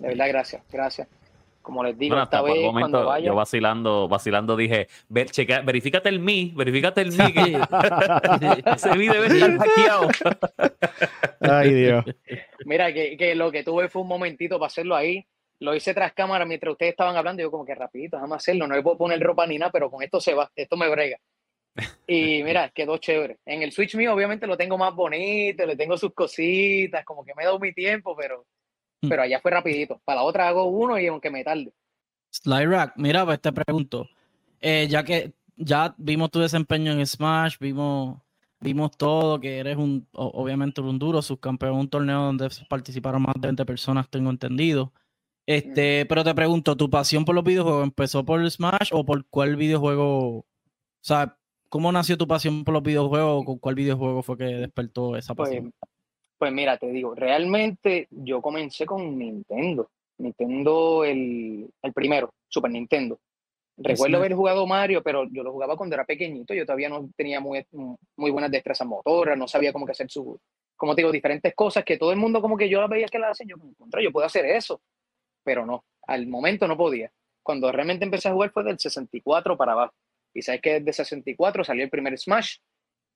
De 0.00 0.08
verdad, 0.08 0.26
gracias, 0.28 0.62
gracias 0.70 1.06
como 1.64 1.82
les 1.82 1.98
digo, 1.98 2.14
bueno, 2.14 2.24
esta 2.24 2.42
vez 2.42 2.54
momento, 2.62 2.90
cuando 2.90 3.06
vaya... 3.06 3.26
Yo 3.26 3.34
vacilando, 3.34 4.06
vacilando 4.06 4.56
dije, 4.56 4.86
ver, 5.08 5.30
checa, 5.30 5.62
verifícate 5.62 6.08
el 6.10 6.20
mi, 6.20 6.52
verifícate 6.54 7.00
el 7.00 7.10
mi, 7.10 7.32
que 7.32 7.58
ese 8.76 8.94
mi 8.96 9.08
debe 9.08 9.26
estar 9.26 9.58
hackeado. 9.58 10.08
Ay, 11.40 11.72
Dios. 11.72 12.04
Mira, 12.66 12.92
que, 12.92 13.16
que, 13.16 13.34
lo 13.34 13.50
que 13.50 13.64
tuve 13.64 13.88
fue 13.88 14.02
un 14.02 14.08
momentito 14.08 14.58
para 14.58 14.66
hacerlo 14.66 14.94
ahí. 14.94 15.26
Lo 15.60 15.74
hice 15.74 15.94
tras 15.94 16.12
cámara 16.12 16.44
mientras 16.44 16.72
ustedes 16.72 16.90
estaban 16.90 17.16
hablando. 17.16 17.42
Yo 17.42 17.50
como 17.50 17.64
que 17.64 17.74
rapidito, 17.74 18.16
déjame 18.16 18.36
hacerlo. 18.36 18.66
No 18.66 18.74
le 18.74 18.82
puedo 18.82 18.98
poner 18.98 19.18
ropa 19.20 19.46
ni 19.46 19.58
nada, 19.58 19.72
pero 19.72 19.90
con 19.90 20.02
esto 20.02 20.20
se 20.20 20.34
va. 20.34 20.50
Esto 20.54 20.76
me 20.76 20.88
brega. 20.88 21.18
Y 22.06 22.42
mira, 22.42 22.70
quedó 22.74 22.98
chévere. 22.98 23.38
En 23.44 23.62
el 23.62 23.72
Switch 23.72 23.94
mío, 23.94 24.12
obviamente, 24.12 24.46
lo 24.46 24.56
tengo 24.56 24.76
más 24.78 24.94
bonito, 24.94 25.66
le 25.66 25.76
tengo 25.76 25.96
sus 25.96 26.12
cositas, 26.12 27.04
como 27.04 27.24
que 27.24 27.34
me 27.34 27.42
he 27.42 27.46
dado 27.46 27.58
mi 27.58 27.72
tiempo, 27.72 28.16
pero 28.16 28.46
pero 29.08 29.22
allá 29.22 29.40
fue 29.40 29.50
rapidito. 29.50 30.00
Para 30.04 30.20
la 30.20 30.24
otra 30.24 30.48
hago 30.48 30.64
uno 30.64 30.98
y 30.98 31.06
aunque 31.06 31.30
me 31.30 31.44
tarde. 31.44 31.72
Slyrack, 32.30 32.94
mira, 32.96 33.24
pues 33.24 33.40
te 33.40 33.52
pregunto, 33.52 34.08
eh, 34.60 34.88
ya 34.90 35.04
que 35.04 35.32
ya 35.56 35.94
vimos 35.98 36.30
tu 36.30 36.40
desempeño 36.40 36.92
en 36.92 37.06
Smash, 37.06 37.58
vimos, 37.60 38.18
vimos 38.60 38.96
todo, 38.96 39.38
que 39.38 39.58
eres 39.58 39.76
un, 39.76 40.06
obviamente 40.12 40.80
un 40.80 40.98
duro, 40.98 41.22
subcampeón, 41.22 41.78
un 41.78 41.88
torneo 41.88 42.22
donde 42.22 42.48
participaron 42.68 43.22
más 43.22 43.34
de 43.34 43.48
20 43.48 43.64
personas, 43.64 44.08
tengo 44.10 44.30
entendido. 44.30 44.92
Este, 45.46 46.04
mm. 46.04 46.08
pero 46.08 46.24
te 46.24 46.34
pregunto, 46.34 46.76
¿tu 46.76 46.90
pasión 46.90 47.24
por 47.24 47.34
los 47.34 47.44
videojuegos 47.44 47.84
empezó 47.84 48.24
por 48.24 48.50
Smash 48.50 48.90
o 48.92 49.04
por 49.04 49.26
cuál 49.26 49.56
videojuego? 49.56 50.38
O 50.38 50.46
sea, 51.00 51.36
¿cómo 51.68 51.92
nació 51.92 52.16
tu 52.16 52.26
pasión 52.26 52.64
por 52.64 52.74
los 52.74 52.82
videojuegos 52.82 53.42
o 53.42 53.44
con 53.44 53.58
cuál 53.58 53.74
videojuego 53.74 54.22
fue 54.22 54.38
que 54.38 54.44
despertó 54.44 55.16
esa 55.16 55.34
pasión? 55.34 55.72
Pues, 55.78 55.93
pues 56.44 56.52
mira, 56.52 56.76
te 56.76 56.88
digo, 56.88 57.14
realmente 57.14 58.06
yo 58.10 58.42
comencé 58.42 58.84
con 58.84 59.16
Nintendo. 59.16 59.88
Nintendo, 60.18 61.02
el, 61.02 61.70
el 61.80 61.92
primero, 61.94 62.34
Super 62.46 62.70
Nintendo. 62.70 63.18
Recuerdo 63.78 64.18
haber 64.18 64.34
jugado 64.34 64.66
Mario, 64.66 65.02
pero 65.02 65.26
yo 65.32 65.42
lo 65.42 65.52
jugaba 65.52 65.74
cuando 65.74 65.94
era 65.94 66.04
pequeñito. 66.04 66.52
Yo 66.52 66.66
todavía 66.66 66.90
no 66.90 67.08
tenía 67.16 67.40
muy, 67.40 67.64
muy 67.72 68.30
buenas 68.30 68.50
destrezas 68.50 68.86
motoras, 68.86 69.38
no 69.38 69.48
sabía 69.48 69.72
cómo 69.72 69.86
que 69.86 69.92
hacer 69.92 70.10
su, 70.10 70.38
como 70.76 70.94
te 70.94 71.00
digo, 71.00 71.12
diferentes 71.12 71.54
cosas 71.54 71.82
que 71.82 71.96
todo 71.96 72.12
el 72.12 72.18
mundo 72.18 72.42
como 72.42 72.58
que 72.58 72.68
yo 72.68 72.78
las 72.78 72.90
veía 72.90 73.06
que 73.06 73.18
las 73.18 73.30
hacen. 73.30 73.48
Yo, 73.48 73.56
contra, 73.78 74.02
yo 74.02 74.12
puedo 74.12 74.26
hacer 74.26 74.44
eso, 74.44 74.82
pero 75.42 75.64
no, 75.64 75.82
al 76.06 76.26
momento 76.26 76.68
no 76.68 76.76
podía. 76.76 77.10
Cuando 77.42 77.72
realmente 77.72 78.04
empecé 78.04 78.28
a 78.28 78.34
jugar 78.34 78.50
fue 78.50 78.64
del 78.64 78.78
64 78.78 79.56
para 79.56 79.72
abajo. 79.72 79.94
Y 80.34 80.42
sabes 80.42 80.60
que 80.60 80.80
desde 80.80 80.92
64 80.92 81.64
salió 81.64 81.84
el 81.84 81.90
primer 81.90 82.18
Smash. 82.18 82.58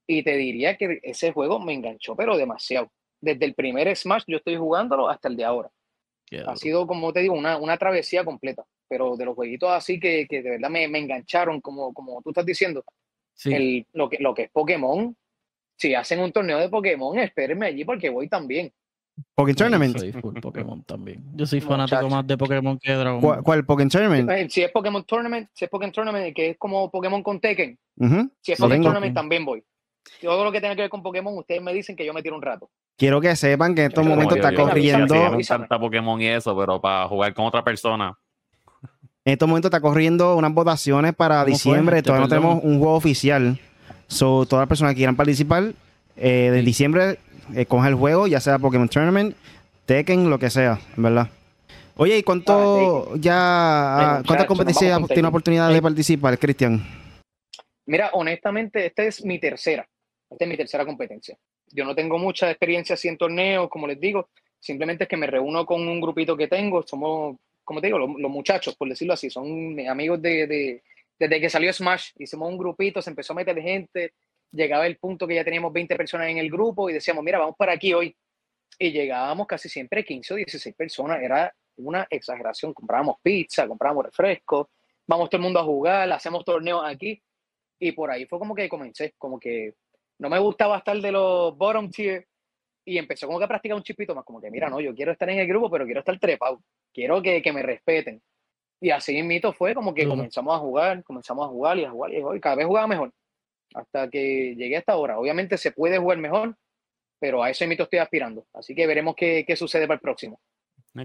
Y 0.07 0.23
te 0.23 0.35
diría 0.35 0.79
que 0.79 1.01
ese 1.03 1.31
juego 1.31 1.61
me 1.61 1.75
enganchó, 1.75 2.17
pero 2.17 2.39
demasiado 2.39 2.91
desde 3.21 3.45
el 3.45 3.55
primer 3.55 3.95
Smash 3.97 4.25
yo 4.27 4.39
estoy 4.39 4.57
jugándolo 4.57 5.09
hasta 5.09 5.29
el 5.29 5.37
de 5.37 5.45
ahora. 5.45 5.71
Yeah. 6.31 6.51
Ha 6.51 6.57
sido, 6.57 6.87
como 6.87 7.13
te 7.13 7.21
digo, 7.21 7.35
una, 7.35 7.57
una 7.57 7.77
travesía 7.79 8.25
completa, 8.25 8.65
pero 8.89 9.17
de 9.17 9.25
los 9.25 9.35
jueguitos 9.35 9.71
así 9.71 9.99
que, 9.99 10.27
que 10.29 10.43
de 10.43 10.51
verdad 10.51 10.69
me, 10.69 10.87
me, 10.89 10.99
engancharon, 10.99 11.61
como, 11.61 11.93
como 11.95 12.21
tú 12.23 12.31
estás 12.31 12.45
diciendo, 12.45 12.85
sí. 13.35 13.53
el, 13.55 13.87
lo, 13.93 14.09
que, 14.11 14.19
lo 14.19 14.35
que 14.35 14.43
es 14.43 14.51
Pokémon, 14.51 15.17
si 15.77 15.95
hacen 15.95 16.21
un 16.21 16.33
torneo 16.33 16.59
de 16.59 16.69
Pokémon, 16.69 17.19
espérenme 17.19 17.67
allí 17.67 17.85
porque 17.85 18.11
voy 18.11 18.29
también. 18.29 18.73
Pokémon 19.35 19.57
Tournament. 19.57 19.95
Yo 19.95 20.01
soy 20.01 20.13
full 20.13 20.41
Pokémon 20.41 20.83
también. 20.85 21.25
Yo 21.35 21.47
soy 21.47 21.61
fanático 21.61 21.97
Muchacho. 22.03 22.15
más 22.15 22.27
de 22.27 22.39
Pokémon 22.39 22.79
que 22.79 22.93
de 22.93 22.99
Dragon 22.99 23.21
Ball. 23.21 23.43
¿Cuál? 23.43 23.65
Pokémon 23.65 23.89
Tournament? 23.89 24.31
Eh, 24.31 24.49
Si 24.49 24.63
es 24.63 24.71
Pokémon 24.71 25.05
Tournament, 25.05 25.49
si 25.53 25.65
es 25.65 25.71
Pokémon 25.71 25.93
Tournament, 25.93 26.37
que 26.37 26.51
es 26.51 26.59
como 26.59 26.91
Pokémon 26.91 27.23
con 27.23 27.41
Tekken. 27.41 27.79
Uh 27.97 28.07
-huh. 28.07 28.31
Si 28.41 28.53
es 28.53 28.59
Pokémon 28.61 28.83
Tournament, 28.83 29.15
también 29.15 29.45
voy. 29.45 29.65
Todo 30.21 30.45
lo 30.45 30.53
que 30.53 30.61
tenga 30.61 30.75
que 30.75 30.83
ver 30.83 30.91
con 30.91 31.03
Pokémon, 31.03 31.37
ustedes 31.39 31.63
me 31.63 31.73
dicen 31.73 31.97
que 31.97 32.05
yo 32.05 32.13
me 32.13 32.23
tiro 32.23 32.37
un 32.37 32.43
rato. 32.43 32.71
Quiero 32.97 33.21
que 33.21 33.35
sepan 33.37 33.75
que 33.75 33.83
en 33.83 33.89
estos 33.89 34.05
momentos 34.05 34.37
está 34.37 34.53
yo, 34.53 34.65
corriendo. 34.65 35.15
Encanta 35.15 35.79
Pokémon 35.79 36.21
y 36.21 36.27
eso, 36.27 36.57
pero 36.59 36.81
para 36.81 37.07
jugar 37.07 37.33
con 37.35 37.47
otra 37.47 37.63
persona. 37.63 38.19
En 39.25 39.33
estos 39.33 39.49
momentos 39.49 39.69
está 39.69 39.81
corriendo 39.81 40.37
unas 40.37 40.53
votaciones 40.53 41.15
para 41.15 41.45
diciembre. 41.45 42.03
Todavía 42.03 42.25
no 42.25 42.29
tenemos 42.29 42.65
un 42.65 42.79
juego 42.79 42.95
oficial. 42.95 43.61
So, 44.07 44.47
todas 44.47 44.63
las 44.63 44.69
personas 44.69 44.95
que 44.95 44.99
quieran 44.99 45.17
participar, 45.17 45.73
eh, 46.17 46.51
de 46.51 46.63
diciembre, 46.63 47.19
eh, 47.55 47.67
coge 47.67 47.89
el 47.89 47.95
juego, 47.95 48.27
ya 48.27 48.41
sea 48.41 48.59
Pokémon 48.59 48.89
Tournament, 48.89 49.37
Tekken, 49.87 50.31
lo 50.31 50.39
que 50.39 50.51
sea, 50.51 50.81
¿verdad? 50.97 51.29
Oye, 51.97 52.17
¿y 52.17 52.23
cuánto 52.23 53.11
ah, 53.13 53.17
ya, 53.19 54.23
cuántas 54.27 54.47
competencias 54.47 55.01
tiene 55.09 55.29
oportunidad 55.29 55.71
de 55.73 55.83
participar, 55.83 56.39
Cristian? 56.39 56.81
Mira, 57.87 58.11
honestamente, 58.13 58.87
esta 58.87 59.03
es 59.03 59.25
mi 59.25 59.39
tercera. 59.39 59.89
Esta 60.31 60.45
es 60.45 60.51
mi 60.51 60.57
tercera 60.57 60.85
competencia. 60.85 61.39
Yo 61.67 61.85
no 61.85 61.95
tengo 61.95 62.19
mucha 62.19 62.51
experiencia 62.51 62.95
así 62.95 63.09
en 63.09 63.17
torneos, 63.17 63.69
como 63.69 63.87
les 63.87 63.99
digo. 63.99 64.29
Simplemente 64.61 65.05
es 65.05 65.09
que 65.09 65.17
me 65.17 65.27
reúno 65.27 65.65
con 65.65 65.87
un 65.87 66.01
grupito 66.01 66.37
que 66.37 66.49
tengo. 66.49 66.83
Somos, 66.83 67.37
como 67.65 67.81
te 67.81 67.87
digo, 67.87 67.99
los, 67.99 68.31
muchachos, 68.31 68.77
por 68.77 68.89
decirlo 68.89 69.15
así. 69.15 69.31
Son 69.31 69.79
amigos 69.89 70.21
de, 70.21 70.47
de, 70.47 70.83
desde 71.19 71.41
que 71.41 71.51
salió 71.51 71.73
Smash. 71.73 72.11
Hicimos 72.19 72.49
un 72.49 72.59
grupito, 72.59 73.01
se 73.01 73.11
empezó 73.11 73.33
a 73.33 73.37
meter 73.37 73.61
gente. 73.61 74.13
Llegaba 74.53 74.87
el 74.87 74.99
punto 74.99 75.27
que 75.27 75.35
ya 75.35 75.45
teníamos 75.45 75.73
20 75.73 75.97
personas 75.97 76.29
en 76.29 76.39
el 76.39 76.51
grupo 76.51 76.91
y 76.91 76.95
decíamos, 76.95 77.25
mira, 77.25 77.39
vamos 77.39 77.57
para 77.57 77.73
aquí 77.73 77.95
hoy. 77.95 78.15
Y 78.79 78.93
llegábamos 78.93 79.47
casi 79.47 79.69
siempre 79.69 80.05
15 80.05 80.35
o 80.35 80.37
16 80.37 80.75
personas. 80.75 81.23
Era 81.23 81.53
una 81.77 82.07
exageración. 82.11 82.75
Comprábamos 82.75 83.17
pizza, 83.23 83.67
comprábamos 83.67 84.07
refrescos. 84.07 84.67
Vamos 85.07 85.31
todo 85.31 85.39
el 85.39 85.45
mundo 85.45 85.61
a 85.61 85.65
jugar, 85.65 86.13
hacemos 86.13 86.45
torneos 86.45 86.83
aquí 86.85 87.19
y 87.79 87.93
por 87.93 88.11
ahí 88.11 88.27
fue 88.27 88.39
como 88.39 88.55
que 88.55 88.69
comencé, 88.69 89.15
como 89.17 89.39
que 89.39 89.75
no 90.19 90.29
me 90.29 90.39
gustaba 90.39 90.79
estar 90.79 90.97
de 91.01 91.13
los 91.13 91.57
bottom 91.57 91.91
tier 91.91 92.27
y 92.85 92.99
empezó 92.99 93.27
como 93.27 93.39
que 93.39 93.45
a 93.45 93.49
practicar 93.49 93.77
un 93.77 93.83
chipito 93.83 94.15
más, 94.15 94.25
como 94.25 94.41
que 94.41 94.51
mira, 94.51 94.69
no, 94.71 94.81
yo 94.81 94.95
quiero 94.95 95.13
estar 95.13 95.29
en 95.29 95.39
el 95.39 95.47
grupo, 95.47 95.71
pero 95.71 95.85
quiero 95.85 96.01
estar 96.01 96.19
trepado, 96.19 96.63
quiero 96.93 97.21
que, 97.23 97.43
que 97.43 97.53
me 97.53 97.63
respeten. 97.63 98.23
Y 98.81 98.91
así 98.91 99.23
mito 99.23 99.53
fue 99.53 99.75
como 99.75 99.93
que 99.93 100.03
uh 100.03 100.07
-huh. 100.07 100.11
comenzamos 100.11 100.55
a 100.55 100.59
jugar, 100.59 101.05
comenzamos 101.05 101.47
a 101.47 101.49
jugar 101.49 101.79
y 101.79 101.85
a 101.85 101.91
jugar 101.91 102.13
y 102.13 102.17
a 102.17 102.21
jugar 102.23 102.37
y 102.37 102.41
cada 102.41 102.57
vez 102.57 102.67
jugaba 102.67 102.87
mejor. 102.87 103.13
Hasta 103.75 104.09
que 104.09 104.55
llegué 104.57 104.77
hasta 104.77 104.93
ahora. 104.93 105.19
Obviamente 105.19 105.59
se 105.59 105.73
puede 105.73 105.99
jugar 105.99 106.19
mejor, 106.19 106.57
pero 107.19 107.43
a 107.43 107.51
ese 107.51 107.67
mito 107.67 107.83
estoy 107.83 107.99
aspirando. 107.99 108.47
Así 108.55 108.75
que 108.75 108.87
veremos 108.87 109.15
qué, 109.15 109.45
qué 109.47 109.57
sucede 109.57 109.87
para 109.87 109.97
el 109.97 110.01
próximo. 110.01 110.41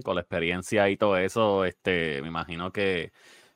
Con 0.02 0.14
la 0.14 0.22
experiencia 0.22 0.88
y 0.88 0.96
todo 0.96 1.18
eso, 1.18 1.64
este, 1.64 2.22
me 2.22 2.28
imagino 2.28 2.72
que 2.72 3.12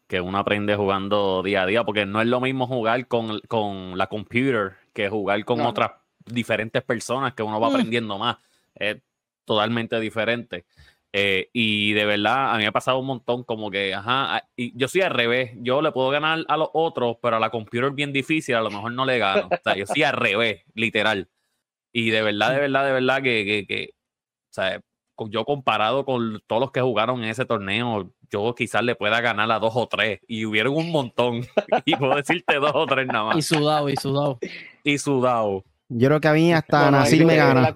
que 0.09 0.23
uno 0.23 0.39
aprende 0.39 0.75
jugando 0.75 1.43
día 1.43 1.63
a 1.63 1.67
día, 1.67 1.85
porque 1.85 2.07
no 2.07 2.23
es 2.23 2.27
lo 2.27 2.41
mismo 2.41 2.67
jugar 2.67 3.07
con, 3.07 3.41
con 3.47 3.99
la 3.99 4.07
computer 4.07 4.77
que 4.99 5.09
jugar 5.09 5.45
con 5.45 5.59
no. 5.59 5.69
otras 5.69 5.93
diferentes 6.27 6.83
personas 6.83 7.33
que 7.33 7.45
uno 7.45 7.61
va 7.61 7.69
aprendiendo 7.69 8.19
más. 8.19 8.37
Es 8.75 8.97
totalmente 9.45 10.01
diferente. 10.01 10.65
Eh, 11.13 11.49
y 11.53 11.93
de 11.93 12.05
verdad, 12.05 12.53
a 12.53 12.57
mí 12.57 12.65
me 12.65 12.67
ha 12.67 12.73
pasado 12.73 12.99
un 12.99 13.07
montón 13.07 13.45
como 13.45 13.71
que, 13.71 13.95
ajá, 13.95 14.43
y 14.57 14.77
yo 14.77 14.89
soy 14.89 15.03
al 15.03 15.13
revés, 15.13 15.53
yo 15.59 15.81
le 15.83 15.93
puedo 15.93 16.11
ganar 16.11 16.45
a 16.49 16.57
los 16.57 16.69
otros, 16.73 17.17
pero 17.23 17.37
a 17.37 17.41
la 17.41 17.51
computer 17.51 17.91
es 17.91 17.95
bien 17.95 18.13
difícil, 18.13 18.57
a 18.57 18.61
lo 18.61 18.71
mejor 18.71 18.93
no 18.93 19.07
le 19.07 19.19
gano. 19.19 19.49
O 19.53 19.59
sea, 19.63 19.77
yo 19.77 19.87
soy 19.87 20.03
al 20.03 20.15
revés, 20.15 20.65
literal. 20.75 21.29
Y 21.93 22.11
de 22.11 22.23
verdad, 22.23 22.53
de 22.53 22.59
verdad, 22.59 22.85
de 22.85 22.93
verdad 22.93 23.23
que, 23.23 23.45
que, 23.45 23.67
que 23.67 23.91
o 23.95 24.53
sea, 24.53 24.81
yo 25.31 25.45
comparado 25.45 26.05
con 26.05 26.41
todos 26.47 26.61
los 26.61 26.71
que 26.71 26.81
jugaron 26.81 27.23
en 27.23 27.31
ese 27.31 27.45
torneo, 27.45 28.11
yo 28.31 28.55
quizás 28.55 28.83
le 28.83 28.95
pueda 28.95 29.21
ganar 29.21 29.51
a 29.51 29.59
dos 29.59 29.73
o 29.75 29.87
tres. 29.89 30.21
Y 30.29 30.45
hubieron 30.45 30.75
un 30.75 30.91
montón. 30.91 31.43
y 31.85 31.97
puedo 31.97 32.17
decirte 32.17 32.57
dos 32.57 32.73
o 32.75 32.87
tres 32.87 33.07
nada 33.07 33.25
más. 33.25 33.37
Y 33.37 33.43
sudado, 33.43 33.89
y 33.89 33.97
sudado. 33.97 34.39
Y 34.85 34.99
sudado. 34.99 35.65
Yo 35.89 36.09
creo 36.09 36.21
que 36.21 36.29
a 36.29 36.33
mí 36.33 36.53
hasta 36.53 36.91
Nasir 36.91 37.25
me 37.25 37.37
gana. 37.37 37.73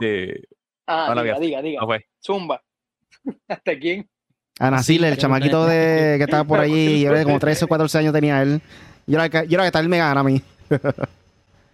Ah, 0.86 1.14
diga, 1.14 1.38
diga, 1.38 1.62
diga. 1.62 1.80
Zumba. 2.24 2.62
¿Hasta 3.48 3.78
quién? 3.78 4.08
A 4.58 4.70
Nasir, 4.70 5.02
el 5.04 5.16
chamaquito 5.16 5.64
de, 5.66 6.16
que 6.18 6.24
estaba 6.24 6.44
por 6.44 6.60
allí, 6.60 7.06
como 7.24 7.38
13 7.38 7.64
o 7.64 7.68
14 7.68 7.98
años 7.98 8.12
tenía 8.12 8.42
él. 8.42 8.60
Yo 9.06 9.18
era, 9.18 9.28
que, 9.28 9.48
yo 9.48 9.56
era 9.56 9.64
que 9.64 9.72
tal 9.72 9.88
me 9.88 9.98
gana 9.98 10.20
a 10.20 10.24
mí. 10.24 10.40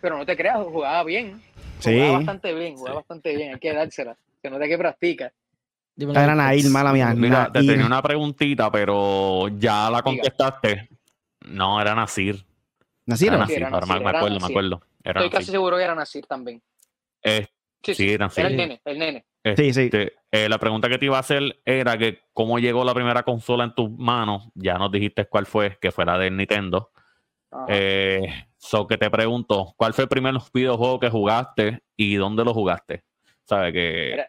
Pero 0.00 0.18
no 0.18 0.24
te 0.24 0.36
creas, 0.36 0.58
jugaba 0.58 1.04
bien. 1.04 1.42
Jugaba 1.82 2.12
bastante 2.12 2.54
bien, 2.54 2.76
jugaba 2.76 2.96
bastante 2.96 3.36
bien. 3.36 3.54
Hay 3.54 3.60
que 3.60 3.72
dársela. 3.72 4.16
Se 4.40 4.50
nota 4.50 4.66
que 4.66 4.78
practica. 4.78 5.32
Era 5.98 6.34
Nail, 6.34 6.70
mala 6.70 6.92
mía. 6.92 7.12
Mira, 7.14 7.50
te 7.52 7.60
tenía 7.60 7.84
una 7.84 8.00
preguntita, 8.00 8.70
pero 8.70 9.48
ya 9.48 9.90
la 9.90 10.02
contestaste. 10.02 10.88
No, 11.46 11.80
era 11.80 11.94
Nasir. 11.94 12.44
¿Nasir? 13.06 13.28
Era 13.28 13.38
Nasir, 13.38 13.60
me 13.60 13.66
acuerdo, 14.10 14.38
me 14.38 14.46
acuerdo. 14.46 14.82
Estoy 15.02 15.30
casi 15.30 15.50
seguro 15.50 15.76
que 15.76 15.82
era 15.82 15.94
Nasir 15.94 16.26
también. 16.26 16.62
sí, 17.82 17.94
sí, 17.94 18.10
era 18.12 18.30
el 18.36 18.56
nene, 18.56 18.80
el 18.84 18.98
nene. 18.98 19.24
sí, 19.56 19.72
sí. 19.72 19.82
Este, 19.82 20.12
eh, 20.30 20.48
la 20.48 20.58
pregunta 20.58 20.88
que 20.88 20.98
te 20.98 21.06
iba 21.06 21.16
a 21.16 21.20
hacer 21.20 21.60
era 21.64 21.96
que 21.96 22.20
cómo 22.32 22.58
llegó 22.58 22.84
la 22.84 22.94
primera 22.94 23.22
consola 23.24 23.64
en 23.64 23.74
tus 23.74 23.90
manos. 23.90 24.50
Ya 24.54 24.78
nos 24.78 24.92
dijiste 24.92 25.24
cuál 25.26 25.46
fue, 25.46 25.78
que 25.80 25.90
fue 25.90 26.04
la 26.04 26.18
del 26.18 26.36
Nintendo. 26.36 26.90
Eh, 27.66 28.44
so 28.58 28.86
que 28.86 28.98
te 28.98 29.10
pregunto, 29.10 29.74
¿cuál 29.76 29.94
fue 29.94 30.04
el 30.04 30.08
primer 30.08 30.34
videojuego 30.52 31.00
que 31.00 31.08
jugaste 31.08 31.80
y 31.96 32.16
dónde 32.16 32.44
lo 32.44 32.52
jugaste? 32.52 33.04
¿Sabes? 33.44 33.72
Que, 33.72 34.26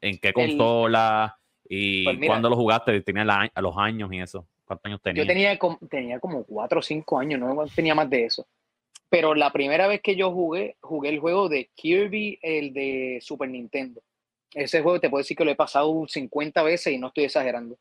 ¿En 0.00 0.18
qué 0.18 0.32
consola? 0.32 1.38
¿Y 1.68 2.04
pues 2.04 2.18
cuándo 2.26 2.50
lo 2.50 2.56
jugaste? 2.56 3.00
¿Tenía 3.02 3.22
a 3.54 3.60
los 3.60 3.76
años 3.76 4.12
y 4.12 4.20
eso? 4.20 4.46
¿Cuántos 4.64 4.86
años 4.86 5.00
tenía? 5.02 5.22
Yo 5.22 5.26
tenía, 5.26 5.58
tenía 5.88 6.20
como 6.20 6.44
4 6.44 6.78
o 6.78 6.82
5 6.82 7.18
años, 7.18 7.40
no 7.40 7.66
tenía 7.74 7.94
más 7.94 8.08
de 8.08 8.24
eso. 8.24 8.46
Pero 9.08 9.34
la 9.34 9.50
primera 9.50 9.88
vez 9.88 10.00
que 10.00 10.14
yo 10.14 10.32
jugué, 10.32 10.76
jugué 10.80 11.08
el 11.08 11.18
juego 11.18 11.48
de 11.48 11.68
Kirby, 11.74 12.38
el 12.42 12.72
de 12.72 13.18
Super 13.20 13.48
Nintendo. 13.48 14.00
Ese 14.54 14.82
juego 14.82 15.00
te 15.00 15.10
puedo 15.10 15.20
decir 15.20 15.36
que 15.36 15.44
lo 15.44 15.50
he 15.50 15.56
pasado 15.56 16.06
50 16.06 16.62
veces 16.62 16.92
y 16.92 16.98
no 16.98 17.08
estoy 17.08 17.24
exagerando. 17.24 17.76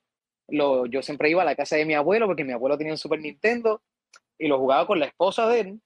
Lo, 0.47 0.87
yo 0.87 1.03
siempre 1.03 1.29
iba 1.29 1.43
a 1.43 1.45
la 1.45 1.55
casa 1.55 1.75
de 1.75 1.85
mi 1.85 1.93
abuelo 1.93 2.25
porque 2.25 2.43
mi 2.43 2.53
abuelo 2.53 2.77
tenía 2.77 2.93
un 2.93 2.97
Super 2.97 3.19
Nintendo 3.19 3.81
y 4.39 4.47
lo 4.47 4.57
jugaba 4.57 4.87
con 4.87 4.99
la 4.99 5.05
esposa 5.05 5.47
de 5.47 5.59
él. 5.59 5.81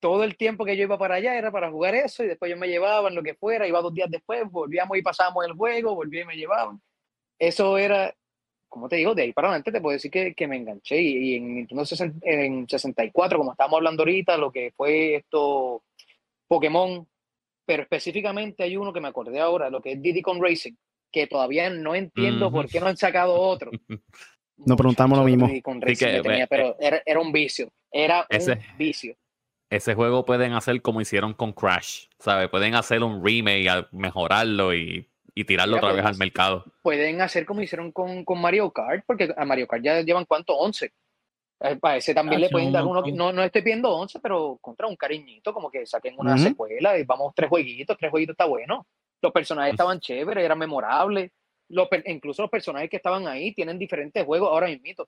Todo 0.00 0.24
el 0.24 0.36
tiempo 0.36 0.64
que 0.64 0.76
yo 0.76 0.84
iba 0.84 0.98
para 0.98 1.16
allá 1.16 1.36
era 1.36 1.50
para 1.50 1.70
jugar 1.70 1.94
eso 1.94 2.22
y 2.22 2.28
después 2.28 2.50
yo 2.50 2.56
me 2.56 2.68
llevaban 2.68 3.14
lo 3.14 3.22
que 3.22 3.34
fuera, 3.34 3.66
iba 3.66 3.80
dos 3.80 3.92
días 3.92 4.10
después, 4.10 4.42
volvíamos 4.50 4.96
y 4.96 5.02
pasábamos 5.02 5.44
el 5.44 5.54
juego, 5.54 5.94
volví 5.94 6.20
y 6.20 6.24
me 6.24 6.36
llevaban. 6.36 6.80
Eso 7.38 7.78
era, 7.78 8.14
como 8.68 8.88
te 8.88 8.96
digo, 8.96 9.14
de 9.14 9.22
ahí 9.22 9.32
para 9.32 9.48
adelante 9.48 9.72
te 9.72 9.80
puedo 9.80 9.94
decir 9.94 10.10
que, 10.10 10.34
que 10.34 10.46
me 10.46 10.56
enganché 10.56 11.00
y, 11.00 11.34
en 11.36 11.54
Nintendo 11.54 11.84
en 12.22 12.68
64, 12.68 13.38
como 13.38 13.52
estábamos 13.52 13.78
hablando 13.78 14.02
ahorita, 14.02 14.36
lo 14.36 14.52
que 14.52 14.72
fue 14.76 15.16
esto, 15.16 15.82
Pokémon, 16.46 17.06
pero 17.66 17.82
específicamente 17.82 18.62
hay 18.62 18.76
uno 18.76 18.92
que 18.92 19.00
me 19.00 19.08
acordé 19.08 19.40
ahora, 19.40 19.68
lo 19.68 19.80
que 19.80 19.92
es 19.92 20.02
Diddy 20.02 20.22
Con 20.22 20.42
Racing, 20.42 20.74
que 21.10 21.26
todavía 21.26 21.70
no 21.70 21.94
entiendo 21.94 22.50
por 22.50 22.68
qué 22.68 22.80
no 22.80 22.86
han 22.86 22.96
sacado 22.96 23.34
otro. 23.34 23.70
Nos 24.58 24.76
preguntamos 24.76 25.18
lo 25.18 25.24
mismo. 25.24 25.48
pero 26.48 26.76
era, 26.80 27.20
un 27.20 27.30
vicio. 27.30 27.70
Era 27.92 28.26
un 28.30 28.76
vicio. 28.76 29.16
Ese 29.70 29.94
juego 29.94 30.24
pueden 30.24 30.54
hacer 30.54 30.80
como 30.82 31.00
hicieron 31.00 31.34
con 31.34 31.52
Crash, 31.52 32.06
¿sabes? 32.18 32.48
Pueden 32.48 32.74
hacer 32.74 33.02
un 33.02 33.24
remake, 33.24 33.86
mejorarlo 33.92 34.74
y, 34.74 35.06
tirarlo 35.46 35.76
otra 35.76 35.92
vez 35.92 36.04
al 36.04 36.16
mercado. 36.16 36.64
Pueden 36.82 37.20
hacer 37.20 37.46
como 37.46 37.62
hicieron 37.62 37.92
con, 37.92 38.24
Mario 38.40 38.70
Kart, 38.72 39.04
porque 39.06 39.32
a 39.36 39.44
Mario 39.44 39.68
Kart 39.68 39.84
ya 39.84 40.00
llevan 40.00 40.24
cuánto, 40.24 40.56
11. 40.56 40.92
Eh, 41.60 41.76
para 41.76 41.96
ese 41.96 42.14
también 42.14 42.40
ah, 42.40 42.44
le 42.44 42.50
pueden 42.50 42.72
dar 42.72 42.84
uno, 42.84 43.02
no, 43.02 43.32
no 43.32 43.42
estoy 43.42 43.62
pidiendo 43.62 43.90
11, 43.90 44.20
pero 44.20 44.58
contra 44.60 44.86
un 44.86 44.96
cariñito, 44.96 45.52
como 45.52 45.70
que 45.70 45.86
saquen 45.86 46.14
una 46.18 46.38
secuela 46.38 46.98
y 46.98 47.04
vamos 47.04 47.32
tres 47.34 47.48
jueguitos, 47.48 47.96
tres 47.98 48.10
jueguitos 48.10 48.34
está 48.34 48.46
bueno. 48.46 48.86
Los 49.20 49.32
personajes 49.32 49.72
estaban 49.72 50.00
chéveres, 50.00 50.44
eran 50.44 50.58
memorables 50.58 51.30
incluso 52.06 52.42
los 52.42 52.50
personajes 52.50 52.90
que 52.90 52.96
estaban 52.96 53.26
ahí 53.26 53.52
tienen 53.52 53.78
diferentes 53.78 54.24
juegos 54.24 54.48
ahora 54.50 54.68
mismo. 54.68 55.06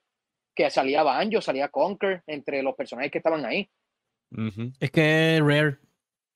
Que 0.55 0.69
salía 0.69 1.03
Banjo, 1.03 1.41
salía 1.41 1.69
Conker, 1.69 2.23
entre 2.27 2.63
los 2.63 2.75
personajes 2.75 3.11
que 3.11 3.19
estaban 3.19 3.45
ahí. 3.45 3.69
Es 4.79 4.91
que 4.91 5.41
Rare, 5.43 5.79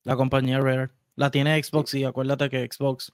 la 0.03 0.17
compañía 0.17 0.61
Rare, 0.61 0.91
la 1.17 1.31
tiene 1.31 1.63
Xbox 1.63 1.95
y 1.95 2.05
acuérdate 2.05 2.51
que 2.51 2.69
Xbox 2.71 3.13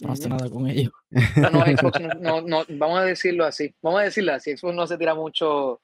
no 0.00 0.12
hace 0.12 0.28
nada 0.28 0.48
con 0.50 0.66
ellos. 0.68 0.92
No, 2.20 2.40
no, 2.42 2.64
vamos 2.68 2.98
a 2.98 3.04
decirlo 3.04 3.44
así. 3.44 3.74
Vamos 3.82 4.00
a 4.00 4.04
decirlo 4.04 4.32
así. 4.32 4.56
Xbox 4.56 4.74
no 4.74 4.86
se 4.86 4.98
tira 4.98 5.14
mucho, 5.14 5.80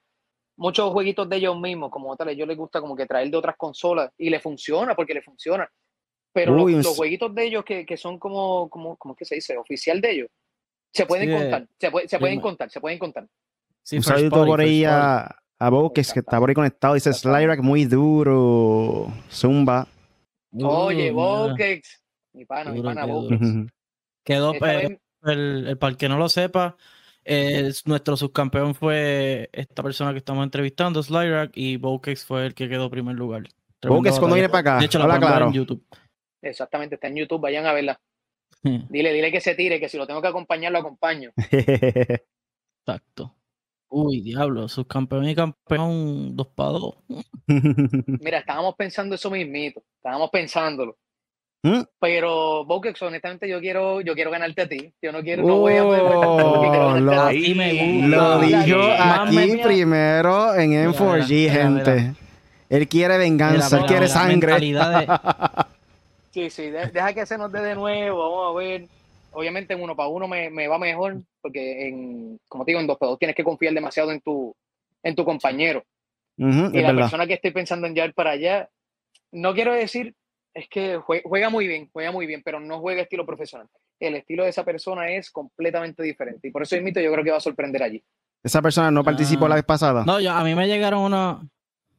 muchos 0.57 0.91
jueguitos 0.93 1.29
de 1.29 1.37
ellos 1.37 1.59
mismos, 1.59 1.91
como 1.91 2.17
tal. 2.17 2.29
A 2.29 2.33
ellos 2.33 2.49
les 2.49 2.57
gusta 2.57 2.81
como 2.81 2.97
que 2.97 3.07
traer 3.07 3.31
de 3.31 3.37
otras 3.37 3.57
consolas 3.57 4.11
y 4.19 4.31
le 4.31 4.41
funciona 4.41 4.95
porque 4.95 5.15
le 5.15 5.23
funciona. 5.23 5.69
Pero 6.33 6.55
los, 6.57 6.97
jueguitos 6.97 7.33
de 7.35 7.45
ellos 7.45 7.65
que, 7.65 7.87
que 7.87 7.97
son 7.97 8.19
como, 8.19 8.69
como, 8.69 8.97
¿cómo 8.97 9.15
es 9.15 9.19
que 9.19 9.25
se 9.25 9.37
dice? 9.37 9.57
Oficial 9.57 10.01
de 10.01 10.11
ellos 10.11 10.31
se 10.95 11.07
pueden 11.07 11.33
contar, 11.33 11.69
se, 11.79 11.91
pueden 12.19 12.41
contar, 12.41 12.71
se 12.71 12.81
pueden 12.81 12.99
contar. 12.99 13.29
un 13.93 14.03
saludo 14.03 14.47
por 14.47 14.61
ahí 14.61 14.85
a, 14.85 15.37
a 15.59 15.71
que 15.95 16.01
está 16.01 16.39
por 16.39 16.49
ahí 16.49 16.55
conectado. 16.55 16.95
Dice 16.95 17.13
Slyrack 17.13 17.61
muy 17.61 17.85
duro. 17.85 19.13
Zumba. 19.31 19.87
Oye, 20.53 21.11
Bokex. 21.11 22.03
Mi 22.33 22.45
pana, 22.45 22.73
mi 22.73 22.83
pana 22.83 23.07
Quedó, 24.25 24.55
eh, 24.55 24.99
el, 25.23 25.69
el, 25.69 25.79
para 25.79 25.91
el 25.93 25.97
que 25.97 26.09
no 26.09 26.19
lo 26.19 26.29
sepa, 26.29 26.77
nuestro 27.85 28.17
subcampeón 28.17 28.75
fue 28.75 29.51
esta 29.53 29.83
persona 29.83 30.13
que 30.13 30.19
estamos 30.19 30.45
entrevistando, 30.45 31.03
Slyrack, 31.03 31.53
y 31.55 31.77
Bokex 31.77 32.25
fue 32.25 32.47
el 32.47 32.55
que 32.55 32.69
quedó 32.69 32.91
primer 32.91 33.17
lugar. 33.17 33.45
Bokex 33.83 34.19
cuando 34.19 34.35
viene 34.35 34.49
para 34.49 34.61
acá. 34.61 34.79
De 34.79 34.87
hecho, 34.87 34.99
la 34.99 35.19
claro. 35.19 35.47
en 35.47 35.53
YouTube. 35.53 35.85
Exactamente, 36.43 36.97
está 36.97 37.09
en 37.09 37.17
YouTube, 37.17 37.41
vayan 37.41 37.67
a 37.67 37.73
verla. 37.73 38.01
Dile, 38.63 39.13
dile 39.13 39.31
que 39.31 39.41
se 39.41 39.55
tire, 39.55 39.79
que 39.79 39.89
si 39.89 39.97
lo 39.99 40.07
tengo 40.07 40.23
que 40.23 40.29
acompañar, 40.29 40.73
lo 40.73 40.79
acompaño. 40.79 41.33
Exacto. 42.87 43.35
Uy, 43.97 44.23
diablo, 44.23 44.69
subcampeón 44.69 45.29
y 45.29 45.37
campeón 45.37 46.35
dos 46.35 46.49
para 46.49 46.71
dos. 46.71 46.95
Mira, 47.47 48.39
estábamos 48.39 48.75
pensando 48.75 49.15
eso 49.15 49.31
mismito, 49.31 49.85
estábamos 49.99 50.31
pensándolo. 50.31 50.97
¿Mm? 51.63 51.83
Pero 52.01 52.65
Bokex, 52.65 53.01
honestamente, 53.03 53.49
yo 53.49 53.61
quiero, 53.61 54.01
yo 54.01 54.15
quiero 54.15 54.33
ganarte 54.33 54.63
a 54.63 54.69
ti. 54.69 54.93
Yo 55.01 55.13
no 55.13 55.23
quiero, 55.23 55.45
no 55.45 55.61
voy 55.61 55.75
a 55.75 55.85
oh, 55.85 56.99
lo, 56.99 57.23
ahí 57.23 57.55
me 57.55 58.09
Lo 58.09 58.41
dijo 58.41 58.81
aquí 58.99 59.59
primero 59.63 60.57
en 60.57 60.73
M4G, 60.73 61.51
gente. 61.51 62.15
Él 62.69 62.89
quiere 62.89 63.17
venganza, 63.17 63.79
él 63.79 63.87
quiere 63.87 64.09
sangre. 64.09 64.55
Sí, 66.33 66.51
sí, 66.51 66.69
deja 66.69 67.13
que 67.13 67.27
se 67.27 67.39
nos 67.39 67.53
dé 67.53 67.61
de 67.61 67.77
nuevo, 67.77 68.19
vamos 68.19 68.57
a 68.57 68.59
ver. 68.59 68.89
Obviamente 69.35 69.75
en 69.75 69.83
uno 69.83 69.97
para 69.97 70.09
uno 70.09 70.29
me, 70.29 70.69
va 70.69 70.79
mejor, 70.79 71.23
porque 71.41 71.89
en, 71.89 72.41
como 72.49 72.65
te 72.65 72.71
digo, 72.71 72.81
en 72.81 72.87
dos 72.87 72.99
para 72.99 73.11
dos 73.11 73.19
tienes 73.19 73.37
que 73.37 73.45
confiar 73.45 73.75
demasiado 73.75 74.13
en 74.13 74.21
tu, 74.21 74.55
en 75.03 75.15
tu 75.15 75.25
compañero. 75.25 75.85
y 76.37 76.81
la 76.81 76.95
persona 76.95 77.27
que 77.27 77.35
estoy 77.35 77.51
pensando 77.51 77.87
en 77.87 77.95
llevar 77.95 78.15
para 78.15 78.31
allá, 78.31 78.69
no 79.33 79.55
quiero 79.55 79.73
decir, 79.73 80.15
es 80.55 80.69
que 80.69 80.99
juega 80.99 81.51
muy 81.51 81.67
bien, 81.67 81.91
juega 81.93 82.13
muy 82.13 82.27
bien, 82.27 82.43
pero 82.45 82.61
no 82.61 82.81
juega 82.81 83.03
estilo 83.03 83.27
profesional. 83.27 83.69
El 83.99 84.17
estilo 84.17 84.45
de 84.45 84.51
esa 84.51 84.65
persona 84.65 85.11
es 85.11 85.31
completamente 85.31 86.03
diferente. 86.03 86.49
Y 86.49 86.51
por 86.51 86.63
eso 86.63 86.81
mito 86.81 87.01
yo 87.01 87.13
creo 87.13 87.25
que 87.25 87.31
va 87.31 87.39
a 87.39 87.41
sorprender 87.41 87.83
allí. 87.83 88.03
¿Esa 88.43 88.61
persona 88.63 88.91
no 88.91 89.03
participó 89.03 89.49
la 89.49 89.55
ah. 89.55 89.57
vez 89.57 89.65
pasada? 89.65 90.05
No, 90.05 90.21
yo, 90.21 90.31
a 90.31 90.45
mí 90.45 90.55
me 90.55 90.67
llegaron 90.67 91.01
unos, 91.01 91.41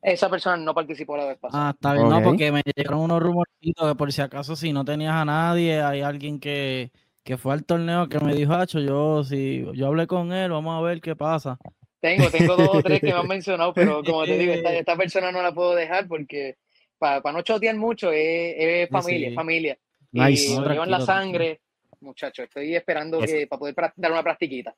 esa 0.06 0.30
persona 0.30 0.56
no 0.58 0.76
participó 0.76 1.18
la 1.18 1.26
vez 1.26 1.40
pasada. 1.40 1.70
Ah, 1.70 1.72
está 1.72 1.94
bien, 1.94 2.08
no, 2.08 2.22
porque 2.22 2.52
me 2.52 2.62
llegaron 2.64 3.00
unos 3.00 3.24
rumorcitos 3.24 3.90
que 3.90 3.96
por 3.96 4.14
si 4.14 4.22
acaso 4.22 4.56
si 4.56 4.72
no 4.72 4.86
tenías 4.86 5.16
a 5.16 5.26
nadie, 5.26 5.82
hay 5.82 6.02
alguien 6.02 6.40
que, 6.40 6.92
fue 7.38 7.54
al 7.54 7.66
torneo 7.66 8.08
que 8.08 8.20
me 8.20 8.36
dijo, 8.36 8.54
Hacho, 8.54 8.80
yo 8.80 9.24
si 9.24 9.66
yo 9.74 9.88
hablé 9.88 10.06
con 10.08 10.32
él, 10.32 10.52
vamos 10.52 10.78
a 10.78 10.82
ver 10.82 11.02
qué 11.02 11.16
pasa. 11.16 11.58
Tengo, 12.00 12.30
tengo 12.30 12.56
dos 12.56 12.70
o 12.72 12.84
tres 12.84 13.00
que 13.00 13.08
me 13.08 13.14
han 13.14 13.28
mencionado, 13.28 13.74
pero 13.74 14.04
como 14.04 14.26
te 14.26 14.38
digo, 14.38 14.54
esta, 14.54 14.96
persona 14.96 15.32
no 15.32 15.42
la 15.42 15.52
puedo 15.54 15.74
dejar 15.74 16.08
porque 16.08 16.58
para 17.00 17.32
no 17.32 17.42
chotear 17.42 17.76
mucho 17.76 18.12
es, 18.12 18.90
familia, 18.90 19.30
es 19.30 19.36
familia. 19.36 19.78
Nice. 20.12 20.54
Y 20.54 20.56
en 20.56 20.92
la 20.92 21.02
sangre. 21.02 21.62
Muchachos, 22.02 22.46
estoy 22.46 22.76
esperando 22.76 23.20
que, 23.20 23.48
para 23.48 23.60
poder 23.60 23.76
dar 23.96 24.12
una 24.12 24.22
practiquita. 24.22 24.76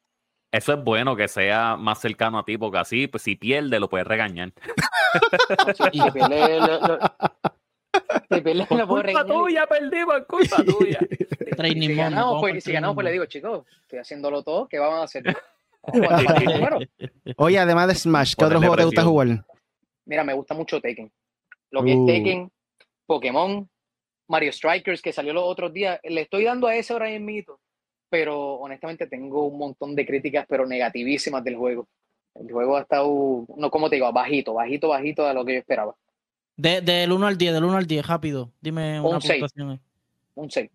Eso 0.50 0.74
es 0.74 0.84
bueno 0.84 1.16
que 1.16 1.28
sea 1.28 1.76
más 1.76 2.00
cercano 2.00 2.40
a 2.40 2.46
ti, 2.46 2.58
porque 2.58 2.78
así, 2.78 3.08
pues 3.08 3.24
si 3.24 3.36
pierde, 3.36 3.80
lo 3.80 3.90
puedes 3.90 4.08
regañar. 4.08 4.54
Si 5.76 5.90
pierdes, 5.92 6.62
Por 6.62 6.90
lo 6.90 7.57
puedo 8.28 8.88
culpa 8.88 9.26
tuya, 9.26 9.66
perdimos, 9.68 10.18
es 10.18 10.26
culpa 10.26 10.64
tuya. 10.64 11.00
Training 11.58 11.90
Si 11.90 11.96
ganamos, 11.96 12.42
pues, 12.42 12.64
si 12.64 12.72
ganamos, 12.72 12.96
pues 12.96 13.06
le 13.06 13.12
digo, 13.12 13.26
chicos, 13.26 13.66
estoy 13.82 14.00
haciéndolo 14.00 14.44
todo, 14.44 14.68
¿qué 14.68 14.80
vamos 14.80 15.00
a 15.00 15.04
hacer? 15.04 15.24
Oye, 17.38 17.60
además 17.60 17.88
de 17.88 17.96
Smash, 17.96 18.36
¿qué 18.36 18.46
otro 18.46 18.60
juego 18.60 18.76
te 18.76 18.84
gusta 18.84 19.04
jugar? 19.04 19.46
Mira, 20.06 20.24
me 20.24 20.34
gusta 20.34 20.54
mucho 20.54 20.82
Tekken. 20.82 21.12
Lo 21.72 21.84
que 21.84 21.96
Uh. 21.96 22.08
es 22.10 22.14
Tekken, 22.14 22.52
Pokémon, 23.06 23.70
Mario 24.28 24.52
Strikers, 24.52 25.02
que 25.02 25.14
salió 25.14 25.34
los 25.34 25.44
otros 25.46 25.74
días. 25.74 26.00
Le 26.04 26.22
estoy 26.22 26.44
dando 26.44 26.68
a 26.68 26.76
ese 26.76 26.94
ahora 26.94 27.10
en 27.10 27.26
mito, 27.26 27.60
pero 28.10 28.56
honestamente 28.56 29.08
tengo 29.08 29.48
un 29.48 29.58
montón 29.58 29.96
de 29.96 30.06
críticas, 30.06 30.46
pero 30.48 30.66
negativísimas 30.66 31.44
del 31.44 31.56
juego. 31.56 31.88
El 32.36 32.52
juego 32.52 32.78
ha 32.78 32.82
estado, 32.82 33.46
no 33.56 33.72
como 33.72 33.90
te 33.90 33.96
digo, 33.96 34.12
bajito, 34.12 34.54
bajito, 34.54 34.90
bajito 34.90 35.26
de 35.26 35.34
lo 35.34 35.44
que 35.46 35.54
yo 35.54 35.60
esperaba. 35.60 35.96
De, 36.58 36.82
del 36.82 37.12
1 37.12 37.28
al 37.28 37.38
10, 37.38 37.54
del 37.54 37.64
1 37.64 37.78
al 37.78 37.86
10, 37.88 38.06
rápido. 38.08 38.52
Dime 38.60 39.00
una 39.00 39.16
Un 39.18 39.22
seis. 39.22 39.40
puntuación. 39.40 39.70
ahí. 39.72 39.80
Un 40.36 40.50
6. 40.52 40.70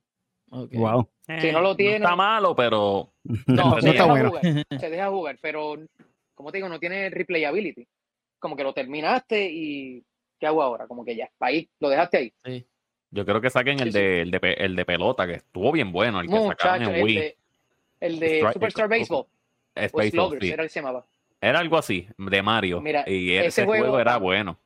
Ok. 0.50 0.72
Wow. 0.74 1.08
Si 1.40 1.50
no 1.52 1.60
lo 1.60 1.74
tiene- 1.76 1.96
está 1.96 2.14
malo, 2.16 2.54
pero 2.54 3.10
No, 3.46 3.64
No 3.76 3.80
se 3.80 3.90
está 3.90 3.92
deja 3.92 4.04
bueno. 4.06 4.28
jugar, 4.30 4.42
se 4.80 4.90
deja 4.90 5.08
jugar, 5.10 5.38
pero 5.40 5.76
como 6.34 6.50
te 6.52 6.58
digo, 6.58 6.68
no 6.68 6.78
tiene 6.78 7.10
replayability. 7.10 7.86
Como 8.38 8.56
que 8.56 8.64
lo 8.64 8.72
terminaste 8.74 9.48
y 9.50 10.04
¿qué 10.38 10.46
hago 10.46 10.62
ahora? 10.62 10.86
Como 10.86 11.04
que 11.04 11.14
ya, 11.16 11.30
ahí, 11.40 11.68
lo 11.80 11.88
dejaste 11.88 12.18
ahí. 12.18 12.32
Sí. 12.44 12.66
yo 13.10 13.24
creo 13.24 13.40
que 13.40 13.50
saquen 13.50 13.78
el 13.80 13.92
Sí, 13.92 13.92
sí. 13.92 13.98
de, 13.98 14.22
el 14.22 14.30
de, 14.30 14.38
el 14.58 14.76
de 14.76 14.84
pelota, 14.84 15.26
que 15.26 15.34
estuvo 15.34 15.70
bien 15.72 15.92
bueno, 15.92 16.20
el 16.20 16.26
que 16.28 16.32
sacaron 16.32 16.48
Muchacho, 16.82 16.90
en 16.90 16.96
el 16.96 17.04
Wii. 17.04 17.14
de, 17.16 17.36
el 18.00 18.18
de 18.20 18.40
Strike- 18.40 18.52
Superstar 18.54 18.88
Baseball, 18.88 19.26
Space 19.74 20.10
Sluggers, 20.10 20.42
sí. 20.44 20.50
era 20.50 20.62
el 20.62 20.68
que 20.68 20.72
se 20.72 20.80
llamaba. 20.80 21.06
Era 21.40 21.58
algo 21.60 21.76
así, 21.78 22.08
de 22.18 22.42
Mario. 22.42 22.80
Mira, 22.80 23.04
y 23.08 23.32
ese 23.34 23.46
ese, 23.46 23.64
juego, 23.64 23.84
juego- 23.84 24.00
era 24.00 24.16
bueno. 24.18 24.58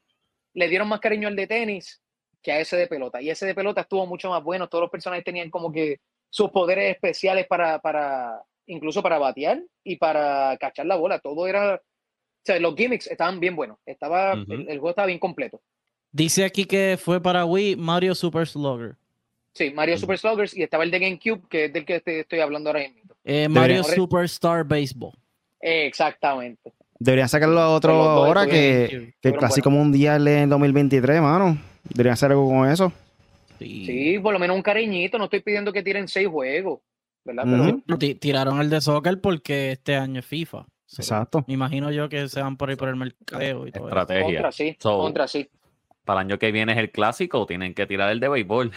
Le 0.56 0.68
dieron 0.68 0.88
más 0.88 1.00
cariño 1.00 1.28
al 1.28 1.36
de 1.36 1.46
tenis 1.46 2.00
que 2.42 2.50
a 2.50 2.60
ese 2.60 2.76
de 2.76 2.86
pelota. 2.86 3.20
Y 3.22 3.30
ese 3.30 3.44
de 3.46 3.54
pelota 3.54 3.82
estuvo 3.82 4.06
mucho 4.06 4.30
más 4.30 4.42
bueno. 4.42 4.68
Todos 4.68 4.82
los 4.82 4.90
personajes 4.90 5.24
tenían 5.24 5.50
como 5.50 5.70
que 5.70 6.00
sus 6.30 6.50
poderes 6.50 6.92
especiales 6.94 7.46
para, 7.46 7.78
para 7.78 8.42
incluso 8.66 9.02
para 9.02 9.18
batear 9.18 9.62
y 9.84 9.96
para 9.96 10.56
cachar 10.58 10.86
la 10.86 10.96
bola. 10.96 11.18
Todo 11.20 11.46
era. 11.46 11.74
O 11.76 11.80
sea, 12.44 12.58
los 12.58 12.74
gimmicks 12.74 13.06
estaban 13.06 13.38
bien 13.38 13.54
buenos. 13.56 13.78
Estaba, 13.86 14.32
el, 14.32 14.50
el 14.68 14.78
juego 14.78 14.90
estaba 14.90 15.06
bien 15.06 15.18
completo. 15.18 15.60
Dice 16.10 16.44
aquí 16.44 16.64
que 16.64 16.96
fue 16.98 17.20
para 17.20 17.44
Wii 17.44 17.76
Mario 17.76 18.14
Super 18.14 18.46
Slugger. 18.46 18.94
Sí, 19.52 19.70
Mario. 19.70 19.98
Super 19.98 20.18
Sluggers 20.18 20.56
y 20.56 20.62
estaba 20.62 20.84
el 20.84 20.90
de 20.90 20.98
GameCube, 20.98 21.48
que 21.48 21.64
es 21.66 21.72
del 21.72 21.84
que 21.84 22.00
te 22.00 22.20
estoy 22.20 22.40
hablando 22.40 22.70
ahora 22.70 22.80
mismo. 22.80 23.14
Eh, 23.24 23.48
Mario 23.48 23.76
Debería- 23.82 23.94
Superstar 23.96 24.64
Baseball. 24.64 25.12
Exactamente. 25.60 26.72
Deberían 26.98 27.28
sacarlo 27.28 27.60
a 27.60 27.68
otro 27.70 27.92
ahora 27.92 28.42
estuvieron- 28.44 28.88
que, 28.88 28.88
que 28.88 28.96
el 28.96 29.14
Fueron 29.22 29.38
clásico 29.38 29.70
mundial 29.70 30.26
en 30.28 30.48
2023, 30.48 31.20
mano. 31.20 31.58
Deberían 31.84 32.14
hacer 32.14 32.30
algo 32.30 32.48
con 32.48 32.68
eso. 32.70 32.92
Sí. 33.58 33.84
Sí, 33.86 34.18
por 34.18 34.32
lo 34.32 34.38
menos 34.38 34.56
un 34.56 34.62
cariñito. 34.62 35.18
No 35.18 35.24
estoy 35.24 35.40
pidiendo 35.40 35.72
que 35.72 35.82
tiren 35.82 36.08
seis 36.08 36.28
juegos, 36.28 36.80
¿verdad? 37.24 37.44
Pero 37.86 37.98
Tiraron 38.18 38.60
el 38.60 38.70
de 38.70 38.80
soccer 38.80 39.20
porque 39.20 39.72
este 39.72 39.96
año 39.96 40.20
es 40.20 40.26
FIFA. 40.26 40.66
Exacto. 40.98 41.44
Me 41.48 41.54
imagino 41.54 41.90
yo 41.90 42.08
que 42.08 42.28
se 42.28 42.40
van 42.40 42.56
por 42.56 42.70
ahí 42.70 42.76
por 42.76 42.88
el 42.88 42.96
mercadeo 42.96 43.66
y 43.66 43.72
todo 43.72 43.88
eso. 43.88 43.98
Estrategia. 43.98 44.24
contra 44.24 44.52
sí, 44.52 44.76
So- 44.78 44.98
contra 44.98 45.26
sí. 45.28 45.48
Para 46.04 46.20
el 46.20 46.26
año 46.28 46.38
que 46.38 46.52
viene 46.52 46.72
es 46.72 46.78
el 46.78 46.90
clásico, 46.92 47.44
tienen 47.46 47.74
que 47.74 47.84
tirar 47.86 48.10
el 48.12 48.20
de 48.20 48.28
béisbol. 48.28 48.70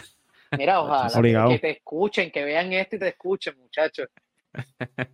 Mira, 0.58 0.82
ojalá 0.82 1.48
que 1.50 1.60
te 1.60 1.70
escuchen, 1.70 2.32
que 2.32 2.44
vean 2.44 2.74
esto 2.74 2.96
y 2.96 3.00
te 3.00 3.10
escuchen, 3.10 3.54
muchachos. 3.60 4.08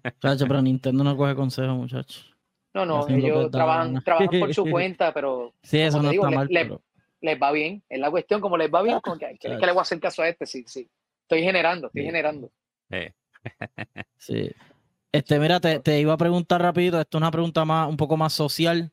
Muchacho, 0.04 0.48
pero 0.48 0.62
Nintendo 0.62 1.04
no 1.04 1.18
coge 1.18 1.36
consejos, 1.36 1.76
muchachos. 1.76 2.35
No, 2.76 2.86
no, 2.86 3.08
ellos 3.08 3.50
trabajan, 3.50 4.04
trabajan 4.04 4.40
por 4.40 4.54
su 4.54 4.66
cuenta, 4.70 5.14
pero 5.14 5.54
Sí, 5.64 5.80
eso 5.80 5.98
Como 5.98 6.04
no 6.04 6.10
te 6.10 6.12
digo, 6.12 6.24
está 6.26 6.30
le- 6.32 6.36
mal, 6.36 6.48
le- 6.50 6.64
pero... 6.66 6.82
les 7.22 7.42
va 7.42 7.52
bien. 7.52 7.84
Es 7.90 8.00
la 8.00 8.12
cuestión, 8.12 8.42
como 8.42 8.58
les 8.58 8.72
va 8.72 8.82
bien, 8.84 9.00
como 9.00 9.18
que, 9.18 9.38
¿qué 9.40 9.54
es 9.54 9.60
que 9.60 9.66
le 9.66 9.72
voy 9.72 9.80
a 9.80 9.82
hacer 9.84 10.00
caso 10.00 10.22
a 10.22 10.28
este? 10.28 10.46
Sí, 10.46 10.64
sí. 10.68 10.88
Estoy 11.24 11.42
generando, 11.42 11.88
estoy 11.88 12.02
Sí. 12.02 12.06
generando. 12.06 12.52
Sí. 14.18 14.52
Este, 15.12 15.40
mira, 15.40 15.60
te, 15.60 15.80
te 15.80 16.00
iba 16.00 16.14
a 16.14 16.18
preguntar 16.18 16.62
rapidito, 16.62 17.00
esto 17.00 17.18
es 17.18 17.22
una 17.22 17.32
pregunta 17.32 17.64
más, 17.64 17.88
un 17.88 17.96
poco 17.98 18.18
más 18.18 18.34
social, 18.34 18.92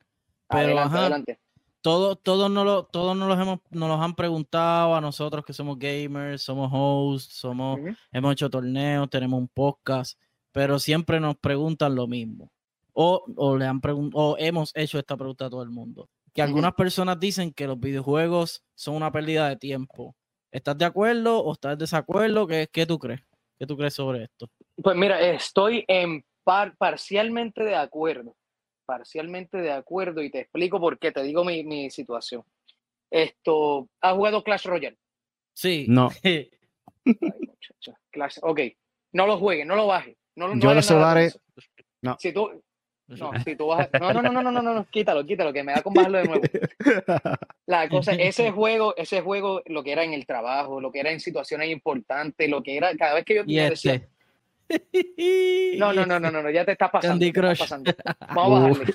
pero 0.49 0.61
adelante, 0.63 0.89
ajá, 0.89 1.01
adelante. 1.01 1.39
todos, 1.81 2.23
todos 2.23 2.51
nos 2.51 2.65
lo, 2.65 2.85
todos 2.85 3.17
nos 3.17 3.29
los 3.29 3.41
hemos, 3.41 3.59
nos 3.71 3.89
los 3.89 4.01
han 4.01 4.15
preguntado 4.15 4.95
a 4.95 5.01
nosotros 5.01 5.45
que 5.45 5.53
somos 5.53 5.79
gamers, 5.79 6.43
somos 6.43 6.71
hosts, 6.73 7.35
somos, 7.35 7.81
hemos 8.13 8.33
hecho 8.33 8.49
torneos, 8.51 9.11
tenemos 9.11 9.41
un 9.41 9.49
podcast, 9.49 10.17
pero 10.53 10.79
siempre 10.79 11.19
nos 11.19 11.37
preguntan 11.37 11.95
lo 11.97 12.07
mismo. 12.07 12.51
O, 12.95 13.25
o 13.37 13.57
le 13.57 13.67
han 13.67 13.81
o 14.13 14.37
hemos 14.39 14.71
hecho 14.75 14.99
esta 14.99 15.17
pregunta 15.17 15.47
a 15.47 15.51
todo 15.51 15.63
el 15.63 15.71
mundo. 15.71 16.09
Que 16.35 16.43
algunas 16.43 16.73
personas 16.75 17.19
dicen 17.21 17.53
que 17.53 17.67
los 17.67 17.79
videojuegos 17.79 18.63
son 18.75 18.97
una 18.97 19.11
pérdida 19.13 19.49
de 19.49 19.57
tiempo. 19.57 20.15
¿Estás 20.51 20.77
de 20.79 20.85
acuerdo 20.85 21.43
o 21.43 21.53
estás 21.53 21.79
de 21.79 21.83
desacuerdo? 21.83 22.47
¿Qué, 22.47 22.69
qué 22.73 22.87
tú 22.87 22.99
crees? 22.99 23.21
¿Qué 23.59 23.67
tú 23.67 23.77
crees 23.77 23.95
sobre 23.95 24.25
esto? 24.25 24.51
Pues 24.83 24.97
mira, 24.97 25.21
estoy 25.21 25.85
en 25.89 26.25
par, 26.45 26.77
parcialmente 26.77 27.63
de 27.65 27.75
acuerdo. 27.77 28.37
Parcialmente 28.87 29.59
de 29.59 29.73
acuerdo 29.73 30.23
y 30.23 30.31
te 30.31 30.41
explico 30.41 30.81
por 30.81 30.99
qué. 30.99 31.13
Te 31.13 31.23
digo 31.23 31.45
mi, 31.45 31.65
mi 31.65 31.91
situación. 31.91 32.43
Esto, 33.11 33.89
¿has 34.01 34.15
jugado 34.15 34.43
Clash 34.43 34.65
Royale? 34.67 34.99
Sí. 35.55 35.87
No. 35.89 36.09
Ay, 36.25 36.51
muchacho. 37.05 37.95
Clash, 38.11 38.39
ok. 38.43 38.61
No 39.13 39.27
lo 39.27 39.39
juegues, 39.39 39.67
no 39.67 39.77
lo 39.77 39.87
bajes. 39.87 40.17
No, 40.35 40.49
no 40.49 40.61
Yo 40.61 40.73
los 40.75 40.87
celulares- 40.87 41.39
no. 42.01 42.17
Si 42.19 42.33
tú, 42.33 42.63
no, 43.09 43.31
si 43.45 43.57
tú 43.57 43.67
vas 43.67 43.89
a... 43.93 43.99
no, 43.99 44.13
no, 44.13 44.23
no, 44.23 44.33
no, 44.33 44.51
no, 44.51 44.63
no, 44.63 44.75
no, 44.75 44.87
quítalo, 44.91 45.27
quítalo, 45.27 45.53
que 45.53 45.63
me 45.63 45.73
da 45.73 45.83
con 45.83 45.93
bajarlo 45.93 46.19
de 46.19 46.25
nuevo. 46.25 46.43
La 47.67 47.89
cosa, 47.89 48.13
ese 48.13 48.51
juego, 48.53 48.95
ese 48.97 49.21
juego, 49.21 49.63
lo 49.67 49.83
que 49.83 49.93
era 49.93 50.05
en 50.05 50.15
el 50.15 50.25
trabajo, 50.25 50.81
lo 50.81 50.91
que 50.91 51.01
era 51.01 51.11
en 51.11 51.21
situaciones 51.21 51.71
importantes, 51.71 52.49
lo 52.49 52.63
que 52.63 52.77
era, 52.77 52.97
cada 52.97 53.15
vez 53.15 53.25
que 53.25 53.35
yo 53.35 53.45
tenía 53.45 53.71
decía, 53.71 54.09
no, 55.79 55.93
no, 55.93 56.07
no, 56.07 56.19
no, 56.19 56.31
no, 56.31 56.43
no, 56.43 56.51
ya 56.51 56.65
te 56.65 56.73
está 56.73 56.91
pasando. 56.91 57.13
Candy 57.13 57.33
Crush. 57.33 57.59
Pasando. 57.59 57.93
Vamos 58.35 58.59
a 58.59 58.69
bajarle. 58.69 58.95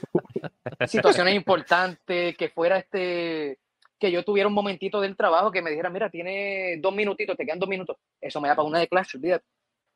Situaciones 0.87 1.35
importantes, 1.35 2.35
que 2.35 2.49
fuera 2.49 2.77
este, 2.77 3.59
que 3.99 4.11
yo 4.11 4.23
tuviera 4.23 4.47
un 4.47 4.53
momentito 4.53 5.01
del 5.01 5.15
trabajo 5.15 5.51
que 5.51 5.61
me 5.61 5.69
dijera, 5.69 5.89
mira, 5.89 6.09
tiene 6.09 6.77
dos 6.79 6.93
minutitos, 6.93 7.35
te 7.37 7.45
quedan 7.45 7.59
dos 7.59 7.69
minutos. 7.69 7.97
Eso 8.19 8.41
me 8.41 8.47
da 8.47 8.55
para 8.55 8.67
una 8.67 8.79
de 8.79 8.87
Clash, 8.87 9.15
olvídate. 9.15 9.45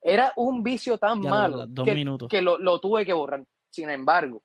Era 0.01 0.33
un 0.35 0.63
vicio 0.63 0.97
tan 0.97 1.21
ya, 1.21 1.29
malo 1.29 1.65
dos 1.67 1.85
que, 1.85 1.93
minutos. 1.93 2.27
que 2.27 2.41
lo, 2.41 2.57
lo 2.57 2.79
tuve 2.79 3.05
que 3.05 3.13
borrar. 3.13 3.43
Sin 3.71 3.89
embargo, 3.89 4.43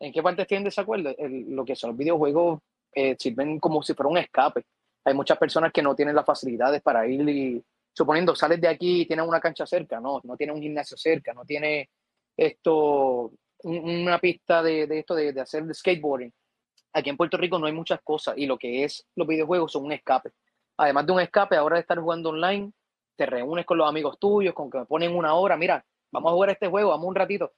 ¿en 0.00 0.12
qué 0.12 0.22
parte 0.22 0.42
estoy 0.42 0.58
en 0.58 0.64
desacuerdo? 0.64 1.14
Lo 1.18 1.64
que 1.64 1.76
son 1.76 1.90
los 1.90 1.96
videojuegos 1.96 2.60
eh, 2.92 3.16
sirven 3.18 3.58
como 3.60 3.82
si 3.82 3.94
fuera 3.94 4.10
un 4.10 4.18
escape. 4.18 4.64
Hay 5.04 5.14
muchas 5.14 5.38
personas 5.38 5.72
que 5.72 5.82
no 5.82 5.94
tienen 5.94 6.14
las 6.14 6.26
facilidades 6.26 6.82
para 6.82 7.06
ir 7.06 7.28
y, 7.28 7.64
suponiendo, 7.92 8.34
sales 8.34 8.60
de 8.60 8.68
aquí 8.68 9.02
y 9.02 9.06
tienes 9.06 9.26
una 9.26 9.40
cancha 9.40 9.64
cerca, 9.66 10.00
no, 10.00 10.20
no 10.24 10.36
tienes 10.36 10.56
un 10.56 10.62
gimnasio 10.62 10.96
cerca, 10.96 11.32
no 11.32 11.44
tienes 11.44 11.88
esto, 12.36 13.30
un- 13.62 14.02
una 14.02 14.18
pista 14.18 14.62
de, 14.62 14.82
esto 14.90 15.14
de, 15.14 15.32
de 15.32 15.40
hacer 15.40 15.64
skateboarding. 15.74 16.32
Aquí 16.92 17.10
en 17.10 17.16
Puerto 17.16 17.36
Rico 17.36 17.58
no 17.58 17.66
hay 17.66 17.72
muchas 17.72 18.00
cosas 18.02 18.34
y 18.36 18.46
lo 18.46 18.56
que 18.58 18.84
es 18.84 19.06
los 19.16 19.26
videojuegos 19.26 19.72
son 19.72 19.84
un 19.84 19.92
escape. 19.92 20.30
Además 20.76 21.06
de 21.06 21.12
un 21.12 21.20
escape, 21.20 21.56
ahora 21.56 21.76
de 21.76 21.82
estar 21.82 21.98
jugando 21.98 22.30
online, 22.30 22.72
te 23.16 23.26
reúnes 23.26 23.64
con 23.66 23.78
los 23.78 23.88
amigos 23.88 24.18
tuyos, 24.18 24.54
con 24.54 24.70
que 24.70 24.78
me 24.78 24.86
ponen 24.86 25.14
una 25.14 25.34
hora, 25.34 25.56
mira, 25.56 25.84
vamos 26.12 26.30
a 26.30 26.34
jugar 26.34 26.50
este 26.50 26.66
juego, 26.68 26.90
vamos 26.90 27.06
un 27.06 27.14
ratito. 27.14 27.52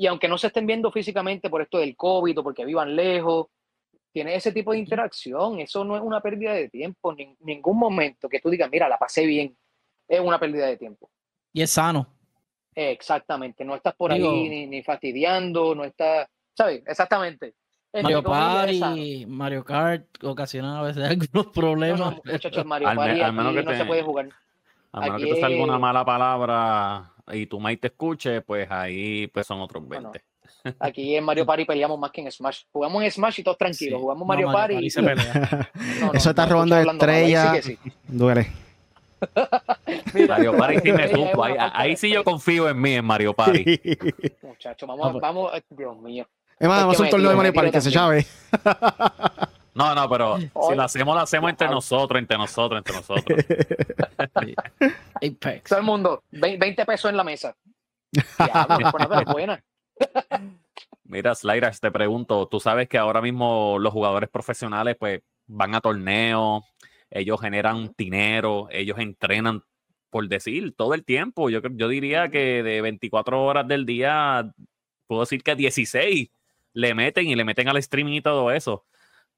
Y 0.00 0.06
aunque 0.06 0.28
no 0.28 0.38
se 0.38 0.46
estén 0.46 0.64
viendo 0.66 0.90
físicamente 0.90 1.50
por 1.50 1.60
esto 1.60 1.76
del 1.76 1.94
COVID 1.94 2.38
o 2.38 2.42
porque 2.42 2.64
vivan 2.64 2.96
lejos, 2.96 3.48
tiene 4.10 4.34
ese 4.34 4.50
tipo 4.50 4.72
de 4.72 4.78
interacción. 4.78 5.60
Eso 5.60 5.84
no 5.84 5.94
es 5.94 6.00
una 6.02 6.22
pérdida 6.22 6.54
de 6.54 6.70
tiempo. 6.70 7.14
En 7.18 7.36
ningún 7.40 7.78
momento 7.78 8.26
que 8.26 8.40
tú 8.40 8.48
digas, 8.48 8.70
mira, 8.72 8.88
la 8.88 8.96
pasé 8.96 9.26
bien, 9.26 9.54
es 10.08 10.18
una 10.20 10.38
pérdida 10.38 10.66
de 10.68 10.78
tiempo. 10.78 11.10
Y 11.52 11.60
es 11.60 11.70
sano. 11.72 12.06
Exactamente. 12.74 13.62
No 13.62 13.74
estás 13.74 13.94
por 13.94 14.10
Digo- 14.14 14.30
ahí 14.30 14.48
ni, 14.48 14.66
ni 14.68 14.82
fastidiando, 14.82 15.74
no 15.74 15.84
estás, 15.84 16.28
¿sabes? 16.54 16.82
Exactamente. 16.86 17.52
Mario. 17.92 18.22
Party, 18.22 19.26
Mario 19.26 19.64
Kart 19.64 20.06
ocasionan 20.24 20.76
a 20.76 20.82
veces 20.82 21.04
algunos 21.10 21.46
No, 21.46 21.52
problemas. 21.52 22.00
no, 22.00 22.22
muchachos, 22.24 22.64
Mario 22.64 22.88
Al 22.88 22.96
me- 22.96 23.02
Party 23.04 23.20
al 23.20 23.32
menos 23.34 23.52
aquí 23.54 23.64
que 23.66 23.70
no 23.72 23.76
se 23.76 23.84
puede 23.84 24.02
jugar. 24.02 24.28
A 24.92 25.00
menos 25.00 25.16
Aquí 25.16 25.24
que 25.24 25.34
te 25.34 25.40
salga 25.40 25.62
una 25.62 25.74
es- 25.74 25.80
mala 25.80 26.04
palabra 26.06 27.12
y 27.32 27.46
tu 27.46 27.58
mate 27.60 27.76
te 27.78 27.86
escuche, 27.88 28.40
pues 28.42 28.70
ahí 28.70 29.26
pues 29.28 29.46
son 29.46 29.60
otros 29.60 29.82
No, 29.82 30.00
no. 30.00 30.10
20. 30.12 30.24
Aquí 30.80 31.16
en 31.16 31.24
Mario 31.24 31.46
Party 31.46 31.64
peleamos 31.64 31.98
más 31.98 32.10
que 32.10 32.20
en 32.20 32.30
Smash. 32.30 32.62
Jugamos 32.72 33.02
en 33.02 33.10
Smash 33.10 33.40
y 33.40 33.42
todos 33.42 33.56
tranquilos. 33.56 33.98
Sí. 33.98 34.02
Jugamos 34.02 34.20
No, 34.22 34.26
Mario, 34.26 34.52
Party. 34.52 34.76
y- 34.86 34.90
se 34.90 35.02
pelea. 35.02 35.70
No, 36.00 36.06
no, 36.06 36.12
Eso 36.12 36.30
está 36.30 36.44
no, 36.46 36.52
robando 36.52 36.76
ahí 36.76 37.34
sí 37.62 37.62
sí. 37.62 37.78
Duele. 38.08 38.50
Mira, 40.14 40.36
Mario 40.36 40.56
Party 40.56 40.78
sí 40.82 40.92
me 40.92 41.08
supo. 41.08 41.44
Ahí, 41.44 41.54
ahí 41.58 41.96
sí 41.96 42.10
yo 42.10 42.24
confío 42.24 42.68
en 42.68 42.80
mí, 42.80 42.94
en 42.94 43.04
Mario 43.04 43.32
Party. 43.34 43.80
Muchacho, 44.42 44.86
Ah, 44.86 44.94
vamos, 44.96 45.12
pues. 45.12 45.22
vamos, 45.22 45.52
Dios 45.70 45.96
mío. 45.98 46.26
Es 46.58 46.68
más, 46.68 46.80
vamos 46.80 46.94
a 46.94 46.96
que 46.98 47.02
un 47.04 47.10
torneo 47.10 47.30
de 47.30 47.36
Mario 47.36 47.52
Party 47.54 47.70
que 47.70 47.80
se 47.80 47.90
llave. 47.90 48.26
No, 49.74 49.94
no, 49.94 50.08
pero 50.08 50.38
si 50.38 50.50
Oye, 50.54 50.76
lo 50.76 50.82
hacemos, 50.82 51.14
lo 51.14 51.20
hacemos 51.20 51.50
entre 51.50 51.68
nosotros, 51.68 52.18
entre 52.18 52.36
nosotros, 52.36 52.78
entre 52.78 52.94
nosotros. 52.94 53.38
Apex. 55.14 55.68
Todo 55.68 55.78
el 55.78 55.84
mundo, 55.84 56.24
ve- 56.30 56.56
20 56.58 56.84
pesos 56.86 57.10
en 57.10 57.16
la 57.16 57.24
mesa. 57.24 57.56
Diablo, 58.12 58.90
pero 58.92 59.24
buena. 59.32 59.62
Mira, 61.04 61.34
Sliders, 61.34 61.80
te 61.80 61.90
pregunto, 61.90 62.46
tú 62.46 62.60
sabes 62.60 62.88
que 62.88 62.98
ahora 62.98 63.20
mismo 63.20 63.78
los 63.78 63.92
jugadores 63.92 64.28
profesionales 64.28 64.96
pues 64.98 65.20
van 65.46 65.74
a 65.74 65.80
torneos, 65.80 66.62
ellos 67.10 67.40
generan 67.40 67.92
dinero, 67.98 68.68
ellos 68.70 68.98
entrenan, 68.98 69.62
por 70.08 70.28
decir, 70.28 70.74
todo 70.76 70.94
el 70.94 71.04
tiempo. 71.04 71.50
Yo, 71.50 71.60
yo 71.72 71.88
diría 71.88 72.28
que 72.28 72.62
de 72.62 72.80
24 72.80 73.42
horas 73.42 73.66
del 73.66 73.86
día, 73.86 74.52
puedo 75.06 75.22
decir 75.22 75.42
que 75.42 75.56
16 75.56 76.30
le 76.72 76.94
meten 76.94 77.26
y 77.26 77.34
le 77.34 77.44
meten 77.44 77.68
al 77.68 77.76
streaming 77.78 78.14
y 78.14 78.20
todo 78.20 78.52
eso. 78.52 78.84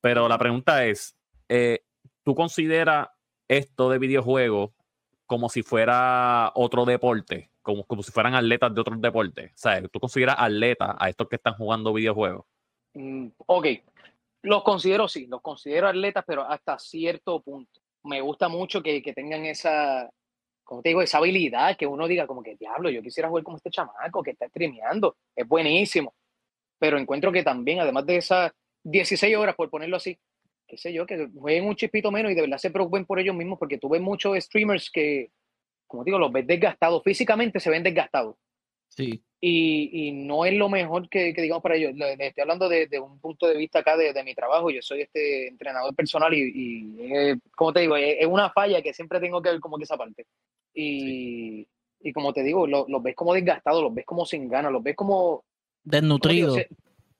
Pero 0.02 0.28
la 0.28 0.36
pregunta 0.36 0.84
es, 0.84 1.16
eh, 1.48 1.84
¿tú 2.24 2.34
consideras 2.34 3.08
esto 3.48 3.88
de 3.88 3.98
videojuegos 3.98 4.72
como 5.26 5.48
si 5.48 5.62
fuera 5.62 6.50
otro 6.54 6.84
deporte? 6.84 7.50
Como, 7.62 7.84
como 7.84 8.02
si 8.02 8.10
fueran 8.10 8.34
atletas 8.34 8.74
de 8.74 8.80
otros 8.80 9.00
deportes. 9.00 9.52
O 9.52 9.56
sea, 9.56 9.80
¿tú 9.88 10.00
consideras 10.00 10.34
atletas 10.38 10.96
a 10.98 11.08
estos 11.08 11.28
que 11.28 11.36
están 11.36 11.54
jugando 11.54 11.92
videojuegos? 11.92 12.44
Mm, 12.94 13.28
ok, 13.46 13.66
los 14.42 14.64
considero 14.64 15.06
sí, 15.06 15.26
los 15.28 15.40
considero 15.40 15.86
atletas, 15.86 16.24
pero 16.26 16.42
hasta 16.42 16.78
cierto 16.80 17.40
punto. 17.40 17.80
Me 18.02 18.20
gusta 18.20 18.48
mucho 18.48 18.82
que, 18.82 19.00
que 19.00 19.12
tengan 19.12 19.46
esa, 19.46 20.10
como 20.64 20.82
te 20.82 20.88
digo, 20.88 21.00
esa 21.00 21.18
habilidad, 21.18 21.76
que 21.76 21.86
uno 21.86 22.08
diga 22.08 22.26
como 22.26 22.42
que, 22.42 22.56
diablo, 22.56 22.90
yo 22.90 23.02
quisiera 23.02 23.28
jugar 23.28 23.44
como 23.44 23.58
este 23.58 23.70
chamaco 23.70 24.20
que 24.24 24.32
está 24.32 24.48
streameando, 24.48 25.16
es 25.36 25.46
buenísimo. 25.46 26.12
Pero 26.80 26.98
encuentro 26.98 27.30
que 27.30 27.44
también, 27.44 27.78
además 27.78 28.04
de 28.04 28.16
esas 28.16 28.52
16 28.84 29.36
horas, 29.36 29.54
por 29.54 29.70
ponerlo 29.70 29.96
así, 29.96 30.18
qué 30.66 30.76
sé 30.76 30.92
yo, 30.92 31.06
que 31.06 31.28
jueguen 31.34 31.66
un 31.66 31.76
chispito 31.76 32.10
menos 32.10 32.32
y 32.32 32.34
de 32.34 32.40
verdad 32.40 32.58
se 32.58 32.70
preocupen 32.70 33.04
por 33.04 33.18
ellos 33.18 33.36
mismos, 33.36 33.58
porque 33.58 33.78
tú 33.78 33.88
ves 33.88 34.00
muchos 34.00 34.36
streamers 34.42 34.90
que, 34.90 35.30
como 35.86 36.04
digo, 36.04 36.18
los 36.18 36.32
ves 36.32 36.46
desgastados, 36.46 37.02
físicamente 37.02 37.60
se 37.60 37.70
ven 37.70 37.82
desgastados. 37.82 38.36
Sí. 38.88 39.22
Y, 39.40 40.08
y 40.08 40.12
no 40.12 40.44
es 40.44 40.54
lo 40.54 40.68
mejor 40.68 41.08
que, 41.08 41.34
que 41.34 41.42
digamos 41.42 41.62
para 41.62 41.76
ellos. 41.76 41.94
Le, 41.94 42.16
le 42.16 42.28
estoy 42.28 42.42
hablando 42.42 42.68
de, 42.68 42.86
de, 42.86 43.00
un 43.00 43.18
punto 43.18 43.46
de 43.48 43.56
vista 43.56 43.80
acá 43.80 43.96
de, 43.96 44.12
de, 44.12 44.22
mi 44.22 44.34
trabajo. 44.34 44.70
Yo 44.70 44.82
soy 44.82 45.00
este 45.00 45.48
entrenador 45.48 45.94
personal 45.94 46.32
y, 46.32 46.52
y 46.54 47.12
eh, 47.12 47.36
como 47.56 47.72
te 47.72 47.80
digo, 47.80 47.96
es, 47.96 48.18
es, 48.20 48.26
una 48.26 48.50
falla 48.50 48.82
que 48.82 48.94
siempre 48.94 49.18
tengo 49.18 49.42
que 49.42 49.50
ver 49.50 49.60
como 49.60 49.78
que 49.78 49.84
esa 49.84 49.96
parte. 49.96 50.26
Y, 50.74 51.00
sí. 51.00 51.68
y 52.02 52.12
como 52.12 52.32
te 52.32 52.42
digo, 52.42 52.66
los, 52.66 52.88
los 52.88 53.02
ves 53.02 53.16
como 53.16 53.34
desgastados, 53.34 53.82
los 53.82 53.94
ves 53.94 54.06
como 54.06 54.24
sin 54.26 54.48
ganas, 54.48 54.70
los 54.70 54.82
ves 54.82 54.94
como... 54.94 55.44
Desnutridos. 55.82 56.58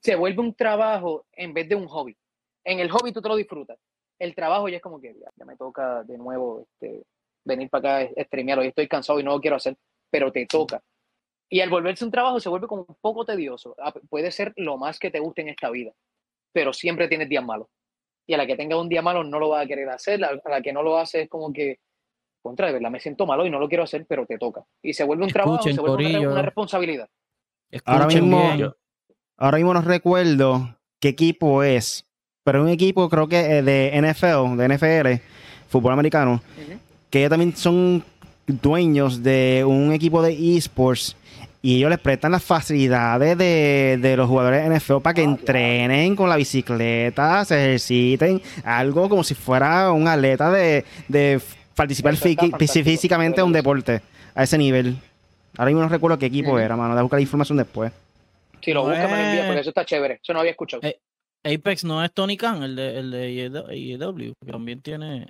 Se 0.03 0.17
vuelve 0.17 0.41
un 0.41 0.55
trabajo 0.55 1.27
en 1.33 1.55
vez 1.55 1.69
de 1.69 1.75
un 1.75 1.87
hobby 1.87 2.17
en 2.65 2.81
el 2.81 2.91
hobby 2.91 3.13
tú 3.13 3.21
te 3.21 3.29
lo 3.29 3.37
disfrutas. 3.37 3.79
El 4.19 4.35
trabajo 4.35 4.69
ya 4.69 4.77
es 4.77 4.83
como 4.83 5.01
que 5.01 5.15
ya, 5.15 5.31
ya 5.37 5.45
me 5.45 5.57
toca 5.57 6.05
de 6.05 6.17
nuevo 6.17 6.61
este, 6.61 7.03
venir 7.45 7.69
para 7.69 8.01
acá 8.05 8.13
a 8.17 8.25
streamear. 8.25 8.59
Hoy 8.61 8.69
estoy 8.69 8.89
cansado 8.89 9.19
y 9.19 9.25
no 9.25 9.33
lo 9.33 9.41
quiero 9.41 9.57
hacer, 9.57 9.77
pero 10.11 10.31
te 10.31 10.47
toca. 10.47 10.81
Y 11.49 11.61
al 11.61 11.71
volverse 11.71 12.05
un 12.05 12.11
trabajo 12.11 12.41
se 12.41 12.49
vuelve 12.49 12.67
como 12.67 12.87
un 12.89 12.97
poco 13.01 13.25
tedioso. 13.25 13.75
Ah, 13.79 13.93
puede 14.09 14.31
ser 14.31 14.53
lo 14.57 14.79
más 14.79 14.99
que 14.99 15.11
te 15.11 15.21
guste 15.21 15.43
en 15.43 15.49
esta 15.49 15.71
vida, 15.71 15.93
pero 16.53 16.73
siempre 16.73 17.09
tienes 17.09 17.29
días 17.29 17.45
malos. 17.45 17.69
Y 18.27 18.35
a 18.35 18.37
la 18.39 18.47
que 18.47 18.57
tenga 18.57 18.81
un 18.81 18.89
día 18.89 19.03
malo 19.03 19.25
no 19.25 19.39
lo 19.39 19.49
va 19.51 19.61
a 19.61 19.67
querer 19.67 19.89
hacer. 19.89 20.25
A 20.25 20.41
la 20.49 20.63
que 20.63 20.73
no 20.73 20.83
lo 20.83 20.97
hace 20.97 21.23
es 21.23 21.29
como 21.29 21.53
que, 21.53 21.81
contra, 22.41 22.69
de 22.69 22.75
verdad 22.75 22.91
me 22.91 23.01
siento 23.01 23.27
malo 23.27 23.45
y 23.45 23.51
no 23.51 23.59
lo 23.59 23.69
quiero 23.69 23.83
hacer, 23.83 24.07
pero 24.07 24.25
te 24.25 24.39
toca. 24.39 24.65
Y 24.81 24.95
se 24.95 25.05
vuelve 25.05 25.25
un 25.25 25.31
Escuchen, 25.31 25.45
trabajo, 25.45 25.63
se 25.65 25.81
vuelve 25.81 26.07
una, 26.07 26.13
corillo. 26.13 26.33
una 26.33 26.43
responsabilidad. 26.43 27.09
Ahora 27.85 28.07
Escuchen 28.07 28.25
mismo, 28.25 28.57
bien. 28.57 28.73
Ahora 29.43 29.59
mismo 29.59 29.75
no 29.75 29.83
recuerdo 29.83 30.77
qué 31.01 31.09
equipo 31.09 31.63
es, 31.63 32.05
pero 32.45 32.59
es 32.61 32.65
un 32.65 32.71
equipo 32.71 33.09
creo 33.09 33.29
que 33.29 33.59
eh, 33.59 33.63
de 33.63 33.93
NFL, 34.01 34.57
de 34.57 34.69
NFL, 34.69 35.23
fútbol 35.69 35.93
americano, 35.93 36.41
Uh 36.57 36.61
-huh. 36.73 36.79
que 37.11 37.19
ellos 37.21 37.31
también 37.31 37.55
son 37.57 38.05
dueños 38.47 39.23
de 39.23 39.65
un 39.67 39.93
equipo 39.93 40.23
de 40.23 40.57
esports 40.57 41.17
y 41.65 41.77
ellos 41.77 41.91
les 41.91 41.99
prestan 42.01 42.33
las 42.33 42.43
facilidades 42.43 43.39
de, 43.39 43.99
de 44.03 44.17
los 44.17 44.29
jugadores 44.29 44.69
de 44.69 44.77
NFL 44.79 44.97
para 45.01 45.15
que 45.15 45.21
Ah, 45.23 45.25
entrenen 45.25 46.17
con 46.17 46.29
la 46.29 46.37
bicicleta, 46.37 47.45
se 47.45 47.55
ejerciten, 47.55 48.43
algo 48.65 49.09
como 49.09 49.23
si 49.23 49.35
fuera 49.35 49.93
un 49.93 50.09
atleta 50.09 50.51
de, 50.51 50.85
de 51.09 51.41
participar 51.77 52.15
fí- 52.15 52.83
físicamente 52.85 53.41
a 53.41 53.45
un 53.45 53.53
deporte, 53.53 54.01
a 54.35 54.43
ese 54.43 54.59
nivel. 54.59 54.97
Ahora 55.57 55.69
mismo 55.71 55.83
no 55.83 55.89
recuerdo 55.89 56.19
qué 56.19 56.27
equipo 56.27 56.59
era, 56.59 56.77
mano. 56.77 56.97
De 56.97 57.03
buscar 57.03 57.19
la 57.19 57.23
información 57.23 57.59
después. 57.59 57.93
Si 58.63 58.73
lo 58.73 58.83
buscas, 58.85 59.11
me 59.11 59.17
lo 59.17 59.23
envías, 59.23 59.45
Eh. 59.45 59.47
porque 59.47 59.61
eso 59.61 59.71
está 59.71 59.85
chévere. 59.85 60.21
Eso 60.23 60.33
no 60.33 60.41
había 60.41 60.53
escuchado. 60.53 60.83
Eh, 60.85 61.01
Apex 61.45 61.85
no 61.85 62.05
es 62.05 62.13
Tony 62.13 62.37
Khan, 62.37 62.63
el 62.63 62.77
de, 62.77 62.99
el 62.99 63.11
de 63.11 63.61
AEW, 63.69 64.35
que 64.45 64.53
también 64.53 64.81
tiene. 64.81 65.27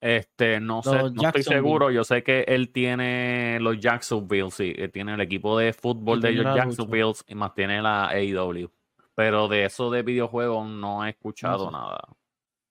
Este, 0.00 0.58
no 0.58 0.82
sé, 0.82 0.90
no 1.12 1.22
estoy 1.28 1.44
seguro. 1.44 1.90
Yo 1.92 2.02
sé 2.02 2.24
que 2.24 2.40
él 2.48 2.70
tiene 2.72 3.58
los 3.60 3.78
Jacksonville, 3.78 4.50
sí, 4.50 4.74
él 4.76 4.90
tiene 4.90 5.14
el 5.14 5.20
equipo 5.20 5.56
de 5.56 5.72
fútbol 5.72 6.20
de 6.20 6.32
los. 6.32 6.56
Jacksonville 6.56 7.12
y 7.28 7.34
más 7.36 7.54
tiene 7.54 7.80
la 7.80 8.08
AEW. 8.08 8.68
Pero 9.14 9.46
de 9.46 9.64
eso 9.66 9.90
de 9.90 10.02
videojuegos 10.02 10.66
no 10.68 11.06
he 11.06 11.10
escuchado 11.10 11.70
No 11.70 11.78
sé. 11.78 11.84
nada. 11.86 12.00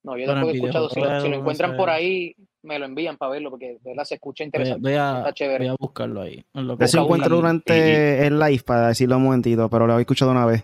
No, 0.04 0.18
yo 0.18 0.26
tampoco 0.26 0.52
he 0.52 0.56
escuchado. 0.56 0.90
Si 0.90 1.00
lo, 1.00 1.06
si 1.06 1.12
lo 1.12 1.14
videojuegos, 1.20 1.40
encuentran 1.40 1.72
no 1.72 1.78
por 1.78 1.90
ahí, 1.90 2.36
me 2.64 2.78
lo 2.80 2.86
envían 2.86 3.18
para 3.18 3.32
verlo, 3.32 3.50
porque 3.50 3.74
de 3.74 3.80
verdad 3.84 4.04
se 4.04 4.16
escucha 4.16 4.44
interesante. 4.44 4.82
voy 4.82 4.94
a, 4.98 5.18
Está 5.20 5.34
chévere. 5.34 5.60
voy 5.60 5.68
a 5.68 5.76
buscarlo 5.80 6.22
ahí. 6.22 6.46
en 6.54 6.68
lo 6.68 6.78
que- 6.78 6.86
encuentro 6.86 7.36
durante 7.36 8.28
el 8.28 8.40
live 8.40 8.64
para 8.66 8.88
decirlo 8.90 9.18
un 9.18 9.24
momentito, 9.24 9.70
pero 9.70 9.88
lo 9.88 9.94
había 9.94 10.02
escuchado 10.02 10.32
una 10.32 10.46
vez. 10.46 10.64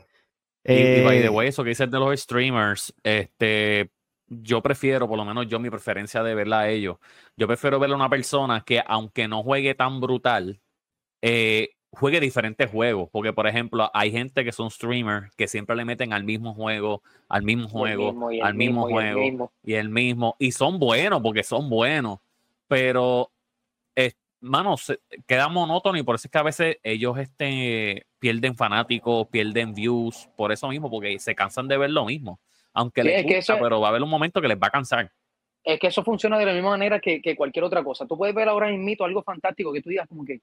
Y, 0.64 0.74
y 0.74 1.04
by 1.04 1.18
Eh, 1.18 1.22
the 1.24 1.30
way, 1.30 1.48
eso 1.48 1.64
que 1.64 1.70
dices 1.70 1.90
de 1.90 1.98
los 2.00 2.20
streamers, 2.20 2.94
este, 3.04 3.90
yo 4.28 4.62
prefiero, 4.62 5.08
por 5.08 5.18
lo 5.18 5.24
menos 5.26 5.48
yo, 5.48 5.60
mi 5.60 5.70
preferencia 5.70 6.22
de 6.24 6.36
verla 6.36 6.62
a 6.62 6.70
ellos, 6.70 6.98
yo 7.38 7.48
prefiero 7.48 7.80
verla 7.80 7.96
a 7.96 8.00
una 8.00 8.10
persona 8.10 8.64
que, 8.66 8.82
aunque 8.86 9.28
no 9.28 9.44
juegue 9.44 9.76
tan 9.76 10.02
brutal, 10.02 10.60
eh, 11.22 11.70
juegue 11.92 12.20
diferentes 12.20 12.70
juegos. 12.70 13.10
Porque, 13.12 13.34
por 13.34 13.48
ejemplo, 13.48 13.90
hay 13.94 14.12
gente 14.12 14.44
que 14.44 14.52
son 14.52 14.70
streamers 14.70 15.34
que 15.36 15.48
siempre 15.48 15.76
le 15.76 15.86
meten 15.86 16.14
al 16.14 16.24
mismo 16.24 16.54
juego, 16.54 17.02
al 17.30 17.44
mismo 17.44 17.68
juego, 17.68 18.12
mismo, 18.14 18.30
al 18.44 18.54
mismo, 18.56 18.88
mismo, 18.88 18.90
y 18.90 18.94
el 18.94 19.14
juego 19.14 19.22
mismo. 19.22 19.52
y 19.64 19.74
el 19.74 19.90
mismo. 19.90 20.36
Y 20.40 20.52
son 20.52 20.80
buenos 20.80 21.22
porque 21.22 21.44
son 21.44 21.70
buenos. 21.70 22.20
Pero, 22.68 23.32
eh, 23.96 24.14
mano, 24.42 24.78
se, 24.78 25.00
queda 25.26 25.48
monótono 25.48 25.98
y 25.98 26.04
por 26.04 26.16
eso 26.16 26.28
es 26.28 26.32
que 26.32 26.38
a 26.38 26.44
veces 26.44 26.78
ellos 26.84 27.18
este, 27.18 28.06
pierden 28.20 28.56
fanáticos, 28.56 29.28
pierden 29.28 29.74
views, 29.74 30.30
por 30.36 30.52
eso 30.52 30.68
mismo, 30.68 30.90
porque 30.90 31.18
se 31.20 31.36
cansan 31.36 31.68
de 31.68 31.78
ver 31.78 31.92
lo 31.92 32.06
mismo. 32.06 32.40
Aunque 32.74 33.02
Sí, 33.02 33.08
les 33.08 33.18
es 33.20 33.26
que 33.26 33.36
gusta, 33.38 33.54
eso- 33.54 33.64
pero 33.64 33.80
va 33.80 33.88
a 33.88 33.90
haber 33.92 34.04
un 34.04 34.10
momento 34.10 34.42
que 34.42 34.48
les 34.48 34.58
va 34.58 34.68
a 34.68 34.72
cansar. 34.72 35.12
Es 35.64 35.80
que 35.80 35.88
eso 35.88 36.02
funciona 36.04 36.38
de 36.38 36.46
la 36.46 36.54
misma 36.54 36.70
manera 36.70 37.00
que, 37.00 37.22
que 37.22 37.36
cualquier 37.36 37.66
otra 37.66 37.84
cosa. 37.84 38.06
Tú 38.06 38.18
puedes 38.18 38.34
ver 38.34 38.48
ahora 38.48 38.70
mismo 38.70 39.04
algo 39.06 39.22
fantástico 39.22 39.74
que 39.74 39.82
tú 39.82 39.90
digas 39.90 40.08
como 40.08 40.24
que, 40.24 40.40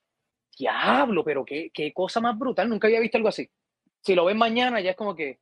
diablo, 0.57 1.25
pero 1.25 1.45
qué, 1.45 1.71
qué 1.73 1.93
cosa 1.93 2.21
más 2.21 2.39
brutal, 2.39 2.69
nunca 2.69 2.87
había 2.87 3.01
visto 3.01 3.17
algo 3.17 3.29
así. 3.29 3.49
Si 4.01 4.15
lo 4.15 4.25
ves 4.25 4.37
mañana 4.37 4.81
ya 4.81 4.91
es 4.91 4.97
como 4.97 5.15
que, 5.15 5.39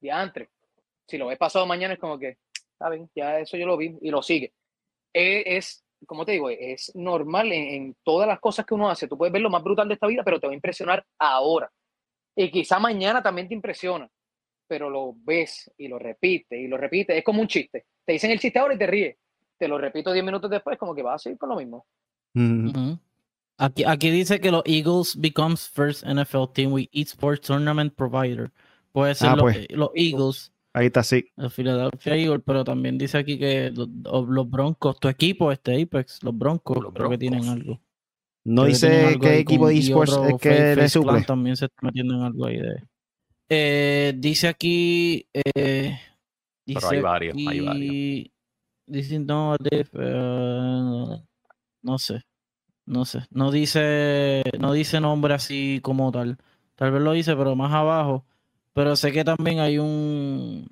diantre. 0.00 0.50
Si 1.06 1.18
lo 1.18 1.26
ves 1.26 1.38
pasado 1.38 1.66
mañana 1.66 1.94
es 1.94 2.00
como 2.00 2.18
que, 2.18 2.38
está 2.72 2.88
bien, 2.90 3.10
ya 3.14 3.38
eso 3.40 3.56
yo 3.56 3.66
lo 3.66 3.76
vi 3.76 3.96
y 4.00 4.10
lo 4.10 4.22
sigue. 4.22 4.52
Es, 5.12 5.42
es 5.46 5.84
como 6.06 6.24
te 6.24 6.32
digo, 6.32 6.48
es 6.50 6.94
normal 6.94 7.52
en, 7.52 7.68
en 7.74 7.96
todas 8.04 8.28
las 8.28 8.38
cosas 8.40 8.64
que 8.64 8.74
uno 8.74 8.88
hace. 8.88 9.08
Tú 9.08 9.18
puedes 9.18 9.32
ver 9.32 9.42
lo 9.42 9.50
más 9.50 9.62
brutal 9.62 9.88
de 9.88 9.94
esta 9.94 10.06
vida, 10.06 10.22
pero 10.24 10.38
te 10.38 10.46
va 10.46 10.52
a 10.52 10.54
impresionar 10.54 11.04
ahora. 11.18 11.70
Y 12.36 12.50
quizá 12.50 12.78
mañana 12.78 13.22
también 13.22 13.48
te 13.48 13.54
impresiona, 13.54 14.08
pero 14.68 14.88
lo 14.88 15.14
ves 15.16 15.70
y 15.76 15.88
lo 15.88 15.98
repites 15.98 16.58
y 16.58 16.68
lo 16.68 16.76
repites. 16.76 17.16
Es 17.16 17.24
como 17.24 17.40
un 17.40 17.48
chiste. 17.48 17.86
Te 18.04 18.12
dicen 18.12 18.30
el 18.30 18.38
chiste 18.38 18.58
ahora 18.58 18.74
y 18.74 18.78
te 18.78 18.86
ríes. 18.86 19.16
Te 19.58 19.66
lo 19.66 19.76
repito 19.76 20.12
10 20.12 20.24
minutos 20.24 20.48
después, 20.48 20.78
como 20.78 20.94
que 20.94 21.02
vas 21.02 21.16
a 21.16 21.18
seguir 21.18 21.38
con 21.38 21.48
lo 21.48 21.56
mismo. 21.56 21.84
mm, 22.34 22.68
Ujú. 22.68 22.98
Aquí, 23.58 23.84
aquí 23.84 24.10
dice 24.10 24.40
que 24.40 24.50
los 24.52 24.62
Eagles 24.66 25.16
becomes 25.18 25.68
first 25.68 26.04
NFL 26.06 26.52
team 26.54 26.72
with 26.72 26.86
esports 26.92 27.46
tournament 27.46 27.92
provider. 27.94 28.52
Puede 28.92 29.14
ser 29.14 29.30
Ah, 29.30 29.34
los, 29.36 29.42
pues. 29.42 29.66
los 29.70 29.90
Eagles, 29.94 30.52
ahí 30.72 30.86
está, 30.86 31.02
sí. 31.02 31.26
los 31.36 31.52
Philadelphia 31.52 32.14
Eagles, 32.16 32.42
pero 32.46 32.62
también 32.64 32.96
dice 32.98 33.18
aquí 33.18 33.38
que 33.38 33.70
los, 33.74 33.88
los 34.28 34.48
Broncos, 34.48 34.98
tu 35.00 35.08
equipo, 35.08 35.50
este 35.50 35.82
Apex, 35.82 36.22
los 36.22 36.36
Broncos, 36.38 36.78
Los 36.80 36.92
creo 36.94 37.10
que 37.10 37.18
tienen 37.18 37.44
algo. 37.48 37.80
No 38.44 38.62
Creo 38.62 38.66
dice 38.74 39.18
qué 39.20 39.38
equipo 39.40 39.66
de 39.68 39.78
esports 39.78 40.12
es 40.28 40.40
que 40.40 40.48
Face- 40.50 40.76
le 40.76 40.88
suple. 40.88 41.22
También 41.22 41.56
se 41.56 41.66
está 41.66 41.76
metiendo 41.82 42.14
en 42.14 42.22
algo 42.22 42.46
ahí 42.46 42.56
de. 42.58 42.82
Eh, 43.50 44.14
dice 44.16 44.48
aquí. 44.48 45.26
Eh, 45.34 45.98
dice 46.64 46.80
Pero 46.80 46.88
hay 46.90 47.00
varios, 47.00 47.36
hay 47.36 47.60
varios. 47.60 48.26
Dice 48.86 49.18
no, 49.18 49.56
def- 49.58 49.90
eh, 49.98 51.22
no 51.82 51.98
sé, 51.98 52.22
no 52.88 53.04
sé, 53.04 53.26
no 53.30 53.50
dice, 53.50 54.42
no 54.58 54.72
dice 54.72 55.00
nombre 55.00 55.34
así 55.34 55.80
como 55.82 56.10
tal. 56.10 56.38
Tal 56.74 56.90
vez 56.90 57.02
lo 57.02 57.12
dice, 57.12 57.36
pero 57.36 57.54
más 57.54 57.72
abajo. 57.72 58.24
Pero 58.72 58.96
sé 58.96 59.12
que 59.12 59.24
también 59.24 59.60
hay 59.60 59.78
un 59.78 60.70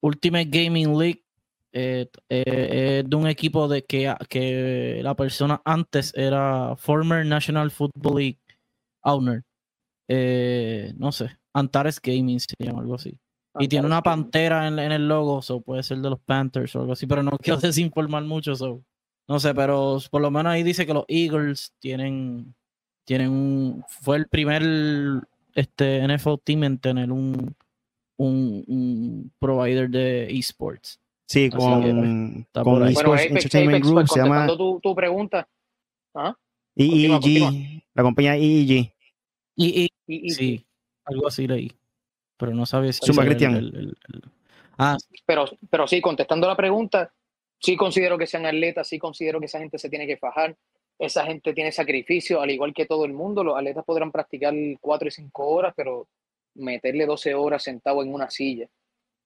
Ultimate 0.00 0.46
Gaming 0.46 0.98
League 0.98 1.24
eh, 1.72 2.10
eh, 2.28 3.02
de 3.06 3.16
un 3.16 3.26
equipo 3.26 3.66
de 3.66 3.84
que, 3.84 4.14
que 4.28 5.00
la 5.02 5.14
persona 5.14 5.62
antes 5.64 6.12
era 6.14 6.76
former 6.76 7.24
National 7.24 7.70
Football 7.70 8.16
League 8.16 8.40
owner. 9.02 9.42
Eh, 10.08 10.92
no 10.96 11.12
sé, 11.12 11.30
Antares 11.54 11.98
Gaming 12.00 12.40
se 12.40 12.54
llama 12.58 12.80
algo 12.80 12.96
así. 12.96 13.16
Y 13.58 13.68
tiene 13.68 13.86
una 13.86 14.02
pantera 14.02 14.66
en, 14.66 14.78
en 14.78 14.92
el 14.92 15.08
logo, 15.08 15.40
so 15.40 15.60
puede 15.60 15.82
ser 15.82 15.98
de 15.98 16.10
los 16.10 16.20
Panthers 16.20 16.74
o 16.76 16.80
algo 16.80 16.92
así, 16.92 17.06
pero 17.06 17.22
no 17.22 17.38
quiero 17.38 17.58
desinformar 17.60 18.24
mucho, 18.24 18.54
so. 18.54 18.82
No 19.28 19.38
sé, 19.40 19.54
pero 19.54 19.98
por 20.10 20.20
lo 20.20 20.30
menos 20.30 20.52
ahí 20.52 20.62
dice 20.62 20.84
que 20.86 20.94
los 20.94 21.04
Eagles 21.08 21.74
tienen, 21.78 22.54
tienen 23.04 23.30
un, 23.30 23.84
fue 23.88 24.16
el 24.16 24.26
primer 24.28 24.62
este 25.54 26.06
NFL 26.06 26.34
team 26.44 26.64
en 26.64 26.78
tener 26.78 27.12
un, 27.12 27.54
un, 28.16 28.64
un 28.66 29.32
provider 29.38 29.88
de 29.88 30.30
esports. 30.36 31.00
Sí, 31.26 31.46
Así 31.46 31.56
con, 31.56 31.82
que, 31.82 31.90
con. 32.62 32.88
Esports 32.88 32.94
Bueno, 32.94 33.12
Apex, 33.14 33.30
Entertainment 33.30 33.76
Apex, 33.76 33.86
Group, 33.86 34.00
pues, 34.00 34.10
se 34.12 34.18
llama 34.20 34.36
contestando 34.46 34.56
tu, 34.74 34.80
tu 34.80 34.94
pregunta. 34.94 35.48
Ajá. 36.14 36.38
EEG, 36.76 37.10
continúa, 37.10 37.52
la 37.94 38.02
compañía 38.02 38.36
EEG. 38.36 38.92
Y, 39.56 39.90
y- 40.06 40.30
sí, 40.30 40.66
algo 41.04 41.28
así 41.28 41.46
leí. 41.46 41.72
Pero 42.36 42.54
no 42.54 42.66
sabía 42.66 42.92
si 42.92 43.06
Zumba, 43.06 43.24
Cristian. 43.24 43.54
el- 43.54 43.74
el- 43.76 43.96
el- 44.12 44.22
Ah, 44.78 44.96
Pero, 45.26 45.44
pero 45.70 45.86
sí, 45.86 46.00
contestando 46.00 46.48
la 46.48 46.56
pregunta, 46.56 47.12
sí 47.62 47.76
considero 47.76 48.18
que 48.18 48.26
sean 48.26 48.44
atletas, 48.46 48.88
sí 48.88 48.98
considero 48.98 49.38
que 49.40 49.46
esa 49.46 49.58
gente 49.60 49.78
se 49.78 49.88
tiene 49.88 50.06
que 50.06 50.16
fajar, 50.16 50.56
esa 50.98 51.24
gente 51.24 51.52
tiene 51.54 51.72
sacrificio, 51.72 52.40
al 52.40 52.50
igual 52.50 52.74
que 52.74 52.86
todo 52.86 53.04
el 53.04 53.12
mundo, 53.12 53.42
los 53.42 53.56
atletas 53.56 53.84
podrán 53.84 54.12
practicar 54.12 54.54
cuatro 54.80 55.08
y 55.08 55.10
cinco 55.10 55.48
horas, 55.48 55.72
pero 55.76 56.08
meterle 56.54 57.06
12 57.06 57.34
horas 57.34 57.62
sentado 57.62 58.02
en 58.02 58.12
una 58.12 58.28
silla, 58.30 58.68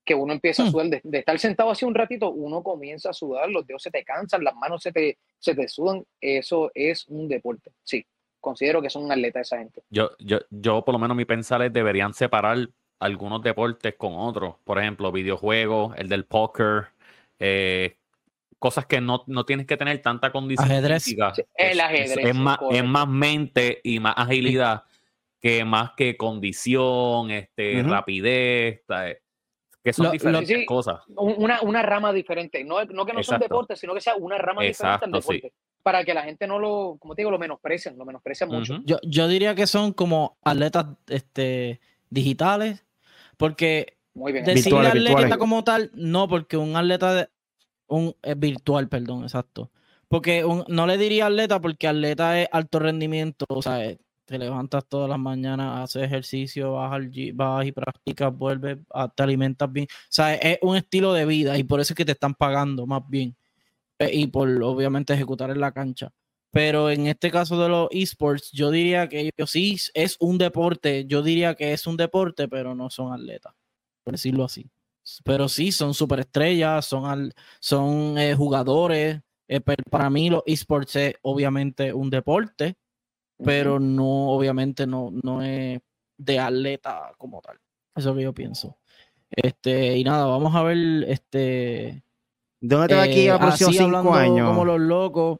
que 0.05 0.15
uno 0.15 0.33
empieza 0.33 0.63
a 0.63 0.67
Hmm. 0.67 0.71
sudar, 0.71 0.87
de, 0.87 1.01
de 1.03 1.19
estar 1.19 1.39
sentado 1.39 1.71
así 1.71 1.85
un 1.85 1.95
ratito, 1.95 2.31
uno 2.31 2.63
comienza 2.63 3.11
a 3.11 3.13
sudar, 3.13 3.49
los 3.51 3.67
dedos 3.67 3.83
se 3.83 3.91
te 3.91 4.05
cansan, 4.05 4.45
las 4.45 4.55
manos 4.55 4.83
se 4.83 4.93
te, 4.93 5.19
se 5.39 5.55
te 5.55 5.67
sudan, 5.69 6.05
eso 6.21 6.71
es 6.75 7.07
un 7.09 7.29
deporte, 7.29 7.73
sí, 7.83 8.07
considero 8.41 8.81
que 8.81 8.91
son 8.91 9.11
atletas 9.11 9.49
esa 9.49 9.59
gente. 9.59 9.83
Yo, 9.91 10.11
yo, 10.21 10.39
yo, 10.51 10.85
por 10.85 10.93
lo 10.93 10.99
menos, 10.99 11.17
mi 11.17 11.25
pensar 11.25 11.63
es 11.63 11.73
deberían 11.73 12.15
separar 12.15 12.69
algunos 13.01 13.43
deportes 13.43 13.95
con 13.97 14.15
otros. 14.17 14.55
Por 14.65 14.79
ejemplo, 14.79 15.11
videojuegos, 15.11 15.95
el 15.99 16.09
del 16.09 16.25
póker, 16.25 16.87
eh, 17.41 17.97
cosas 18.59 18.87
que 18.87 19.01
no, 19.01 19.23
no 19.27 19.45
tienes 19.45 19.67
que 19.67 19.77
tener 19.77 20.01
tanta 20.03 20.33
condición 20.33 20.71
Ajedrez. 20.71 21.05
física. 21.05 21.35
Sí, 21.35 21.43
el 21.55 21.67
Es- 21.69 21.75
es- 21.77 21.81
ajedrez, 21.83 22.27
Es, 22.27 22.35
más, 22.35 22.59
es 22.71 22.85
más 22.85 23.09
mente 23.09 23.81
y 23.85 24.01
más 24.01 24.15
agilidad 24.17 24.85
que 25.41 25.65
más 25.65 25.91
que 25.97 26.17
condición, 26.17 27.31
este, 27.31 27.83
rapidez, 27.83 28.83
¿sabes? 28.87 29.19
que 29.85 29.93
son 29.93 30.05
Lo- 30.05 30.09
lo- 30.09 30.13
diferentes 30.15 30.59
Sí. 30.59 30.67
cosas. 30.67 31.01
un- 31.09 31.35
una, 31.39 31.61
una 31.63 31.81
rama 31.83 32.13
diferente. 32.13 32.65
No, 32.65 32.85
no 32.87 33.07
que 33.07 33.13
no 33.13 33.23
son 33.23 33.37
Exacto. 33.37 33.45
deportes, 33.45 33.79
sino 33.79 33.95
que 33.95 34.01
sea 34.01 34.17
una 34.17 34.37
rama 34.37 34.63
diferente 34.65 35.05
al 35.05 35.23
sí. 35.23 35.35
deporte. 35.35 35.53
Para 35.85 36.03
que 36.03 36.13
la 36.13 36.25
gente 36.25 36.49
no 36.49 36.59
lo, 36.59 36.97
como 36.99 37.15
te 37.15 37.23
digo, 37.23 37.31
lo 37.31 37.39
menosprecian, 37.39 37.97
lo 37.97 38.05
menosprecian 38.05 38.49
mucho. 38.51 38.81
Yo, 38.85 38.97
yo 39.05 39.29
diría 39.29 39.55
que 39.55 39.69
son 39.69 39.93
como 39.93 40.37
atletas 40.43 40.87
este, 41.07 41.79
digitales, 42.11 42.85
porque 43.37 43.97
Muy 44.15 44.33
bien. 44.33 44.45
decirle 44.45 44.71
Virtuales, 44.71 44.91
atleta 44.91 45.09
virtuales. 45.11 45.39
como 45.39 45.63
tal, 45.63 45.91
no, 45.95 46.27
porque 46.27 46.57
un 46.57 46.75
atleta 46.75 47.15
de, 47.15 47.29
un 47.89 48.15
es 48.23 48.39
virtual, 48.39 48.89
perdón, 48.89 49.23
exacto. 49.25 49.71
Porque 50.09 50.45
un- 50.45 50.65
no 50.69 50.87
le 50.87 50.99
diría 50.99 51.27
atleta 51.27 51.61
porque 51.61 51.89
atleta 51.89 52.41
es 52.41 52.49
alto 52.53 52.79
rendimiento, 52.79 53.45
o 53.49 53.63
sea, 53.63 53.85
eh, 53.85 53.99
te 54.25 54.39
levantas 54.39 54.85
todas 54.89 55.09
las 55.09 55.19
mañanas, 55.19 55.85
haces 55.85 56.03
ejercicio, 56.05 56.73
vas, 56.75 56.93
al 56.93 57.11
vas 57.35 57.67
y 57.67 57.73
practicas, 57.73 58.37
vuelves, 58.37 58.79
ah, 58.93 59.09
te 59.15 59.23
alimentas 59.23 59.73
bien. 59.73 59.87
O 59.91 59.97
sea, 60.09 60.35
es 60.35 60.59
un 60.63 60.77
estilo 60.77 61.13
de 61.13 61.27
vida 61.27 61.59
y 61.59 61.65
por 61.65 61.81
eso 61.81 61.93
es 61.93 61.97
que 61.97 62.05
te 62.05 62.13
están 62.13 62.35
pagando 62.35 62.87
más 62.87 63.03
bien. 63.09 63.37
Eh, 63.99 64.11
Y 64.13 64.27
por 64.29 64.49
obviamente 64.63 65.15
ejecutar 65.15 65.51
en 65.51 65.61
la 65.61 65.73
cancha. 65.73 66.13
Pero 66.51 66.91
en 66.91 67.07
este 67.07 67.31
caso 67.31 67.61
de 67.63 67.69
los 67.69 67.89
esports, 67.91 68.51
yo 68.53 68.71
diría 68.71 69.09
que 69.09 69.21
ellos 69.21 69.51
sí 69.51 69.77
es 69.95 70.17
un 70.21 70.39
deporte, 70.39 71.05
yo 71.07 71.23
diría 71.23 71.55
que 71.55 71.73
es 71.73 71.87
un 71.87 71.97
deporte, 71.97 72.49
pero 72.49 72.75
no 72.75 72.91
son 72.91 73.13
atletas, 73.13 73.55
por 74.05 74.13
decirlo 74.15 74.45
así. 74.45 74.71
Pero 75.25 75.49
sí, 75.49 75.71
son 75.73 75.95
superestrellas, 75.95 76.85
son, 76.87 77.07
al- 77.07 77.33
son 77.61 78.19
eh, 78.19 78.35
jugadores. 78.35 79.21
eh, 79.49 79.61
pero 79.61 79.83
para 79.91 80.11
mí 80.11 80.29
los 80.31 80.43
esports 80.47 80.97
es 80.97 81.15
obviamente 81.23 81.93
un 81.93 82.11
deporte, 82.11 82.77
pero 83.45 83.79
no, 83.79 84.31
obviamente 84.31 84.87
no, 84.87 85.11
no 85.23 85.43
es 85.43 85.81
de 86.19 86.39
atleta 86.41 87.13
como 87.19 87.41
tal. 87.41 87.57
Eso 87.95 88.01
es 88.01 88.07
lo 88.07 88.15
que 88.17 88.23
yo 88.23 88.33
pienso. 88.33 88.77
Este, 89.31 89.97
y 89.97 90.05
nada, 90.05 90.27
vamos 90.27 90.55
a 90.55 90.63
ver, 90.63 90.77
este, 91.09 92.03
¿Dónde 92.61 92.89
te 92.89 92.95
va 92.97 93.03
aquí 93.03 93.27
eh, 93.27 93.31
a 93.31 93.33
los 93.35 93.41
próximos 93.43 93.77
así 93.77 93.85
cinco 93.85 94.15
años? 94.15 94.49
Como 94.49 94.65
los 94.65 94.81
locos. 94.81 95.39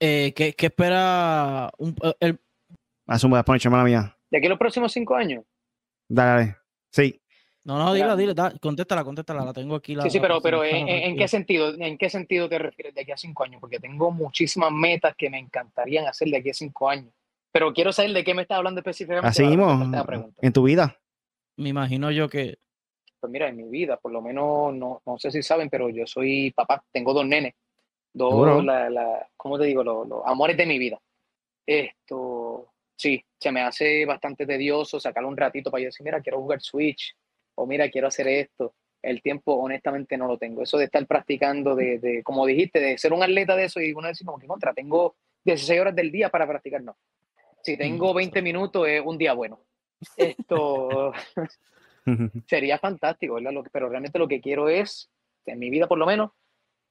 Eh, 0.00 0.32
¿qué, 0.34 0.52
qué 0.54 0.66
espera 0.66 1.70
un- 1.78 1.94
el, 2.20 2.40
Asumo, 3.06 3.42
Poncho, 3.44 3.70
mala 3.70 3.84
mía. 3.84 4.16
De 4.30 4.38
aquí 4.38 4.46
a 4.46 4.50
los 4.50 4.58
próximos 4.58 4.92
cinco 4.92 5.14
años. 5.14 5.44
Dale, 6.08 6.30
dale. 6.42 6.56
Sí. 6.90 7.20
No, 7.68 7.76
no, 7.76 7.92
Mira. 7.92 8.16
dile, 8.16 8.16
dile, 8.22 8.34
da- 8.34 8.54
contéstala, 8.62 9.04
contéstala, 9.04 9.44
la 9.44 9.52
tengo 9.52 9.74
aquí. 9.74 9.94
La, 9.94 10.02
sí, 10.04 10.08
sí, 10.08 10.16
la 10.16 10.22
pero, 10.22 10.40
pero. 10.40 10.64
¿en, 10.64 10.88
en- 10.88 11.02
en 11.10 11.16
qué 11.18 11.28
sentido? 11.28 11.74
¿En 11.78 11.98
qué 11.98 12.08
sentido 12.08 12.48
te 12.48 12.58
refieres 12.58 12.94
de 12.94 13.02
aquí 13.02 13.12
a 13.12 13.16
cinco 13.18 13.44
años? 13.44 13.60
Porque 13.60 13.78
tengo 13.78 14.10
muchísimas 14.10 14.72
metas 14.72 15.14
que 15.14 15.28
me 15.28 15.38
encantarían 15.38 16.06
hacer 16.06 16.28
de 16.28 16.38
aquí 16.38 16.48
a 16.48 16.54
cinco 16.54 16.88
años. 16.88 17.12
Pero 17.52 17.74
quiero 17.74 17.92
saber 17.92 18.14
de 18.14 18.24
qué 18.24 18.32
me 18.32 18.40
estás 18.40 18.56
hablando 18.56 18.80
específicamente. 18.80 19.28
Así 19.28 19.42
mismo, 19.42 19.70
en 20.40 20.52
tu 20.54 20.62
vida. 20.62 20.96
Me 21.56 21.68
imagino 21.68 22.10
yo 22.10 22.30
que. 22.30 22.56
Pues 23.20 23.30
mira, 23.30 23.48
en 23.48 23.56
mi 23.58 23.64
vida, 23.68 23.98
por 23.98 24.12
lo 24.12 24.22
menos, 24.22 24.72
no, 24.72 25.02
no 25.04 25.18
sé 25.18 25.30
si 25.30 25.42
saben, 25.42 25.68
pero 25.68 25.90
yo 25.90 26.06
soy 26.06 26.50
papá, 26.52 26.82
tengo 26.90 27.12
dos 27.12 27.26
nenes, 27.26 27.52
dos, 28.14 28.64
la, 28.64 28.88
la, 28.88 29.28
¿cómo 29.36 29.58
te 29.58 29.66
digo? 29.66 29.84
Los, 29.84 30.08
los 30.08 30.22
amores 30.24 30.56
de 30.56 30.64
mi 30.64 30.78
vida. 30.78 30.98
Esto, 31.66 32.72
sí, 32.96 33.22
se 33.38 33.52
me 33.52 33.60
hace 33.60 34.06
bastante 34.06 34.46
tedioso 34.46 34.98
sacar 34.98 35.24
un 35.26 35.36
ratito 35.36 35.70
para 35.70 35.82
yo 35.82 35.88
decir, 35.88 36.02
mira, 36.04 36.20
quiero 36.22 36.38
jugar 36.40 36.62
Switch, 36.62 37.14
o 37.58 37.66
mira, 37.66 37.88
quiero 37.90 38.06
hacer 38.08 38.28
esto. 38.28 38.74
El 39.02 39.22
tiempo, 39.22 39.54
honestamente, 39.54 40.16
no 40.16 40.26
lo 40.26 40.38
tengo. 40.38 40.62
Eso 40.62 40.76
de 40.78 40.84
estar 40.86 41.06
practicando, 41.06 41.74
de, 41.74 41.98
de 41.98 42.22
como 42.22 42.46
dijiste, 42.46 42.80
de 42.80 42.98
ser 42.98 43.12
un 43.12 43.22
atleta 43.22 43.54
de 43.56 43.64
eso 43.64 43.80
y 43.80 43.92
uno 43.92 44.08
decir, 44.08 44.26
como 44.26 44.38
que 44.38 44.46
contra, 44.46 44.74
tengo 44.74 45.16
16 45.44 45.80
horas 45.80 45.94
del 45.94 46.10
día 46.10 46.30
para 46.30 46.46
practicar, 46.46 46.82
no. 46.82 46.96
Si 47.62 47.76
tengo 47.76 48.12
20 48.14 48.42
minutos, 48.42 48.86
es 48.88 49.00
un 49.04 49.18
día 49.18 49.32
bueno. 49.34 49.60
Esto, 50.16 51.12
sería 52.46 52.78
fantástico, 52.78 53.34
¿verdad? 53.34 53.52
Lo 53.52 53.62
que- 53.62 53.70
pero 53.70 53.88
realmente 53.88 54.18
lo 54.18 54.28
que 54.28 54.40
quiero 54.40 54.68
es, 54.68 55.10
en 55.46 55.58
mi 55.58 55.70
vida 55.70 55.86
por 55.86 55.98
lo 55.98 56.06
menos, 56.06 56.30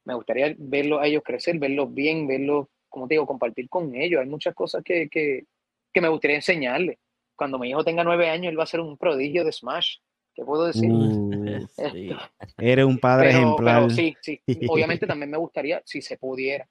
me 0.04 0.14
gustaría 0.14 0.54
verlos 0.56 1.00
a 1.02 1.06
ellos 1.06 1.22
crecer, 1.24 1.58
verlos 1.58 1.92
bien, 1.92 2.26
verlos, 2.26 2.66
como 2.88 3.06
te 3.06 3.14
digo, 3.14 3.26
compartir 3.26 3.68
con 3.68 3.94
ellos. 3.94 4.20
Hay 4.22 4.28
muchas 4.28 4.54
cosas 4.54 4.82
que, 4.82 5.08
que, 5.10 5.44
que 5.92 6.00
me 6.00 6.08
gustaría 6.08 6.36
enseñarle. 6.36 6.98
Cuando 7.36 7.58
mi 7.58 7.68
hijo 7.68 7.84
tenga 7.84 8.02
nueve 8.04 8.30
años, 8.30 8.50
él 8.50 8.58
va 8.58 8.62
a 8.62 8.66
ser 8.66 8.80
un 8.80 8.96
prodigio 8.96 9.44
de 9.44 9.52
Smash. 9.52 9.98
¿Qué 10.38 10.44
puedo 10.44 10.66
decir? 10.66 10.88
Uh, 10.88 11.66
Sí. 11.92 12.10
eres 12.58 12.84
un 12.84 12.98
padre 12.98 13.30
pero, 13.30 13.38
ejemplar. 13.38 13.82
pero 13.82 13.90
sí, 13.90 14.16
sí. 14.20 14.40
Obviamente 14.68 15.04
también 15.04 15.32
me 15.32 15.36
gustaría, 15.36 15.82
si 15.84 16.00
se 16.00 16.16
pudiera. 16.16 16.68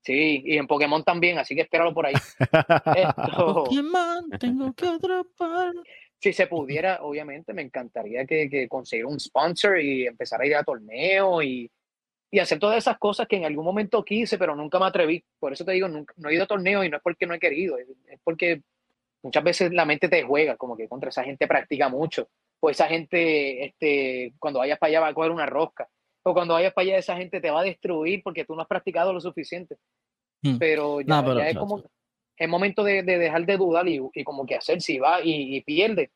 Sí, 0.00 0.44
y 0.46 0.56
en 0.56 0.68
Pokémon 0.68 1.02
también, 1.02 1.36
así 1.36 1.56
que 1.56 1.62
espéralo 1.62 1.92
por 1.92 2.06
ahí. 2.06 2.14
Esto, 2.96 3.64
Pokémon, 3.64 4.30
tengo 4.38 4.72
que 4.74 4.86
atrapar. 4.86 5.72
si 6.20 6.32
se 6.32 6.46
pudiera, 6.46 7.02
obviamente 7.02 7.52
me 7.52 7.62
encantaría 7.62 8.24
que, 8.24 8.48
que 8.48 8.68
conseguir 8.68 9.06
un 9.06 9.18
sponsor 9.18 9.80
y 9.80 10.06
empezar 10.06 10.40
a 10.40 10.46
ir 10.46 10.54
a 10.54 10.62
torneos 10.62 11.42
y, 11.42 11.68
y 12.30 12.38
hacer 12.38 12.60
todas 12.60 12.78
esas 12.78 12.96
cosas 12.96 13.26
que 13.26 13.36
en 13.38 13.44
algún 13.44 13.64
momento 13.64 14.04
quise, 14.04 14.38
pero 14.38 14.54
nunca 14.54 14.78
me 14.78 14.86
atreví. 14.86 15.24
Por 15.40 15.52
eso 15.52 15.64
te 15.64 15.72
digo, 15.72 15.88
nunca, 15.88 16.14
no 16.16 16.28
he 16.28 16.34
ido 16.34 16.44
a 16.44 16.46
torneos 16.46 16.86
y 16.86 16.88
no 16.88 16.98
es 16.98 17.02
porque 17.02 17.26
no 17.26 17.34
he 17.34 17.40
querido, 17.40 17.76
es, 17.76 17.88
es 18.06 18.20
porque 18.22 18.62
muchas 19.20 19.42
veces 19.42 19.72
la 19.72 19.84
mente 19.84 20.08
te 20.08 20.22
juega, 20.22 20.56
como 20.56 20.76
que 20.76 20.86
contra 20.86 21.08
esa 21.10 21.24
gente 21.24 21.48
practica 21.48 21.88
mucho, 21.88 22.28
o 22.60 22.70
esa 22.70 22.86
gente, 22.86 23.64
este, 23.64 24.34
cuando 24.38 24.60
vayas 24.60 24.78
para 24.78 24.90
allá 24.90 25.00
va 25.00 25.08
a 25.08 25.14
coger 25.14 25.30
una 25.30 25.46
rosca, 25.46 25.88
o 26.22 26.34
cuando 26.34 26.54
vayas 26.54 26.72
para 26.72 26.88
allá 26.88 26.98
esa 26.98 27.16
gente 27.16 27.40
te 27.40 27.50
va 27.50 27.60
a 27.60 27.64
destruir 27.64 28.22
porque 28.22 28.44
tú 28.44 28.54
no 28.54 28.62
has 28.62 28.68
practicado 28.68 29.12
lo 29.12 29.20
suficiente. 29.20 29.76
Hmm. 30.42 30.58
Pero 30.58 31.00
ya, 31.00 31.06
No, 31.06 31.24
pero 31.24 31.38
ya 31.38 31.48
es 31.48 31.56
como, 31.56 31.82
es 32.36 32.48
momento 32.48 32.84
de, 32.84 33.02
de 33.02 33.18
dejar 33.18 33.44
de 33.46 33.56
dudar 33.56 33.88
y, 33.88 34.00
y 34.14 34.24
como 34.24 34.46
que 34.46 34.56
hacer, 34.56 34.80
si 34.80 34.98
va 34.98 35.22
y, 35.22 35.56
y 35.56 35.60
pierde, 35.62 36.10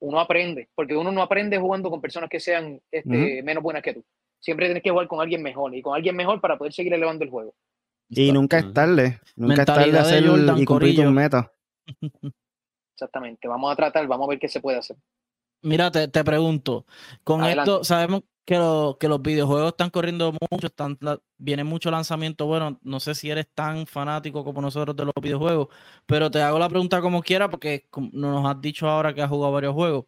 uno 0.00 0.20
aprende, 0.20 0.68
porque 0.74 0.96
uno 0.96 1.10
no 1.10 1.22
aprende 1.22 1.58
jugando 1.58 1.90
con 1.90 2.00
personas 2.00 2.30
que 2.30 2.40
sean 2.40 2.80
este, 2.90 3.42
menos 3.42 3.62
buenas 3.62 3.82
que 3.82 3.94
tú. 3.94 4.04
Siempre 4.40 4.66
tienes 4.66 4.82
que 4.82 4.90
jugar 4.90 5.08
con 5.08 5.20
alguien 5.20 5.42
mejor 5.42 5.74
y 5.74 5.82
con 5.82 5.94
alguien 5.94 6.14
mejor 6.14 6.40
para 6.40 6.56
poder 6.56 6.72
seguir 6.72 6.94
elevando 6.94 7.24
el 7.24 7.30
juego. 7.30 7.54
y 8.08 8.30
nunca 8.30 8.58
es 8.58 8.72
tarde. 8.72 9.18
Nunca 9.36 9.62
es 9.62 9.66
tarde 9.66 9.98
hacer 9.98 10.24
y 10.56 10.64
cumplir 10.64 10.94
tus 10.94 11.10
metas. 11.10 11.46
Exactamente. 12.94 13.48
Vamos 13.48 13.72
a 13.72 13.76
tratar, 13.76 14.06
vamos 14.06 14.26
a 14.26 14.30
ver 14.30 14.38
qué 14.38 14.48
se 14.48 14.60
puede 14.60 14.78
hacer. 14.78 14.96
Mira, 15.62 15.90
te, 15.90 16.08
te 16.08 16.24
pregunto, 16.24 16.86
con 17.24 17.42
Adelante. 17.42 17.70
esto 17.70 17.84
sabemos 17.84 18.22
que, 18.44 18.56
lo- 18.56 18.96
que 18.98 19.08
los 19.08 19.20
videojuegos 19.20 19.68
están 19.68 19.90
corriendo 19.90 20.32
mucho, 20.50 20.68
están, 20.68 20.96
la- 21.00 21.20
viene 21.36 21.64
mucho 21.64 21.90
lanzamiento. 21.90 22.46
Bueno, 22.46 22.78
no 22.82 23.00
sé 23.00 23.14
si 23.14 23.30
eres 23.30 23.48
tan 23.54 23.86
fanático 23.86 24.44
como 24.44 24.60
nosotros 24.62 24.94
de 24.96 25.04
los 25.04 25.14
videojuegos, 25.20 25.68
pero 26.06 26.30
te 26.30 26.40
hago 26.40 26.58
la 26.58 26.68
pregunta 26.68 27.00
como 27.00 27.22
quiera 27.22 27.50
porque 27.50 27.86
nos 28.12 28.46
has 28.48 28.60
dicho 28.60 28.88
ahora 28.88 29.12
que 29.14 29.22
has 29.22 29.28
jugado 29.28 29.52
varios 29.52 29.74
juegos. 29.74 30.06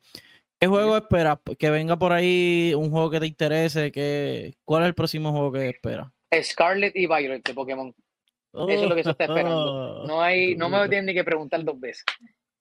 ¿Qué 0.58 0.66
juego 0.66 0.96
esperas? 0.96 1.38
Que 1.58 1.70
venga 1.70 1.98
por 1.98 2.12
ahí 2.12 2.74
un 2.76 2.90
juego 2.90 3.10
que 3.10 3.18
te 3.20 3.26
interese. 3.26 3.90
Que, 3.90 4.54
¿Cuál 4.64 4.82
es 4.82 4.88
el 4.88 4.94
próximo 4.94 5.32
juego 5.32 5.52
que 5.52 5.68
esperas? 5.70 6.08
Scarlet 6.42 6.94
y 6.94 7.06
Violet 7.06 7.42
de 7.42 7.54
Pokémon. 7.54 7.94
Eso 8.52 8.68
es 8.68 8.82
lo 8.88 8.94
que 8.94 9.02
se 9.04 9.10
está 9.10 9.24
esperando. 9.24 10.06
No 10.06 10.20
hay, 10.20 10.54
no 10.56 10.68
me 10.68 10.86
tienen 10.88 11.06
ni 11.06 11.14
que 11.14 11.24
preguntar 11.24 11.64
dos 11.64 11.80
veces. 11.80 12.04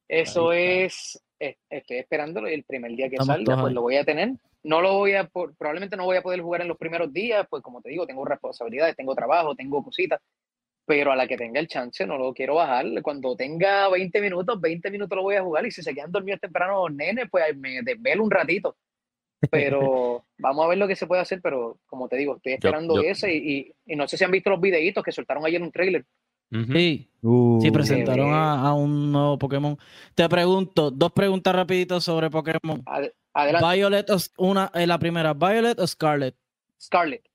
Eso 0.09 0.51
es, 0.53 1.23
es- 1.39 1.55
estoy 1.69 1.97
esperándolo 1.97 2.47
el 2.47 2.63
primer 2.63 2.91
día 2.91 3.07
que 3.09 3.15
Estamos 3.15 3.35
salga, 3.35 3.55
pues 3.55 3.67
ahí. 3.69 3.73
lo 3.75 3.81
voy 3.81 3.95
a 3.95 4.03
tener. 4.03 4.31
No 4.63 4.81
lo 4.81 4.95
voy 4.95 5.13
a, 5.13 5.29
probablemente 5.29 5.95
no 5.95 6.03
voy 6.05 6.17
a 6.17 6.21
poder 6.21 6.41
jugar 6.41 6.61
en 6.61 6.67
los 6.67 6.77
primeros 6.77 7.13
días, 7.13 7.47
pues 7.49 7.63
como 7.63 7.81
te 7.81 7.89
digo, 7.91 8.05
tengo 8.05 8.25
responsabilidades, 8.25 8.95
tengo 8.97 9.15
trabajo, 9.15 9.55
tengo 9.55 9.81
cositas, 9.81 10.19
pero 10.85 11.11
a 11.13 11.15
la 11.15 11.27
que 11.27 11.37
tenga 11.37 11.59
el 11.61 11.67
chance 11.67 12.05
no 12.05 12.17
lo 12.17 12.33
quiero 12.33 12.55
bajar. 12.55 12.85
Cuando 13.01 13.35
tenga 13.37 13.87
20 13.87 14.19
minutos, 14.19 14.59
20 14.59 14.91
minutos 14.91 15.15
lo 15.15 15.21
voy 15.21 15.35
a 15.35 15.43
jugar 15.43 15.65
y 15.65 15.71
si 15.71 15.81
se 15.81 15.93
quedan 15.93 16.11
dormidos 16.11 16.41
temprano 16.41 16.87
los 16.87 16.93
nenes, 16.95 17.27
pues 17.31 17.55
me 17.55 17.81
desvelo 17.83 18.23
un 18.23 18.31
ratito. 18.31 18.75
Pero 19.49 20.25
vamos 20.37 20.65
a 20.65 20.67
ver 20.69 20.77
lo 20.77 20.87
que 20.87 20.95
se 20.97 21.07
puede 21.07 21.21
hacer, 21.21 21.39
pero 21.41 21.79
como 21.85 22.09
te 22.09 22.17
digo, 22.17 22.35
estoy 22.37 22.53
esperando 22.53 22.95
yo- 22.95 23.09
ese 23.09 23.33
y, 23.33 23.37
y- 23.59 23.73
y 23.85 23.95
no 23.95 24.07
sé 24.07 24.17
si 24.17 24.23
han 24.25 24.31
visto 24.31 24.49
los 24.49 24.59
videitos 24.59 25.03
que 25.03 25.11
soltaron 25.13 25.45
ayer 25.45 25.61
un 25.61 25.71
trailer. 25.71 26.03
Ujú. 26.51 26.73
Sí, 26.73 27.05
Uh, 27.21 27.59
sí, 27.61 27.69
presentaron 27.69 28.27
Qué 28.29 28.33
a, 28.33 28.53
a 28.61 28.73
un 28.73 29.11
nuevo 29.11 29.37
Pokémon. 29.37 29.77
Te 30.15 30.29
pregunto, 30.29 30.89
dos 30.89 31.11
preguntas 31.11 31.53
rapiditas 31.53 32.01
sobre 32.01 32.29
Pokémon. 32.29 32.81
Ad- 32.85 33.09
Adelante, 33.33 33.75
Violet, 33.75 34.09
o, 34.09 34.17
una, 34.37 34.71
eh, 34.73 34.87
la 34.87 34.97
primera, 34.99 35.33
Violet 35.33 35.77
o 35.79 35.85
Scarlet. 35.85 36.35
Scarlett. 36.81 37.25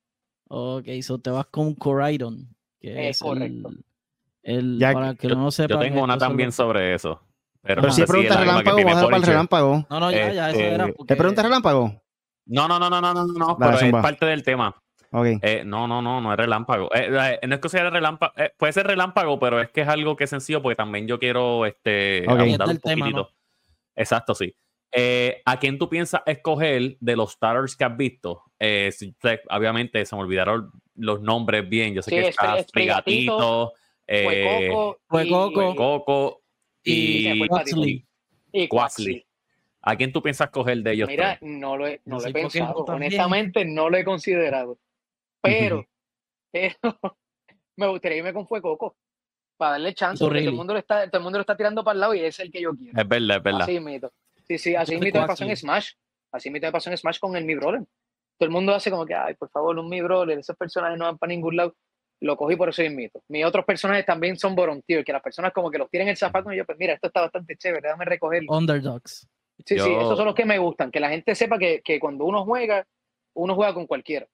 Ok, 0.49 0.87
so 1.03 1.19
te 1.19 1.29
vas 1.31 1.47
con 1.47 1.75
Coridon. 1.75 2.49
Que 2.81 3.11
Es 3.11 3.17
es 3.17 3.23
correcto. 3.23 3.69
El, 4.43 4.57
el- 4.57 4.79
Ya- 4.79 4.93
para 4.95 5.15
que 5.15 5.29
Yo, 5.29 5.35
no 5.37 5.51
sepa. 5.51 5.75
yo 5.75 5.81
tengo 5.81 6.03
una 6.03 6.17
también 6.17 6.51
sobre 6.51 6.95
eso. 6.95 7.21
Pero, 7.61 7.83
Pero 7.83 7.89
no 7.89 7.93
si 7.95 8.03
es 8.03 8.09
pregunta 8.09 8.35
que 8.37 8.41
relámpago, 8.41 8.77
vamos 8.77 8.85
a 8.93 8.95
dejar 8.97 9.05
para 9.07 9.17
el 9.19 9.23
relámpago. 9.23 9.87
No, 9.91 10.01
no, 10.01 10.11
ya, 10.11 10.33
ya, 10.33 10.51
eso 10.51 10.59
Este, 10.61 10.75
era. 10.75 10.87
¿es 10.87 10.95
porque- 10.95 11.13
¿Es 11.15 11.19
pregunta 11.19 11.43
relámpago? 11.43 12.03
No, 12.47 12.69
no, 12.69 12.79
no, 12.79 12.89
no, 12.91 13.01
no, 13.01 13.15
no, 13.15 13.27
no, 13.27 13.57
Dale, 13.59 13.77
pero 13.79 13.97
es 13.99 14.03
parte 14.03 14.27
del 14.27 14.43
tema. 14.43 14.77
Eh, 15.43 15.63
no, 15.65 15.87
no, 15.87 16.03
no, 16.03 16.21
no 16.21 16.33
es 16.33 16.37
relámpago. 16.39 16.91
Eh, 16.95 17.09
eh, 17.43 17.47
no 17.47 17.55
es 17.55 17.61
que 17.61 17.69
sea 17.69 17.89
relámpago, 17.91 18.33
eh, 18.37 18.51
puede 18.57 18.73
ser 18.73 18.87
relámpago, 18.87 19.39
pero 19.39 19.61
es 19.61 19.71
que 19.71 19.83
es 19.83 19.89
algo 19.89 20.17
que 20.17 20.25
es 20.25 20.31
sencillo 20.31 20.61
porque 20.63 20.77
también 20.77 21.07
yo 21.07 21.19
quiero 21.19 21.67
este, 21.67 22.25
Ok. 22.29 22.41
abundar 22.41 22.69
Es 22.69 22.75
un 22.75 22.81
tema, 22.81 23.07
poquitito. 23.07 23.31
Exacto, 23.95 24.35
sí. 24.35 24.55
Eh, 24.97 25.43
¿A 25.45 25.59
quién 25.59 25.79
tú 25.79 25.89
piensas 25.89 26.23
escoger 26.27 26.97
de 27.01 27.17
los 27.17 27.33
starters 27.33 27.77
que 27.77 27.85
has 27.85 27.97
visto? 27.97 28.43
Eh, 28.59 28.91
si- 28.93 29.15
obviamente 29.51 30.05
se 30.07 30.15
me 30.17 30.23
olvidaron 30.23 30.71
los 30.97 31.21
nombres 31.21 31.69
bien. 31.69 31.95
Yo 31.95 32.03
sé 32.03 32.11
Sí, 32.11 32.17
que 32.17 32.23
es- 32.23 32.29
está 32.31 32.59
es 32.59 32.67
Frigatito, 32.73 33.73
Fue 34.07 34.67
eh, 34.67 34.69
Coco. 34.69 34.99
Fue 35.09 35.27
y- 35.27 35.31
Coco. 35.31 35.75
Coco 35.75 36.43
Y 36.83 37.23
se 37.25 37.31
y, 37.35 37.39
fue 37.39 37.49
Quaxley. 37.49 38.07
Y 38.53 38.69
Quaxley. 38.69 39.27
¿A 39.83 39.97
quién 39.97 40.13
tú 40.13 40.23
piensas 40.23 40.51
coger 40.51 40.79
de 40.83 40.93
ellos? 40.93 41.09
Mira, 41.09 41.39
tres? 41.39 41.51
no 41.51 41.77
lo 41.77 41.87
he, 41.87 42.01
no 42.05 42.19
lo 42.19 42.27
he 42.27 42.33
pensado. 42.33 42.85
Honestamente, 42.85 43.65
no 43.65 43.91
lo 43.91 43.97
he 43.97 44.05
considerado. 44.05 44.79
Pero, 45.45 45.87
pero 46.53 46.75
me 47.77 47.87
gustaría 47.89 48.19
irme 48.19 48.33
con 48.33 48.47
Fue 48.47 48.61
Coco. 48.63 48.97
Para 49.57 49.73
darle 49.73 49.95
chance. 49.95 50.25
Porque 50.25 50.41
todo, 50.41 50.51
el 50.51 50.57
mundo 50.57 50.73
lo 50.73 50.79
está, 50.81 51.07
todo 51.09 51.19
el 51.19 51.23
mundo 51.23 51.39
lo 51.39 51.43
está 51.43 51.57
tirando 51.57 51.85
para 51.85 51.95
el 51.95 52.01
lado 52.01 52.15
y 52.15 52.21
es 52.21 52.41
el 52.41 52.51
que 52.51 52.61
yo 52.61 52.75
quiero. 52.75 53.01
Es 53.01 53.09
verdad, 53.09 53.37
es 53.37 53.43
verdad. 53.43 53.63
Así 53.63 53.79
mito. 53.81 54.13
Sí, 54.49 54.59
sí, 54.59 54.75
así 54.75 54.99
mito 54.99 55.21
me 55.21 55.27
pasó 55.27 55.45
en. 55.45 55.57
Smash. 55.57 55.93
Así 56.33 56.51
mito 56.51 56.67
me 56.67 56.73
pasó 56.73 56.91
en 56.91 56.97
Smash 56.99 57.19
con 57.21 57.37
el 57.37 57.45
Mi 57.45 57.55
Brawler. 57.55 57.83
Todo 58.37 58.47
el 58.47 58.51
mundo 58.51 58.75
hace 58.75 58.91
como 58.91 59.07
que, 59.07 59.15
ay, 59.15 59.35
por 59.35 59.49
favor, 59.51 59.79
un 59.79 59.89
Mi 59.89 60.01
Brawler, 60.01 60.39
esos 60.39 60.57
personajes 60.57 60.99
no 60.99 61.05
van 61.05 61.19
para 61.19 61.31
ningún 61.31 61.57
lado. 61.57 61.77
Lo 62.21 62.37
cogí 62.37 62.57
por 62.57 62.69
eso 62.69 62.83
es 62.83 62.93
mito. 62.93 63.23
Mis 63.29 63.45
otros 63.45 63.65
personajes 63.65 64.05
también 64.05 64.37
son 64.37 64.55
volunteer, 64.57 65.05
que 65.05 65.13
las 65.13 65.23
personas 65.23 65.53
como 65.53 65.71
que 65.71 65.79
los 65.79 65.89
tienen 65.91 66.09
el 66.09 66.17
zapato 66.17 66.53
y 66.53 66.57
yo, 66.57 66.65
pues 66.65 66.79
mira, 66.79 66.95
esto 66.95 67.07
está 67.09 67.21
bastante 67.21 67.57
chévere, 67.57 67.83
déjame 67.83 68.05
recogerlo. 68.07 68.53
Underdogs. 68.57 69.29
Sí, 69.59 69.65
sí, 69.67 69.77
Yo- 69.77 70.01
esos 70.01 70.17
son 70.17 70.27
los 70.27 70.35
que 70.35 70.45
me 70.45 70.59
gustan. 70.59 70.91
Que 70.91 70.99
la 71.01 71.11
gente 71.11 71.35
sepa 71.35 71.59
que, 71.59 71.81
que 71.83 72.01
cuando 72.01 72.25
uno 72.25 72.45
juega, 72.45 72.85
uno 73.35 73.55
juega 73.55 73.73
con 73.73 73.87
cualquiera. 73.87 74.27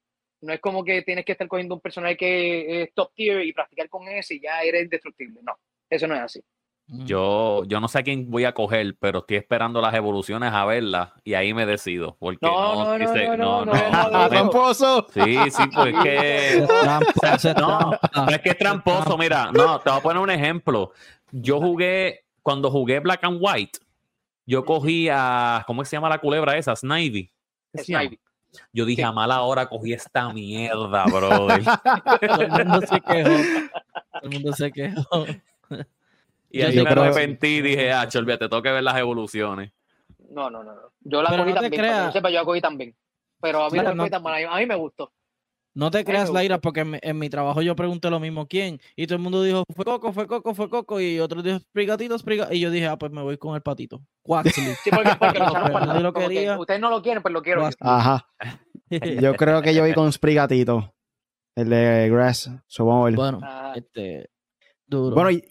No 0.42 0.52
es 0.52 0.60
como 0.60 0.84
que 0.84 1.02
tienes 1.02 1.24
que 1.24 1.32
estar 1.32 1.48
cogiendo 1.48 1.74
un 1.74 1.80
personaje 1.80 2.16
que 2.16 2.82
es 2.82 2.94
top 2.94 3.12
tier 3.14 3.44
y 3.44 3.52
practicar 3.52 3.88
con 3.88 4.08
ese 4.08 4.34
y 4.36 4.40
ya 4.42 4.62
eres 4.62 4.84
indestructible. 4.84 5.40
No, 5.42 5.52
eso 5.88 6.06
no 6.06 6.14
es 6.14 6.20
así. 6.22 6.40
Mm. 6.86 7.04
Yo, 7.04 7.62
yo 7.66 7.78
no 7.78 7.86
sé 7.86 7.98
a 8.00 8.02
quién 8.02 8.28
voy 8.30 8.44
a 8.44 8.52
coger, 8.52 8.96
pero 8.98 9.20
estoy 9.20 9.36
esperando 9.36 9.80
las 9.80 9.94
evoluciones 9.94 10.52
a 10.52 10.64
verlas 10.64 11.12
y 11.22 11.34
ahí 11.34 11.54
me 11.54 11.64
decido. 11.66 12.16
Porque 12.18 12.38
No, 12.42 12.74
no, 12.74 12.84
no, 12.84 12.98
no, 12.98 13.12
dice- 13.12 13.28
no, 13.28 13.36
no, 13.36 13.64
no, 13.66 13.72
¡Ah, 13.74 14.08
no, 14.10 14.18
no. 14.22 14.28
tramposo! 14.28 15.06
Sí, 15.12 15.36
sí, 15.50 15.62
pues 15.72 15.94
es 15.94 16.02
que. 16.02 16.66
No, 17.60 17.90
no 18.16 18.30
es 18.30 18.38
que 18.40 18.48
es 18.50 18.58
tramposo, 18.58 19.16
mira, 19.16 19.50
no, 19.52 19.78
te 19.80 19.90
voy 19.90 19.98
a 19.98 20.02
poner 20.02 20.22
un 20.22 20.30
ejemplo. 20.30 20.92
Yo 21.30 21.60
jugué, 21.60 22.24
cuando 22.42 22.70
jugué 22.70 22.98
Black 23.00 23.22
and 23.24 23.38
White, 23.40 23.78
yo 24.46 24.64
cogí 24.64 25.08
a, 25.12 25.62
¿cómo 25.66 25.84
se 25.84 25.96
llama 25.96 26.08
la 26.08 26.18
culebra 26.18 26.56
esa? 26.56 26.74
Snivy. 26.74 27.30
Snivy. 27.76 28.18
Yo 28.72 28.84
dije, 28.84 29.04
a 29.04 29.12
mala 29.12 29.42
hora 29.42 29.68
cogí 29.68 29.92
esta 29.92 30.32
mierda, 30.32 31.04
brother. 31.04 31.62
Todo 32.20 32.42
el 32.42 32.50
mundo 32.50 32.80
se 32.86 33.00
quejó. 33.00 33.30
Todo 33.30 34.22
el 34.22 34.30
mundo 34.30 34.52
se 34.52 34.72
quejó. 34.72 35.26
Y 36.50 36.58
Yo 36.60 36.66
ahí 36.66 36.72
sí 36.72 36.78
me 36.82 36.90
creo- 36.90 37.04
arrepentí 37.04 37.46
y 37.58 37.62
dije, 37.62 37.92
ah, 37.92 38.08
olvídate, 38.14 38.48
tengo 38.48 38.62
que 38.62 38.70
ver 38.72 38.82
las 38.82 38.96
evoluciones. 38.96 39.70
No, 40.30 40.50
no, 40.50 40.64
no, 40.64 40.74
no. 40.74 40.80
Yo 41.02 41.22
la 41.22 41.30
Pero 41.30 41.42
cogí 41.44 41.54
no 41.54 41.60
te 41.60 41.70
también. 41.70 41.96
No 42.06 42.12
sepa, 42.12 42.30
yo 42.30 42.38
la 42.40 42.44
cogí 42.44 42.60
también. 42.60 42.94
Pero 43.40 43.62
a 43.64 43.70
mí 43.70 43.78
no 43.78 43.94
no- 43.94 44.02
fue 44.02 44.10
tan 44.10 44.22
mal. 44.22 44.44
A 44.48 44.56
mí 44.56 44.66
me 44.66 44.74
gustó. 44.74 45.12
No 45.72 45.90
te 45.90 46.04
creas, 46.04 46.30
Laira, 46.30 46.58
porque 46.60 46.80
en 46.80 46.90
mi, 46.90 46.98
en 47.00 47.18
mi 47.18 47.30
trabajo 47.30 47.62
yo 47.62 47.76
pregunté 47.76 48.10
lo 48.10 48.18
mismo. 48.18 48.46
¿Quién? 48.48 48.80
Y 48.96 49.06
todo 49.06 49.16
el 49.16 49.22
mundo 49.22 49.42
dijo, 49.42 49.64
fue 49.74 49.84
Coco, 49.84 50.12
fue 50.12 50.26
Coco, 50.26 50.54
fue 50.54 50.68
Coco. 50.68 51.00
Y 51.00 51.20
otros 51.20 51.44
dijo, 51.44 51.58
Sprigatito, 51.60 52.18
Sprigatito. 52.18 52.54
Y 52.54 52.60
yo 52.60 52.70
dije, 52.70 52.86
ah, 52.86 52.98
pues 52.98 53.12
me 53.12 53.22
voy 53.22 53.38
con 53.38 53.54
el 53.54 53.62
patito. 53.62 54.02
Quaxley. 54.22 54.74
Sí, 54.82 54.90
porque, 54.90 55.10
porque 55.18 55.38
el 55.38 55.86
nadie 55.86 56.00
lo 56.02 56.12
que 56.12 56.20
quería. 56.22 56.58
Ustedes 56.58 56.80
no 56.80 56.90
lo 56.90 57.00
quieren, 57.02 57.22
pues 57.22 57.32
lo 57.32 57.42
quiero. 57.42 57.62
yo. 57.68 57.76
Ajá. 57.80 58.26
Yo 58.90 59.34
creo 59.36 59.62
que 59.62 59.72
yo 59.72 59.82
voy 59.82 59.94
con 59.94 60.12
Sprigatito. 60.12 60.92
El 61.54 61.68
de 61.70 62.08
Grass. 62.10 62.50
Ver. 62.76 63.14
bueno, 63.14 63.38
Ajá. 63.42 63.74
este. 63.76 64.30
Duro. 64.86 65.14
Bueno, 65.14 65.30
y- 65.30 65.44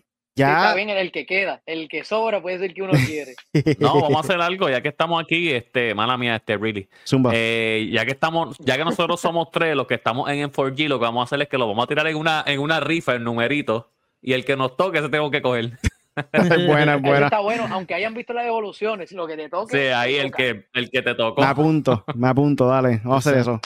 Sí, 0.46 0.52
está 0.52 0.70
ya. 0.70 0.76
bien 0.76 0.90
el 0.90 1.12
que 1.12 1.26
queda. 1.26 1.62
El 1.66 1.88
que 1.90 2.04
sobra 2.04 2.42
puede 2.42 2.60
ser 2.60 2.74
que 2.74 2.82
uno 2.82 2.94
quiere. 3.06 3.36
No, 3.80 4.02
vamos 4.02 4.18
a 4.18 4.20
hacer 4.22 4.42
algo, 4.42 4.70
ya 4.70 4.82
que 4.82 4.90
estamos 4.90 5.22
aquí, 5.24 5.52
este, 5.52 5.94
mala 5.94 6.18
mía, 6.18 6.36
este, 6.38 6.58
really. 6.58 6.88
Zumba. 7.06 7.32
Eh, 7.34 7.90
ya 7.92 8.06
que 8.06 8.12
estamos, 8.12 8.58
ya 8.60 8.78
que 8.78 8.84
nosotros 8.86 9.20
somos 9.20 9.52
tres, 9.52 9.76
los 9.76 9.88
que 9.88 9.96
estamos 9.96 10.30
en 10.30 10.50
M4G, 10.52 10.88
lo 10.88 11.00
que 11.00 11.06
vamos 11.06 11.22
a 11.22 11.24
hacer 11.26 11.42
es 11.42 11.48
que 11.50 11.58
lo 11.58 11.68
vamos 11.68 11.84
a 11.84 11.88
tirar 11.88 12.08
en 12.08 12.16
una, 12.16 12.44
en 12.46 12.60
una 12.60 12.80
rifa, 12.80 13.16
en 13.16 13.24
numeritos, 13.24 13.86
y 14.22 14.34
el 14.34 14.44
que 14.46 14.56
nos 14.56 14.76
toque 14.78 15.02
se 15.02 15.10
tengo 15.10 15.30
que 15.32 15.42
coger. 15.42 15.78
es 16.34 16.68
buena, 16.68 16.96
es 16.96 17.00
Eso 17.00 17.08
buena. 17.10 17.26
está 17.28 17.40
bueno, 17.40 17.68
aunque 17.72 17.94
hayan 17.94 18.14
visto 18.14 18.34
las 18.34 18.46
evoluciones, 18.46 19.12
lo 19.14 19.26
que 19.28 19.38
te 19.38 19.50
toque. 19.50 19.78
Sí, 19.78 19.88
ahí 19.88 20.16
el 20.16 20.32
toca. 20.32 20.38
que, 20.38 20.66
el 20.74 20.90
que 20.90 21.02
te 21.02 21.16
tocó. 21.16 21.42
Me 21.42 21.48
apunto, 21.48 22.04
me 22.16 22.28
apunto, 22.28 22.68
dale. 22.68 23.02
Vamos 23.04 23.26
a 23.26 23.30
hacer 23.30 23.42
eso. 23.42 23.60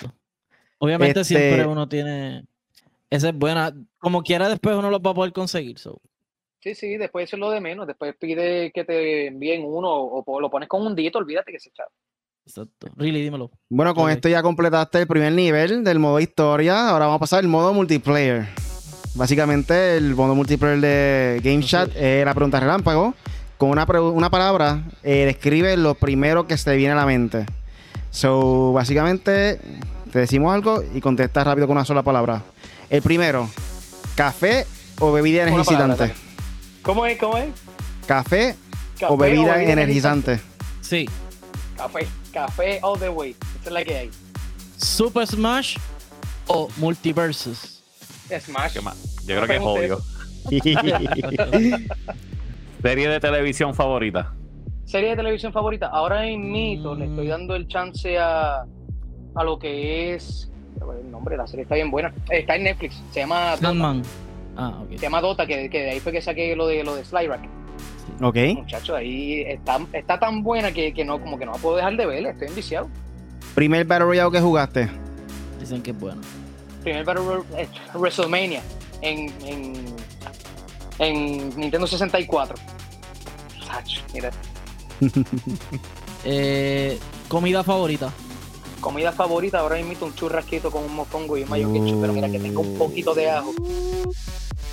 Obviamente 0.78 1.22
Este- 1.22 1.36
siempre 1.38 1.66
uno 1.66 1.88
tiene. 1.88 2.44
Esa 3.10 3.30
es 3.30 3.36
buena. 3.38 3.74
Como 4.00 4.22
quiera, 4.24 4.50
después 4.50 4.76
uno 4.76 4.90
los 4.90 5.00
va 5.02 5.12
a 5.12 5.14
poder 5.14 5.32
conseguir. 5.34 5.78
so. 5.80 6.00
Sí, 6.64 6.76
sí, 6.76 6.96
después 6.96 7.26
eso 7.28 7.36
es 7.36 7.42
lo 7.42 7.52
de 7.52 7.60
menos. 7.60 7.86
Después 7.86 8.16
pide 8.18 8.72
que 8.72 8.86
te 8.86 9.28
envíen 9.28 9.66
uno 9.66 9.90
o, 9.90 10.24
o 10.26 10.40
lo 10.40 10.50
pones 10.50 10.70
con 10.70 10.88
un 10.88 10.96
dito, 10.96 11.18
olvídate 11.18 11.52
que 11.52 11.60
se 11.60 11.68
echa. 11.68 11.84
Exacto. 12.46 12.88
Really, 12.96 13.22
dímelo. 13.22 13.52
Bueno, 13.70 13.94
con 13.94 14.10
esto 14.10 14.30
ya 14.30 14.42
completaste 14.42 15.02
el 15.02 15.08
primer 15.08 15.34
nivel 15.34 15.84
del 15.84 16.00
modo 16.00 16.22
historia. 16.22 16.90
Ahora 16.90 17.08
vamos 17.08 17.18
a 17.18 17.20
pasar 17.20 17.40
al 17.40 17.50
modo 17.50 17.74
multiplayer. 17.74 18.48
Básicamente, 19.14 19.98
el 19.98 20.16
modo 20.16 20.36
multiplayer 20.36 20.80
de 20.80 21.42
Game 21.44 21.66
Chat 21.66 21.90
es 21.98 22.24
la 22.24 22.34
pregunta 22.34 22.62
relámpago. 22.62 23.14
Con 23.58 23.70
una, 23.70 23.84
una 23.84 24.30
palabra, 24.30 24.86
eh, 25.04 25.26
describe 25.26 25.76
lo 25.76 25.96
primero 25.96 26.48
que 26.48 26.58
se 26.58 26.72
te 26.72 26.78
viene 26.78 26.94
a 26.94 26.96
la 26.96 27.06
mente. 27.06 27.46
So, 28.10 28.72
básicamente, 28.72 29.60
te 30.14 30.20
decimos 30.20 30.54
algo 30.54 30.82
y 30.94 31.02
contestas 31.02 31.46
rápido 31.46 31.68
con 31.68 31.76
una 31.76 31.86
sola 31.86 32.04
palabra. 32.04 32.42
El 32.90 33.02
primero, 33.02 33.50
café 34.16 34.66
o 35.00 35.12
bebida 35.12 35.44
energizante. 35.44 36.23
¿Cómo 36.84 37.06
es? 37.06 37.18
¿Cómo 37.18 37.38
es? 37.38 37.50
Café, 38.08 38.56
Café 39.00 39.14
o 39.14 39.18
bebida 39.18 39.64
energizante. 39.64 40.40
Sí. 40.82 41.08
Café, 41.78 42.06
café 42.32 42.80
all 42.84 43.00
the 43.00 43.10
way. 43.10 43.32
Esa 43.62 43.70
es 43.70 43.72
la 43.72 43.84
que 43.84 43.98
hay. 43.98 44.10
Super 44.78 45.26
Smash 45.26 45.78
o 46.48 46.68
Multiversus. 46.78 47.82
Smash. 48.40 48.74
¿Qué 48.74 48.82
más? 48.82 49.26
Yo 49.26 49.36
creo 49.42 49.48
que 49.48 49.56
es 49.56 49.62
obvio. 49.64 50.00
Serie 52.82 53.08
de 53.08 53.20
televisión 53.20 53.74
favorita. 53.74 54.34
Serie 54.86 55.12
de 55.12 55.16
televisión 55.16 55.54
favorita. 55.54 55.88
Ahora 55.88 56.28
en 56.28 56.52
mito 56.52 56.96
le 56.96 57.06
estoy 57.06 57.28
Mm. 57.28 57.30
dando 57.30 57.56
el 57.56 57.68
chance 57.68 58.18
a, 58.20 58.66
a 59.36 59.44
lo 59.44 59.58
que 59.58 60.14
es. 60.16 60.50
El 61.02 61.10
nombre 61.10 61.36
de 61.36 61.38
la 61.38 61.48
serie 61.48 61.64
está 61.64 61.76
bien 61.76 61.90
buena. 61.90 62.14
Está 62.30 62.56
en 62.58 62.64
Netflix. 62.64 63.02
Se 63.12 63.22
llama 63.22 63.56
Dota. 63.56 64.02
Ah, 64.56 64.80
ok. 64.82 64.92
Se 64.92 64.98
llama 64.98 65.22
Dota, 65.22 65.46
que, 65.48 65.70
que 65.70 65.82
de 65.82 65.90
ahí 65.92 66.00
fue 66.00 66.12
que 66.12 66.22
saqué 66.22 66.56
lo 66.56 66.68
de 66.68 66.84
lo 66.84 66.96
de 66.96 67.04
Slyrack. 67.06 67.42
ok. 68.22 68.38
Muchacho, 68.58 68.96
ahí 68.96 69.42
está, 69.48 69.80
está 69.94 70.20
tan 70.20 70.44
buena 70.44 70.72
que, 70.72 70.94
que 70.94 71.04
no, 71.04 71.20
como 71.20 71.38
que 71.38 71.46
no 71.46 71.54
la 71.54 71.58
puedo 71.58 71.76
dejar 71.78 71.96
de 71.98 72.06
verla. 72.06 72.30
Estoy 72.32 72.48
enviciado. 72.50 72.90
Primer 73.56 73.86
Battle 73.86 74.06
Royale 74.06 74.32
que 74.32 74.40
jugaste. 74.42 74.90
Dicen 75.60 75.82
que 75.82 75.92
es 75.92 76.00
bueno. 76.00 76.22
Primer 76.84 77.04
Battle 77.06 77.24
Royale, 77.24 77.46
eh, 77.58 77.68
WrestleMania 77.96 78.62
en, 79.02 79.32
en, 79.46 79.74
en 81.00 81.60
Nintendo 81.60 81.88
64. 81.88 82.56
Muchacho, 83.60 84.02
mira. 84.14 84.32
Eh, 86.26 86.98
comida 87.28 87.66
favorita. 87.66 88.10
Comida 88.84 89.14
favorita, 89.14 89.60
ahora 89.60 89.78
mismo 89.78 90.08
un 90.08 90.14
churrasquito 90.14 90.70
con 90.70 90.84
un 90.84 90.94
mofongo 90.94 91.38
y 91.38 91.44
un 91.44 91.50
mayo 91.50 91.72
ketchup, 91.72 92.02
pero 92.02 92.12
mira 92.12 92.30
que 92.30 92.38
tenga 92.38 92.60
un 92.60 92.78
poquito 92.78 93.14
de 93.14 93.30
ajo. 93.30 93.54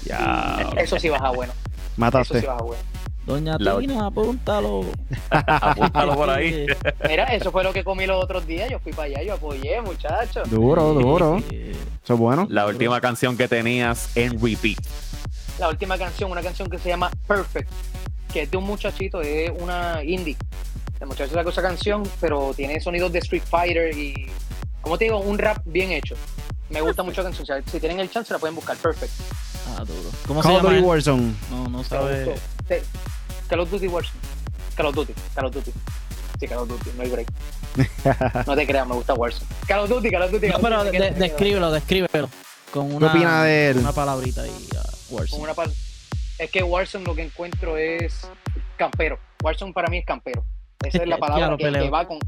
Ya. 0.05 0.69
Eso 0.79 0.99
sí 0.99 1.09
baja 1.09 1.31
bueno. 1.31 1.53
Eso 1.53 1.93
Mataste. 1.97 2.41
sí 2.41 2.47
baja 2.47 2.61
bueno. 2.61 2.83
Doña 3.25 3.57
La 3.61 3.79
Tina, 3.79 4.07
apúntalo. 4.07 4.87
Apúntalo 5.31 6.17
por 6.17 6.29
ahí. 6.29 6.67
Mira, 7.09 7.27
eso 7.27 7.53
fue 7.53 7.63
lo 7.63 7.73
que 7.73 7.85
comí 7.85 8.05
los 8.05 8.21
otros 8.21 8.45
días. 8.49 8.69
Yo 8.69 8.81
fui 8.81 8.93
para 8.93 9.05
allá, 9.05 9.23
yo 9.23 9.35
apoyé, 9.35 9.81
muchachos. 9.81 10.51
Duro, 10.51 10.93
duro. 10.93 11.37
Eso 11.49 12.15
es 12.15 12.19
bueno. 12.19 12.49
La 12.51 12.67
última 12.67 13.01
canción 13.01 13.37
que 13.37 13.47
tenías 13.47 14.11
en 14.17 14.33
repeat. 14.43 14.79
La 15.61 15.69
última 15.69 15.97
canción, 15.97 16.33
una 16.33 16.43
canción 16.43 16.69
que 16.69 16.81
se 16.81 16.89
llama 16.89 17.13
Perfect, 17.29 17.71
que 18.33 18.43
es 18.43 18.51
de 18.51 18.57
un 18.57 18.65
muchachito, 18.65 19.21
es 19.21 19.53
una 19.57 20.03
indie. 20.03 20.37
El 21.01 21.07
muchacho 21.07 21.33
sacó 21.35 21.51
esa 21.51 21.63
canción, 21.63 22.03
pero 22.21 22.53
tiene 22.55 22.81
sonidos 22.81 23.11
de 23.13 23.21
Street 23.21 23.43
Fighter 23.49 23.97
y, 23.97 24.27
como 24.83 24.99
te 24.99 25.05
digo, 25.05 25.19
un 25.19 25.39
rap 25.39 25.59
bien 25.65 25.93
hecho. 25.93 26.15
Me 26.69 26.81
gusta 26.81 27.03
mucho 27.03 27.23
la 27.23 27.31
canción. 27.31 27.63
Si 27.71 27.81
tienen 27.81 28.01
el 28.01 28.11
chance, 28.11 28.33
la 28.33 28.39
pueden 28.39 28.55
buscar. 28.55 28.77
Perfect. 28.77 29.13
Ah, 29.69 29.85
duro. 29.85 30.11
¿Cómo 30.27 30.43
se 30.43 30.49
Call 30.49 30.57
of 30.59 30.73
llama? 30.73 30.87
Warzone. 30.87 31.35
No, 31.51 31.69
no 31.69 31.83
sabe. 31.85 32.35
Sí. 32.69 32.75
Call 33.49 33.61
of 33.61 33.71
Duty 33.71 33.89
Warzone. 33.89 34.21
Call 34.77 34.87
of 34.87 34.95
Duty. 34.95 35.15
Call 35.35 35.47
of 35.47 35.53
Duty. 35.55 35.73
Sí, 36.39 36.47
Call 36.47 36.59
of 36.59 36.69
Duty. 36.69 36.91
No 36.97 37.03
hay 37.03 37.09
break. 37.11 37.29
No 38.47 38.55
te 38.57 38.67
creas, 38.67 38.87
me 38.87 38.95
gusta 38.95 39.15
Warzone. 39.15 39.47
Call 39.67 39.81
of 39.81 39.89
Duty, 39.91 40.11
Call 40.11 40.23
of 40.23 40.31
Duty. 40.33 40.47
No, 40.49 40.61
Call 40.61 40.73
of 40.75 40.91
pero 40.91 41.05
Duty, 41.09 41.19
descríbelo, 41.21 41.71
descríbelo. 41.73 42.29
Con 42.73 42.93
una, 42.95 43.09
opina 43.11 43.43
de 43.45 43.71
él? 43.71 43.79
Una 43.79 43.93
palabrita 43.93 44.43
ahí. 44.43 44.69
ah, 44.79 44.83
Con 45.09 45.17
Warzone. 45.19 45.43
una 45.43 45.55
pal- 45.55 45.75
Es 46.39 46.51
que 46.51 46.63
Warzone 46.63 47.05
lo 47.05 47.15
que 47.17 47.23
encuentro 47.23 47.77
es 47.77 48.29
campero. 48.77 49.19
Warzone 49.43 49.73
para 49.73 49.89
mí 49.89 49.99
es 49.99 50.05
campero. 50.07 50.45
Esa 50.85 51.03
es 51.03 51.09
la 51.09 51.19
palabra 51.19 51.57
que, 51.57 51.71
que 51.73 51.91
va 51.91 52.07
con. 52.07 52.19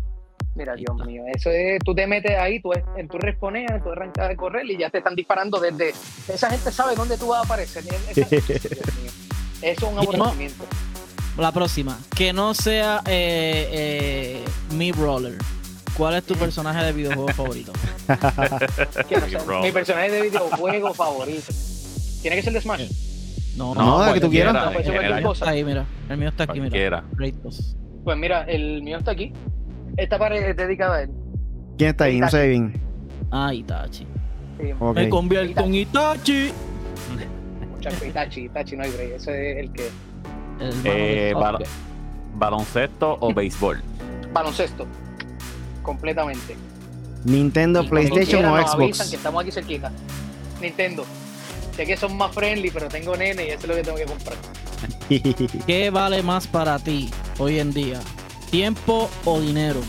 Mira, 0.54 0.74
Dios 0.74 0.94
mío, 1.06 1.22
eso 1.34 1.48
es, 1.50 1.78
tú 1.82 1.94
te 1.94 2.06
metes 2.06 2.36
ahí, 2.38 2.60
tú, 2.60 2.72
es- 2.74 2.82
tú 3.08 3.16
responeas, 3.18 3.82
tú 3.82 3.90
arrancas 3.90 4.28
de 4.28 4.36
correr 4.36 4.66
y 4.70 4.76
ya 4.76 4.90
te 4.90 4.98
están 4.98 5.14
disparando 5.14 5.58
desde. 5.58 5.94
Esa 6.28 6.50
gente 6.50 6.70
sabe 6.70 6.94
dónde 6.94 7.16
tú 7.16 7.28
vas 7.28 7.40
a 7.42 7.44
aparecer. 7.44 7.82
Esa- 7.84 8.28
Dios 8.30 8.50
mío. 8.50 9.10
Eso 9.62 9.62
es 9.62 9.82
un 9.82 9.94
no- 9.94 10.00
aborrecimiento. 10.02 10.64
La 11.38 11.50
próxima. 11.52 11.98
Que 12.14 12.34
no 12.34 12.52
sea 12.52 13.00
eh, 13.06 13.68
eh, 13.72 14.44
Mi 14.74 14.92
Brawler. 14.92 15.38
¿Cuál 15.96 16.14
es 16.16 16.24
tu 16.24 16.34
personaje 16.34 16.84
de 16.84 16.92
videojuego 16.92 17.28
favorito? 17.28 17.72
No 18.08 19.28
sea- 19.28 19.60
mi 19.62 19.72
personaje 19.72 20.10
de 20.10 20.22
videojuego 20.22 20.92
favorito. 20.92 21.52
Tiene 22.20 22.36
que 22.36 22.42
ser 22.42 22.52
de 22.52 22.60
Smash. 22.60 22.90
No, 23.56 23.74
No, 23.74 24.02
de 24.04 24.14
que 24.14 24.20
tú 24.20 24.30
quieras. 24.30 24.52
No, 24.54 24.72
pues, 25.22 25.42
ahí, 25.42 25.64
mira. 25.64 25.86
El 26.10 26.16
mío 26.18 26.28
está 26.28 26.44
aquí, 26.44 26.60
mira. 26.60 27.04
Kratos. 27.16 27.76
Pues 28.04 28.16
mira, 28.18 28.42
el 28.44 28.82
mío 28.82 28.98
está 28.98 29.12
aquí. 29.12 29.32
Esta 29.96 30.18
pared 30.18 30.42
es 30.42 30.56
dedicada 30.56 30.96
a 30.96 31.02
él. 31.02 31.10
¿Quién 31.78 31.90
está 31.90 32.04
ahí? 32.04 32.20
No 32.20 32.28
sé 32.28 32.48
bien. 32.48 32.72
Ah, 33.30 33.52
Itachi. 33.54 34.06
Sí. 34.60 34.68
Me 34.94 35.08
convierto 35.08 35.62
en 35.64 35.74
Itachi. 35.74 36.52
muchacho, 37.70 38.04
Itachi, 38.04 38.40
Itachi 38.44 38.76
no 38.76 38.82
hay 38.84 38.90
break. 38.90 39.12
Ese 39.12 39.52
es 39.52 39.58
el 39.58 39.72
que. 39.72 39.88
El 40.60 40.72
Eh, 40.84 41.34
baloncesto 42.34 43.16
o 43.20 43.32
béisbol. 43.34 43.82
baloncesto. 44.32 44.86
Completamente. 45.82 46.56
Nintendo, 47.24 47.84
PlayStation 47.88 48.44
o 48.44 48.56
nos 48.56 48.74
avisan 48.74 48.88
que 48.88 48.94
Xbox. 48.94 49.12
estamos 49.14 49.42
aquí 49.42 49.52
cerquita. 49.52 49.92
Nintendo. 50.60 51.04
Sé 51.76 51.86
que 51.86 51.96
son 51.96 52.16
más 52.16 52.34
friendly, 52.34 52.70
pero 52.70 52.88
tengo 52.88 53.16
nene 53.16 53.46
y 53.46 53.48
eso 53.50 53.60
es 53.60 53.66
lo 53.68 53.74
que 53.74 53.82
tengo 53.82 53.96
que 53.98 54.04
comprar. 54.04 54.36
¿Qué 55.66 55.90
vale 55.90 56.22
más 56.22 56.46
para 56.46 56.78
ti 56.78 57.10
hoy 57.38 57.58
en 57.60 57.72
día? 57.72 58.00
¿Tiempo 58.50 59.08
o 59.24 59.40
dinero? 59.40 59.80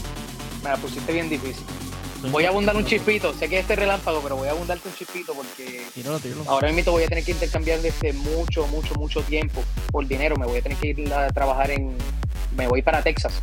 Me 0.63 0.69
la 0.69 0.77
pusiste 0.77 1.11
bien 1.11 1.29
difícil. 1.29 1.63
Voy 2.31 2.45
a 2.45 2.49
abundar 2.49 2.73
un 2.77 2.85
chispito. 2.85 3.33
Sé 3.33 3.49
que 3.49 3.59
este 3.59 3.73
es 3.73 3.79
relámpago, 3.79 4.21
pero 4.21 4.37
voy 4.37 4.47
a 4.47 4.51
abundarte 4.51 4.87
un 4.87 4.95
chispito 4.95 5.33
porque 5.33 5.81
Tíralo, 5.93 6.19
tíralo. 6.19 6.43
ahora 6.47 6.71
mismo 6.71 6.93
voy 6.93 7.03
a 7.03 7.07
tener 7.07 7.25
que 7.25 7.31
intercambiar 7.31 7.81
desde 7.81 8.13
mucho, 8.13 8.65
mucho, 8.67 8.95
mucho 8.95 9.21
tiempo 9.23 9.61
por 9.91 10.07
dinero. 10.07 10.37
Me 10.37 10.45
voy 10.45 10.59
a 10.59 10.61
tener 10.61 10.77
que 10.77 10.87
ir 10.89 11.13
a 11.13 11.27
trabajar 11.31 11.71
en. 11.71 11.97
Me 12.55 12.65
voy 12.67 12.81
para 12.81 13.01
Texas. 13.03 13.33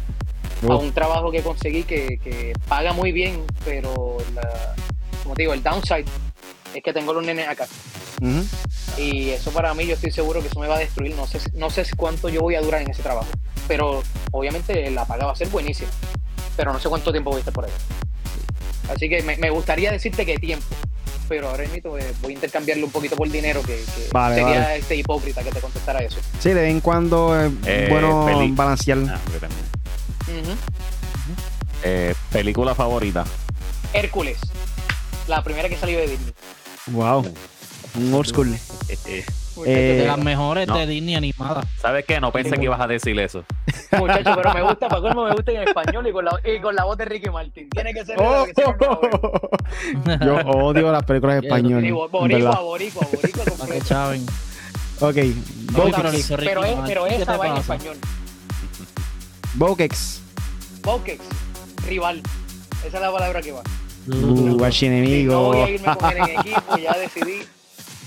A 0.62 0.75
Uf. 0.75 0.83
un 0.83 0.93
trabajo 0.93 1.31
que 1.31 1.43
conseguí 1.43 1.83
que, 1.83 2.19
que 2.25 2.55
paga 2.69 2.95
muy 2.95 3.12
bien, 3.12 3.45
pero 3.67 4.17
la, 4.35 4.75
como 5.23 5.35
te 5.35 5.43
digo, 5.43 5.53
el 5.53 5.62
downside 5.62 6.07
es 6.75 6.83
que 6.83 6.93
tengo 6.95 7.12
los 7.12 7.25
nenes 7.25 7.49
acá. 7.49 7.67
Y 8.99 9.31
eso 9.31 9.51
para 9.51 9.73
mí, 9.75 9.87
yo 9.87 9.95
estoy 9.95 10.11
seguro 10.11 10.41
que 10.41 10.49
eso 10.49 10.59
me 10.61 10.67
va 10.69 10.77
a 10.77 10.81
destruir. 10.81 11.15
No 11.15 11.27
sé, 11.27 11.41
no 11.55 11.71
sé 11.71 11.85
cuánto 11.97 12.29
yo 12.29 12.41
voy 12.43 12.55
a 12.55 12.61
durar 12.61 12.83
en 12.83 12.91
ese 12.91 13.03
trabajo. 13.03 13.29
Pero 13.69 14.03
obviamente 14.33 14.91
la 14.91 15.05
paga 15.07 15.27
va 15.27 15.33
a 15.33 15.37
ser 15.37 15.49
buenísima. 15.49 15.91
Pero 16.57 16.73
no 16.73 16.81
sé 16.81 16.89
cuánto 16.89 17.11
tiempo 17.13 17.31
voy 17.31 17.39
a 17.39 17.41
estar 17.41 17.55
por 17.55 17.65
ahí. 17.65 17.71
Así 18.93 19.09
que 19.09 19.23
me, 19.23 19.37
me 19.37 19.51
gustaría 19.51 19.93
decirte 19.93 20.27
que 20.27 20.37
tiempo. 20.39 20.67
Pero 21.29 21.49
ahora 21.49 21.65
mismo 21.69 21.97
eh, 21.97 22.13
voy 22.23 22.33
a 22.33 22.35
intercambiarlo 22.35 22.87
un 22.87 22.91
poquito 22.93 23.15
por 23.15 23.31
dinero, 23.31 23.63
que, 23.63 23.77
que 23.77 24.09
Vale, 24.13 24.35
sería 24.35 24.61
vale. 24.63 24.77
este 24.79 24.97
hipócrita 24.97 25.45
que 25.45 25.51
te 25.53 25.61
contestara 25.61 26.01
eso. 26.01 26.19
Sí, 26.41 26.49
de 26.49 26.57
vez 26.57 26.71
en 26.71 26.81
cuando 26.81 27.41
es 27.41 27.53
Eh, 27.67 27.87
bueno 27.89 28.27
peli. 28.27 28.51
balancear. 28.51 28.99
Ah, 29.09 29.21
yo 29.33 29.39
también. 29.39 29.63
Ujú. 30.45 30.57
Eh, 31.85 32.15
película 32.33 32.75
favorita. 32.75 33.25
Hércules, 33.93 34.39
la 35.29 35.43
primera 35.45 35.69
que 35.69 35.77
salió 35.77 35.99
de 36.01 36.09
Disney. 36.09 36.35
Wow. 36.89 37.33
Un 37.97 38.15
old 38.15 38.27
school. 38.27 38.49
Eh, 39.67 39.99
De 40.01 40.07
las 40.07 40.17
mejores 40.17 40.67
no. 40.67 40.79
de 40.79 40.87
Disney 40.87 41.17
animadas. 41.17 41.67
¿Sabes 41.83 42.07
qué? 42.07 42.19
No 42.19 42.33
pensé 42.33 42.57
que 42.57 42.65
ibas 42.65 42.81
a 42.81 42.87
decir 42.87 43.19
eso. 43.21 43.45
muchacho, 43.99 44.33
pero 44.35 44.55
me 44.55 44.62
gusta, 44.62 44.89
para 44.89 45.03
colmo 45.03 45.25
me 45.27 45.35
gusta 45.35 45.53
en 45.53 45.69
español 45.69 46.07
y 46.07 46.12
con, 46.12 46.25
la, 46.25 46.31
y 46.45 46.61
con 46.61 46.75
la 46.75 46.85
voz 46.85 46.97
de 46.97 47.05
Ricky 47.05 47.29
Martin. 47.29 47.69
Tiene 47.69 47.93
que 47.93 48.03
ser 48.07 48.17
Oh. 48.19 48.47
que. 48.47 48.55
Yo 50.25 50.37
odio 50.53 50.91
las 50.93 51.03
películas 51.03 51.37
en 51.37 51.41
Sí, 51.43 51.47
español. 51.49 51.83
Boricua, 52.11 52.61
boricua, 52.62 53.07
boricua 53.12 53.45
Para 53.59 53.75
que 53.75 53.81
chaven. 53.83 54.25
Ok. 55.01 55.17
No, 55.73 55.79
Vokex. 55.79 55.97
pero 56.29 56.43
Pero, 56.43 56.65
es, 56.65 56.77
pero 56.87 57.05
¿Qué 57.05 57.17
esa 57.17 57.37
va 57.37 57.49
en 57.49 57.57
español. 57.59 57.97
Vokex. 59.55 60.23
Bokex, 60.83 61.23
rival. 61.87 62.23
Esa 62.87 62.97
es 62.97 63.03
la 63.03 63.12
palabra 63.12 63.43
que 63.43 63.53
va. 63.53 63.61
Uh, 63.61 64.12
Sí, 64.12 64.17
no 64.45 64.55
voy 64.57 64.65
archienemigo. 64.65 65.53
a 65.65 65.69
irme 65.71 65.97
con 65.97 66.11
él 66.12 66.19
en 66.31 66.41
equipo, 66.41 66.77
ya 66.79 66.97
decidí. 66.97 67.43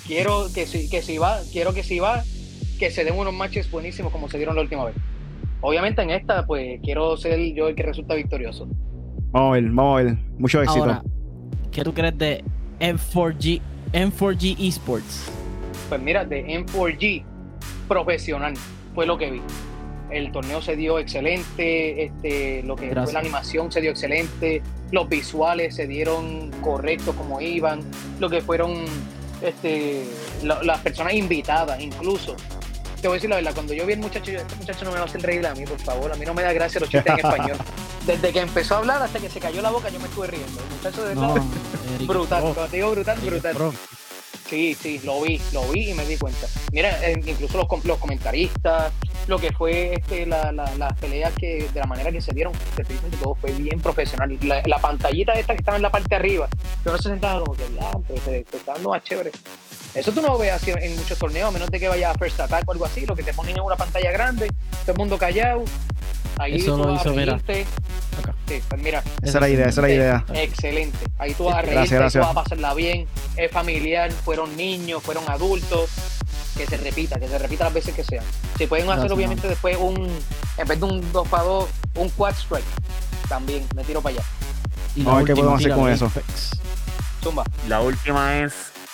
Quiero 0.06 0.48
que 0.54 0.66
si, 0.66 0.90
que 0.90 1.02
si 1.02 1.18
va, 1.18 1.40
quiero 1.52 1.74
que 1.74 1.84
si 1.84 2.00
va, 2.00 2.24
que 2.78 2.92
se 2.92 3.04
den 3.04 3.18
unos 3.18 3.34
matches 3.34 3.70
buenísimos 3.72 4.12
como 4.12 4.30
se 4.30 4.38
dieron 4.38 4.56
la 4.56 4.62
última 4.62 4.86
vez. 4.86 4.96
Obviamente 5.62 6.02
en 6.02 6.10
esta, 6.10 6.46
pues 6.46 6.80
quiero 6.84 7.16
ser 7.16 7.40
yo 7.54 7.70
el 7.70 7.76
que 7.76 7.84
resulta 7.84 8.16
victorioso. 8.16 8.68
Vamos 9.32 9.52
a 9.52 9.54
ver, 9.54 9.64
vamos 9.70 10.00
a 10.00 10.04
ver. 10.04 10.18
Mucho 10.38 10.62
éxito. 10.62 10.82
Ahora, 10.82 11.04
¿qué 11.72 11.84
tú 11.84 11.94
crees 11.94 12.18
de 12.18 12.44
M4G, 12.80 13.62
M4G 13.94 14.56
Esports? 14.60 15.32
Pues 15.88 16.02
mira, 16.02 16.26
de 16.26 16.46
M4G 16.46 17.24
profesional 17.88 18.54
fue 18.94 19.06
lo 19.06 19.18
que 19.18 19.32
vi. 19.32 19.42
El 20.12 20.32
torneo 20.32 20.62
se 20.62 20.76
dio 20.76 21.00
excelente, 21.00 22.04
este, 22.04 22.62
lo 22.64 22.76
que 22.76 22.90
Gracias. 22.90 23.06
fue 23.06 23.14
la 23.14 23.20
animación 23.22 23.72
se 23.72 23.82
dio 23.82 23.92
excelente, 23.92 24.62
los 24.92 25.10
visuales 25.10 25.76
se 25.76 25.88
dieron 25.88 26.52
correctos 26.62 27.16
como 27.16 27.42
iban, 27.42 27.80
lo 28.20 28.30
que 28.30 28.42
fueron 28.42 28.84
este, 29.44 30.04
la- 30.44 30.62
las 30.64 30.80
personas 30.80 31.14
invitadas 31.14 31.80
incluso. 31.82 32.36
Te 33.02 33.08
voy 33.10 33.16
a 33.16 33.18
decir 33.18 33.30
la 33.30 33.36
verdad, 33.36 33.54
cuando 33.54 33.74
yo 33.74 33.86
vi 33.86 33.94
al 33.94 34.00
muchacho, 34.00 34.32
yo, 34.32 34.40
este 34.40 34.56
muchacho 34.56 34.86
no 34.86 34.92
me 34.92 34.98
va 34.98 35.04
a 35.04 35.06
hacer 35.06 35.22
reír 35.22 35.46
a 35.46 35.54
mí, 35.54 35.66
por 35.66 35.78
favor, 35.80 36.12
a 36.14 36.16
mí 36.16 36.26
no 36.26 36.34
me 36.34 36.42
da 36.42 36.54
gracia 36.54 36.80
los 36.80 36.90
chistes 36.90 37.12
en 37.12 37.20
español. 37.26 37.58
Desde 38.06 38.32
que 38.32 38.40
empezó 38.40 38.76
a 38.76 38.78
hablar 38.80 39.02
hasta 39.02 39.20
que 39.20 39.30
se 39.30 39.40
cayó 39.42 39.62
la 39.62 39.72
boca, 39.72 39.90
yo 39.90 40.00
me 40.00 40.06
estuve 40.06 40.28
riendo. 40.28 40.60
El 40.62 40.76
muchacho 40.78 41.04
de 41.06 41.16
No, 41.16 41.34
brutal, 42.08 42.42
cuando 42.42 42.66
te 42.68 42.78
digo 42.78 42.92
brutal, 42.92 43.18
brutal. 43.20 43.58
Sí, 44.50 44.76
sí, 44.80 45.02
lo 45.04 45.22
vi, 45.22 45.42
lo 45.52 45.64
vi 45.70 45.92
y 45.92 45.94
me 45.94 46.06
di 46.06 46.18
cuenta. 46.18 46.48
Mira, 46.72 46.90
eh, 47.04 47.20
incluso 47.26 47.58
los, 47.58 47.86
los 47.86 47.98
comentaristas, 47.98 48.92
lo 49.28 49.40
que 49.40 49.52
fue 49.52 49.96
este, 49.96 50.26
la, 50.26 50.52
la, 50.52 50.76
las 50.76 50.94
peleas 51.00 51.34
que, 51.34 51.70
de 51.74 51.80
la 51.80 51.88
manera 51.88 52.12
que 52.12 52.22
se 52.22 52.34
dieron, 52.34 52.54
te 52.76 52.82
estoy 52.84 52.96
diciendo 52.96 53.18
todo 53.22 53.36
fue 53.36 53.52
bien 53.54 53.80
profesional. 53.80 54.38
La, 54.44 54.62
la 54.66 54.80
pantallita 54.80 55.34
esta 55.34 55.54
que 55.54 55.60
estaba 55.60 55.78
en 55.78 55.84
la 55.84 55.92
parte 55.92 56.10
de 56.10 56.16
arriba, 56.18 56.48
que 56.84 56.90
uno 56.90 56.98
se 56.98 57.10
sentaba 57.10 57.40
como 57.44 57.56
que, 57.56 57.64
ya, 57.76 57.92
pues, 58.08 58.28
está 58.28 58.76
más 58.78 59.04
chévere. 59.04 59.32
Eso 59.96 60.12
tú 60.12 60.22
no 60.22 60.30
lo 60.30 60.38
ves 60.38 60.52
así 60.52 60.72
en 60.72 60.96
muchos 60.98 61.18
torneos, 61.18 61.50
a 61.50 61.52
menos 61.52 61.70
de 61.70 61.80
que 61.80 61.88
vaya 61.88 62.12
a 62.12 62.14
First 62.16 62.40
Attack 62.40 62.68
o 62.68 62.72
algo 62.74 62.86
así, 62.86 63.06
lo 63.06 63.16
que 63.16 63.24
te 63.24 63.34
ponen 63.34 63.56
en 63.56 63.64
una 63.64 63.76
pantalla 63.76 64.12
grande, 64.12 64.50
todo 64.82 64.92
el 64.92 64.98
mundo 64.98 65.18
callado. 65.18 65.64
Ahí 66.40 66.56
Eso 66.56 66.76
tú 66.76 66.78
lo 66.84 66.88
vas 66.92 67.00
a 67.00 67.02
hizo, 67.02 67.16
mira. 67.16 67.34
reírte. 67.46 67.66
Acá. 68.20 68.36
Sí, 68.48 68.62
pues 68.68 68.82
mira, 68.82 69.04
Esa 69.22 69.38
es 69.38 69.42
la 69.42 69.50
idea, 69.50 69.66
esa 69.68 69.82
es 69.82 69.88
la 69.88 69.94
idea. 69.94 70.26
Excelente. 70.34 70.98
Ahí 71.18 71.34
tú 71.34 71.46
vas 71.46 71.56
a 71.56 71.62
reírte, 71.62 71.76
Gracias, 71.76 72.00
gracias. 72.00 72.22
tú 72.22 72.28
vas 72.28 72.38
a 72.38 72.44
pasarla 72.44 72.74
bien. 72.74 73.08
Es 73.38 73.52
familiar, 73.52 74.12
fueron 74.12 74.56
niños, 74.58 75.02
fueron 75.04 75.24
adultos. 75.30 75.90
Que 76.58 76.68
se 76.68 76.78
repita, 76.78 77.20
que 77.20 77.28
se 77.28 77.38
repita 77.40 77.64
las 77.66 77.74
veces 77.74 77.96
que 77.96 78.04
sean. 78.04 78.24
Si 78.58 78.68
pueden 78.68 78.86
hacer, 78.86 79.00
Gracias, 79.00 79.18
obviamente, 79.18 79.48
después 79.48 79.76
un, 79.80 80.08
en 80.58 80.68
vez 80.68 80.80
de 80.80 80.86
un 80.86 81.12
2 81.12 81.28
para 81.28 81.44
2, 81.44 81.70
un 81.96 82.10
quad 82.10 82.36
strike. 82.36 82.64
También, 83.28 83.66
me 83.76 83.84
tiro 83.84 84.02
para 84.02 84.18
allá. 84.18 84.26
Y 84.96 85.08
a 85.08 85.14
ver 85.16 85.26
qué 85.26 85.34
podemos 85.36 85.60
hacer 85.60 85.74
con 85.74 85.90
eso. 85.92 86.12
Zumba. 87.24 87.44
La 87.68 87.82
última 87.82 88.40
es, 88.40 88.54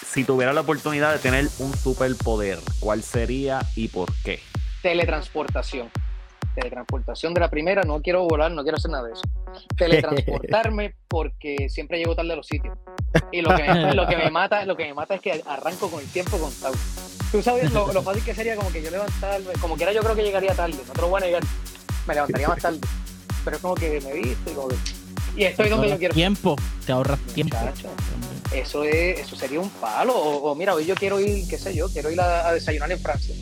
si 0.10 0.24
tuviera 0.24 0.54
la 0.54 0.62
oportunidad 0.62 1.12
de 1.12 1.20
tener 1.20 1.50
un 1.60 1.76
superpoder, 1.76 2.60
¿cuál 2.80 3.04
sería 3.04 3.60
y 3.76 3.90
por 3.90 4.14
qué? 4.24 4.40
Teletransportación. 4.82 5.90
Teletransportación 6.56 7.34
de 7.34 7.40
la 7.42 7.50
primera, 7.50 7.84
no 7.84 8.02
quiero 8.02 8.28
volar, 8.28 8.52
no 8.52 8.64
quiero 8.64 8.78
hacer 8.78 8.92
nada 8.92 9.08
de 9.08 9.14
eso. 9.14 9.22
Teletransportarme 9.78 10.96
porque 11.08 11.70
siempre 11.70 11.98
llego 11.98 12.16
tarde 12.16 12.34
a 12.34 12.36
los 12.36 12.48
sitios. 12.48 12.78
Y 13.32 13.42
lo 13.42 13.56
que 13.56 13.64
me, 13.64 13.94
lo 13.94 14.08
que 14.08 14.18
me 14.18 14.30
mata, 14.32 14.66
lo 14.66 14.76
que 14.76 14.86
me 14.86 14.94
mata 14.94 15.16
es 15.16 15.22
que 15.22 15.42
arranco 15.48 15.90
con 15.90 16.00
el 16.02 16.08
tiempo 16.08 16.38
contado. 16.38 16.74
Tú 17.32 17.42
sabes 17.42 17.72
lo, 17.72 17.92
lo 17.94 18.02
fácil 18.02 18.24
que 18.24 18.34
sería 18.34 18.56
como 18.56 18.72
que 18.72 18.82
yo 18.82 18.90
levantarme, 18.92 19.54
como 19.62 19.76
quiera 19.76 19.94
yo 19.94 20.02
creo 20.02 20.16
que 20.16 20.24
llegaría 20.24 20.54
tarde, 20.56 20.76
no 20.88 20.94
te 20.94 21.02
lo 21.02 21.10
voy 21.10 21.22
a 21.22 21.26
negar, 21.26 21.44
me 22.08 22.14
levantaría 22.16 22.48
más 22.48 22.60
tarde. 22.60 22.80
Pero 23.46 23.56
es 23.56 23.62
como 23.62 23.76
que 23.76 24.02
me 24.02 24.14
viste 24.14 24.52
y 24.52 24.54
como 24.54 24.68
que- 24.68 24.76
Y 25.38 25.44
estoy 25.44 25.70
donde 25.70 25.90
yo 25.90 25.98
quiero. 25.98 26.14
Tiempo, 26.14 26.56
te 26.86 26.92
ahorras 26.92 27.20
tiempo. 27.34 27.56
Muchacho. 27.58 27.88
Eso 28.54 28.84
es, 28.84 29.20
eso 29.20 29.36
sería 29.36 29.60
un 29.60 29.70
palo. 29.70 30.14
O, 30.16 30.52
o 30.52 30.56
mira, 30.56 30.74
hoy 30.74 30.86
yo 30.86 30.96
quiero 30.96 31.20
ir, 31.20 31.48
qué 31.48 31.58
sé 31.58 31.74
yo, 31.76 31.88
quiero 31.90 32.10
ir 32.10 32.20
a, 32.20 32.48
a 32.48 32.54
desayunar 32.54 32.92
en 32.92 33.00
Francia. 33.00 33.36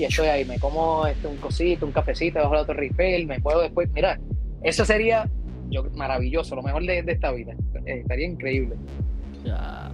Y 0.00 0.04
estoy 0.04 0.28
ahí, 0.28 0.44
me 0.46 0.58
como 0.58 1.06
este, 1.06 1.26
un 1.26 1.36
cosito, 1.36 1.84
un 1.84 1.92
cafecito 1.92 2.38
bajo 2.38 2.54
la 2.54 2.64
Torre 2.64 2.86
Eiffel, 2.86 3.26
me 3.26 3.38
puedo 3.40 3.60
después, 3.60 3.88
mira, 3.92 4.18
Eso 4.62 4.84
sería 4.84 5.28
yo, 5.68 5.84
maravilloso, 5.94 6.56
lo 6.56 6.62
mejor 6.62 6.82
de, 6.84 7.02
de 7.02 7.12
esta 7.12 7.30
vida. 7.32 7.52
Eh, 7.86 8.00
estaría 8.00 8.26
increíble. 8.26 8.76
Ya. 9.44 9.90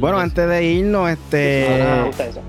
Bueno, 0.00 0.18
antes 0.18 0.46
de 0.48 0.64
irnos, 0.64 1.08
este, 1.08 1.66
me 1.80 2.06
gusta 2.06 2.26
eso. 2.26 2.40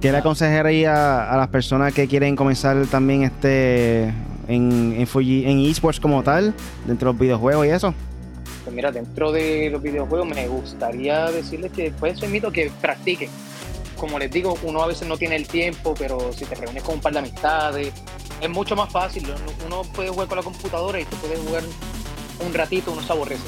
¿qué 0.00 0.12
le 0.12 0.18
aconsejaría 0.18 1.32
a 1.32 1.36
las 1.36 1.48
personas 1.48 1.94
que 1.94 2.06
quieren 2.06 2.36
comenzar 2.36 2.84
también 2.88 3.22
este 3.22 4.02
en, 4.48 4.94
en, 4.98 5.06
Fuji- 5.06 5.46
en 5.46 5.60
esports 5.60 5.98
como 5.98 6.22
tal, 6.22 6.52
dentro 6.86 7.08
de 7.08 7.12
los 7.14 7.20
videojuegos 7.20 7.66
y 7.66 7.70
eso? 7.70 7.94
Pues 8.64 8.76
mira, 8.76 8.92
dentro 8.92 9.32
de 9.32 9.70
los 9.70 9.82
videojuegos 9.82 10.28
me 10.28 10.46
gustaría 10.46 11.30
decirles 11.30 11.72
que 11.72 11.90
pues 11.98 12.14
eso 12.18 12.26
invito 12.26 12.48
a 12.48 12.52
que 12.52 12.70
practiquen. 12.82 13.30
Como 14.04 14.18
les 14.18 14.30
digo, 14.30 14.58
uno 14.64 14.82
a 14.82 14.86
veces 14.86 15.08
no 15.08 15.16
tiene 15.16 15.34
el 15.34 15.48
tiempo, 15.48 15.94
pero 15.98 16.30
si 16.30 16.44
te 16.44 16.54
reúnes 16.56 16.82
con 16.82 16.96
un 16.96 17.00
par 17.00 17.14
de 17.14 17.20
amistades, 17.20 17.90
es 18.38 18.50
mucho 18.50 18.76
más 18.76 18.92
fácil. 18.92 19.26
Uno 19.64 19.80
puede 19.80 20.10
jugar 20.10 20.28
con 20.28 20.36
la 20.36 20.44
computadora 20.44 21.00
y 21.00 21.06
tú 21.06 21.16
puedes 21.16 21.40
jugar 21.40 21.62
un 22.44 22.52
ratito, 22.52 22.92
uno 22.92 23.02
se 23.02 23.10
aborrece. 23.10 23.44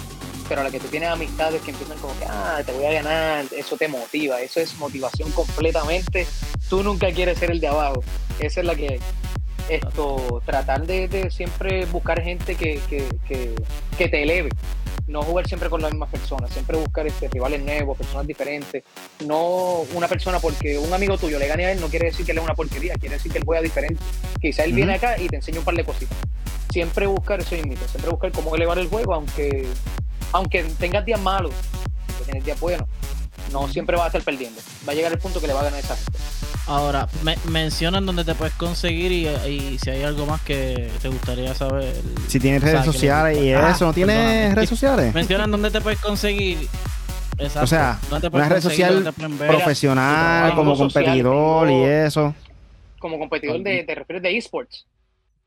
Pero 0.49 0.63
a 0.63 0.65
la 0.65 0.71
que 0.71 0.81
tú 0.81 0.87
tienes 0.87 1.11
amistades 1.11 1.61
que 1.61 1.73
empiezan 1.73 1.99
como 1.99 2.19
que, 2.19 2.25
ah, 2.25 2.63
te 2.65 2.73
voy 2.73 2.87
a 2.87 2.93
ganar, 2.93 3.45
eso 3.55 3.77
te 3.77 3.87
motiva, 3.87 4.41
eso 4.41 4.59
es 4.59 4.79
motivación 4.79 5.31
completamente. 5.33 6.27
Tú 6.71 6.83
nunca 6.83 7.13
quieres 7.13 7.37
ser 7.37 7.51
el 7.51 7.61
de 7.61 7.69
abajo. 7.69 8.03
Esa 8.39 8.61
es 8.61 8.67
la 8.67 8.75
que. 8.75 8.99
Esto, 9.69 10.43
tratar 10.47 10.87
de, 10.87 11.29
siempre 11.31 11.85
buscar 11.85 12.23
gente 12.23 12.55
que, 12.55 12.81
que, 12.89 13.55
que 13.99 14.09
te 14.09 14.23
eleve 14.23 14.49
no 15.07 15.23
jugar 15.23 15.47
siempre 15.47 15.71
con 15.71 15.81
las 15.81 15.93
mismas 15.93 16.11
personas, 16.11 16.51
siempre 16.51 16.77
buscar 16.77 17.07
este, 17.07 17.29
rivales 17.29 17.63
nuevos, 17.63 17.97
personas 17.97 18.27
diferentes. 18.27 18.83
No 19.25 19.85
una 19.95 20.09
persona 20.09 20.41
porque 20.41 20.79
un 20.79 20.93
amigo 20.93 21.17
tuyo 21.17 21.39
le 21.39 21.47
gane 21.47 21.67
a 21.67 21.73
él 21.73 21.81
no 21.81 21.89
quiere 21.89 22.07
decir 22.07 22.27
que 22.27 22.33
él 22.33 22.39
es 22.39 22.45
una 22.45 22.55
porquería, 22.55 22.95
quiere 22.95 23.17
decir 23.17 23.31
que 23.31 23.39
él 23.39 23.45
juega 23.45 23.63
diferente. 23.63 24.03
Quizá 24.41 24.65
él 24.65 24.73
viene 24.73 24.95
acá 24.95 25.19
y 25.19 25.29
te 25.29 25.37
enseña 25.37 25.61
un 25.61 25.65
par 25.65 25.75
de 25.75 25.85
cositas. 25.85 26.17
Siempre 26.71 27.07
buscar 27.07 27.41
eso 27.41 27.55
mismo, 27.55 27.87
siempre 27.89 28.11
buscar 28.11 28.33
cómo 28.33 28.55
elevar 28.55 28.79
el 28.79 28.89
juego, 28.89 29.15
aunque, 29.15 29.67
aunque 30.33 30.65
tengas 30.79 31.05
días 31.05 31.21
malos, 31.21 31.53
que 32.19 32.25
tienes 32.25 32.45
días 32.45 32.59
buenos, 32.59 32.89
no 33.53 33.69
siempre 33.69 33.97
vas 33.97 34.05
a 34.05 34.07
estar 34.09 34.23
perdiendo. 34.23 34.61
Va 34.89 34.93
a 34.93 34.95
llegar 34.95 35.13
el 35.13 35.19
punto 35.19 35.41
que 35.41 35.47
le 35.47 35.53
va 35.53 35.61
a 35.61 35.65
ganar 35.65 35.81
esa 35.81 35.97
gente. 35.97 36.19
Ahora, 36.67 37.07
me- 37.23 37.37
mencionan 37.51 38.05
dónde 38.07 38.25
te 38.25 38.35
puedes 38.35 38.55
conseguir 38.55 39.13
y, 39.13 39.29
y 39.49 39.79
si 39.79 39.91
hay 39.91 40.03
algo 40.03 40.27
más 40.27 40.41
que 40.43 40.91
te 41.01 41.09
gustaría 41.09 41.55
saber. 41.55 41.95
Si 42.29 42.41
tienes 42.41 42.63
O 42.63 42.67
sea, 42.67 42.73
redes 42.81 42.87
sociales 42.93 43.39
y 43.39 43.51
eso, 43.51 43.85
¿no 43.85 43.91
Ah, 43.91 43.93
tienes 43.95 44.17
perdóname. 44.17 44.55
redes 44.55 44.69
sociales? 44.71 45.15
Mencionan 45.15 45.51
dónde 45.51 45.71
te 45.71 45.81
puedes 45.81 46.01
conseguir. 46.01 46.67
Exacto. 47.39 47.65
O 47.65 47.67
sea, 47.67 47.99
¿Dónde 48.11 48.31
te 48.31 48.37
una 48.37 48.49
red 48.49 48.61
social? 48.63 49.13
Profesional, 49.47 50.55
como 50.55 50.75
social, 50.77 51.05
competidor 51.05 51.69
tengo- 51.69 51.81
y 51.87 51.89
eso. 51.89 52.35
Como 52.99 53.19
competidor 53.19 53.61
de, 53.63 53.85
te 53.85 53.95
refieres 53.95 54.23
de 54.23 54.37
esports. 54.37 54.87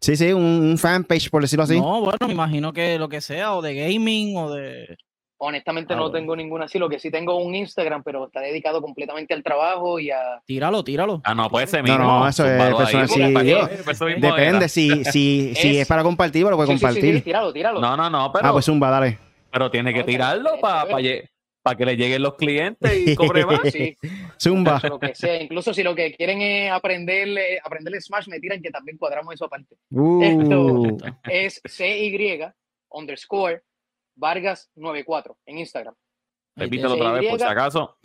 Sí, 0.01 0.15
sí, 0.15 0.31
un, 0.31 0.43
un 0.43 0.77
fanpage, 0.77 1.29
por 1.29 1.41
decirlo 1.41 1.63
así. 1.63 1.79
No, 1.81 1.99
bueno, 2.01 2.17
me 2.27 2.31
imagino 2.33 2.71
que 2.71 2.97
lo 2.97 3.09
que 3.09 3.19
sea, 3.19 3.53
o 3.55 3.61
de 3.61 3.73
gaming, 3.75 4.37
o 4.37 4.53
de. 4.53 4.97
Honestamente 5.41 5.93
Ah, 5.93 5.95
no 5.95 6.03
bueno. 6.03 6.17
tengo 6.19 6.35
ninguna 6.35 6.65
así, 6.65 6.77
lo 6.77 6.89
que 6.89 6.99
sí 6.99 7.09
tengo 7.09 7.37
un 7.37 7.55
Instagram, 7.55 8.03
pero 8.03 8.25
está 8.27 8.41
dedicado 8.41 8.81
completamente 8.81 9.33
al 9.33 9.41
trabajo 9.41 9.97
y 9.97 10.11
a, 10.11 10.41
Tíralo, 10.45 10.83
tíralo. 10.83 11.21
Ah, 11.23 11.33
no, 11.33 11.49
puede 11.49 11.65
ser 11.65 11.81
No, 11.83 11.97
mismo. 11.97 12.03
no, 12.03 12.27
eso 12.27 12.45
es 12.45 12.51
personal, 12.75 13.07
sí, 13.07 13.17
mismo 13.17 14.35
Depende, 14.35 14.67
si, 14.67 15.05
si, 15.05 15.55
si 15.55 15.69
Es- 15.71 15.77
es 15.83 15.87
para 15.87 16.03
compartir, 16.03 16.43
lo 16.43 16.57
puedes 16.57 16.69
Sí, 16.71 16.75
sí, 16.75 16.79
sí, 16.79 16.85
compartir. 16.85 17.15
sí, 17.15 17.21
tíralo, 17.21 17.53
tíralo. 17.53 17.79
No, 17.79 17.95
no, 17.95 18.09
no, 18.09 18.31
pero, 18.33 18.49
ah, 18.49 18.51
pues 18.51 18.65
zumba, 18.65 18.89
dale. 18.89 19.17
pero 19.49 19.71
tiene 19.71 19.93
que 19.93 19.99
No, 20.01 20.05
tirarlo 20.05 20.59
para 20.59 20.87
chévere. 20.87 21.29
que 21.77 21.85
le 21.85 21.95
lleguen 21.95 22.21
los 22.23 22.33
clientes 22.35 22.91
y 23.07 23.15
cobre 23.15 23.45
más. 23.45 23.61
Sí, 23.71 23.95
Zumba. 24.41 24.81
lo 24.83 24.99
que 24.99 25.15
sea. 25.15 25.41
Incluso 25.41 25.73
si 25.73 25.83
lo 25.83 25.93
que 25.95 26.13
quieren 26.15 26.41
es 26.41 26.71
aprender, 26.71 27.27
eh, 27.29 27.59
aprender 27.63 27.93
Smash, 28.01 28.27
me 28.27 28.39
tiran 28.41 28.61
que 28.61 28.71
también 28.71 28.97
cuadramos 28.97 29.35
eso 29.35 29.45
aparte. 29.45 29.75
Uh, 29.91 30.97
Es 31.29 31.61
CY 31.63 32.41
underscore 32.89 33.61
Vargas 34.19 34.69
94 34.75 35.37
en 35.45 35.59
Instagram. 35.59 35.95
Repítelo 36.55 36.93
otra 36.95 37.11
vez 37.13 37.29
por 37.29 37.39
si 37.39 37.45
acaso. 37.45 37.97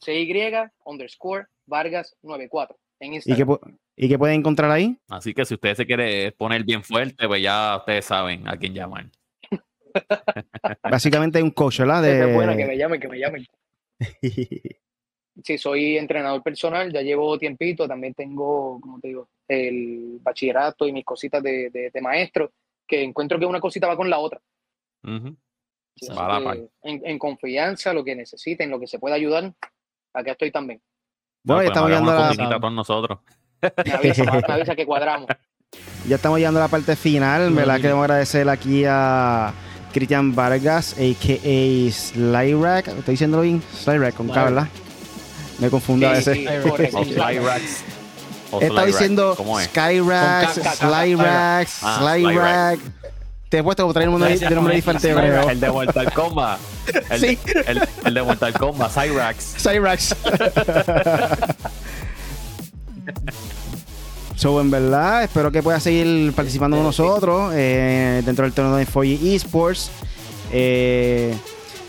CY 0.00 0.52
underscore 0.84 1.46
Vargas 1.66 2.16
94 2.22 2.76
en 3.00 3.14
¿Y, 3.14 3.20
qué, 3.20 3.32
Instagram. 3.32 3.78
¿Y 3.96 4.08
qué 4.08 4.18
pueden 4.18 4.40
encontrar 4.40 4.70
ahí? 4.70 4.98
Así 5.08 5.32
que 5.32 5.44
si 5.44 5.54
usted 5.54 5.74
se 5.74 5.86
quiere 5.86 6.32
poner 6.32 6.64
bien 6.64 6.82
fuerte, 6.82 7.26
pues 7.28 7.42
ya 7.42 7.76
ustedes 7.78 8.04
saben 8.04 8.48
a 8.48 8.56
quién 8.56 8.74
llamar. 8.74 9.06
Básicamente 10.82 11.38
hay 11.38 11.44
un 11.44 11.50
coach, 11.50 11.78
¿verdad? 11.80 12.06
Es 12.08 12.34
buena, 12.34 12.52
que 12.56 12.62
De... 12.62 12.68
me 12.68 12.76
llamen, 12.76 13.00
que 13.00 13.08
me 13.08 13.18
llamen. 13.18 13.46
Sí, 15.42 15.56
soy 15.56 15.96
entrenador 15.96 16.42
personal, 16.42 16.92
ya 16.92 17.00
llevo 17.00 17.38
tiempito, 17.38 17.88
también 17.88 18.12
tengo, 18.12 18.78
como 18.78 19.00
te 19.00 19.08
digo, 19.08 19.30
el 19.48 20.18
bachillerato 20.20 20.86
y 20.86 20.92
mis 20.92 21.04
cositas 21.04 21.42
de, 21.42 21.70
de- 21.70 21.90
de 21.90 22.00
maestro, 22.02 22.52
que 22.86 23.02
encuentro 23.02 23.38
que 23.38 23.46
una 23.46 23.60
cosita 23.60 23.86
va 23.86 23.96
con 23.96 24.10
la 24.10 24.18
otra. 24.18 24.38
Sí, 25.02 25.10
La 26.08 26.40
que 26.54 26.68
en, 26.82 27.02
en 27.04 27.18
confianza, 27.18 27.92
lo 27.92 28.04
que 28.04 28.16
necesiten, 28.16 28.70
lo 28.70 28.80
que 28.80 28.86
se 28.86 28.98
pueda 28.98 29.16
ayudar, 29.16 29.52
acá 30.14 30.32
estoy 30.32 30.50
también. 30.50 30.80
Bueno, 31.42 31.62
ya 31.62 31.68
estamos, 31.68 31.90
llegando 31.90 32.12
a 32.12 32.34
la, 32.34 32.60
con 32.60 32.74
nosotros. 32.74 33.18
Me 33.62 33.92
avisa, 33.92 34.24
me 34.24 34.54
avisa 34.54 34.76
que 34.76 34.86
cuadramos. 34.86 35.28
ya 36.08 36.16
estamos 36.16 36.38
llegando 36.38 36.60
a 36.60 36.64
la 36.64 36.68
parte 36.68 36.96
final. 36.96 37.52
¿Verdad? 37.52 37.76
Sí. 37.76 37.82
Queremos 37.82 38.04
agradecer 38.04 38.48
aquí 38.48 38.84
a 38.86 39.52
Cristian 39.92 40.34
Vargas, 40.34 40.94
a.k.a. 40.94 41.90
Slyrack. 41.90 42.88
¿Estoy 42.88 43.12
diciendo 43.12 43.40
bien? 43.40 43.62
Slyrack, 43.74 44.14
con 44.14 44.28
K. 44.28 44.44
¿verdad? 44.44 44.68
Me 45.58 45.70
confundo 45.70 46.08
a 46.08 46.12
veces. 46.12 46.38
Slyrax. 46.38 47.84
He 48.52 48.66
estado 48.66 48.68
Slyrax, 48.68 48.86
diciendo. 48.86 49.36
Skyrax, 49.36 50.54
Slyrax, 50.78 51.70
Slyrack. 51.98 52.80
Te 53.50 53.58
he 53.58 53.62
puesto 53.64 53.82
como 53.82 53.92
traer 53.92 54.08
un 54.08 54.20
nombre, 54.20 54.38
nombre 54.50 54.76
diferente, 54.76 55.12
creo. 55.12 55.50
El 55.50 55.58
de 55.60 55.70
Mortal 55.70 56.12
Kombat. 56.12 56.60
El, 57.10 57.20
Sí. 57.20 57.38
el, 57.66 57.82
el 58.04 58.14
de 58.14 58.22
Mortal 58.22 58.52
Kombat, 58.52 58.92
Cyrax. 58.92 59.56
Cyrax. 59.58 60.14
so, 64.36 64.60
en 64.60 64.70
verdad, 64.70 65.24
espero 65.24 65.50
que 65.50 65.64
puedas 65.64 65.82
seguir 65.82 66.32
participando 66.32 66.76
con 66.76 66.86
nosotros 66.86 67.52
eh, 67.56 68.22
dentro 68.24 68.44
del 68.44 68.52
torneo 68.54 68.76
de 68.76 68.86
4G 68.86 69.34
Esports. 69.34 69.90
Eh, 70.52 71.34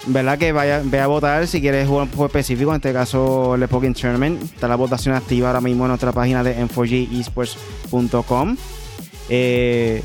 en 0.08 0.14
verdad 0.14 0.40
que 0.40 0.52
vaya, 0.52 0.82
ve 0.84 1.00
a 1.00 1.06
votar 1.06 1.46
si 1.48 1.62
quieres 1.62 1.88
jugar 1.88 2.06
un 2.06 2.10
juego 2.10 2.26
específico, 2.26 2.72
en 2.72 2.78
este 2.78 2.92
caso 2.92 3.54
el 3.54 3.68
Pokémon 3.68 3.94
Tournament. 3.94 4.42
Está 4.44 4.68
la 4.68 4.76
votación 4.76 5.14
activa 5.14 5.50
ahora 5.50 5.62
mismo 5.62 5.84
en 5.84 5.90
nuestra 5.90 6.12
página 6.12 6.44
de 6.44 6.58
m4gesports.com. 6.66 8.58
Eh, 9.30 10.02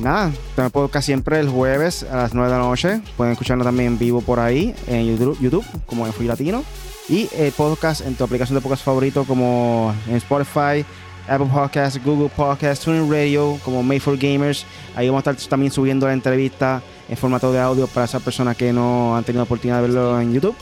nada, 0.00 0.32
tenemos 0.54 0.72
podcast 0.72 1.06
siempre 1.06 1.40
el 1.40 1.48
jueves 1.48 2.04
a 2.04 2.16
las 2.16 2.34
9 2.34 2.50
de 2.50 2.58
la 2.58 2.62
noche. 2.62 3.00
Pueden 3.16 3.32
escucharlo 3.32 3.64
también 3.64 3.92
en 3.92 3.98
vivo 3.98 4.20
por 4.20 4.40
ahí 4.40 4.74
en 4.86 5.16
YouTube, 5.16 5.64
como 5.86 6.06
en 6.06 6.12
Fui 6.12 6.26
Latino. 6.26 6.64
Y 7.08 7.28
el 7.36 7.52
podcast 7.52 8.00
en 8.00 8.14
tu 8.14 8.24
aplicación 8.24 8.56
de 8.56 8.62
podcast 8.62 8.84
favorito 8.84 9.24
como 9.24 9.94
en 10.08 10.16
Spotify, 10.16 10.84
Apple 11.28 11.48
Podcasts, 11.52 12.00
Google 12.02 12.30
Podcasts, 12.34 12.84
TuneIn 12.84 13.10
Radio, 13.10 13.58
como 13.64 13.82
Made 13.82 14.00
for 14.00 14.16
Gamers. 14.16 14.64
Ahí 14.96 15.08
vamos 15.08 15.26
a 15.26 15.30
estar 15.30 15.48
también 15.48 15.70
subiendo 15.70 16.06
la 16.06 16.14
entrevista 16.14 16.82
en 17.08 17.16
formato 17.16 17.52
de 17.52 17.60
audio 17.60 17.86
para 17.86 18.06
esas 18.06 18.22
personas 18.22 18.56
que 18.56 18.72
no 18.72 19.16
han 19.16 19.24
tenido 19.24 19.40
la 19.40 19.44
oportunidad 19.44 19.76
de 19.76 19.82
verlo 19.82 20.20
en 20.20 20.32
YouTube. 20.32 20.56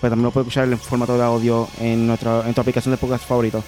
Pues 0.00 0.10
también 0.10 0.24
lo 0.24 0.30
puede 0.30 0.44
escuchar 0.44 0.64
en 0.68 0.78
formato 0.78 1.16
de 1.16 1.24
audio 1.24 1.68
en, 1.78 2.06
nuestra, 2.06 2.46
en 2.46 2.54
tu 2.54 2.60
aplicación 2.60 2.92
de 2.92 2.98
podcast 2.98 3.24
favorito. 3.26 3.62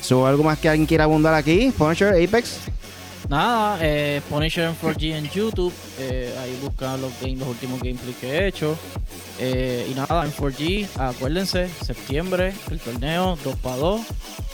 So, 0.00 0.26
¿Algo 0.26 0.42
más 0.44 0.58
que 0.58 0.68
alguien 0.68 0.86
quiera 0.86 1.04
abundar 1.04 1.34
aquí? 1.34 1.72
Punisher, 1.76 2.14
Apex. 2.14 2.60
Nada, 3.28 3.78
eh, 3.82 4.22
Punisher 4.30 4.64
en 4.64 4.74
4G 4.74 5.14
en 5.14 5.28
YouTube. 5.28 5.72
eh, 5.98 6.34
ahí 6.40 6.58
buscan 6.62 7.00
los, 7.02 7.12
últimos 7.22 7.80
gameplays 7.80 8.16
que 8.16 8.26
he 8.30 8.46
hecho. 8.46 8.76
Eh, 9.38 9.86
y 9.90 9.94
nada, 9.94 10.24
en 10.24 10.32
4G, 10.32 10.88
acuérdense, 10.96 11.68
septiembre, 11.84 12.54
el 12.70 12.80
torneo 12.80 13.36
2x2. 13.44 14.00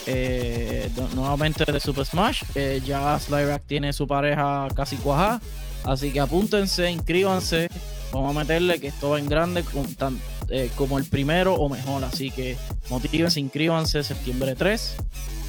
eh, 0.07 0.91
nuevamente 1.15 1.65
de 1.71 1.79
Super 1.79 2.05
Smash. 2.05 2.43
ya 2.85 3.19
Slyrack 3.19 3.63
tiene 3.65 3.93
su 3.93 4.09
pareja 4.09 4.67
casi 4.75 4.97
cuajada. 4.97 5.41
Así 5.85 6.11
que 6.11 6.19
apúntense, 6.19 6.91
inscríbanse. 6.91 7.69
Vamos 8.15 8.35
a 8.37 8.39
meterle 8.41 8.81
que 8.81 8.87
esto 8.89 9.11
va 9.11 9.19
en 9.19 9.29
grande 9.29 9.63
con 9.65 9.93
tan- 9.95 10.19
eh, 10.49 10.71
como 10.77 10.99
el 10.99 11.05
primero 11.05 11.55
o 11.55 11.69
mejor. 11.69 12.05
Así 12.05 12.31
que 12.31 12.57
motívense, 12.89 13.41
inscríbanse 13.41 14.03
septiembre 14.05 14.55
3 14.55 14.97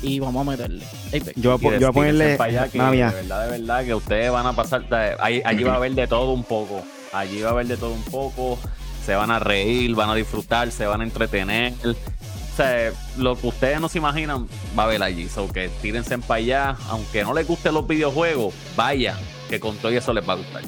y 0.02 0.20
vamos 0.20 0.46
a 0.48 0.52
meterle. 0.52 0.84
Apex. 1.10 1.34
Yo, 1.36 1.58
voy 1.58 1.60
a 1.60 1.62
po- 1.62 1.72
yo 1.74 1.78
voy 1.80 1.86
a 1.86 1.92
ponerle. 1.94 2.36
para 2.38 2.50
allá 2.50 2.68
que 2.70 2.78
de 3.12 3.16
verdad, 3.22 3.46
de 3.46 3.52
verdad, 3.60 3.86
que 3.86 3.94
ustedes 3.96 4.32
van 4.32 4.46
a 4.48 4.54
pasar. 4.54 4.90
de- 4.90 5.16
ahí- 5.20 5.42
allí 5.46 5.64
va 5.64 5.74
a 5.74 5.76
haber 5.78 5.94
de 5.94 6.08
todo 6.08 6.32
un 6.34 6.44
poco. 6.44 6.82
Allí 7.14 7.42
va 7.42 7.50
a 7.50 7.52
haber 7.54 7.68
de 7.68 7.78
todo 7.78 7.94
un 7.94 8.04
poco. 8.04 8.58
Se 9.06 9.14
van 9.16 9.30
a 9.32 9.38
reír, 9.40 9.94
van 9.96 10.10
a 10.10 10.16
disfrutar, 10.16 10.72
se 10.72 10.86
van 10.88 11.02
a 11.02 11.04
entretener. 11.04 11.74
O 11.86 12.58
sea, 12.58 12.92
lo 13.18 13.36
que 13.40 13.48
ustedes 13.48 13.80
no 13.80 13.90
se 13.90 13.98
imaginan 14.00 14.48
va 14.78 14.84
a 14.84 14.86
haber 14.88 15.04
allí. 15.04 15.28
So 15.30 15.48
que 15.52 15.70
tírense 15.82 16.18
para 16.20 16.36
allá. 16.40 16.78
Aunque 16.90 17.24
no 17.24 17.34
les 17.34 17.46
gusten 17.48 17.74
los 17.74 17.88
videojuegos, 17.88 18.54
vayan, 18.76 19.18
que 19.50 19.60
con 19.60 19.76
todo 19.78 19.92
eso 19.92 20.14
les 20.14 20.28
va 20.28 20.34
a 20.34 20.38
gustar. 20.38 20.64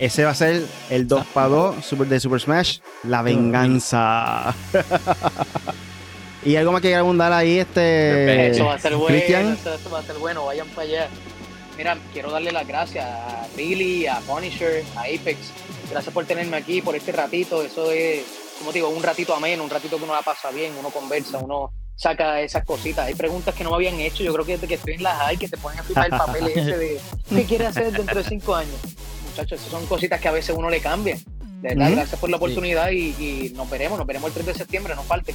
Ese 0.00 0.24
va 0.24 0.30
a 0.30 0.34
ser 0.34 0.64
el 0.88 1.06
2 1.06 1.26
para 1.26 1.48
2 1.48 1.84
super, 1.84 2.08
de 2.08 2.18
Super 2.18 2.40
Smash, 2.40 2.78
la 3.04 3.20
venganza. 3.20 4.54
y 6.42 6.56
algo 6.56 6.72
más 6.72 6.80
que 6.80 6.88
quiera 6.88 7.00
abundar 7.00 7.30
ahí, 7.34 7.58
este. 7.58 8.48
Eso 8.48 8.64
va 8.64 8.76
a 8.76 8.78
ser 8.78 8.96
bueno, 8.96 9.08
Cristian. 9.08 9.52
eso, 9.52 9.90
va 9.90 9.98
a 9.98 10.02
ser 10.02 10.16
bueno, 10.16 10.46
vayan 10.46 10.66
para 10.68 10.88
allá. 10.88 11.08
mira, 11.76 11.98
quiero 12.14 12.30
darle 12.30 12.50
las 12.50 12.66
gracias 12.66 13.04
a 13.04 13.46
Billy, 13.54 14.06
a 14.06 14.20
Punisher, 14.20 14.82
a 14.96 15.00
Apex. 15.02 15.36
Gracias 15.90 16.14
por 16.14 16.24
tenerme 16.24 16.56
aquí, 16.56 16.80
por 16.80 16.96
este 16.96 17.12
ratito. 17.12 17.62
Eso 17.62 17.90
es, 17.92 18.22
como 18.58 18.72
digo, 18.72 18.88
un 18.88 19.02
ratito 19.02 19.34
ameno, 19.34 19.64
un 19.64 19.70
ratito 19.70 19.98
que 19.98 20.04
uno 20.04 20.14
la 20.14 20.22
pasa 20.22 20.50
bien, 20.50 20.72
uno 20.78 20.88
conversa, 20.88 21.36
uno 21.36 21.74
saca 21.94 22.40
esas 22.40 22.64
cositas. 22.64 23.06
Hay 23.06 23.14
preguntas 23.14 23.54
que 23.54 23.64
no 23.64 23.68
me 23.68 23.76
habían 23.76 24.00
hecho. 24.00 24.22
Yo 24.22 24.32
creo 24.32 24.46
que 24.46 24.52
desde 24.52 24.66
que 24.66 24.74
estoy 24.76 24.94
en 24.94 25.02
las 25.02 25.20
hay, 25.20 25.36
que 25.36 25.46
te 25.46 25.58
ponen 25.58 25.80
a 25.80 25.82
firmar 25.82 26.06
el 26.06 26.18
papel 26.18 26.46
ese 26.46 26.78
de 26.78 27.00
qué 27.28 27.44
quieres 27.44 27.68
hacer 27.68 27.92
dentro 27.92 28.22
de 28.22 28.24
cinco 28.26 28.54
años. 28.54 28.76
Muchachos, 29.30 29.60
esas 29.60 29.70
son 29.70 29.86
cositas 29.86 30.20
que 30.20 30.28
a 30.28 30.32
veces 30.32 30.54
uno 30.56 30.68
le 30.70 30.80
cambia. 30.80 31.16
De 31.62 31.68
verdad, 31.74 31.90
gracias 31.92 32.18
por 32.20 32.30
la 32.30 32.36
oportunidad 32.38 32.90
y, 32.90 33.08
y 33.18 33.52
nos 33.54 33.68
veremos, 33.68 33.98
nos 33.98 34.06
veremos 34.06 34.28
el 34.28 34.34
3 34.34 34.46
de 34.46 34.54
septiembre, 34.54 34.94
no 34.94 35.02
falte. 35.02 35.34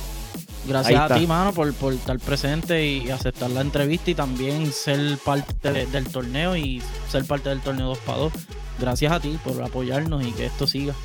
Gracias 0.68 1.00
a 1.12 1.16
ti, 1.16 1.28
mano, 1.28 1.54
por, 1.54 1.72
por 1.76 1.94
estar 1.94 2.18
presente 2.20 2.84
y 2.84 3.12
aceptar 3.12 3.52
la 3.52 3.62
entrevista 3.62 4.10
y 4.10 4.16
también 4.16 4.72
ser 4.74 5.18
parte 5.20 5.72
de- 5.72 5.86
del 5.86 6.08
torneo 6.08 6.58
y 6.58 6.82
ser 7.12 7.24
parte 7.26 7.50
del 7.50 7.62
torneo 7.62 7.88
2 7.90 7.98
para 8.00 8.18
2. 8.18 8.34
Gracias 8.80 9.12
a 9.12 9.20
ti 9.20 9.38
por 9.44 9.62
apoyarnos 9.62 10.26
y 10.26 10.32
que 10.32 10.48
esto 10.48 10.66
siga. 10.66 10.96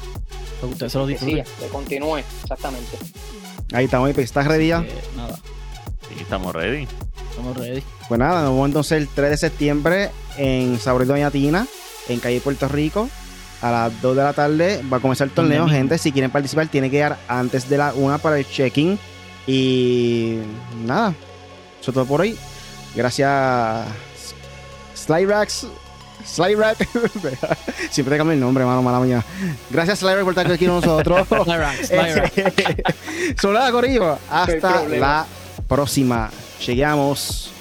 Que 0.60 0.66
usted 0.66 0.88
se 0.88 0.96
lo 0.98 1.04
Que 1.06 1.12
disfrute. 1.12 1.44
siga, 1.44 1.56
que 1.58 1.66
continúe, 1.68 2.16
exactamente. 2.42 2.96
Ahí 3.74 3.84
estamos, 3.84 4.10
Apex. 4.10 4.24
¿Estás 4.24 4.46
ready 4.46 4.68
ya? 4.68 4.80
Eh, 4.80 4.88
nada, 5.16 5.36
Sí, 6.08 6.14
estamos 6.22 6.54
ready. 6.54 6.88
estamos 7.30 7.56
ready. 7.58 7.82
Pues 8.08 8.18
nada, 8.18 8.42
nos 8.42 8.52
vemos 8.52 8.66
entonces 8.68 8.92
el 8.98 9.08
3 9.08 9.30
de 9.30 9.36
septiembre 9.36 10.10
en 10.38 10.78
Sabor 10.80 11.06
Doña 11.06 11.30
Tina, 11.30 11.66
en 12.12 12.20
calle 12.20 12.40
Puerto 12.40 12.68
Rico. 12.68 13.08
A 13.62 13.70
las 13.70 14.00
2 14.00 14.16
de 14.16 14.22
la 14.22 14.32
tarde 14.32 14.82
va 14.90 14.96
a 14.96 15.00
comenzar 15.00 15.28
el 15.28 15.34
torneo. 15.34 15.68
Gente, 15.68 15.98
si 15.98 16.12
quieren 16.12 16.30
participar, 16.30 16.68
tiene 16.68 16.88
que 16.88 16.96
llegar 16.96 17.18
antes 17.28 17.68
de 17.68 17.76
la 17.76 17.92
1 17.92 18.18
para 18.18 18.38
el 18.38 18.48
check-in. 18.48 18.98
Y 19.46 20.38
nada, 20.84 21.14
eso 21.80 21.90
es 21.90 21.94
todo 21.94 22.06
por 22.06 22.22
hoy. 22.22 22.38
Gracias, 22.94 23.86
Slyrax. 24.94 25.66
Slyrax. 26.24 26.78
Siempre 27.90 28.14
te 28.14 28.18
cambio 28.18 28.32
el 28.32 28.40
nombre, 28.40 28.64
mano, 28.64 28.82
mala 28.82 29.00
mía. 29.00 29.24
Gracias, 29.70 30.00
Slyrax, 30.00 30.24
por 30.24 30.32
estar 30.32 30.50
aquí 30.50 30.66
con 30.66 30.76
nosotros. 30.76 31.26
Slyrax. 31.44 31.90
Son 33.40 33.52
nada, 33.52 33.70
Corillo. 33.72 34.00
No 34.00 34.18
hay 34.30 34.54
Hasta 34.54 34.88
la 34.88 35.26
próxima. 35.68 36.30
Llegamos. 36.66 37.52